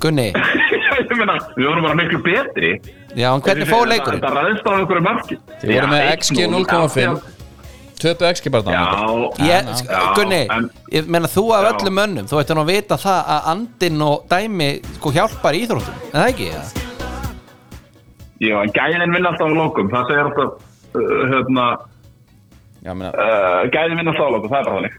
Gunni, 0.00 0.30
ég 1.00 1.10
meina, 1.18 1.34
við 1.58 1.66
vorum 1.68 1.84
bara 1.84 1.94
miklu 1.98 2.22
betri. 2.24 2.70
já, 3.14 3.28
en 3.34 3.42
hvernig 3.44 3.68
fór 3.68 3.84
leikurinn? 3.90 4.22
Þetta 4.22 4.30
ræðist 4.38 4.64
á 4.64 4.72
einhverju 4.78 5.02
marki. 5.04 5.36
Þið 5.60 5.72
voru 5.76 5.90
með 5.92 6.04
XG 6.14 6.46
0,5 6.54 7.20
Töpu 8.00 8.26
sko, 9.78 9.98
Gunni, 10.16 10.40
en- 10.56 10.70
ég 10.92 11.06
meina 11.12 11.28
þú 11.30 11.44
af 11.56 11.64
Já. 11.64 11.70
öllum 11.72 11.94
mönnum 12.00 12.28
þú 12.30 12.40
ætti 12.40 12.56
nú 12.56 12.64
að 12.64 12.72
vita 12.72 12.98
það 13.00 13.20
að 13.34 13.48
andinn 13.52 14.02
og 14.06 14.24
dæmi 14.30 14.70
sko 14.96 15.12
hjálpar 15.16 15.58
í 15.58 15.62
íþróttum, 15.66 16.00
en 16.12 16.16
það 16.20 16.28
ekki 16.32 16.48
ja? 16.50 16.62
já, 18.40 18.56
en 18.64 18.72
gæðin 18.78 19.14
vinna 19.14 19.32
alltaf 19.32 19.46
á 19.46 19.54
lokum. 19.60 19.90
Það 19.92 20.08
segir 20.08 20.24
alltaf, 20.24 20.50
uh, 20.94 21.22
hérna, 21.34 21.66
Já, 22.80 22.94
meina, 22.94 23.12
uh, 23.12 23.62
gæðin 23.74 24.00
vinna 24.00 24.10
alltaf 24.14 24.26
á 24.26 24.32
lokum, 24.36 24.50
það 24.50 24.58
er 24.60 24.64
bara 24.70 24.76
þannig. 24.80 24.98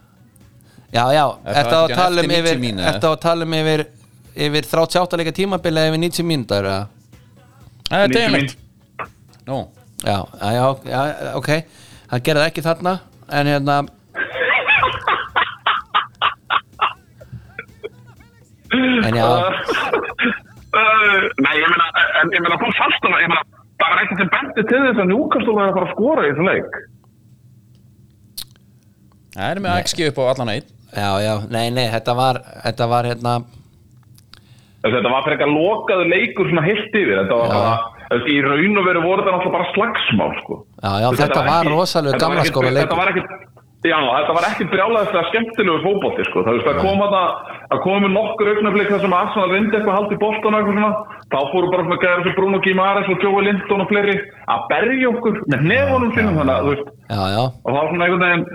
Já, 0.92 1.04
já, 1.16 1.26
Er 1.48 1.66
á 1.72 1.80
að 1.82 1.96
tala 1.96 2.22
um 2.22 2.32
eftir 2.32 2.32
90 2.32 2.42
yfir 2.44 2.60
mínútur, 2.60 2.84
eða? 2.84 2.94
Þetta 2.94 3.08
á 3.08 3.12
að 3.16 3.22
tala 3.26 3.46
um 3.48 3.54
yfir 3.62 3.86
yfir 4.36 4.66
38 4.72 5.18
leika 5.20 5.32
tímabili 5.36 5.86
yfir 5.90 6.02
90 6.06 6.28
mínútur 6.28 6.68
eða? 6.68 6.88
það 7.92 8.04
er 8.04 8.08
90 8.08 8.18
deginlegt 8.18 8.58
Nú, 9.48 9.68
Já, 10.02 10.18
já, 10.42 10.52
já, 10.86 11.02
já, 11.14 11.34
ok 11.38 11.50
Það 12.12 12.24
gerði 12.28 12.48
ekki 12.50 12.64
þarna 12.66 12.94
en 13.32 13.50
hérna 13.52 13.76
En 18.72 19.16
já, 19.18 19.28
nei, 21.42 21.56
ég 21.60 21.68
meina, 21.68 21.88
en 22.22 22.30
ég 22.32 22.44
meina, 22.44 22.58
þú 22.62 22.70
fast 22.78 23.08
að, 23.08 23.16
ég 23.20 23.32
meina, 23.32 23.42
það 23.82 23.90
var 23.90 24.02
eitthvað 24.02 24.22
sem 24.22 24.30
benti 24.32 24.64
til 24.70 24.82
þess 24.86 25.02
að 25.04 25.10
Newcastle 25.10 25.56
var 25.58 25.72
að 25.72 25.76
fara 25.78 25.88
að 25.90 25.96
skora 25.96 26.24
í 26.24 26.30
þessum 26.32 26.48
leik. 26.52 26.78
það 29.36 29.48
er 29.50 29.62
með 29.66 29.80
XG 29.88 30.08
upp 30.12 30.22
á 30.22 30.24
allan 30.32 30.54
eitt 30.54 30.70
já, 30.92 31.10
já, 31.26 31.34
nei, 31.52 31.66
nei, 31.76 31.88
þetta 31.92 32.16
var 32.20 32.40
þetta 32.66 32.88
var 32.94 33.10
hérna 33.12 33.34
þetta 34.86 35.12
var 35.12 35.26
fyrir 35.26 35.36
eitthvað 35.38 35.56
lokaðu 35.58 36.08
leikur 36.10 36.50
svona 36.50 36.64
heilt 36.66 36.96
yfir. 36.96 37.18
Þetta 37.22 37.38
var 37.42 37.52
Já. 37.52 37.54
bara, 37.58 38.01
í 38.12 38.38
raun 38.44 38.78
og 38.82 38.86
veru 38.90 39.02
voru 39.06 39.22
þetta 39.24 39.32
náttúrulega 39.38 39.56
bara 39.58 39.72
slagsmál, 39.76 40.32
sko. 40.42 40.54
Já, 40.84 40.92
já, 41.04 41.08
þetta 41.22 41.42
var 41.42 41.64
ekki- 41.64 41.78
þetta 41.96 42.12
var 42.12 42.20
gamla 42.26 42.42
ekkit- 42.42 42.52
skóla 42.52 42.72
leikur. 42.76 42.90
Þetta 42.92 43.00
var 43.02 43.10
ekkit, 43.12 43.30
já, 43.92 43.98
þetta 44.18 44.34
var 44.38 44.46
ekkit 44.52 44.70
brjálæðislega 44.74 45.24
skemmtilegu 45.32 45.80
fótbolti, 45.86 46.24
sko. 46.30 46.38
Það, 46.46 46.54
það 46.68 46.78
kom 46.86 47.00
að 47.06 47.12
það 47.72 47.80
komu 47.86 48.08
nokkur 48.12 48.48
augnablik 48.52 48.90
þar 48.92 49.02
sem 49.06 49.14
Arsenal 49.22 49.50
reyndi 49.54 49.76
eitthvað 49.78 49.98
haldið 50.00 50.20
bóltan 50.26 50.54
og 50.54 50.60
eitthvað 50.60 50.76
svona. 50.76 50.92
Þá 51.32 51.40
fóru 51.54 51.68
bara 51.72 51.84
svona 51.88 52.02
gæðar 52.04 52.20
þessu 52.26 52.36
Bruno 52.36 52.58
Gimares 52.66 53.08
og 53.10 53.22
Joey 53.24 53.44
Linton 53.48 53.82
og 53.82 53.88
fleiri 53.88 54.16
að 54.52 54.60
berja 54.72 55.08
okkur 55.14 55.34
með 55.48 55.60
nefunum 55.72 56.12
sínum, 56.12 56.36
þannig 56.36 56.56
að, 56.58 56.62
þú 56.66 56.70
veist, 56.76 56.88
Já, 57.12 57.22
já, 57.36 57.44
og 57.48 57.70
það 57.72 57.80
var 57.80 57.88
svona 57.92 58.06
einhvern 58.06 58.26
veginn 58.28 58.46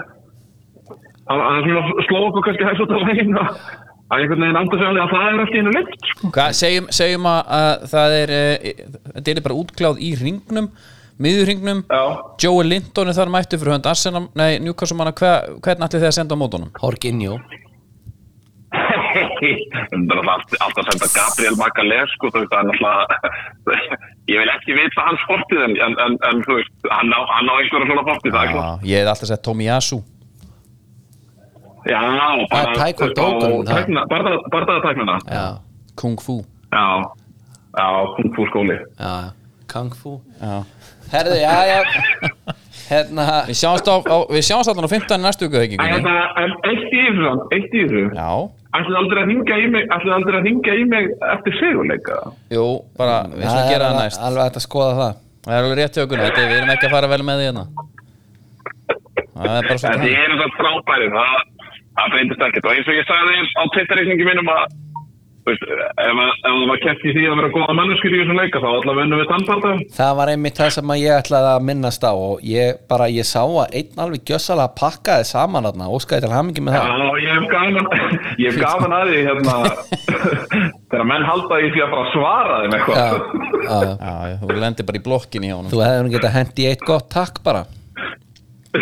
það 1.27 1.41
það 1.43 1.57
er 1.57 1.65
svona 1.67 2.05
sló 2.07 2.19
okkur 2.29 2.43
kannski 2.47 2.65
hægt 2.69 2.83
út 2.85 2.93
af 2.97 3.03
lægin 3.09 3.39
að 3.41 3.49
að 4.07 4.23
einhvern 4.23 4.45
veginn 4.47 4.71
sig 4.73 4.87
alveg 4.89 5.03
að 5.05 5.15
það 5.15 5.29
er 5.29 5.41
allt 5.45 5.55
í 5.55 5.63
einu 5.63 5.73
leikt 5.77 6.11
sko. 6.11 6.33
Hvað, 6.37 6.59
segjum, 6.61 6.91
segjum 6.95 7.31
að, 7.31 7.41
að 7.59 7.87
það 7.95 8.19
er 8.21 8.35
uh, 8.37 8.69
þetta 9.17 9.35
er 9.35 9.47
bara 9.49 9.61
útkláð 9.63 10.03
í 10.03 10.13
ringnum 10.21 10.71
miðurringnum, 11.23 11.85
Já. 11.89 12.03
Joey 12.43 12.67
Linton 12.69 13.09
er 13.09 13.17
þar 13.17 13.31
mættu 13.33 13.57
fyrir 13.57 13.73
hönd 13.73 13.87
Arsenal, 13.89 14.27
nei, 14.37 14.59
Newcastle 14.61 14.99
manna 14.99 15.15
hva, 15.17 15.39
hvern 15.65 15.87
ætli 15.87 16.03
þið 16.03 16.11
að 16.11 16.19
senda 16.19 16.37
á 16.37 16.43
mótunum? 16.43 16.75
Horginjó 16.83 17.39
alltaf, 20.37 20.57
að 20.61 20.91
senda 20.91 21.09
Gabriel 21.15 21.57
Magalés 21.61 22.13
sko, 22.17 22.31
þú 22.35 22.43
veist, 22.43 22.53
það 22.53 22.61
er 22.61 22.67
náttúrulega 22.69 23.99
ég 24.33 24.43
vil 24.43 24.53
ekki 24.53 24.77
vita 24.77 25.07
hans 25.07 25.25
fortið 25.31 25.65
en, 25.67 25.77
en, 25.87 26.19
en, 26.29 26.43
þú 26.45 26.59
veist, 26.59 26.75
hann 26.91 27.15
á, 27.17 27.21
á 27.25 27.39
einhverja 27.39 27.89
svona 27.89 28.05
fortið, 28.11 28.37
er 28.37 28.53
Já, 28.53 28.67
ég 28.91 29.01
hef 29.01 29.13
alltaf 29.15 29.31
sett 29.31 29.45
Tomiyasu 29.47 30.03
Já, 31.87 32.01
Það 32.51 32.67
það. 34.27 34.45
Bara 34.53 34.67
það 34.71 34.83
tæknina. 34.87 35.17
Já, 35.31 35.47
Kung 35.97 36.21
Fu. 36.21 36.37
Já, 36.73 36.87
já, 37.79 37.87
kung 38.17 38.31
fu 38.37 38.47
skóli. 38.51 38.79
Já, 39.01 39.15
Kung 39.73 39.95
Fu. 39.95 40.21
Já. 40.43 40.57
Herðu, 41.13 41.37
já, 41.41 41.55
já. 41.71 41.81
Hérna 42.91 43.25
Við 43.49 43.57
sjáumst, 43.59 43.89
á, 43.91 43.95
á, 43.99 44.17
við 44.31 44.45
sjáumst 44.47 44.71
allan 44.71 44.87
á 44.87 44.91
15. 44.93 45.19
næstu 45.19 45.49
ekki 45.51 45.79
En 45.83 46.07
eitt 46.07 46.93
í 46.95 47.01
þessu 47.03 47.25
samt, 47.27 47.55
eitt 47.57 47.73
í 47.75 47.81
þessu. 47.83 48.03
Já, 48.15 48.29
Ætlið 48.77 48.99
aldrei 49.01 49.23
að 49.23 49.31
ringa 49.33 49.57
í 49.59 49.67
mig 49.73 49.89
Ætlið 49.97 50.15
aldrei 50.17 50.37
að 50.39 50.47
ringa 50.47 50.75
í 50.77 50.85
mig 50.93 51.09
eftir 51.35 51.57
sigurleika 51.59 52.19
jú, 52.55 52.67
bara 52.99 53.17
við 53.33 53.47
skulum 53.49 53.71
gera 53.73 53.89
það 53.91 53.99
næst. 54.03 54.21
Alveg 54.29 54.47
hægt 54.47 54.61
að 54.61 54.67
skoða 54.69 54.93
það. 55.01 55.19
Það 55.47 55.57
er 55.57 55.65
alveg 55.65 55.79
rétt 55.81 55.99
þetta 56.27 56.41
er- 56.45 56.51
við 56.53 56.57
erum 56.61 56.73
ekki 56.77 56.87
að 56.91 56.95
fara 56.97 57.11
vel 57.15 57.23
með 57.27 57.41
því 57.43 57.49
hérna. 57.49 57.65
Það 59.37 59.51
er 59.57 59.67
bara 59.67 59.67
Þetta 59.67 59.79
svona 59.83 60.11
er 60.23 60.31
þetta 60.37 60.49
frábæri 60.61 61.09
Það, 61.17 61.35
það 61.97 62.11
breyndist 62.17 62.45
ekkert. 62.49 62.67
Og 62.71 62.75
eins 62.77 62.91
og 62.93 62.99
ég 63.01 63.07
sagði 63.09 63.39
á 63.57 63.63
Twitter-reikningi 63.75 64.27
mínum 64.29 64.51
að 64.57 64.67
þú 65.47 65.53
veist, 65.53 65.63
ef, 65.63 65.71
að- 66.11 66.39
ef 66.43 66.43
það 66.43 66.65
var 66.69 66.79
keft 66.83 67.05
í 67.07 67.13
því 67.15 67.23
að 67.31 67.37
vera 67.39 67.51
góða 67.55 67.75
manneskir 67.79 68.11
í 68.11 68.19
þessum 68.19 68.39
leika 68.41 68.59
þá 68.59 68.67
allavega 68.67 68.99
vinnum 68.99 69.21
við 69.21 69.29
tannparta 69.31 69.71
Það 69.99 70.13
var 70.19 70.31
einmitt 70.33 70.59
það 70.59 70.71
sem 70.77 70.91
að 70.91 71.03
ég 71.05 71.13
ætlaði 71.21 71.51
að 71.53 71.67
minnast 71.69 72.03
á 72.03 72.13
og 72.19 72.43
ég 72.43 72.81
bara, 72.91 73.07
ég 73.15 73.29
sá 73.31 73.43
að 73.47 73.77
einn 73.79 74.03
alveg 74.03 74.25
gjössalega 74.27 74.75
pakkaði 74.81 75.25
saman 75.31 75.69
þarna 75.71 75.87
óskaði 75.95 76.25
til 76.27 76.35
hamingi 76.35 76.65
með 76.67 76.75
það. 76.75 76.83
Já, 76.83 77.15
ég 77.23 77.31
hef 77.37 77.47
gaman 77.55 77.87
ég 78.43 78.51
hef 78.51 78.59
gaman 78.67 78.97
að 78.99 79.07
því 79.13 79.19
hérna 79.31 79.55
þegar 80.91 81.07
menn 81.15 81.27
halda 81.31 81.63
í 81.63 81.71
því 81.71 81.81
að 81.87 81.91
fara 81.95 82.03
að 82.03 82.13
svara 82.17 82.59
þeim 82.65 82.77
eitthvað. 82.81 82.99
Já, 82.99 83.79
já. 83.87 83.95
Já, 84.03 84.37
þú 84.43 84.61
lendir 84.67 84.87
bara 84.91 84.99
í 84.99 85.07
blokkinni 85.07 85.47
hjá 85.53 85.57
honum. 85.61 85.71
Þú 85.71 85.79
hefði 85.87 86.03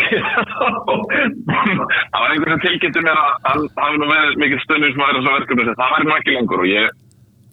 það 2.11 2.21
var 2.21 2.29
einhvern 2.33 2.51
veginn 2.51 2.65
tilkynnti 2.67 3.01
mér 3.07 3.19
að 3.21 3.29
hann 3.49 3.63
hafi 3.79 3.97
nú 4.01 4.07
með 4.11 4.25
mikil 4.43 4.61
stundin 4.65 4.93
sem 4.95 5.03
að 5.05 5.09
vera 5.11 5.21
þessu 5.23 5.35
verkefni 5.39 5.65
það 5.81 5.93
væri 5.95 6.05
nú 6.09 6.13
ekki 6.19 6.35
lengur 6.39 6.63
og 6.65 6.69
ég 6.73 6.87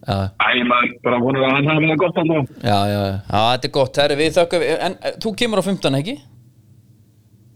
Já, 0.02 0.16
æ, 0.42 0.44
maður 0.66 0.88
bara 1.04 1.18
vonur 1.22 1.44
að 1.46 1.52
hann 1.54 1.68
hafi 1.70 1.86
það 1.92 2.00
gott 2.02 2.16
alltaf 2.18 2.46
já, 2.66 2.78
já, 2.90 3.00
já. 3.06 3.14
Já, 3.30 3.40
þetta 3.52 3.66
er 3.68 3.72
gott, 3.76 3.94
herri, 4.02 4.16
við 4.18 4.34
þökkum 4.38 4.62
En 4.72 4.92
eh, 4.98 5.14
þú 5.22 5.28
kemur 5.38 5.62
á 5.62 5.64
15, 5.68 5.98
ekki? 6.00 6.14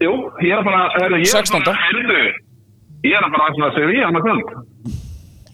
Jú, 0.05 0.13
ég 0.45 0.51
er 0.53 0.59
að 0.61 0.67
fara 0.69 0.81
herru, 0.95 1.17
ég 1.19 1.27
er 1.27 1.27
að 1.27 1.33
16. 1.51 1.67
fara, 1.67 1.83
heyrðu 1.89 2.21
ég 3.07 3.13
er 3.17 3.23
að 3.27 3.31
fara 3.35 3.43
að 3.67 3.75
segja 3.75 3.91
í 3.91 3.99
hann 4.05 4.19
að 4.21 4.25
kvöld 4.29 4.47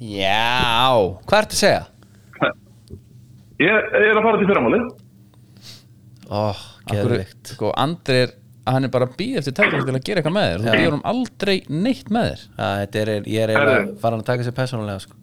Já 0.03 0.91
Hvað 1.25 1.39
ertu 1.39 1.55
að 1.57 1.63
segja? 1.63 1.83
ég, 3.63 3.73
ég 3.73 4.07
er 4.11 4.17
að 4.19 4.25
fara 4.27 4.37
til 4.43 4.49
fyrramáli 4.51 4.79
Ó, 6.29 6.53
geðvikt 6.93 7.43
Sko, 7.55 7.67
Andri 7.79 8.17
er 8.27 8.31
hann 8.69 8.87
er 8.87 8.91
bara 8.93 9.07
að 9.09 9.15
býða 9.19 9.41
eftir 9.41 9.55
tækifæri 9.57 9.87
til 9.87 9.95
að 9.97 10.05
gera 10.07 10.21
eitthvað 10.21 10.35
með 10.37 10.47
þér. 10.51 10.61
Þú 10.63 10.75
býður 10.77 10.97
um 10.97 11.05
aldrei 11.11 11.55
neitt 11.69 12.11
með 12.13 12.29
þér. 12.29 12.43
Þetta 12.59 13.01
er, 13.03 13.11
ég 13.27 13.45
er 13.45 13.53
eiginlega 13.53 13.95
farin 14.03 14.23
að 14.23 14.29
taka 14.29 14.47
sér 14.47 14.55
persónulega 14.59 15.03
sko. 15.03 15.17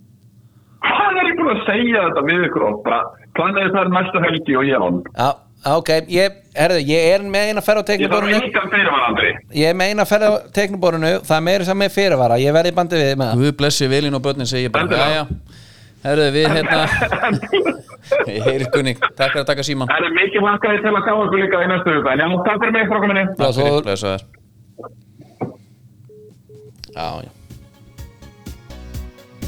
hann 0.81 1.21
er 1.21 1.31
ekki 1.31 1.45
búin 1.45 1.55
að 1.57 1.63
segja 1.69 2.03
þetta 2.09 2.25
við 2.29 2.45
ykkur 2.49 2.67
og 2.69 2.83
bara 2.87 3.01
planaði 3.37 3.73
það 3.77 3.95
næstu 3.97 4.25
helgi 4.25 4.59
og 4.61 4.69
ég 4.69 4.77
er 4.77 4.85
hann 4.85 5.01
Já, 5.11 5.29
ok, 5.77 5.91
ég, 6.09 6.39
herðu, 6.57 6.81
ég 6.89 7.09
er 7.15 7.27
með 7.35 7.51
eina 7.51 7.65
ferð 7.65 7.85
á 7.85 7.93
ég 7.93 8.15
þarf 8.15 8.33
engan 8.39 8.73
fyrirvarandri 8.75 9.33
Ég 9.61 9.73
er 9.73 9.77
með 9.77 9.93
eina 9.93 10.09
ferð 10.09 10.29
á 10.29 10.33
teiknuborinu 10.57 11.13
Það 11.21 11.37
er 11.37 11.47
meira 11.51 11.69
sem 11.69 11.81
með 11.85 11.95
fyrirvara, 11.99 12.41
ég 12.41 12.57
verði 12.57 12.73
í 12.73 12.79
bandi 12.81 13.03
við 13.03 13.13
með 13.21 13.33
það. 13.33 13.45
Guð 13.45 13.57
blessi 13.61 13.91
vilin 13.93 14.17
og 14.17 14.25
börnin 14.25 14.49
segi 14.49 14.69
ég 14.71 14.75
bara. 14.75 15.27
Herruðu 16.01 16.33
við 16.39 16.49
hérna 16.57 16.85
Ég 18.31 18.43
heyri 18.47 18.67
Gunni, 18.75 18.95
takk 19.01 19.33
fyrir 19.35 19.43
að 19.45 19.49
taka 19.51 19.65
síman 19.67 19.91
Það 19.91 20.07
er 20.09 20.15
mikið 20.17 20.41
hlakaði 20.47 20.79
til 20.85 20.93
að 20.97 21.03
sjá 21.07 21.13
okkur 21.17 21.39
líka 21.43 21.57
í 21.65 21.69
næstu 21.71 21.91
huga 21.99 22.11
en 22.15 22.23
já, 22.23 22.29
takk 22.47 22.59
fyrir 22.63 22.75
mig 22.77 22.85
frá 22.91 22.99
kominni 23.05 23.25
Takk 23.41 23.55
fyrir, 23.59 23.97
svo- 24.01 24.19
Já, 26.91 27.09
já. 27.25 27.31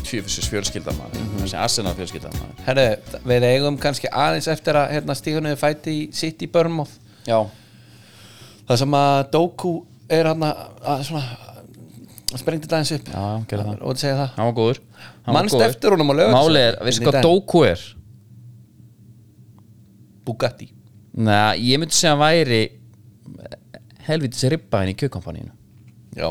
Tjöfisins 0.02 0.48
fjölskylda 0.52 0.92
maður 0.98 1.22
Þessi 1.40 1.56
Arsenal 1.58 1.94
fjölskylda 1.96 2.30
maður 2.36 2.66
Herðu, 2.66 3.20
við 3.32 3.46
eigum 3.48 3.78
kannski 3.80 4.10
aðeins 4.12 4.48
eftir 4.52 4.76
að 4.78 4.90
hérna, 4.96 5.16
stígunuði 5.18 5.58
fæti 5.60 5.94
í 5.96 6.02
sitt 6.16 6.42
í 6.44 6.48
Börnmóð 6.52 6.92
Já, 7.26 7.38
Það 8.68 8.80
sem 8.82 8.94
að 8.98 9.16
Doku 9.32 9.72
er 10.12 10.28
hann 10.30 10.44
að 10.46 11.02
svona 11.08 11.22
að 12.32 12.40
sprengti 12.40 12.64
þetta 12.64 12.76
aðeins 12.78 12.92
upp. 12.96 13.08
Já, 13.12 13.20
já, 13.20 13.40
gerðu 13.50 13.64
það. 13.66 13.80
Og 13.82 13.90
að 13.92 13.98
segja 14.00 14.14
það? 14.16 14.28
Hann 14.38 14.46
var 14.48 14.54
góður. 14.56 14.78
Hann 15.02 15.26
var 15.26 15.34
Manstu 15.36 15.58
góður. 15.58 15.66
eftir 15.74 15.92
honum 15.92 16.08
á 16.08 16.14
Laugardalsvelli? 16.16 16.52
Málið 16.54 16.62
er, 16.68 16.76
veistu 16.86 17.04
hvað. 17.10 17.26
Doku 17.26 17.60
er? 17.68 17.82
Bugatti. 20.26 20.68
Nei, 21.12 21.58
ég 21.72 21.80
myndi 21.82 21.94
segja 21.96 22.14
að 22.14 22.22
hann 22.22 22.24
væri 22.26 22.62
helvitis 24.06 24.46
ribba 24.52 24.80
henni 24.82 24.94
í 24.94 24.98
kjökkampanínu 25.02 25.52
Já, 26.16 26.30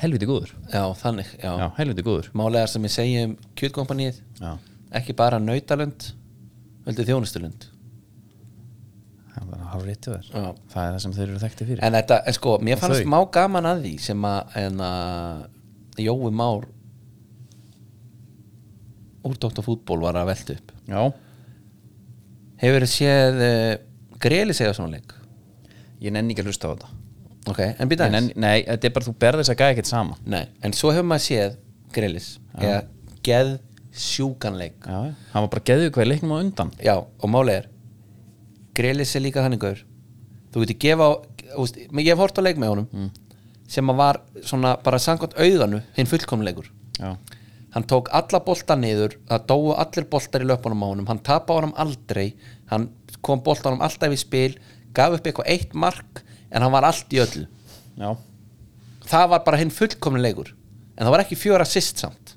Helviti 0.00 0.24
góður. 0.28 0.52
Já, 0.72 0.82
þannig 0.96 1.28
Já, 1.42 1.50
Já, 1.60 1.66
helviti 1.76 2.04
góður. 2.06 2.30
Málega 2.38 2.68
sem 2.72 2.84
ég 2.88 2.92
segi 2.94 3.16
um 3.26 3.34
kjötkompanið 3.58 4.20
Já, 4.40 4.52
Ekki 5.00 5.12
bara 5.18 5.40
nautalund 5.42 6.06
Veldi 6.86 7.04
þjónustulund 7.10 7.66
það 9.30 9.50
var 9.50 9.60
hálf 9.72 9.84
rétt 9.86 10.06
hjá 10.08 10.12
þér. 10.14 10.30
Já. 10.34 10.48
Það 10.72 10.84
er 10.86 10.94
það 10.94 11.02
sem 11.04 11.12
þeir 11.16 11.26
eru 11.28 11.40
þekkti 11.44 11.66
fyrir. 11.68 11.82
En 11.86 11.94
þetta, 11.96 12.16
en 12.28 12.34
sko, 12.36 12.54
mér 12.66 12.76
Og 12.76 12.80
fannst 12.82 13.02
þau? 13.04 13.10
má 13.12 13.18
gaman 13.36 13.68
að 13.70 13.82
því 13.84 13.92
sem 14.02 14.24
að, 14.26 14.56
en 14.60 14.80
að 14.84 16.02
Jói 16.04 16.32
Már 16.34 16.66
úr 19.28 19.36
Dóttar 19.40 19.64
fútból 19.66 20.00
var 20.02 20.16
að 20.20 20.30
velta 20.32 20.56
upp 20.56 20.72
Já, 20.90 21.02
Hefur 22.60 22.84
þið 22.84 22.92
séð 22.92 23.38
uh, 23.46 23.70
Greli 24.20 24.56
segja 24.56 24.74
svona 24.76 24.98
leik? 24.98 25.14
ég 26.00 26.12
nenni 26.12 26.32
ekki 26.34 26.42
að 26.44 26.50
hlusta 26.50 26.68
á 26.68 26.72
þetta. 26.72 26.88
Ok, 27.52 27.58
en 27.80 27.88
býta 27.90 28.06
Ég 28.08 28.14
nenni, 28.14 28.34
Nei, 28.40 28.62
þetta 28.66 28.88
er 28.88 28.92
bara 28.96 29.06
þú 29.06 29.12
berð 29.20 29.40
þess 29.42 29.52
að 29.52 29.58
gæja 29.60 29.74
ekkert 29.74 29.90
saman. 29.90 30.20
Nei, 30.32 30.42
en 30.64 30.74
svo 30.76 30.92
hefur 30.92 31.08
maður 31.08 31.24
séð 31.26 31.56
Grelis 31.92 32.28
eða 32.60 32.78
geð 33.26 33.50
sjúkanleik 34.00 34.76
Já, 34.86 34.98
já. 35.10 35.14
hann 35.32 35.44
var 35.44 35.50
bara 35.52 35.64
geðið 35.70 35.90
hvað 35.96 36.08
leiknum 36.10 36.32
á 36.32 36.38
undan. 36.40 36.70
Já, 36.84 36.94
og 37.00 37.32
máli 37.32 37.56
er 37.58 37.66
Grelis 38.76 39.12
er 39.18 39.24
líka 39.24 39.42
þannig 39.44 39.60
gaur. 39.64 39.82
Þú 40.54 40.62
getur 40.64 40.78
gefa 40.84 41.08
á, 41.10 41.12
úst, 41.60 41.76
ég 41.80 42.10
hef 42.12 42.22
hort 42.22 42.38
á 42.38 42.42
leik 42.44 42.60
með 42.60 42.72
honum 42.74 43.10
sem 43.70 43.90
að 43.92 44.00
var 44.00 44.20
svona 44.46 44.72
bara 44.82 44.98
samkvæmt 45.02 45.36
auðanu 45.38 45.78
hinn 45.94 46.08
fullkomleikur 46.10 46.70
Já, 46.98 47.12
hann 47.74 47.86
tók 47.86 48.08
alla 48.16 48.40
bolta 48.46 48.76
niður 48.78 49.14
það 49.30 49.44
dóu 49.52 49.70
allir 49.78 50.06
boltar 50.10 50.42
í 50.42 50.48
löpunum 50.50 50.82
á 50.82 50.86
honum 50.90 51.06
hann 51.10 51.22
tapa 51.26 51.54
á 51.54 51.58
honum 51.60 51.74
aldrei 51.78 52.32
hann 52.72 52.88
kom 53.22 53.42
boltanum 53.46 53.82
alltaf 53.84 54.12
í 54.14 54.18
spil 54.18 54.52
gaf 54.96 55.14
upp 55.18 55.26
eitthvað 55.30 55.50
eitt 55.52 55.74
mark 55.74 56.22
en 56.50 56.64
hann 56.64 56.72
var 56.74 56.86
allt 56.88 57.12
í 57.14 57.20
öllu. 57.22 57.46
Já, 58.00 58.10
það 59.10 59.26
var 59.34 59.42
bara 59.46 59.60
hinn 59.60 59.70
fullkomni 59.74 60.22
leikur 60.22 60.50
en 60.96 61.04
það 61.06 61.12
var 61.14 61.22
ekki 61.24 61.38
fjóra 61.38 61.66
assist 61.66 62.00
samt. 62.02 62.34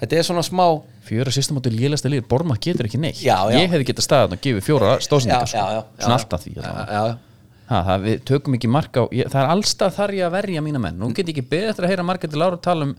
Þetta 0.00 0.18
er 0.18 0.26
svona 0.26 0.42
smá 0.46 0.64
fjöra 1.06 1.32
sýstum 1.34 1.58
áttu 1.60 1.70
lélæsta 1.72 2.10
líður 2.10 2.26
Borma 2.30 2.56
getur 2.60 2.86
ekki 2.88 2.98
neitt. 3.00 3.20
Já, 3.22 3.36
já. 3.50 3.58
Ég 3.60 3.70
hefði 3.72 3.86
getað 3.90 4.06
staðan 4.06 4.36
að 4.36 4.40
gefa 4.46 4.62
fjóra 4.64 4.94
stóðsendingar 5.04 5.50
Já, 5.50 5.58
já, 5.58 5.64
já, 5.64 5.80
já. 5.80 6.02
Svona 6.04 6.16
alltaf 6.18 6.44
því 6.44 6.52
já, 6.54 6.60
allavega. 6.62 6.94
já, 6.94 7.58
ha, 7.70 7.80
það, 7.88 8.06
Við 8.06 8.24
tökum 8.30 8.56
ekki 8.58 8.70
marka 8.72 9.04
á 9.04 9.06
ég, 9.14 9.28
Það 9.32 9.40
er 9.42 9.52
allstað 9.54 9.94
þar 9.98 10.14
ég 10.18 10.26
að 10.28 10.34
verja 10.38 10.64
mína 10.64 10.82
menn. 10.82 10.98
Nú 11.00 11.10
get 11.14 11.28
ég 11.28 11.34
ekki 11.36 11.46
beðið 11.52 11.70
eftir 11.74 11.86
að 11.86 11.94
heyra 11.94 12.06
marga 12.10 12.30
til 12.32 12.40
Lára 12.42 12.60
tala 12.64 12.88
um 12.88 12.94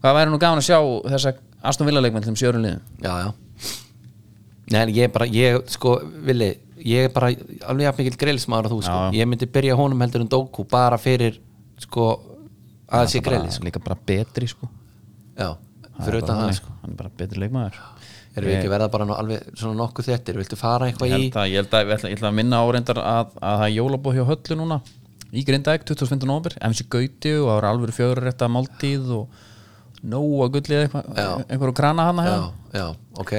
Hvað 0.00 0.16
væri 0.16 0.32
nú 0.32 0.38
gaman 0.40 0.62
að 0.62 0.66
sjá 0.70 0.78
þessa 1.12 1.32
Aston 1.70 1.86
Villa 1.90 2.00
leikmenn 2.00 2.24
til 2.24 2.32
um 2.32 2.38
sjörum 2.40 2.62
liðum 2.64 2.80
já, 3.04 3.12
já. 3.26 3.30
Nei, 4.70 4.80
en 4.86 4.92
ég 4.94 5.04
er 5.08 5.12
bara, 5.12 5.26
ég 5.26 5.58
sko, 5.68 5.96
Vili 6.24 6.50
ég 6.86 7.08
er 7.08 7.12
bara 7.12 7.28
alveg 7.68 7.84
jafn 7.88 8.00
mikil 8.00 8.16
grillismadur 8.22 8.70
að 8.70 8.74
þú 8.76 8.82
sko. 8.86 8.94
Já, 8.94 9.10
já. 9.10 9.18
ég 9.20 9.28
myndi 9.28 9.48
byrja 9.52 9.76
honum 9.76 10.00
heldur 10.04 10.22
en 10.24 10.30
Doku 10.32 10.64
bara 10.70 10.96
fyrir 11.02 11.36
sko, 11.82 12.06
að 12.88 13.08
sé 13.10 13.18
Það 13.18 13.24
bara- 13.26 13.36
grillis 13.36 13.58
sko. 13.58 13.64
Líka 13.68 13.82
bara 13.84 13.98
betri 14.06 14.48
sko 14.48 14.68
já, 15.36 15.50
Það 15.56 16.06
fyrir 16.06 16.14
er 16.14 16.22
utan 16.22 16.26
bara 16.26 16.38
það 16.38 16.40
þannig. 16.46 16.60
sko. 16.62 16.72
Hann 16.80 16.90
er 16.94 16.96
bara 17.02 17.10
betri 17.20 17.40
leikmaður 17.44 17.80
erum 18.30 18.46
við 18.48 18.56
ekki 18.60 18.70
verða 18.70 18.88
bara 18.94 19.04
nú 19.10 19.14
alveg 19.18 19.42
svona 19.58 19.74
nokkuð 19.82 20.06
þettir 20.06 20.36
viltu 20.38 20.56
fara 20.56 20.86
eitthvað 20.86 21.08
í 21.10 21.12
held 21.16 21.34
að, 21.34 21.48
ég 21.50 21.56
held 21.60 21.74
að, 21.74 21.82
ég 21.90 21.96
ætla, 21.98 22.10
ég 22.12 22.16
ætla 22.16 22.28
að 22.30 22.36
minna 22.38 22.60
áreindar 22.62 23.00
að, 23.02 23.32
að 23.42 23.56
það 23.58 23.64
er 23.66 23.74
jólabóð 23.74 24.14
hjá 24.16 24.24
höllu 24.30 24.56
núna 24.60 24.76
í 25.34 25.42
Grindavík 25.44 25.84
25. 25.84 26.26
november 26.30 26.54
MC 26.70 26.86
Gauti 26.88 27.32
og 27.40 27.48
það 27.50 27.56
var 27.58 27.66
alveg 27.72 27.96
fjögurrétta 27.98 28.48
máltíð 28.54 29.10
og 29.18 29.42
nóa 30.02 30.48
gullið 30.52 30.94
einhverju 30.94 31.74
krana 31.76 32.06
hana 32.10 32.24
já, 32.24 32.30
hefða 32.30 32.78
já, 32.80 32.86
ok. 33.18 33.32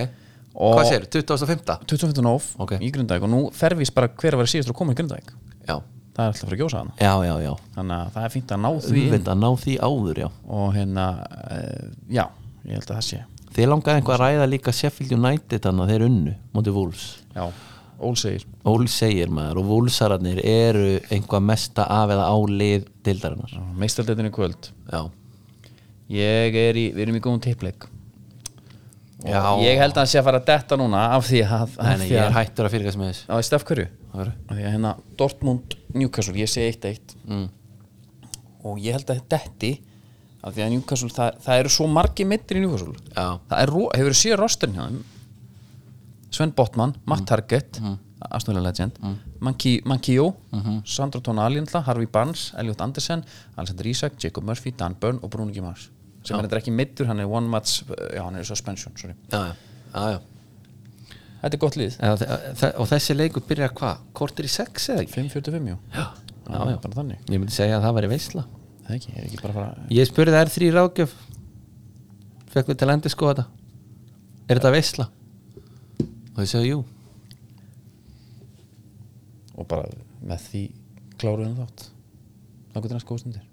Og- 0.53 0.75
hvað 0.77 0.89
sér, 0.91 1.05
2005? 1.09 1.79
25. 1.87 2.21
nóf 2.25 2.51
Ok. 2.59 2.73
í 2.79 2.91
Grindavík 2.91 3.23
og 3.23 3.29
nú 3.31 3.41
fervís 3.55 3.93
bara 3.93 4.09
hver 4.09 4.35
að 4.35 4.43
vera 4.43 4.51
síðast 4.51 4.69
að 4.69 4.75
koma 4.77 4.91
í 4.93 4.95
Grindavík. 4.99 5.31
Já, 5.67 5.77
það 6.13 6.21
er 6.21 6.27
alltaf 6.27 6.43
að 6.43 6.49
fara 6.49 6.57
að 6.57 6.61
gjósa 6.61 6.77
hana. 6.81 6.91
Já, 6.99 7.13
já, 7.25 7.35
já. 7.45 7.53
Þannig 7.75 7.97
að 7.97 8.11
það 8.13 8.23
er 8.25 8.33
fínt 8.35 8.51
að 8.51 8.61
ná 8.61 8.71
því 8.81 9.03
Auðvitað, 9.07 9.39
ná 9.41 9.49
því 9.63 9.75
áður, 9.79 10.17
já. 10.25 10.29
Og 10.49 10.73
hérna, 10.75 11.05
uh, 11.51 11.91
já 12.11 12.25
ég 12.65 12.73
held 12.77 12.85
að 12.91 12.97
það 12.99 13.05
sé, 13.09 13.23
Þið 13.51 13.67
langaði 13.67 13.99
einhvað 13.99 14.15
að 14.15 14.21
ræða 14.21 14.45
líka 14.47 14.71
Sheffield 14.71 15.11
United 15.11 15.59
þannig 15.65 15.83
að 15.83 15.89
þeir 15.91 16.03
unnu 16.05 16.33
móti 16.55 16.71
Wolves. 16.71 17.17
Já, 17.35 17.49
Ól 18.01 18.15
segir 18.15 18.45
Ól 18.65 18.85
segir 18.87 19.27
maður 19.29 19.59
og 19.61 19.65
Wolvesararnir 19.67 20.39
eru 20.43 20.99
einhvað 21.11 21.43
mesta 21.43 21.83
af 21.83 22.09
eða 22.09 22.29
á 22.31 22.35
lið 22.47 22.85
dildarinnar 23.03 23.51
meistarleitinni 23.77 24.31
kvöld. 24.31 24.71
Já, 24.91 25.03
ég 26.11 26.57
er 26.61 26.79
í, 26.79 26.85
við 26.95 27.05
erum 27.05 27.17
í 27.19 27.23
góðum 27.23 27.43
tippleik. 27.43 27.87
Og 29.21 29.29
Já. 29.29 29.41
ég 29.61 29.77
held 29.77 29.93
að 29.93 30.01
hann 30.01 30.09
sé 30.09 30.17
að 30.17 30.25
fara 30.25 30.39
að 30.41 30.47
detta 30.49 30.77
núna 30.81 31.01
af 31.13 31.27
því 31.27 31.41
að, 31.45 31.53
af 31.61 31.75
Nei, 31.77 31.91
nei, 31.93 32.05
því 32.07 32.15
ég 32.15 32.21
að 32.23 32.27
er 32.27 32.35
hættur 32.39 32.67
að 32.67 32.73
fylgjast 32.73 32.97
með 32.97 33.11
þess 33.11 33.27
á 33.29 33.35
stef 33.45 33.65
hverju? 33.69 33.87
Það 34.11 34.23
eru. 34.23 34.31
af 34.33 34.55
því 34.55 34.63
að 34.63 34.73
hérna 34.73 34.93
Dortmund 35.19 35.75
Newcastle, 35.93 36.33
ég 36.41 36.49
segi 36.49 36.71
1-1 36.73 37.13
mm. 37.27 37.43
og 38.65 38.81
ég 38.81 38.97
held 38.97 39.13
að 39.13 39.21
detti 39.29 39.71
af 40.41 40.55
því 40.55 40.65
að 40.65 40.73
Newcastle, 40.73 41.11
það, 41.13 41.37
það 41.45 41.61
eru 41.61 41.73
svo 41.77 41.87
margi 41.99 42.25
mittir 42.25 42.57
í 42.57 42.63
Newcastle. 42.65 42.95
Já, 43.13 43.27
það 43.51 43.57
er, 43.59 43.73
ro- 43.75 43.91
hefur 43.93 44.17
séð 44.23 44.37
rostin 44.41 44.73
hjá 44.73 44.83
þeim. 44.87 44.99
Sven 46.31 46.55
Botman, 46.57 46.97
Matt 47.05 47.27
Target 47.29 47.77
mm. 47.77 47.95
Astonvilla 48.31 48.71
Legend. 48.71 48.97
Mm. 49.05 49.15
Mankio, 49.85 50.31
Sandro 50.87 51.21
Tonali 51.21 51.61
náttúrulega, 51.61 51.85
Harvey 51.91 52.09
Barnes, 52.09 52.49
Elliot 52.57 52.81
Andersen 52.81 53.21
Alexander 53.53 53.93
Isak, 53.93 54.17
Jacob 54.17 54.49
Murphy, 54.49 54.73
Dan 54.73 54.97
Byrne 54.97 55.21
og 55.21 55.29
Bruno 55.29 55.53
Gimars 55.53 55.91
sem 56.23 56.37
er 56.37 56.45
þetta 56.47 56.59
ekki 56.61 56.73
mittur, 56.75 57.07
hann 57.09 57.19
er 57.23 57.29
one 57.29 57.49
match 57.49 57.81
já, 57.89 58.21
hann 58.23 58.35
er 58.37 58.45
suspension, 58.47 58.93
sorry. 58.99 59.15
Já, 59.31 59.39
já, 59.93 60.03
já, 60.15 60.19
þetta 61.41 61.53
er 61.57 61.61
gott 61.63 61.77
þe- 62.61 62.73
Og 62.83 62.89
þessi 62.91 63.15
leikur 63.17 63.45
byrjar 63.49 63.73
hvað? 63.77 64.03
Kortir 64.13 64.45
í 64.45 64.51
sex 64.53 64.89
eða 64.93 65.05
ekki? 65.05 65.15
5.45 65.17 65.71
jú. 65.73 65.77
Já, 65.95 66.05
já, 66.45 66.59
já, 66.69 66.77
Ég 67.31 67.39
myndi 67.41 67.55
segja 67.55 67.79
að 67.79 67.87
það 67.87 67.97
væri 67.99 68.11
veisla. 68.13 68.45
Það 68.85 68.95
ekki, 68.99 69.13
er 69.17 69.25
ekki 69.27 69.41
fara 69.41 69.53
Ég 69.97 70.09
spurði 70.09 70.35
þær 70.37 70.51
þrý 70.55 70.69
ráðgjöf. 70.77 71.11
Fekk 72.51 72.67
við 72.71 72.77
til 72.81 72.87
að 72.89 72.93
endur 72.97 73.13
skoða 73.13 73.35
þetta. 73.35 73.45
Er 74.49 74.59
þetta 74.59 74.71
veisla? 74.75 75.07
Og 76.31 76.41
þau 76.41 76.49
segja 76.53 76.67
jú. 76.71 76.81
Og 79.57 79.67
bara 79.71 79.87
með 80.25 80.45
því 80.49 80.63
kláruðum 81.21 81.57
þátt. 81.61 81.87
Þá 82.73 82.77
getur 82.81 82.97
næst 82.97 83.09
góð 83.09 83.23
stundir 83.23 83.47